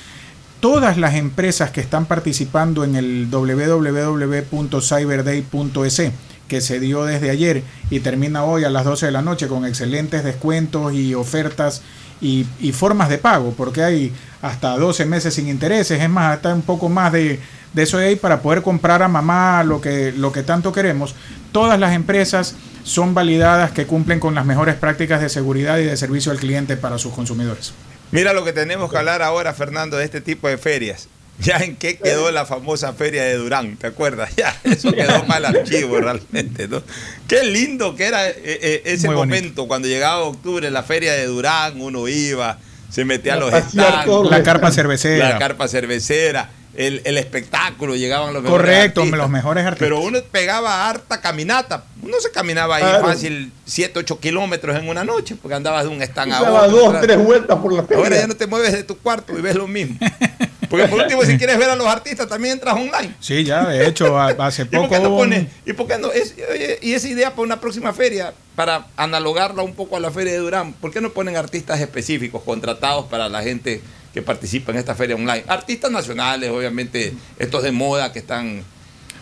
todas 0.61 0.97
las 0.97 1.15
empresas 1.15 1.71
que 1.71 1.83
están 1.83 2.07
participando 2.07 2.85
en 2.85 2.97
el 2.97 3.29
www.cyberday.es, 3.31 6.13
que 6.55 6.61
se 6.61 6.79
dio 6.79 7.05
desde 7.05 7.31
ayer 7.31 7.65
y 7.91 7.99
termina 7.99 8.45
hoy 8.45 8.63
a 8.63 8.71
las 8.71 8.85
12 8.85 9.07
de 9.07 9.13
la 9.13 9.23
noche 9.23 9.49
con 9.49 9.67
excelentes 9.67 10.23
descuentos 10.23 10.95
y 10.95 11.13
ofertas 11.13 11.83
y, 12.21 12.45
formas 12.71 13.09
de 13.09 13.19
pago, 13.19 13.53
porque 13.57 13.83
hay 13.83 14.13
hasta 14.41 14.79
12 14.79 15.05
meses 15.05 15.35
sin 15.35 15.49
intereses, 15.49 16.01
es 16.01 16.09
más, 16.09 16.37
hasta 16.37 16.55
un 16.55 16.63
poco 16.63 16.89
más 16.89 17.13
de, 17.13 17.41
de 17.73 17.83
eso 17.83 17.99
de 17.99 18.07
ahí 18.07 18.17
para 18.17 18.41
poder 18.41 18.63
comprar 18.63 19.03
a 19.03 19.09
mamá 19.09 19.65
lo 19.65 19.81
que, 19.81 20.13
lo 20.13 20.31
que 20.31 20.45
tanto 20.45 20.73
queremos. 20.73 21.17
Todas 21.51 21.79
las 21.81 21.93
empresas 21.93 22.55
son 22.85 23.15
validadas 23.15 23.73
que 23.73 23.87
cumplen 23.87 24.21
con 24.21 24.37
las 24.37 24.47
mejores 24.47 24.77
prácticas 24.77 25.21
de 25.21 25.29
seguridad 25.29 25.79
y 25.79 25.85
de 25.85 25.97
servicio 25.97 26.31
al 26.31 26.39
cliente 26.39 26.77
para 26.77 26.99
sus 26.99 27.13
consumidores. 27.13 27.75
Mira 28.13 28.33
lo 28.33 28.45
que 28.45 28.53
tenemos 28.53 28.93
que 28.93 28.97
hablar 28.97 29.23
ahora, 29.23 29.55
Fernando, 29.55 29.97
de 29.97 30.05
este 30.05 30.21
tipo 30.21 30.47
de 30.47 30.57
ferias. 30.57 31.09
Ya 31.41 31.57
en 31.59 31.75
qué 31.77 31.99
quedó 31.99 32.31
la 32.31 32.47
famosa 32.47 32.93
feria 32.93 33.25
de 33.25 33.35
Durán, 33.37 33.77
¿te 33.77 33.89
acuerdas? 33.89 34.31
Ya, 34.37 34.57
eso 34.65 34.93
quedó 34.93 35.25
mal 35.29 35.45
archivo 35.45 35.99
realmente, 36.01 36.69
¿no? 36.69 36.83
Qué 37.29 37.43
lindo 37.45 37.97
que 37.97 38.05
era 38.07 38.29
eh, 38.29 38.35
eh, 38.45 38.83
ese 38.85 39.07
Muy 39.09 39.17
bonito. 39.17 39.37
momento 39.37 39.69
cuando 39.69 39.89
llegaba 39.89 40.21
octubre, 40.25 40.71
la 40.71 40.83
feria 40.85 41.13
de 41.13 41.27
Durán, 41.27 41.81
uno 41.81 42.07
iba, 42.09 42.59
se 42.91 43.05
metía 43.05 43.35
a 43.35 43.37
los 43.37 43.51
stands, 43.53 44.31
La 44.31 44.43
carpa 44.43 44.71
cervecera. 44.71 45.31
la 45.31 45.39
carpa 45.39 45.67
cervecera, 45.67 46.51
el, 46.77 47.03
el 47.05 47.19
espectáculo, 47.19 47.95
llegaban 47.97 48.33
los 48.33 48.43
mejores 48.43 48.63
Correcto, 48.67 49.01
artistas. 49.03 49.19
los 49.19 49.31
mejores 49.31 49.65
artistas. 49.67 49.87
Pero 49.89 50.01
uno 50.01 50.19
pegaba 50.31 50.89
harta 50.89 51.21
caminata. 51.21 51.85
Uno 52.03 52.17
se 52.21 52.31
caminaba 52.33 52.77
ahí 52.77 52.83
Claro. 52.83 53.07
fácil 53.07 53.53
7, 53.65 53.99
8 54.01 54.19
kilómetros 54.21 54.77
en 54.77 54.89
una 54.89 55.05
noche, 55.05 55.37
porque 55.41 55.55
andabas 55.55 55.85
de 55.85 55.91
un 55.91 56.03
stand 56.03 56.33
a 56.33 56.43
otro. 56.43 56.71
dos, 56.71 57.01
tres 57.01 57.17
vueltas 57.19 57.59
por 57.59 57.73
la 57.73 57.83
feria. 57.85 58.03
Ahora 58.05 58.17
ya 58.17 58.27
no 58.27 58.37
te 58.37 58.47
mueves 58.47 58.73
de 58.73 58.83
tu 58.85 58.99
cuarto 58.99 59.37
y 59.39 59.41
ves 59.41 59.55
lo 59.57 59.67
mismo. 59.69 59.97
Porque 60.77 60.89
por 60.89 61.01
último, 61.01 61.23
si 61.25 61.39
quieres 61.39 61.59
ver 61.59 61.71
a 61.71 61.77
los 61.77 61.87
artistas, 61.87 62.29
también 62.29 62.55
entras 62.55 62.75
online. 62.75 63.15
Sí, 63.21 63.45
ya, 63.45 63.69
de 63.69 63.87
hecho, 63.87 64.19
hace 64.19 64.63
¿Y 64.63 64.65
por 64.67 64.83
poco 64.83 64.95
qué 64.95 65.01
no 65.01 65.11
pones? 65.11 65.47
¿Y 65.65 65.73
por 65.73 65.87
qué 65.87 65.99
no? 65.99 66.11
Es, 66.11 66.35
oye, 66.51 66.79
y 66.83 66.95
esa 66.95 67.09
idea 67.09 67.31
para 67.31 67.43
una 67.43 67.61
próxima 67.61 67.93
feria, 67.93 68.35
para 68.57 68.87
analogarla 68.97 69.63
un 69.63 69.75
poco 69.75 69.97
a 69.97 70.01
la 70.01 70.11
feria 70.11 70.33
de 70.33 70.39
Durán, 70.39 70.73
¿por 70.73 70.93
qué 70.93 71.01
no 71.01 71.11
ponen 71.11 71.37
artistas 71.37 71.81
específicos 71.81 72.43
contratados 72.43 73.07
para 73.07 73.29
la 73.29 73.43
gente 73.43 73.81
que 74.13 74.23
participa 74.23 74.73
en 74.73 74.79
esta 74.79 74.95
feria 74.95 75.17
online? 75.17 75.45
Artistas 75.47 75.91
nacionales, 75.91 76.51
obviamente, 76.51 77.15
estos 77.39 77.63
de 77.63 77.73
moda 77.73 78.13
que 78.13 78.19
están 78.19 78.65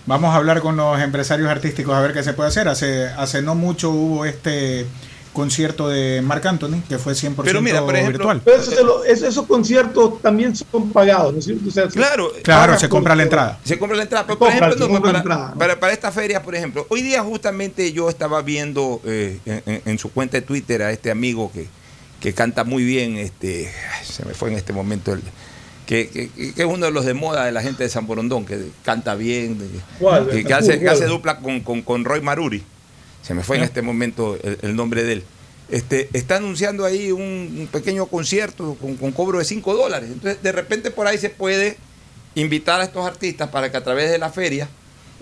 Vamos 0.04 0.34
a 0.34 0.36
hablar 0.36 0.60
con 0.60 0.76
los 0.76 1.00
empresarios 1.00 1.48
artísticos 1.48 1.94
a 1.94 2.00
ver 2.00 2.12
qué 2.12 2.24
se 2.24 2.32
puede 2.32 2.48
hacer. 2.48 2.66
Hace, 2.66 3.06
hace 3.06 3.40
no 3.40 3.54
mucho 3.54 3.90
hubo 3.90 4.24
este 4.24 4.84
concierto 5.32 5.88
de 5.88 6.20
Marc 6.22 6.44
Anthony, 6.46 6.82
que 6.88 6.98
fue 6.98 7.14
100% 7.14 7.42
Pero 7.44 7.62
mira, 7.62 7.80
por 7.84 7.94
ejemplo, 7.96 8.18
virtual. 8.18 8.42
Pero 8.44 8.56
eso 8.60 8.70
se 8.70 8.84
lo- 8.84 9.04
eso- 9.04 9.26
esos 9.26 9.46
conciertos 9.46 10.20
también 10.20 10.54
son 10.54 10.90
pagados, 10.92 11.32
¿no 11.32 11.38
es 11.38 11.44
cierto? 11.46 11.68
O 11.68 11.70
sea, 11.72 11.88
se- 11.90 11.96
Claro, 11.96 12.30
Claro, 12.42 12.74
se 12.78 12.88
por- 12.88 12.98
compra 12.98 13.14
la 13.16 13.22
entrada. 13.22 13.58
Se 13.64 13.78
compra 13.78 13.96
la 13.96 14.02
entrada. 14.04 14.26
Pero, 14.26 14.38
por 14.38 14.48
compra, 14.48 14.68
ejemplo, 14.68 14.88
no, 14.88 15.00
para, 15.00 15.12
la 15.12 15.18
entrada, 15.20 15.50
¿no? 15.52 15.58
para- 15.58 15.80
para 15.80 15.92
esta 15.92 16.12
feria, 16.12 16.42
por 16.42 16.54
ejemplo, 16.54 16.86
hoy 16.90 17.02
día 17.02 17.22
justamente 17.22 17.92
yo 17.92 18.08
estaba 18.10 18.42
viendo 18.42 19.00
eh, 19.04 19.38
en, 19.46 19.62
en- 19.66 19.82
en 19.86 19.98
su 19.98 20.10
cuenta 20.12 20.36
de 20.36 20.42
Twitter 20.42 20.82
a 20.82 20.90
este 20.92 21.10
amigo 21.10 21.50
que, 21.52 21.66
que 22.20 22.34
canta 22.34 22.64
muy 22.64 22.84
bien, 22.84 23.16
este, 23.16 23.72
se 24.04 24.24
me 24.24 24.34
fue 24.34 24.50
en 24.50 24.56
este 24.56 24.72
momento, 24.72 25.12
el, 25.14 25.22
que, 25.86 26.08
que- 26.08 26.28
que 26.54 26.62
es 26.62 26.68
uno 26.68 26.86
de 26.86 26.92
los 26.92 27.04
de 27.04 27.14
moda 27.14 27.44
de 27.46 27.52
la 27.52 27.62
gente 27.62 27.82
de 27.82 27.88
San 27.88 28.06
Borondón, 28.06 28.44
que 28.44 28.68
canta 28.84 29.14
bien, 29.14 29.58
que, 30.30 30.44
que 30.44 30.54
hace, 30.54 30.78
que 30.78 30.88
hace 30.88 31.06
dupla 31.06 31.38
con, 31.38 31.60
con- 31.60 31.82
con 31.82 32.04
Roy 32.04 32.20
Maruri. 32.20 32.62
Se 33.22 33.34
me 33.34 33.42
fue 33.42 33.56
en 33.56 33.64
este 33.64 33.82
momento 33.82 34.38
el, 34.42 34.58
el 34.62 34.76
nombre 34.76 35.04
de 35.04 35.12
él. 35.14 35.24
Este, 35.68 36.08
está 36.12 36.36
anunciando 36.36 36.84
ahí 36.84 37.12
un, 37.12 37.20
un 37.22 37.68
pequeño 37.70 38.06
concierto 38.06 38.76
con, 38.80 38.96
con 38.96 39.12
cobro 39.12 39.38
de 39.38 39.44
5 39.44 39.74
dólares. 39.74 40.10
Entonces, 40.12 40.42
de 40.42 40.52
repente 40.52 40.90
por 40.90 41.06
ahí 41.06 41.18
se 41.18 41.30
puede 41.30 41.76
invitar 42.34 42.80
a 42.80 42.84
estos 42.84 43.06
artistas 43.06 43.48
para 43.50 43.70
que 43.70 43.76
a 43.76 43.84
través 43.84 44.10
de 44.10 44.18
la 44.18 44.30
feria 44.30 44.68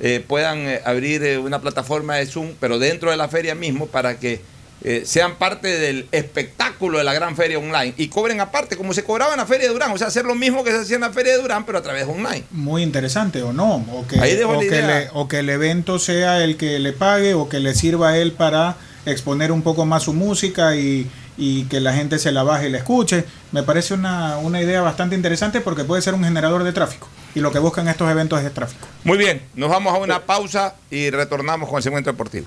eh, 0.02 0.24
puedan 0.26 0.58
eh, 0.60 0.80
abrir 0.84 1.22
eh, 1.22 1.38
una 1.38 1.60
plataforma 1.60 2.16
de 2.16 2.26
Zoom, 2.26 2.54
pero 2.58 2.78
dentro 2.78 3.10
de 3.10 3.16
la 3.16 3.28
feria 3.28 3.54
mismo, 3.54 3.86
para 3.86 4.18
que 4.18 4.40
eh, 4.82 5.02
sean 5.04 5.36
parte 5.36 5.68
del 5.78 6.08
espectáculo 6.12 6.98
de 6.98 7.04
la 7.04 7.12
gran 7.12 7.36
feria 7.36 7.58
online 7.58 7.92
y 7.96 8.08
cobren 8.08 8.40
aparte, 8.40 8.76
como 8.76 8.94
se 8.94 9.04
cobraba 9.04 9.32
en 9.32 9.38
la 9.38 9.46
feria 9.46 9.66
de 9.68 9.72
Durán, 9.74 9.92
o 9.92 9.98
sea, 9.98 10.06
hacer 10.06 10.24
lo 10.24 10.34
mismo 10.34 10.64
que 10.64 10.70
se 10.70 10.78
hacía 10.78 10.94
en 10.96 11.02
la 11.02 11.10
feria 11.10 11.32
de 11.36 11.42
Durán, 11.42 11.66
pero 11.66 11.78
a 11.78 11.82
través 11.82 12.06
de 12.06 12.12
online. 12.12 12.44
Muy 12.50 12.82
interesante, 12.82 13.42
¿o 13.42 13.52
no? 13.52 13.76
O 13.92 14.06
que, 14.08 14.18
Ahí 14.20 14.40
o 14.42 14.58
que 14.58 14.66
idea. 14.66 14.86
le- 15.00 15.08
o 15.12 15.28
que 15.28 15.40
el 15.40 15.50
evento 15.50 15.98
sea 15.98 16.42
el 16.42 16.56
que 16.56 16.78
le 16.78 16.92
pague 16.92 17.34
o 17.34 17.48
que 17.48 17.60
le 17.60 17.74
sirva 17.74 18.10
a 18.10 18.18
él 18.18 18.32
para 18.32 18.76
exponer 19.06 19.52
un 19.52 19.62
poco 19.62 19.86
más 19.86 20.02
su 20.04 20.12
música 20.12 20.76
y, 20.76 21.10
y 21.38 21.64
que 21.64 21.80
la 21.80 21.92
gente 21.94 22.18
se 22.18 22.32
la 22.32 22.42
baje 22.42 22.68
y 22.68 22.70
la 22.70 22.78
escuche. 22.78 23.24
Me 23.52 23.62
parece 23.62 23.94
una, 23.94 24.38
una 24.38 24.60
idea 24.60 24.80
bastante 24.82 25.14
interesante 25.16 25.60
porque 25.60 25.84
puede 25.84 26.02
ser 26.02 26.14
un 26.14 26.24
generador 26.24 26.64
de 26.64 26.72
tráfico. 26.72 27.08
Y 27.34 27.40
lo 27.40 27.52
que 27.52 27.58
buscan 27.58 27.86
estos 27.88 28.10
eventos 28.10 28.42
es 28.42 28.52
tráfico. 28.52 28.88
Muy 29.04 29.16
bien, 29.16 29.40
nos 29.54 29.70
vamos 29.70 29.94
a 29.94 29.98
una 29.98 30.20
pausa 30.26 30.74
y 30.90 31.10
retornamos 31.10 31.68
con 31.68 31.76
el 31.78 31.82
segmento 31.82 32.10
deportivo. 32.10 32.46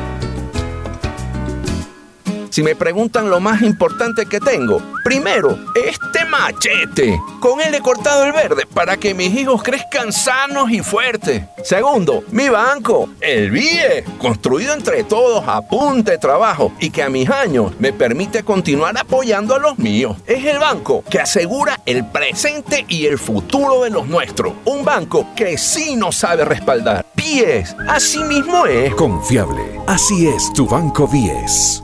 Si 2.51 2.63
me 2.63 2.75
preguntan 2.75 3.29
lo 3.29 3.39
más 3.39 3.61
importante 3.61 4.25
que 4.25 4.41
tengo, 4.41 4.81
primero, 5.05 5.57
este 5.73 6.25
machete. 6.25 7.17
Con 7.39 7.61
él 7.61 7.73
he 7.73 7.79
cortado 7.79 8.25
el 8.25 8.33
verde 8.33 8.65
para 8.65 8.97
que 8.97 9.13
mis 9.13 9.33
hijos 9.33 9.63
crezcan 9.63 10.11
sanos 10.11 10.69
y 10.69 10.81
fuertes. 10.81 11.43
Segundo, 11.63 12.25
mi 12.31 12.49
banco, 12.49 13.09
el 13.21 13.51
BIE, 13.51 14.03
construido 14.17 14.73
entre 14.73 15.05
todos 15.05 15.45
a 15.47 15.61
punta 15.61 16.11
de 16.11 16.17
trabajo 16.17 16.73
y 16.81 16.89
que 16.89 17.03
a 17.03 17.09
mis 17.09 17.29
años 17.29 17.71
me 17.79 17.93
permite 17.93 18.43
continuar 18.43 18.97
apoyando 18.97 19.55
a 19.55 19.59
los 19.59 19.79
míos. 19.79 20.17
Es 20.27 20.43
el 20.43 20.59
banco 20.59 21.05
que 21.09 21.21
asegura 21.21 21.79
el 21.85 22.05
presente 22.05 22.85
y 22.89 23.05
el 23.05 23.17
futuro 23.17 23.83
de 23.83 23.91
los 23.91 24.07
nuestros. 24.07 24.55
Un 24.65 24.83
banco 24.83 25.25
que 25.37 25.57
sí 25.57 25.95
nos 25.95 26.17
sabe 26.17 26.43
respaldar. 26.43 27.05
BIES, 27.15 27.77
así 27.87 28.21
mismo 28.25 28.65
es. 28.65 28.93
Confiable. 28.95 29.79
Así 29.87 30.27
es 30.27 30.51
tu 30.51 30.67
Banco 30.67 31.07
10. 31.09 31.83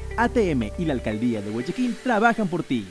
ATM 0.17 0.71
y 0.77 0.85
la 0.85 0.93
Alcaldía 0.93 1.41
de 1.41 1.49
Guayaquil 1.49 1.95
trabajan 2.03 2.47
por 2.47 2.63
ti. 2.63 2.87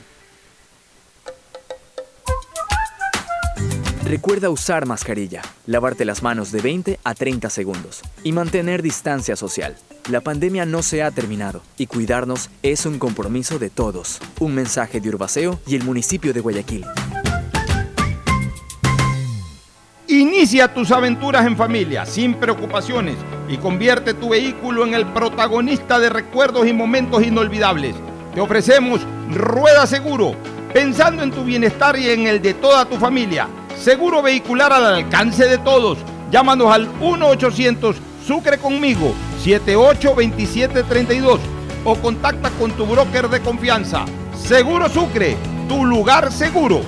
Recuerda 4.11 4.49
usar 4.49 4.85
mascarilla, 4.85 5.41
lavarte 5.67 6.03
las 6.03 6.21
manos 6.21 6.51
de 6.51 6.59
20 6.59 6.99
a 7.01 7.13
30 7.13 7.49
segundos 7.49 8.01
y 8.25 8.33
mantener 8.33 8.81
distancia 8.81 9.37
social. 9.37 9.77
La 10.09 10.19
pandemia 10.19 10.65
no 10.65 10.83
se 10.83 11.01
ha 11.01 11.11
terminado 11.11 11.61
y 11.77 11.87
cuidarnos 11.87 12.49
es 12.61 12.85
un 12.85 12.99
compromiso 12.99 13.57
de 13.57 13.69
todos. 13.69 14.19
Un 14.39 14.53
mensaje 14.53 14.99
de 14.99 15.07
Urbaceo 15.07 15.61
y 15.65 15.75
el 15.75 15.83
municipio 15.85 16.33
de 16.33 16.41
Guayaquil. 16.41 16.85
Inicia 20.09 20.73
tus 20.73 20.91
aventuras 20.91 21.45
en 21.45 21.55
familia, 21.55 22.05
sin 22.05 22.33
preocupaciones, 22.33 23.15
y 23.51 23.57
convierte 23.57 24.13
tu 24.13 24.29
vehículo 24.29 24.85
en 24.85 24.93
el 24.93 25.05
protagonista 25.07 25.99
de 25.99 26.09
recuerdos 26.09 26.65
y 26.65 26.73
momentos 26.73 27.21
inolvidables. 27.21 27.95
Te 28.33 28.39
ofrecemos 28.39 29.01
Rueda 29.29 29.85
Seguro, 29.85 30.33
pensando 30.73 31.21
en 31.21 31.31
tu 31.31 31.43
bienestar 31.43 31.99
y 31.99 32.09
en 32.09 32.27
el 32.27 32.41
de 32.41 32.53
toda 32.53 32.85
tu 32.85 32.95
familia. 32.95 33.49
Seguro 33.77 34.21
vehicular 34.21 34.71
al 34.71 34.85
alcance 34.85 35.49
de 35.49 35.57
todos. 35.57 35.97
Llámanos 36.31 36.71
al 36.73 36.87
1-800 36.99 37.95
Sucre 38.25 38.57
conmigo, 38.57 39.13
782732 39.43 41.41
o 41.83 41.95
contacta 41.95 42.49
con 42.51 42.71
tu 42.71 42.85
broker 42.85 43.27
de 43.27 43.41
confianza. 43.41 44.05
Seguro 44.37 44.87
Sucre, 44.87 45.35
tu 45.67 45.83
lugar 45.85 46.31
seguro. 46.31 46.83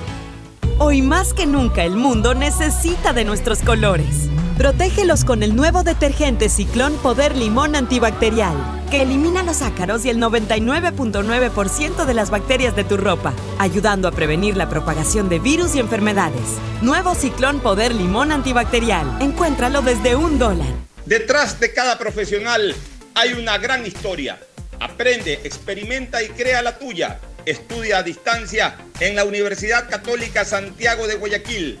Hoy 0.78 1.02
más 1.02 1.34
que 1.34 1.44
nunca 1.44 1.84
el 1.84 1.96
mundo 1.96 2.34
necesita 2.34 3.12
de 3.12 3.26
nuestros 3.26 3.60
colores. 3.60 4.30
Protégelos 4.56 5.24
con 5.24 5.42
el 5.42 5.56
nuevo 5.56 5.82
detergente 5.82 6.48
Ciclón 6.48 6.96
Poder 6.98 7.36
Limón 7.36 7.74
Antibacterial, 7.74 8.54
que 8.88 9.02
elimina 9.02 9.42
los 9.42 9.62
ácaros 9.62 10.04
y 10.04 10.10
el 10.10 10.18
99.9% 10.18 12.04
de 12.04 12.14
las 12.14 12.30
bacterias 12.30 12.76
de 12.76 12.84
tu 12.84 12.96
ropa, 12.96 13.34
ayudando 13.58 14.06
a 14.06 14.12
prevenir 14.12 14.56
la 14.56 14.68
propagación 14.68 15.28
de 15.28 15.40
virus 15.40 15.74
y 15.74 15.80
enfermedades. 15.80 16.40
Nuevo 16.82 17.16
Ciclón 17.16 17.58
Poder 17.58 17.92
Limón 17.92 18.30
Antibacterial. 18.30 19.20
Encuéntralo 19.20 19.82
desde 19.82 20.14
un 20.14 20.38
dólar. 20.38 20.68
Detrás 21.04 21.58
de 21.58 21.74
cada 21.74 21.98
profesional 21.98 22.76
hay 23.16 23.32
una 23.32 23.58
gran 23.58 23.84
historia. 23.84 24.38
Aprende, 24.78 25.40
experimenta 25.42 26.22
y 26.22 26.28
crea 26.28 26.62
la 26.62 26.78
tuya. 26.78 27.18
Estudia 27.44 27.98
a 27.98 28.02
distancia 28.04 28.76
en 29.00 29.16
la 29.16 29.24
Universidad 29.24 29.90
Católica 29.90 30.44
Santiago 30.44 31.08
de 31.08 31.16
Guayaquil. 31.16 31.80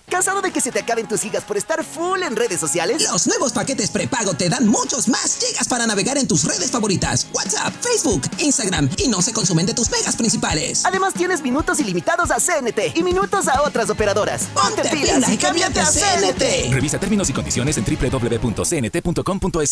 ¿Cansado 0.11 0.41
de 0.41 0.51
que 0.51 0.59
se 0.59 0.73
te 0.73 0.79
acaben 0.79 1.07
tus 1.07 1.21
gigas 1.21 1.45
por 1.45 1.55
estar 1.55 1.85
full 1.85 2.21
en 2.21 2.35
redes 2.35 2.59
sociales? 2.59 3.01
Los 3.09 3.27
nuevos 3.27 3.53
paquetes 3.53 3.89
prepago 3.89 4.33
te 4.33 4.49
dan 4.49 4.67
muchos 4.67 5.07
más 5.07 5.37
gigas 5.37 5.69
para 5.69 5.87
navegar 5.87 6.17
en 6.17 6.27
tus 6.27 6.43
redes 6.43 6.69
favoritas, 6.69 7.27
WhatsApp, 7.31 7.73
Facebook, 7.79 8.23
Instagram 8.39 8.89
y 8.97 9.07
no 9.07 9.21
se 9.21 9.31
consumen 9.31 9.65
de 9.65 9.73
tus 9.73 9.89
megas 9.89 10.17
principales. 10.17 10.83
Además 10.83 11.13
tienes 11.13 11.41
minutos 11.41 11.79
ilimitados 11.79 12.29
a 12.29 12.39
CNT 12.41 12.97
y 12.97 13.03
minutos 13.03 13.47
a 13.47 13.61
otras 13.61 13.89
operadoras. 13.89 14.49
Ponte, 14.53 14.81
Ponte 14.81 14.89
pilas 14.89 15.29
y 15.29 15.37
cámbiate 15.37 15.79
a 15.79 15.85
CNT. 15.85 16.73
Revisa 16.73 16.99
términos 16.99 17.29
y 17.29 17.33
condiciones 17.33 17.77
en 17.77 17.85
www.cnt.com.es. 17.85 19.71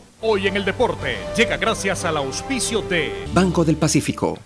Hoy 0.23 0.45
en 0.45 0.55
el 0.55 0.63
deporte 0.63 1.17
llega 1.35 1.57
gracias 1.57 2.05
al 2.05 2.15
auspicio 2.15 2.83
de 2.83 3.25
Banco 3.33 3.65
del 3.65 3.75
Pacífico. 3.75 4.37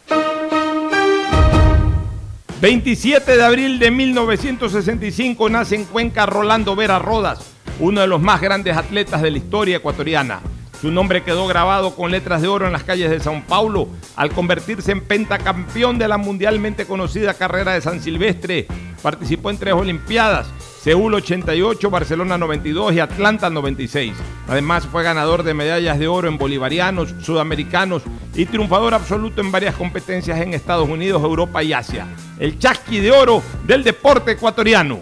27 2.62 3.36
de 3.36 3.44
abril 3.44 3.78
de 3.78 3.92
1965 3.92 5.50
nace 5.50 5.76
en 5.76 5.84
Cuenca 5.84 6.26
Rolando 6.26 6.78
Vera 6.78 6.98
Rodas, 7.00 7.40
uno 7.82 8.00
de 8.00 8.08
los 8.08 8.22
más 8.22 8.40
grandes 8.40 8.78
atletas 8.78 9.22
de 9.22 9.32
la 9.32 9.38
historia 9.38 9.76
ecuatoriana. 9.76 10.40
Su 10.80 10.92
nombre 10.92 11.24
quedó 11.24 11.46
grabado 11.46 11.94
con 11.94 12.10
letras 12.10 12.42
de 12.42 12.48
oro 12.48 12.66
en 12.68 12.72
las 12.72 12.86
calles 12.86 13.10
de 13.10 13.20
Sao 13.20 13.44
Paulo 13.46 13.90
al 14.16 14.32
convertirse 14.32 14.94
en 14.94 15.02
pentacampeón 15.02 15.98
de 15.98 16.08
la 16.08 16.18
mundialmente 16.18 16.86
conocida 16.86 17.34
carrera 17.34 17.74
de 17.74 17.82
San 17.82 18.02
Silvestre. 18.02 18.68
Participó 19.06 19.52
en 19.52 19.60
tres 19.60 19.76
Olimpiadas, 19.76 20.48
Seúl 20.82 21.14
88, 21.14 21.92
Barcelona 21.92 22.40
92 22.40 22.92
y 22.96 23.00
Atlanta 23.00 23.52
96. 23.52 24.14
Además 24.48 24.88
fue 24.88 25.04
ganador 25.04 25.44
de 25.44 25.54
medallas 25.54 26.00
de 26.00 26.08
oro 26.08 26.28
en 26.28 26.40
bolivarianos, 26.40 27.14
sudamericanos 27.22 28.02
y 28.34 28.48
triunfador 28.48 28.96
absoluto 28.96 29.42
en 29.42 29.52
varias 29.52 29.76
competencias 29.76 30.42
en 30.42 30.56
Estados 30.56 30.90
Unidos, 30.90 31.22
Europa 31.22 31.62
y 31.62 31.74
Asia. 31.74 32.08
El 32.40 32.58
chasqui 32.58 32.98
de 32.98 33.12
oro 33.12 33.44
del 33.68 33.84
deporte 33.84 34.32
ecuatoriano. 34.32 35.02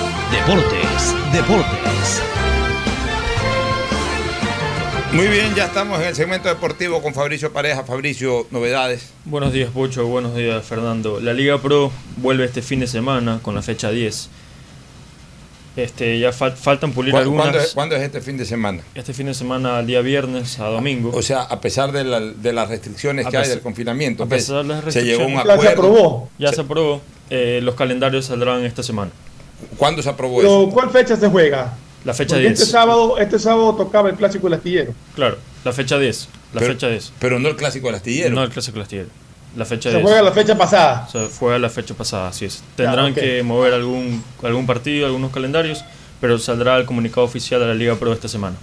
Deportes, 0.31 1.15
Deportes. 1.33 2.21
Muy 5.13 5.27
bien, 5.27 5.53
ya 5.55 5.65
estamos 5.65 5.99
en 5.99 6.07
el 6.07 6.15
segmento 6.15 6.47
deportivo 6.47 7.01
con 7.01 7.13
Fabricio 7.13 7.51
Pareja. 7.51 7.83
Fabricio, 7.83 8.47
novedades. 8.51 9.09
Buenos 9.25 9.51
días, 9.51 9.69
Pocho. 9.71 10.07
Buenos 10.07 10.35
días, 10.35 10.63
Fernando. 10.65 11.19
La 11.19 11.33
Liga 11.33 11.57
Pro 11.61 11.91
vuelve 12.17 12.45
este 12.45 12.61
fin 12.61 12.79
de 12.79 12.87
semana 12.87 13.39
con 13.41 13.55
la 13.55 13.61
fecha 13.61 13.91
10. 13.91 14.29
Este, 15.75 16.19
ya 16.19 16.31
fal- 16.31 16.53
faltan 16.55 16.91
pulir 16.91 17.11
¿Cuándo, 17.11 17.29
algunas. 17.29 17.45
cuándo 17.45 17.59
es, 17.59 17.73
cuándo 17.73 17.95
es 17.95 18.01
este 18.03 18.21
fin 18.21 18.37
de 18.37 18.45
semana? 18.45 18.81
Este 18.95 19.13
fin 19.13 19.25
de 19.27 19.33
semana, 19.33 19.77
al 19.79 19.87
día 19.87 20.01
viernes 20.01 20.59
a 20.59 20.65
domingo. 20.67 21.11
O 21.13 21.21
sea, 21.21 21.41
a 21.43 21.59
pesar 21.61 21.91
de, 21.91 22.03
la- 22.03 22.19
de 22.19 22.53
las 22.53 22.69
restricciones 22.69 23.25
A 23.25 23.29
que 23.29 23.37
hay 23.37 23.49
del 23.49 23.61
confinamiento, 23.61 24.23
a 24.23 24.27
pues, 24.27 24.43
pesar 24.43 24.63
de 24.63 24.67
las 24.81 24.93
se 24.93 25.03
llegó 25.03 25.23
a 25.23 25.25
un 25.27 25.33
restricciones. 25.35 25.73
acuerdo. 25.73 26.29
Ya 26.37 26.51
se 26.53 26.61
aprobó. 26.61 27.01
Eh, 27.29 27.59
los 27.63 27.75
calendarios 27.75 28.25
saldrán 28.25 28.65
esta 28.65 28.83
semana. 28.83 29.11
¿Cuándo 29.77 30.01
se 30.01 30.09
aprobó 30.09 30.37
Pero, 30.39 30.69
¿cuál 30.71 30.89
fecha 30.89 31.15
se 31.15 31.27
juega? 31.27 31.73
La 32.03 32.13
fecha 32.13 32.35
Porque 32.35 32.47
10. 32.49 32.59
Este 32.59 32.65
sábado, 32.71 33.17
este 33.17 33.37
sábado 33.39 33.75
tocaba 33.75 34.09
el 34.09 34.15
clásico 34.15 34.47
del 34.47 34.55
astillero. 34.57 34.93
Claro, 35.15 35.37
la 35.63 35.71
fecha 35.73 35.97
10. 35.99 36.27
La 36.53 36.59
Pero- 36.59 36.73
fecha 36.73 36.87
10. 36.87 37.13
Pero 37.19 37.39
no 37.39 37.49
el 37.49 37.55
clásico 37.55 37.87
del 37.87 37.95
astillero. 37.95 38.33
No 38.35 38.43
el 38.43 38.49
clásico 38.49 38.75
del 38.75 38.83
astillero. 38.83 39.09
La 39.55 39.65
fecha 39.65 39.89
Se 39.89 39.97
10. 39.97 40.01
juega 40.03 40.21
la 40.21 40.31
fecha 40.31 40.57
pasada. 40.57 41.07
Se 41.11 41.27
juega 41.37 41.59
la 41.59 41.69
fecha 41.69 41.93
pasada, 41.93 42.29
así 42.29 42.45
es. 42.45 42.63
Tendrán 42.75 43.13
que 43.13 43.43
mover 43.43 43.73
algún, 43.73 44.23
algún 44.43 44.65
partido, 44.65 45.05
algunos 45.05 45.31
calendarios, 45.31 45.83
pero 46.19 46.39
saldrá 46.39 46.77
el 46.77 46.85
comunicado 46.85 47.23
oficial 47.23 47.59
de 47.59 47.67
la 47.67 47.73
Liga 47.73 47.95
Pro 47.95 48.13
esta 48.13 48.27
semana. 48.27 48.55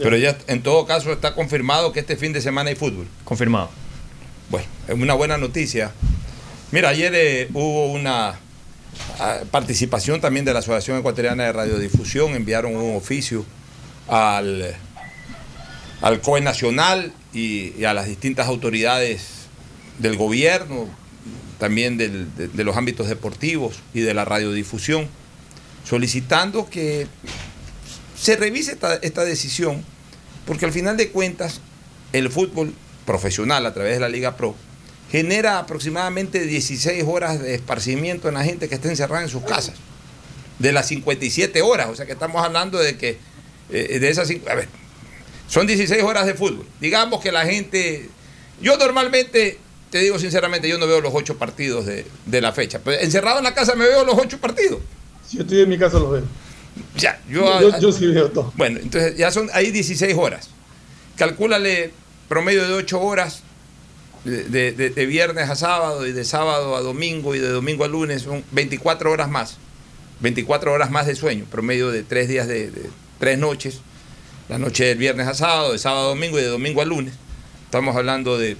Pero 0.00 0.16
ya 0.16 0.36
en 0.48 0.62
todo 0.62 0.84
caso 0.86 1.12
está 1.12 1.34
confirmado 1.34 1.92
que 1.92 2.00
este 2.00 2.16
fin 2.16 2.32
de 2.32 2.40
semana 2.40 2.70
hay 2.70 2.76
fútbol. 2.76 3.06
Confirmado. 3.24 3.68
Bueno, 4.50 4.66
es 4.88 4.94
una 4.94 5.14
buena 5.14 5.38
noticia. 5.38 5.92
Mira, 6.72 6.88
ayer 6.88 7.12
eh, 7.14 7.48
hubo 7.54 7.92
una 7.92 8.34
participación 9.50 10.20
también 10.20 10.44
de 10.44 10.52
la 10.52 10.60
Asociación 10.60 10.98
Ecuatoriana 10.98 11.44
de 11.44 11.52
Radiodifusión. 11.52 12.34
Enviaron 12.34 12.76
un 12.76 12.96
oficio 12.96 13.44
al, 14.08 14.74
al 16.02 16.20
COE 16.20 16.40
Nacional 16.40 17.12
y, 17.32 17.84
a 17.84 17.94
las 17.94 18.06
distintas 18.06 18.48
autoridades 18.48 19.22
del 19.98 20.16
gobierno, 20.16 20.88
también 21.58 21.96
de, 21.96 22.64
los 22.64 22.76
ámbitos 22.76 23.08
deportivos 23.08 23.76
y 23.94 24.00
de 24.00 24.14
la 24.14 24.24
radiodifusión, 24.24 25.08
solicitando 25.84 26.68
que 26.68 27.06
se 28.18 28.36
revise 28.36 28.78
esta 29.02 29.24
decisión, 29.24 29.84
porque 30.46 30.66
al 30.66 30.72
final 30.72 30.96
de 30.96 31.10
cuentas 31.10 31.60
el 32.12 32.30
fútbol 32.30 32.74
profesional 33.04 33.64
a 33.66 33.72
través 33.72 33.94
de 33.94 34.00
la 34.00 34.08
Liga 34.08 34.36
Pro 34.36 34.54
genera 35.16 35.58
aproximadamente 35.58 36.40
16 36.44 37.04
horas 37.06 37.40
de 37.40 37.54
esparcimiento 37.54 38.28
en 38.28 38.34
la 38.34 38.44
gente 38.44 38.68
que 38.68 38.74
está 38.74 38.88
encerrada 38.90 39.22
en 39.22 39.30
sus 39.30 39.42
casas. 39.42 39.74
De 40.58 40.72
las 40.72 40.88
57 40.88 41.62
horas, 41.62 41.88
o 41.88 41.94
sea 41.96 42.04
que 42.04 42.12
estamos 42.12 42.44
hablando 42.44 42.78
de 42.78 42.98
que 42.98 43.18
eh, 43.70 43.98
de 43.98 44.08
esas... 44.10 44.30
A 44.30 44.54
ver, 44.54 44.68
son 45.48 45.66
16 45.66 46.02
horas 46.02 46.26
de 46.26 46.34
fútbol. 46.34 46.66
Digamos 46.80 47.22
que 47.22 47.32
la 47.32 47.46
gente... 47.46 48.10
Yo 48.60 48.76
normalmente, 48.76 49.58
te 49.90 49.98
digo 50.00 50.18
sinceramente, 50.18 50.68
yo 50.68 50.76
no 50.76 50.86
veo 50.86 51.00
los 51.00 51.14
ocho 51.14 51.38
partidos 51.38 51.86
de, 51.86 52.04
de 52.26 52.40
la 52.42 52.52
fecha. 52.52 52.80
Pero 52.84 53.00
encerrado 53.00 53.38
en 53.38 53.44
la 53.44 53.54
casa 53.54 53.74
me 53.74 53.86
veo 53.86 54.04
los 54.04 54.18
ocho 54.18 54.38
partidos. 54.38 54.80
Si 55.26 55.38
yo 55.38 55.44
estoy 55.44 55.60
en 55.62 55.68
mi 55.70 55.78
casa, 55.78 55.98
los 55.98 56.10
veo. 56.10 56.24
Ya, 56.94 57.20
yo, 57.30 57.60
Yo, 57.60 57.80
yo 57.80 57.90
sí 57.92 58.06
veo 58.06 58.30
todo. 58.30 58.52
bueno, 58.54 58.80
entonces 58.82 59.16
ya 59.16 59.30
son 59.30 59.48
ahí 59.54 59.70
16 59.70 60.14
horas. 60.18 60.50
Calcúlale 61.16 61.92
promedio 62.28 62.66
de 62.66 62.74
8 62.74 63.00
horas 63.00 63.42
de, 64.26 64.72
de- 64.72 64.90
de 64.90 65.06
viernes 65.06 65.48
a 65.48 65.56
sábado 65.56 66.06
y 66.06 66.12
de 66.12 66.24
sábado 66.24 66.76
a 66.76 66.80
domingo 66.80 67.34
y 67.34 67.38
de 67.38 67.48
domingo 67.48 67.84
a 67.84 67.88
lunes 67.88 68.22
son 68.22 68.44
24 68.52 69.10
horas 69.10 69.28
más. 69.28 69.56
24 70.20 70.72
horas 70.72 70.90
más 70.90 71.06
de 71.06 71.14
sueño, 71.14 71.44
promedio 71.50 71.90
de 71.90 72.02
tres 72.02 72.28
días 72.28 72.48
de, 72.48 72.70
de 72.70 72.90
tres 73.18 73.38
noches. 73.38 73.80
La 74.48 74.58
noche 74.58 74.84
del 74.84 74.98
viernes 74.98 75.26
a 75.26 75.34
sábado, 75.34 75.72
de 75.72 75.78
sábado 75.78 76.06
a 76.06 76.08
domingo 76.10 76.38
y 76.38 76.42
de 76.42 76.48
domingo 76.48 76.80
a 76.80 76.84
lunes. 76.84 77.14
Estamos 77.64 77.96
hablando 77.96 78.38
de, 78.38 78.56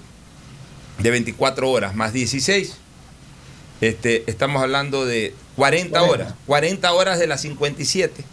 de 0.98 1.10
24 1.10 1.70
horas 1.70 1.94
más 1.94 2.12
16. 2.12 2.76
Este, 3.80 4.24
estamos 4.26 4.62
hablando 4.62 5.04
de 5.06 5.34
40 5.56 6.02
horas. 6.02 6.34
40 6.46 6.92
horas 6.92 7.18
de 7.18 7.26
las 7.26 7.40
57 7.42 8.24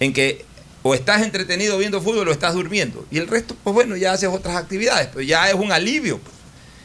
en 0.00 0.12
que 0.12 0.44
o 0.82 0.94
estás 0.94 1.22
entretenido 1.22 1.78
viendo 1.78 2.02
fútbol 2.02 2.28
o 2.28 2.32
estás 2.32 2.52
durmiendo. 2.54 3.06
Y 3.10 3.18
el 3.18 3.26
resto, 3.28 3.56
pues 3.64 3.72
bueno, 3.72 3.96
ya 3.96 4.12
haces 4.12 4.28
otras 4.28 4.56
actividades, 4.56 5.06
pero 5.08 5.22
ya 5.22 5.48
es 5.48 5.54
un 5.54 5.72
alivio. 5.72 6.18
pues. 6.18 6.33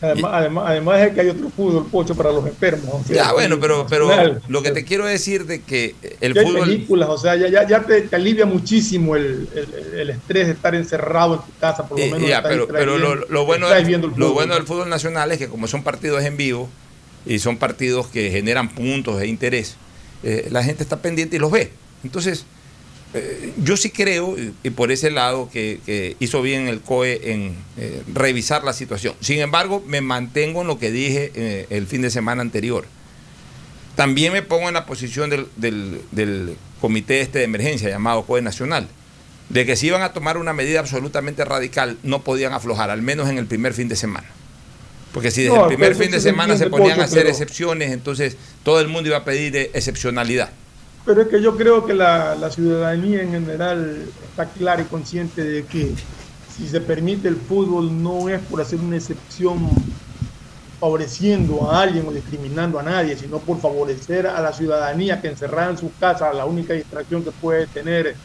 Además, 0.02 0.32
además, 0.34 0.64
además 0.68 1.02
es 1.02 1.14
que 1.14 1.22
hay 1.22 1.28
otro 1.30 1.50
fútbol, 1.50 1.86
pocho, 1.88 2.16
para 2.16 2.32
los 2.32 2.46
enfermos. 2.46 2.94
o 2.94 3.04
sea, 3.06 3.16
Ya, 3.16 3.34
bueno, 3.34 3.60
pero, 3.60 3.86
pero 3.90 4.08
nacional. 4.08 4.42
lo 4.48 4.62
que 4.64 4.72
te 4.72 4.86
quiero 4.86 5.06
decir 5.06 5.46
de 5.46 5.62
que 5.62 5.94
el 6.22 6.34
Ya 6.34 6.42
hay 6.42 6.48
fútbol... 6.48 6.62
películas, 6.70 7.10
o 7.10 7.18
sea, 7.18 7.36
ya, 7.36 7.50
ya, 7.50 7.68
ya 7.68 7.82
te, 7.84 8.02
te 8.04 8.16
alivia 8.16 8.46
muchísimo 8.46 9.16
el, 9.18 9.48
el- 9.54 10.00
el 10.00 10.10
estrés 10.12 10.48
de 10.48 10.54
estar 10.54 10.74
encerrado 10.76 11.36
en 11.36 11.42
tu 11.42 11.60
casa, 11.60 11.86
por 11.88 11.98
lo 12.00 12.04
Eh, 12.06 12.12
menos. 12.12 12.30
ya, 12.30 12.42
pero, 12.42 12.68
pero 12.68 12.98
lo, 12.98 13.46
bueno, 13.46 13.68
del, 13.70 14.02
lo 14.16 14.34
bueno 14.34 14.54
del 14.56 14.64
fútbol 14.64 14.90
nacional 14.90 15.32
es 15.34 15.38
que 15.38 15.48
como 15.50 15.68
son 15.68 15.84
partidos 15.84 16.24
en 16.24 16.38
vivo 16.38 16.70
y 17.26 17.40
son 17.40 17.58
partidos 17.58 18.08
que 18.08 18.32
generan 18.32 18.70
puntos 18.70 19.22
e 19.22 19.28
interés, 19.28 19.76
eh, 20.24 20.48
la 20.52 20.64
gente 20.64 20.84
está 20.84 21.02
pendiente 21.02 21.36
y 21.36 21.40
los 21.40 21.52
ve. 21.52 21.72
Entonces, 22.06 22.46
eh, 23.14 23.54
yo 23.64 23.76
sí 23.78 23.90
creo, 23.90 24.38
y, 24.38 24.54
y 24.64 24.70
por 24.70 24.92
ese 24.92 25.10
lado, 25.12 25.50
que, 25.52 25.80
que 25.86 26.16
hizo 26.20 26.42
bien 26.42 26.68
el 26.68 26.82
COE 26.82 27.32
en 27.32 27.56
eh, 27.78 28.04
revisar 28.14 28.64
la 28.64 28.74
situación. 28.74 29.16
Sin 29.20 29.40
embargo, 29.40 29.84
me 29.88 30.02
mantengo 30.02 30.62
en 30.62 30.68
lo 30.68 30.78
que 30.78 30.92
dije 30.92 31.32
eh, 31.36 31.66
el 31.70 31.88
fin 31.88 32.02
de 32.02 32.12
semana 32.12 32.42
anterior. 32.42 32.86
También 33.96 34.32
me 34.32 34.42
pongo 34.42 34.68
en 34.68 34.74
la 34.76 34.86
posición 34.86 35.30
del, 35.30 35.48
del- 35.58 36.02
del 36.12 36.56
comité 36.80 37.20
este 37.22 37.40
de 37.40 37.46
emergencia 37.46 37.90
llamado 37.90 38.24
COE 38.24 38.42
Nacional, 38.42 38.88
de 39.50 39.66
que 39.66 39.76
si 39.76 39.88
iban 39.88 40.02
a 40.04 40.14
tomar 40.14 40.38
una 40.38 40.54
medida 40.54 40.80
absolutamente 40.80 41.44
radical, 41.44 41.98
no 42.04 42.22
podían 42.24 42.54
aflojar, 42.54 42.90
al 42.92 43.02
menos 43.02 43.28
en 43.30 43.38
el 43.38 43.46
primer 43.46 43.74
fin 43.74 43.90
de 43.90 43.96
semana. 43.98 44.28
Porque 45.12 45.32
si 45.32 45.42
desde 45.42 45.56
No, 45.56 45.64
el 45.64 45.68
primer 45.70 45.90
pero 45.94 46.00
fin 46.04 46.12
de 46.12 46.20
se 46.20 46.30
semana 46.30 46.56
se 46.56 46.68
ponían 46.70 47.02
a 47.02 47.06
hacer 47.06 47.20
pero- 47.24 47.30
excepciones, 47.32 47.92
entonces 47.92 48.38
todo 48.64 48.80
el 48.80 48.88
mundo 48.88 49.10
iba 49.10 49.18
a 49.18 49.26
pedir 49.26 49.72
excepcionalidad. 49.74 50.52
Pero 51.10 51.24
es 51.24 51.28
que 51.28 51.42
yo 51.42 51.58
creo 51.58 51.88
que 51.88 51.96
la, 51.96 52.36
la 52.36 52.52
ciudadanía 52.52 53.24
en 53.24 53.32
general 53.32 54.06
está 54.30 54.46
clara 54.46 54.84
y 54.84 54.86
consciente 54.86 55.44
de 55.44 55.66
que 55.66 55.92
si 56.56 56.68
se 56.68 56.82
permite 56.82 57.28
el 57.28 57.36
fútbol 57.36 58.04
no 58.04 58.30
es 58.30 58.40
por 58.42 58.62
hacer 58.62 58.80
una 58.80 58.98
excepción 58.98 59.58
favoreciendo 60.80 61.68
a 61.72 61.82
alguien 61.82 62.08
o 62.08 62.12
discriminando 62.12 62.78
a 62.78 62.84
nadie, 62.84 63.18
sino 63.18 63.40
por 63.40 63.60
favorecer 63.60 64.28
a 64.28 64.40
la 64.40 64.54
ciudadanía 64.54 65.20
que 65.20 65.30
encerrada 65.30 65.72
en 65.72 65.80
su 65.80 65.92
casa, 66.00 66.32
la 66.32 66.46
única 66.46 66.76
distracción 66.76 67.24
que 67.24 67.32
puede 67.32 67.66
tener 67.66 68.16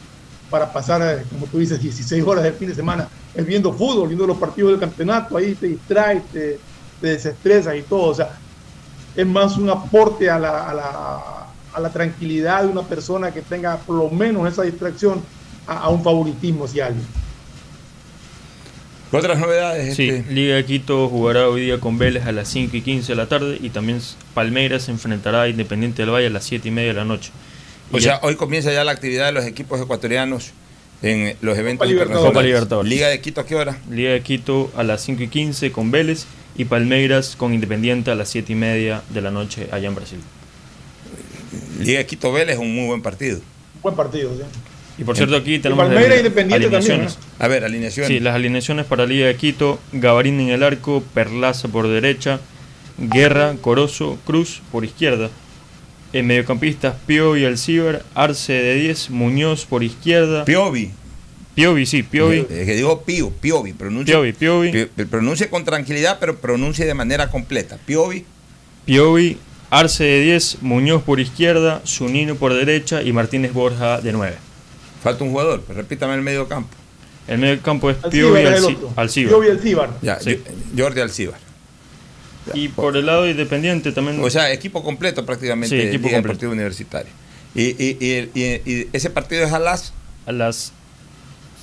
para 0.51 0.71
pasar, 0.71 1.01
eh, 1.01 1.25
como 1.31 1.47
tú 1.47 1.57
dices, 1.57 1.81
16 1.81 2.23
horas 2.23 2.43
del 2.43 2.53
fin 2.53 2.67
de 2.67 2.75
semana 2.75 3.07
es 3.33 3.43
viendo 3.43 3.73
fútbol, 3.73 4.09
viendo 4.09 4.27
los 4.27 4.37
partidos 4.37 4.73
del 4.73 4.79
campeonato, 4.79 5.35
ahí 5.37 5.55
te 5.55 5.65
distraes, 5.69 6.23
te, 6.27 6.59
te 7.01 7.07
desestresas 7.07 7.75
y 7.77 7.81
todo. 7.81 8.11
O 8.11 8.13
sea, 8.13 8.37
es 9.15 9.25
más 9.25 9.57
un 9.57 9.71
aporte 9.71 10.29
a 10.29 10.37
la, 10.37 10.69
a, 10.69 10.73
la, 10.75 11.44
a 11.75 11.79
la 11.79 11.89
tranquilidad 11.91 12.63
de 12.63 12.69
una 12.69 12.83
persona 12.83 13.31
que 13.31 13.41
tenga 13.41 13.77
por 13.77 13.97
lo 13.97 14.09
menos 14.09 14.51
esa 14.51 14.63
distracción 14.63 15.21
a, 15.67 15.79
a 15.79 15.89
un 15.89 16.03
favoritismo 16.03 16.65
hacia 16.65 16.87
alguien. 16.87 17.05
Otras 19.11 19.39
novedades. 19.39 19.95
Sí, 19.95 20.09
este? 20.09 20.33
Liga 20.33 20.55
de 20.55 20.65
Quito 20.65 21.07
jugará 21.07 21.47
hoy 21.47 21.61
día 21.61 21.79
con 21.79 21.97
Vélez 21.97 22.25
a 22.25 22.31
las 22.31 22.47
5 22.49 22.75
y 22.75 22.81
15 22.81 23.11
de 23.11 23.15
la 23.15 23.27
tarde 23.27 23.57
y 23.61 23.69
también 23.69 24.01
Palmeiras 24.33 24.83
se 24.83 24.91
enfrentará 24.91 25.43
a 25.43 25.47
Independiente 25.49 26.01
del 26.01 26.11
Valle 26.13 26.27
a 26.27 26.31
las 26.31 26.43
7 26.43 26.67
y 26.67 26.71
media 26.71 26.89
de 26.89 26.95
la 26.95 27.05
noche. 27.05 27.31
O 27.91 27.97
Y 27.97 28.01
sea, 28.01 28.19
ya- 28.19 28.27
hoy 28.27 28.35
comienza 28.35 28.73
ya 28.73 28.83
la 28.83 28.91
actividad 28.91 29.27
de 29.27 29.31
los 29.31 29.45
equipos 29.45 29.79
ecuatorianos 29.79 30.51
en 31.01 31.37
los 31.41 31.57
eventos 31.57 31.87
Libertadores. 31.87 31.87
internacionales. 31.87 32.29
Copa 32.33 32.41
Libertadores. 32.43 32.89
Liga 32.89 33.07
de 33.09 33.21
Quito, 33.21 33.41
¿a 33.41 33.45
qué 33.45 33.55
hora? 33.55 33.77
Liga 33.89 34.11
de 34.11 34.21
Quito 34.21 34.71
a 34.75 34.83
las 34.83 35.01
5 35.03 35.23
y 35.23 35.27
15 35.27 35.71
con 35.71 35.91
Vélez 35.91 36.25
y 36.57 36.65
Palmeiras 36.65 37.35
con 37.37 37.53
Independiente 37.53 38.11
a 38.11 38.15
las 38.15 38.29
7 38.29 38.51
y 38.53 38.55
media 38.55 39.03
de 39.11 39.21
la 39.21 39.29
noche 39.31 39.67
allá 39.71 39.87
en 39.87 39.95
Brasil. 39.95 40.19
Liga 41.79 41.99
de 41.99 42.05
Quito 42.05 42.31
Vélez 42.31 42.55
es 42.55 42.59
un 42.59 42.73
muy 42.73 42.87
buen 42.87 43.01
partido. 43.01 43.39
Buen 43.81 43.95
partido, 43.95 44.31
¿sí? 44.35 44.41
Y 44.97 45.03
por 45.03 45.17
cierto, 45.17 45.35
aquí 45.35 45.59
tenemos 45.59 45.83
Palmeiras 45.85 46.09
las 46.09 46.17
Independiente 46.19 46.69
también, 46.69 46.91
alineaciones. 46.93 47.17
A 47.37 47.47
ver, 47.49 47.65
alineaciones. 47.65 48.07
Sí, 48.07 48.19
las 48.21 48.35
alineaciones 48.35 48.85
para 48.85 49.05
Liga 49.05 49.27
de 49.27 49.35
Quito, 49.35 49.79
Gavarín 49.91 50.39
en 50.39 50.49
el 50.49 50.63
arco, 50.63 51.03
Perlaza 51.13 51.67
por 51.67 51.87
derecha, 51.89 52.39
Guerra, 52.97 53.55
Corozo, 53.59 54.17
Cruz 54.25 54.61
por 54.71 54.85
izquierda. 54.85 55.29
En 56.13 56.27
mediocampistas, 56.27 56.95
Piovi, 57.05 57.43
Alcibar, 57.43 58.03
Arce 58.15 58.53
de 58.53 58.75
10, 58.75 59.09
Muñoz 59.09 59.65
por 59.65 59.83
izquierda. 59.83 60.45
Piovi. 60.45 60.91
Piovi, 61.55 61.85
sí, 61.85 62.03
Piovi. 62.03 62.45
Es 62.49 62.65
que 62.65 62.75
digo 62.75 63.01
Pío, 63.03 63.31
Piovi, 63.31 63.73
pronuncia, 63.73 64.13
Piovi, 64.15 64.31
Piovi. 64.33 64.71
Pi- 64.85 65.05
Pronuncie 65.05 65.49
con 65.49 65.65
tranquilidad, 65.65 66.17
pero 66.21 66.37
pronuncie 66.37 66.85
de 66.85 66.93
manera 66.93 67.29
completa. 67.29 67.77
Piovi, 67.85 68.23
Piovi, 68.85 69.37
Arce 69.69 70.03
de 70.03 70.21
10, 70.21 70.57
Muñoz 70.61 71.03
por 71.03 71.19
izquierda, 71.19 71.81
Zunino 71.85 72.35
por 72.35 72.53
derecha 72.53 73.01
y 73.01 73.11
Martínez 73.13 73.53
Borja 73.53 73.99
de 74.01 74.11
9. 74.11 74.35
falta 75.03 75.23
un 75.23 75.31
jugador, 75.31 75.63
repítame 75.69 76.15
el 76.15 76.21
medio 76.21 76.47
campo. 76.47 76.69
El 77.27 77.37
medio 77.39 77.61
campo 77.61 77.89
es. 77.89 77.97
Alcibar. 78.03 79.29
Piovi 79.29 79.47
Alcibar. 79.49 79.89
Ya, 80.01 80.19
Sí. 80.19 80.39
Jordi 80.77 81.01
Alcibar. 81.01 81.39
Y 82.53 82.67
por 82.69 82.95
el 82.95 83.05
lado 83.07 83.27
independiente 83.27 83.91
también. 83.91 84.23
O 84.23 84.29
sea, 84.29 84.51
equipo 84.51 84.83
completo 84.83 85.25
prácticamente 85.25 85.75
Sí, 85.79 85.87
equipo 85.87 86.03
completo. 86.03 86.21
Deportiva 86.27 86.51
Universitaria. 86.51 87.11
Y, 87.55 87.63
y- 87.63 87.97
y- 87.99 88.29
y- 88.39 88.61
y 88.71 88.89
ese 88.93 89.09
partido 89.09 89.43
es 89.45 89.51
a 89.53 89.59
las 89.59 89.93
a 90.27 90.31
las 90.31 90.71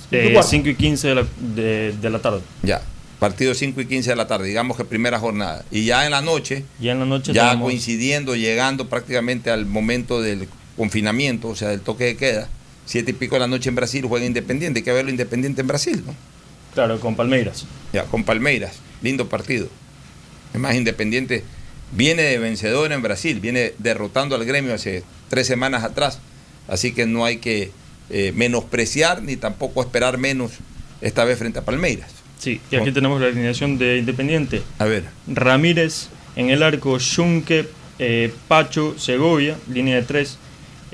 Cinco 0.09 0.23
y 0.23 0.27
eh, 0.27 0.33
cuarto. 0.33 0.49
5 0.49 0.69
y 0.69 0.75
15 0.75 1.07
de 1.09 1.15
la, 1.15 1.25
de- 1.55 1.93
de 2.01 2.09
la 2.09 2.19
tarde. 2.19 2.41
Ya, 2.63 2.81
partido 3.23 3.53
5 3.53 3.79
y 3.79 3.85
15 3.85 4.09
de 4.09 4.15
la 4.17 4.27
tarde, 4.27 4.49
digamos 4.49 4.75
que 4.75 4.83
primera 4.83 5.17
jornada. 5.17 5.63
Y 5.71 5.85
ya 5.85 6.03
en 6.05 6.11
la 6.11 6.19
noche, 6.19 6.65
Ya 6.77 6.91
en 6.91 6.99
la 6.99 7.05
noche 7.05 7.31
ya 7.31 7.51
tenemos- 7.51 7.69
coincidiendo, 7.69 8.35
llegando 8.35 8.89
prácticamente 8.89 9.49
al 9.49 9.65
momento 9.65 10.21
del 10.21 10.49
confinamiento, 10.75 11.47
o 11.47 11.55
sea, 11.55 11.69
del 11.69 11.79
toque 11.79 12.03
de 12.03 12.17
queda, 12.17 12.49
siete 12.85 13.11
y 13.11 13.13
pico 13.13 13.35
de 13.35 13.39
la 13.39 13.47
noche 13.47 13.69
en 13.69 13.75
Brasil, 13.75 14.03
juega 14.05 14.25
Independiente, 14.25 14.79
hay 14.79 14.83
que 14.83 14.91
verlo 14.91 15.09
Independiente 15.09 15.61
en 15.61 15.67
Brasil, 15.67 16.03
¿no? 16.05 16.13
Claro, 16.73 16.99
con 16.99 17.15
Palmeiras. 17.15 17.65
Ya, 17.93 18.03
con 18.03 18.25
Palmeiras, 18.25 18.73
lindo 19.01 19.29
partido. 19.29 19.69
Además, 20.49 20.75
Independiente 20.75 21.45
viene 21.93 22.23
de 22.23 22.39
vencedor 22.39 22.91
en 22.91 23.01
Brasil, 23.01 23.39
viene 23.39 23.71
derrotando 23.79 24.35
al 24.35 24.43
gremio 24.43 24.73
hace 24.73 25.01
tres 25.29 25.47
semanas 25.47 25.85
atrás, 25.85 26.19
así 26.67 26.91
que 26.91 27.05
no 27.05 27.23
hay 27.23 27.37
que 27.37 27.71
eh, 28.09 28.33
menospreciar 28.35 29.21
ni 29.21 29.37
tampoco 29.37 29.81
esperar 29.81 30.17
menos 30.17 30.51
esta 30.99 31.23
vez 31.23 31.39
frente 31.39 31.59
a 31.59 31.61
Palmeiras. 31.61 32.11
Sí, 32.43 32.59
y 32.69 32.75
aquí 32.75 32.91
tenemos 32.91 33.21
la 33.21 33.27
alineación 33.27 33.77
de 33.77 33.99
Independiente. 33.99 34.61
A 34.77 34.83
ver, 34.83 35.05
Ramírez 35.27 36.09
en 36.35 36.49
el 36.49 36.61
arco, 36.61 36.97
Junque, 36.99 37.69
eh, 37.99 38.33
Pacho, 38.49 38.99
Segovia, 38.99 39.55
línea 39.71 39.95
de 39.95 40.01
tres, 40.01 40.37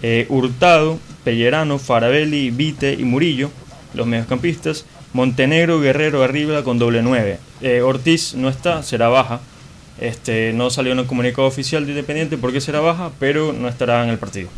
eh, 0.03 0.27
Hurtado, 0.30 0.99
Pellerano, 1.23 1.80
Farabelli, 1.80 2.51
Vite 2.51 2.93
y 2.93 3.03
Murillo, 3.03 3.49
los 3.95 4.05
mediocampistas, 4.05 4.85
Montenegro, 5.11 5.81
Guerrero 5.81 6.21
arriba 6.21 6.63
con 6.63 6.77
doble 6.77 7.01
nueve. 7.01 7.39
Eh, 7.61 7.81
Ortiz 7.81 8.35
no 8.35 8.47
está, 8.47 8.84
será 8.84 9.07
baja. 9.07 9.41
Este, 9.99 10.53
no 10.53 10.69
salió 10.69 10.91
en 10.91 10.99
el 10.99 11.07
comunicado 11.07 11.47
oficial 11.47 11.84
de 11.84 11.93
Independiente 11.93 12.38
porque 12.38 12.61
será 12.61 12.80
baja, 12.80 13.09
pero 13.17 13.53
no 13.53 13.67
estará 13.67 14.03
en 14.03 14.11
el 14.11 14.19
partido. 14.19 14.49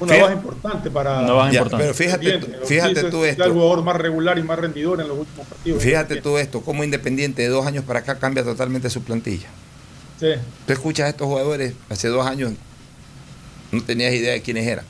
Una 0.00 0.14
Fíjate- 0.14 0.22
baja 0.22 0.34
importante 0.34 0.90
para. 0.90 1.20
Una 1.20 1.32
baja 1.32 1.52
Ya, 1.52 1.58
importante. 1.58 1.84
pero 1.84 1.94
fíjate, 1.94 2.38
tú- 2.38 2.66
fíjate 2.66 3.04
tú 3.04 3.24
es 3.24 3.32
esto. 3.32 3.44
el 3.44 3.52
jugador 3.52 3.82
más 3.84 3.96
regular 3.96 4.38
y 4.38 4.42
más 4.42 4.58
rendidor 4.58 5.00
en 5.00 5.08
los 5.08 5.18
últimos 5.18 5.46
partidos. 5.46 5.82
Fíjate 5.82 6.22
tú 6.22 6.38
esto, 6.38 6.62
cómo 6.62 6.82
Independiente 6.84 7.42
de 7.42 7.48
dos 7.48 7.66
años 7.66 7.84
para 7.84 8.00
acá 8.00 8.18
cambia 8.18 8.42
totalmente 8.42 8.88
su 8.90 9.02
plantilla. 9.02 9.48
Sí. 10.18 10.28
Tú 10.66 10.72
escuchas 10.72 11.06
a 11.06 11.08
estos 11.10 11.26
jugadores 11.26 11.74
hace 11.90 12.08
dos 12.08 12.26
años, 12.26 12.52
no 13.72 13.82
tenías 13.82 14.12
idea 14.14 14.32
de 14.32 14.40
quiénes 14.42 14.66
eran. 14.66 14.84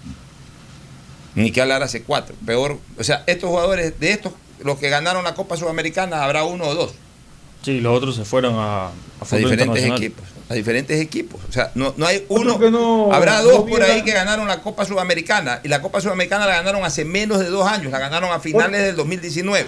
Ni 1.34 1.52
que 1.52 1.60
hablar 1.62 1.82
hace 1.82 2.02
cuatro. 2.02 2.34
Peor, 2.44 2.78
o 2.98 3.04
sea, 3.04 3.22
estos 3.26 3.50
jugadores, 3.50 3.98
de 4.00 4.12
estos, 4.12 4.32
los 4.64 4.78
que 4.78 4.88
ganaron 4.90 5.22
la 5.24 5.34
Copa 5.34 5.56
Sudamericana, 5.56 6.24
habrá 6.24 6.44
uno 6.44 6.64
o 6.66 6.74
dos. 6.74 6.92
Sí, 7.62 7.80
los 7.80 7.96
otros 7.96 8.16
se 8.16 8.24
fueron 8.24 8.54
a, 8.56 8.86
a 8.88 9.36
diferentes 9.36 9.84
equipos. 9.84 10.24
A 10.50 10.54
diferentes 10.54 11.00
equipos. 11.00 11.40
O 11.48 11.52
sea, 11.52 11.70
no, 11.76 11.94
no 11.96 12.04
hay 12.06 12.26
uno. 12.28 12.58
no- 12.70 13.12
habrá 13.12 13.40
dos 13.40 13.62
por 13.70 13.80
ahí 13.82 14.02
que 14.02 14.10
ganaron 14.12 14.46
la 14.48 14.60
Copa 14.60 14.84
Sudamericana. 14.84 15.60
Y 15.62 15.68
la 15.68 15.80
Copa 15.80 16.00
Sudamericana 16.00 16.44
la 16.44 16.56
ganaron 16.56 16.84
hace 16.84 17.04
menos 17.04 17.38
de 17.38 17.46
dos 17.46 17.66
años. 17.66 17.92
La 17.92 18.00
ganaron 18.00 18.30
a 18.32 18.40
finales 18.40 18.82
del 18.82 18.96
2019. 18.96 19.66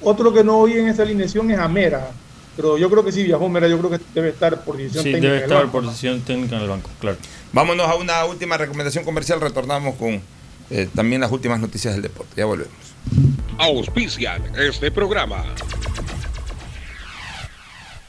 Otro 0.00 0.32
que 0.34 0.44
no 0.44 0.58
oí 0.58 0.72
en 0.74 0.88
esa 0.88 1.02
alineación 1.02 1.50
es 1.50 1.58
Amera. 1.58 2.10
Pero 2.56 2.76
yo 2.76 2.90
creo 2.90 3.04
que 3.04 3.12
sí 3.12 3.22
viajó 3.22 3.48
Mera, 3.48 3.68
yo 3.68 3.78
creo 3.78 3.90
que 3.90 4.00
debe 4.12 4.30
estar 4.30 4.62
por 4.64 4.76
decisión 4.76 5.04
Sí, 5.04 5.12
técnica. 5.12 5.32
debe 5.32 5.42
estar 5.44 5.58
banco. 5.58 5.72
por 5.72 5.86
decisión 5.86 6.20
técnica 6.22 6.56
en 6.56 6.62
el 6.62 6.68
banco, 6.68 6.90
claro. 7.00 7.16
Vámonos 7.52 7.88
a 7.88 7.94
una 7.94 8.24
última 8.24 8.56
recomendación 8.56 9.04
comercial. 9.04 9.40
Retornamos 9.40 9.94
con 9.94 10.20
eh, 10.70 10.88
también 10.92 11.20
las 11.20 11.30
últimas 11.30 11.60
noticias 11.60 11.94
del 11.94 12.02
deporte. 12.02 12.32
Ya 12.36 12.46
volvemos. 12.46 12.74
Auspician 13.58 14.42
este 14.56 14.90
programa. 14.90 15.44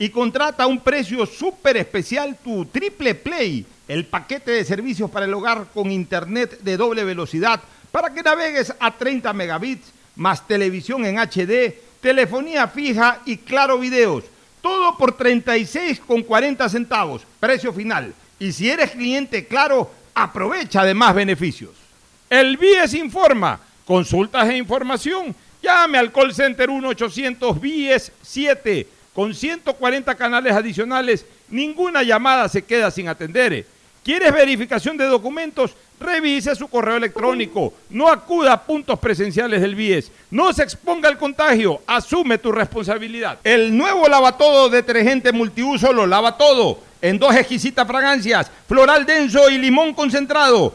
y 0.00 0.08
contrata 0.08 0.64
a 0.64 0.66
un 0.66 0.80
precio 0.80 1.24
súper 1.26 1.76
especial 1.76 2.36
tu 2.42 2.64
Triple 2.64 3.14
Play, 3.14 3.64
el 3.86 4.06
paquete 4.06 4.50
de 4.50 4.64
servicios 4.64 5.10
para 5.10 5.26
el 5.26 5.34
hogar 5.34 5.66
con 5.74 5.92
internet 5.92 6.58
de 6.62 6.78
doble 6.78 7.04
velocidad 7.04 7.60
para 7.92 8.14
que 8.14 8.22
navegues 8.22 8.72
a 8.80 8.96
30 8.96 9.30
megabits, 9.34 9.92
más 10.16 10.48
televisión 10.48 11.04
en 11.04 11.18
HD, 11.18 11.74
telefonía 12.00 12.66
fija 12.66 13.20
y 13.26 13.36
claro 13.36 13.78
videos. 13.78 14.24
Todo 14.62 14.96
por 14.96 15.18
36,40 15.18 16.70
centavos, 16.70 17.26
precio 17.38 17.74
final. 17.74 18.14
Y 18.38 18.52
si 18.52 18.70
eres 18.70 18.92
cliente 18.92 19.46
claro, 19.46 19.90
aprovecha 20.14 20.82
de 20.82 20.94
más 20.94 21.14
beneficios. 21.14 21.72
El 22.30 22.56
BIES 22.56 22.94
informa. 22.94 23.60
Consultas 23.84 24.48
e 24.48 24.56
información. 24.56 25.36
Llame 25.62 25.98
al 25.98 26.10
call 26.10 26.32
center 26.32 26.70
1-800-BIES-7. 26.70 28.86
Con 29.14 29.34
140 29.34 30.14
canales 30.14 30.52
adicionales, 30.52 31.26
ninguna 31.48 32.02
llamada 32.02 32.48
se 32.48 32.62
queda 32.62 32.90
sin 32.90 33.08
atender. 33.08 33.66
¿Quieres 34.04 34.32
verificación 34.32 34.96
de 34.96 35.04
documentos? 35.04 35.72
Revise 35.98 36.54
su 36.54 36.68
correo 36.68 36.96
electrónico. 36.96 37.74
No 37.90 38.08
acuda 38.08 38.54
a 38.54 38.62
puntos 38.62 38.98
presenciales 38.98 39.60
del 39.60 39.74
BIES. 39.74 40.10
No 40.30 40.52
se 40.52 40.62
exponga 40.62 41.08
al 41.08 41.18
contagio. 41.18 41.82
Asume 41.86 42.38
tu 42.38 42.50
responsabilidad. 42.50 43.38
El 43.44 43.76
nuevo 43.76 44.08
lavatodo 44.08 44.70
detergente 44.70 45.32
multiuso 45.32 45.92
lo 45.92 46.06
lava 46.06 46.38
todo. 46.38 46.78
En 47.02 47.18
dos 47.18 47.34
exquisitas 47.34 47.86
fragancias, 47.86 48.50
floral 48.66 49.04
denso 49.04 49.50
y 49.50 49.58
limón 49.58 49.92
concentrado. 49.92 50.74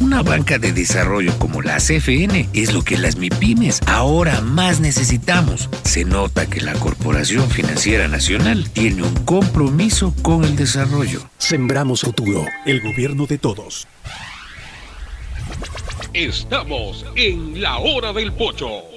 Una 0.00 0.22
banca 0.22 0.58
de 0.58 0.72
desarrollo 0.72 1.38
como 1.38 1.62
la 1.62 1.76
CFN 1.76 2.48
es 2.52 2.72
lo 2.72 2.82
que 2.82 2.98
las 2.98 3.16
MIPIMES 3.16 3.80
ahora 3.86 4.40
más 4.40 4.80
necesitamos. 4.80 5.68
Se 5.84 6.04
nota 6.04 6.46
que 6.46 6.60
la 6.60 6.74
Corporación 6.74 7.48
Financiera 7.50 8.08
Nacional 8.08 8.68
tiene 8.70 9.02
un 9.02 9.14
compromiso 9.24 10.14
con 10.22 10.44
el 10.44 10.56
desarrollo. 10.56 11.28
Sembramos 11.38 12.02
futuro, 12.02 12.44
el 12.66 12.80
gobierno 12.80 13.26
de 13.26 13.38
todos. 13.38 13.88
Estamos 16.12 17.04
en 17.14 17.60
la 17.60 17.78
hora 17.78 18.12
del 18.12 18.32
pocho. 18.32 18.95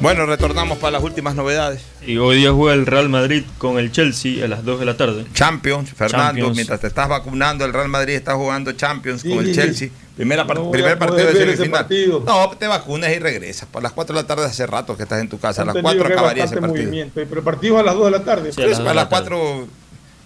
Bueno, 0.00 0.26
retornamos 0.26 0.76
para 0.78 0.92
las 0.92 1.02
últimas 1.02 1.34
novedades. 1.34 1.80
Y 2.06 2.18
hoy 2.18 2.36
día 2.36 2.52
juega 2.52 2.74
el 2.74 2.84
Real 2.84 3.08
Madrid 3.08 3.44
con 3.56 3.78
el 3.78 3.90
Chelsea 3.90 4.44
a 4.44 4.48
las 4.48 4.62
2 4.62 4.80
de 4.80 4.84
la 4.86 4.96
tarde. 4.96 5.24
Champions, 5.32 5.90
Fernando, 5.94 6.26
Champions. 6.26 6.54
mientras 6.54 6.80
te 6.80 6.86
estás 6.86 7.08
vacunando, 7.08 7.64
el 7.64 7.72
Real 7.72 7.88
Madrid 7.88 8.14
está 8.14 8.34
jugando 8.34 8.72
Champions 8.72 9.22
con 9.22 9.38
el. 9.38 9.54
Chelsea. 9.54 9.88
Primera 10.14 10.46
par- 10.46 10.58
No 10.58 10.70
primer 10.70 10.98
partido 10.98 11.26
de 11.28 11.32
semifinal. 11.34 11.70
partido. 11.70 12.22
No, 12.26 12.50
te 12.58 12.66
vacunas 12.66 13.10
y 13.10 13.18
regresas. 13.18 13.68
Por 13.70 13.82
las 13.82 13.92
4 13.92 14.14
de 14.16 14.22
la 14.22 14.26
tarde 14.26 14.44
hace 14.44 14.66
rato 14.66 14.96
que 14.96 15.04
estás 15.04 15.20
en 15.20 15.28
tu 15.30 15.38
casa. 15.38 15.62
A 15.62 15.64
las 15.64 15.76
Entendido 15.76 16.04
4 16.04 16.06
que 16.08 16.12
hay 16.12 16.18
acabaría 16.18 16.44
ese 16.44 16.56
partido. 16.56 16.84
movimiento. 16.84 17.12
Pero 17.14 17.38
el 17.38 17.44
partido 17.44 17.74
es 17.76 17.80
a 17.80 17.84
las 17.84 17.94
2 17.94 18.04
de 18.04 18.10
la 18.10 18.24
tarde. 18.24 18.52
Sí, 18.52 18.62
a 18.62 18.66
las 18.94 19.06
4 19.06 19.66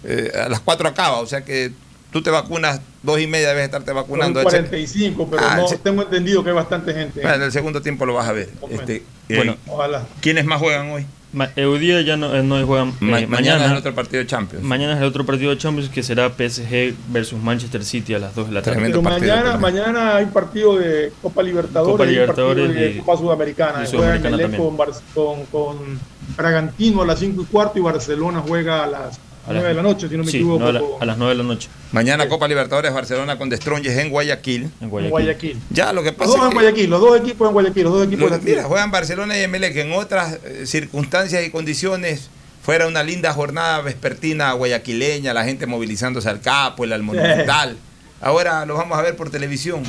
eh, 0.03 0.31
a 0.45 0.49
las 0.49 0.59
4 0.59 0.89
acaba, 0.89 1.19
o 1.19 1.25
sea 1.27 1.43
que 1.45 1.71
tú 2.11 2.21
te 2.21 2.29
vacunas, 2.29 2.81
dos 3.03 3.19
y 3.19 3.27
media 3.27 3.49
debes 3.49 3.65
estarte 3.65 3.91
vacunando. 3.91 4.41
Son 4.41 4.49
45, 4.51 5.27
pero 5.29 5.43
Ah, 5.45 5.57
no 5.57 5.67
sí. 5.67 5.75
tengo 5.81 6.01
entendido 6.03 6.43
que 6.43 6.49
hay 6.49 6.55
bastante 6.55 6.93
gente. 6.93 7.21
Bueno, 7.21 7.35
en 7.37 7.41
el 7.43 7.51
segundo 7.51 7.81
tiempo 7.81 8.05
lo 8.05 8.13
vas 8.13 8.27
a 8.27 8.33
ver. 8.33 8.49
Este, 8.69 9.03
Bueno, 9.29 9.55
Ojalá. 9.67 10.05
¿Quiénes 10.19 10.45
más 10.45 10.59
juegan 10.59 10.89
hoy? 10.91 11.05
Ma- 11.33 11.49
eh, 11.55 12.03
ya 12.05 12.17
no, 12.17 12.35
eh, 12.35 12.43
no 12.43 12.61
juegan. 12.67 12.89
eh, 12.89 12.93
Ma- 12.99 13.07
mañana 13.11 13.27
mañana, 13.29 13.65
es 13.67 13.71
el 13.71 13.77
otro 13.77 13.95
partido 13.95 14.19
de 14.21 14.27
Champions. 14.27 14.65
Mañana 14.65 14.93
es 14.95 14.99
el 14.99 15.05
otro 15.05 15.25
partido 15.25 15.51
de 15.51 15.57
Champions 15.57 15.89
que 15.89 16.03
será 16.03 16.29
PSG 16.29 16.93
versus 17.07 17.41
Manchester 17.41 17.85
City 17.85 18.13
a 18.13 18.19
las 18.19 18.35
2 18.35 18.47
de 18.49 18.53
la 18.55 18.61
tarde. 18.61 18.81
Pero 18.81 19.01
mañana, 19.01 19.55
mañana 19.57 20.17
hay 20.17 20.25
partido 20.25 20.77
de 20.77 21.13
Copa 21.21 21.41
Libertadores, 21.41 21.93
Copa 21.93 22.05
y 22.11 22.17
hay 22.17 22.27
partido 22.27 22.53
Libertadores 22.53 22.75
de 22.91 22.97
y- 22.97 22.99
Copa 22.99 23.17
Sudamericana. 23.17 23.71
y 23.71 23.73
Juega 23.75 23.87
Sudamericana 23.87 24.37
también. 24.37 24.61
con, 24.61 24.75
Bar- 24.75 24.89
con, 25.13 25.45
con 25.45 25.99
Bragantino 26.35 27.01
a 27.03 27.05
las 27.05 27.19
5 27.19 27.41
y 27.43 27.45
cuarto 27.45 27.79
y 27.79 27.81
Barcelona 27.81 28.43
juega 28.45 28.83
a 28.83 28.87
las 28.87 29.19
A 29.47 29.53
9 29.53 29.67
de 29.69 29.73
la 29.73 29.81
noche, 29.81 30.07
si 30.07 30.15
no 30.17 30.23
me 30.23 30.29
sí, 30.31 30.37
equivoco. 30.37 30.59
no, 30.59 30.67
a, 30.67 30.71
la- 30.71 30.79
con- 30.79 30.89
a 31.01 31.05
las 31.05 31.17
9 31.17 31.33
de 31.33 31.37
la 31.37 31.43
noche. 31.43 31.67
Mañana 31.91 32.29
Copa 32.29 32.47
Libertadores 32.47 32.93
Barcelona 32.93 33.37
con 33.37 33.49
The 33.49 33.57
Strongest 33.57 33.97
en 33.97 34.09
Guayaquil. 34.09 34.69
En 34.81 34.89
Guayaquil. 34.89 35.59
Ya, 35.71 35.91
lo 35.93 36.03
que 36.03 36.09
Los 36.09 36.15
pasa 36.17 36.29
dos 36.31 36.37
es 36.39 36.43
en 36.43 36.49
que- 36.49 36.55
Guayaquil, 36.55 36.89
los 36.89 37.01
dos 37.01 37.19
equipos 37.19 37.47
en 37.47 37.53
Guayaquil, 37.53 37.83
los 37.83 37.93
dos 37.93 38.07
equipos 38.07 38.31
de 38.31 38.37
la 38.37 38.43
mira, 38.43 38.63
juegan 38.65 38.91
Barcelona 38.91 39.37
y 39.37 39.41
Emelec 39.41 39.75
en 39.77 39.93
otras 39.93 40.37
eh, 40.45 40.63
circunstancias 40.67 41.43
y 41.45 41.49
condiciones. 41.49 42.29
Fuera 42.63 42.85
una 42.87 43.01
linda 43.01 43.33
jornada 43.33 43.81
vespertina 43.81 44.53
guayaquileña, 44.53 45.33
la 45.33 45.43
gente 45.43 45.65
movilizándose 45.65 46.29
al 46.29 46.41
capo, 46.41 46.83
el 46.83 46.93
al 46.93 47.01
monumental. 47.01 47.75
Ahora 48.21 48.67
lo 48.67 48.75
vamos 48.75 48.95
a 48.99 49.01
ver 49.01 49.15
por 49.15 49.31
televisión. 49.31 49.81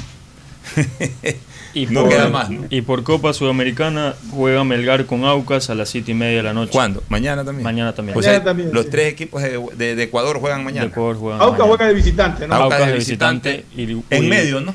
Y 1.75 1.87
No 1.87 2.01
por, 2.03 2.11
queda 2.11 2.29
más, 2.29 2.51
¿no? 2.51 2.67
Y 2.71 2.83
por 2.83 3.03
Copa 3.03 3.33
Sudamericana 3.33 4.15
juega 4.31 4.63
Melgar 4.65 5.07
con 5.07 5.25
Aucas 5.25 5.71
a 5.71 5.75
las 5.75 5.89
7 5.89 6.11
y 6.11 6.15
media 6.15 6.37
de 6.39 6.43
la 6.43 6.53
noche. 6.53 6.71
¿Cuándo? 6.73 7.03
¿Mañana 7.09 7.45
también? 7.45 7.65
Mañana 7.65 7.95
también. 7.95 8.19
O 8.19 8.23
sea, 8.23 8.43
los 8.73 8.91
tres 8.91 9.13
equipos 9.13 9.43
de, 9.43 9.59
de- 9.77 9.95
de 9.97 10.03
Ecuador 10.03 10.39
juegan 10.39 10.65
mañana. 10.65 10.87
De 10.87 10.91
Ecuador 10.93 11.17
juegan 11.17 11.41
Aucas 11.41 11.59
mañana. 11.61 11.69
juega 11.77 11.87
de 11.89 11.95
visitante, 11.95 12.47
¿no? 12.49 12.55
Aucas 12.55 12.79
Aucas 12.81 12.93
de 12.93 12.99
visitante. 12.99 13.65
y- 13.77 14.03
En 14.11 14.29
medio, 14.29 14.61
¿no? 14.61 14.73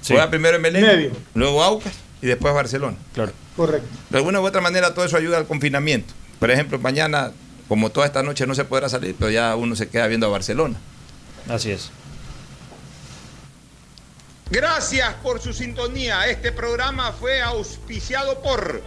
Sí. 0.00 0.12
Juega 0.14 0.30
primero 0.30 0.56
en 0.56 0.62
Belén, 0.62 0.82
Medio. 0.82 1.10
luego 1.34 1.62
Aucas 1.62 1.92
y 2.20 2.26
después 2.26 2.54
Barcelona. 2.54 2.96
Claro. 3.14 3.32
Correcto. 3.56 3.88
De 4.10 4.16
alguna 4.18 4.40
u 4.40 4.44
otra 4.46 4.60
manera 4.60 4.94
todo 4.94 5.04
eso 5.04 5.16
ayuda 5.16 5.38
al 5.38 5.46
confinamiento. 5.46 6.14
Por 6.38 6.50
ejemplo, 6.52 6.78
mañana, 6.78 7.32
como 7.68 7.90
toda 7.90 8.06
esta 8.06 8.22
noche 8.22 8.46
no 8.46 8.54
se 8.54 8.64
podrá 8.64 8.88
salir, 8.88 9.14
pero 9.18 9.30
ya 9.30 9.56
uno 9.56 9.74
se 9.76 9.88
queda 9.88 10.06
viendo 10.06 10.26
a 10.26 10.30
Barcelona. 10.30 10.76
Así 11.48 11.70
es. 11.72 11.90
Gracias 14.52 15.14
por 15.22 15.40
su 15.40 15.54
sintonía. 15.54 16.26
Este 16.26 16.52
programa 16.52 17.10
fue 17.12 17.40
auspiciado 17.40 18.42
por 18.42 18.82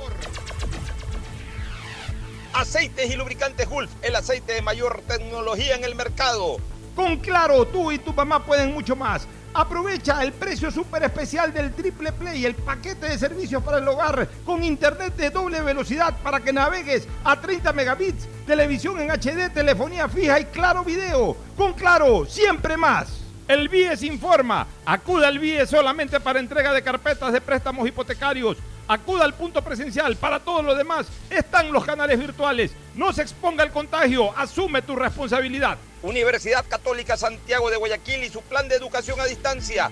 Aceites 2.54 3.10
y 3.10 3.16
lubricantes 3.16 3.68
Gulf, 3.68 3.90
el 4.04 4.16
aceite 4.16 4.54
de 4.54 4.62
mayor 4.62 5.02
tecnología 5.08 5.76
en 5.76 5.84
el 5.84 5.96
mercado. 5.96 6.58
Con 6.96 7.18
Claro, 7.18 7.66
tú 7.66 7.92
y 7.92 7.98
tu 7.98 8.14
mamá 8.14 8.46
pueden 8.46 8.76
mucho 8.76 8.96
más. 8.96 9.28
Aprovecha 9.56 10.22
el 10.22 10.34
precio 10.34 10.70
súper 10.70 11.02
especial 11.02 11.52
del 11.52 11.74
Triple 11.74 12.12
Play, 12.12 12.46
el 12.46 12.54
paquete 12.54 13.08
de 13.08 13.18
servicios 13.18 13.64
para 13.64 13.80
el 13.80 13.88
hogar 13.88 14.30
con 14.46 14.64
internet 14.64 15.16
de 15.16 15.32
doble 15.32 15.62
velocidad 15.62 16.14
para 16.22 16.42
que 16.42 16.54
navegues 16.54 17.08
a 17.24 17.42
30 17.42 17.74
megabits, 17.74 18.28
televisión 18.46 19.00
en 19.00 19.10
HD, 19.10 19.52
telefonía 19.52 20.08
fija 20.10 20.40
y 20.40 20.46
Claro 20.46 20.84
Video. 20.84 21.36
Con 21.58 21.74
Claro, 21.74 22.28
siempre 22.28 22.78
más. 22.78 23.25
El 23.48 23.70
BIES 23.70 24.02
informa. 24.02 24.66
Acuda 24.86 25.28
al 25.28 25.38
BIES 25.38 25.70
solamente 25.70 26.20
para 26.20 26.40
entrega 26.40 26.74
de 26.74 26.82
carpetas 26.82 27.32
de 27.32 27.42
préstamos 27.42 27.88
hipotecarios. 27.88 28.58
Acuda 28.88 29.24
al 29.24 29.36
punto 29.36 29.62
presencial. 29.62 30.16
Para 30.16 30.40
todo 30.40 30.64
lo 30.64 30.74
demás 30.74 31.06
están 31.30 31.72
los 31.72 31.86
canales 31.86 32.20
virtuales. 32.20 32.72
No 32.96 33.14
se 33.14 33.22
exponga 33.22 33.62
al 33.62 33.72
contagio. 33.72 34.36
Asume 34.36 34.82
tu 34.82 34.96
responsabilidad. 34.96 35.78
Universidad 36.02 36.66
Católica 36.68 37.18
Santiago 37.18 37.70
de 37.70 37.78
Guayaquil 37.78 38.24
y 38.24 38.30
su 38.30 38.42
plan 38.42 38.68
de 38.68 38.76
educación 38.76 39.20
a 39.20 39.26
distancia, 39.26 39.92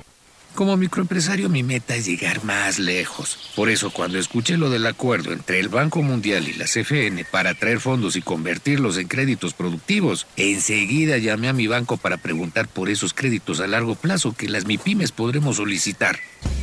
Como 0.55 0.75
microempresario 0.75 1.47
mi 1.47 1.63
meta 1.63 1.95
es 1.95 2.05
llegar 2.05 2.43
más 2.43 2.77
lejos. 2.77 3.51
Por 3.55 3.69
eso 3.69 3.89
cuando 3.89 4.19
escuché 4.19 4.57
lo 4.57 4.69
del 4.69 4.85
acuerdo 4.85 5.31
entre 5.31 5.59
el 5.59 5.69
Banco 5.69 6.03
Mundial 6.03 6.47
y 6.47 6.53
la 6.53 6.65
CFN 6.65 7.23
para 7.31 7.53
traer 7.53 7.79
fondos 7.79 8.17
y 8.17 8.21
convertirlos 8.21 8.97
en 8.97 9.07
créditos 9.07 9.53
productivos, 9.53 10.27
enseguida 10.35 11.17
llamé 11.17 11.47
a 11.47 11.53
mi 11.53 11.67
banco 11.67 11.95
para 11.95 12.17
preguntar 12.17 12.67
por 12.67 12.89
esos 12.89 13.13
créditos 13.13 13.61
a 13.61 13.67
largo 13.67 13.95
plazo 13.95 14.33
que 14.33 14.49
las 14.49 14.65
MIPIMES 14.65 15.13
podremos 15.13 15.55
solicitar. 15.55 16.19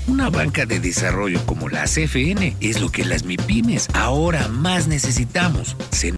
Una 0.06 0.30
banca 0.30 0.64
de 0.64 0.80
desarrollo 0.80 1.44
como 1.44 1.68
la 1.68 1.84
CFN 1.84 2.56
es 2.60 2.80
lo 2.80 2.90
que 2.90 3.04
las 3.04 3.24
MIPIMES 3.24 3.88
ahora 3.92 4.48
más 4.48 4.86
necesitamos. 4.86 5.76
Se 5.90 6.12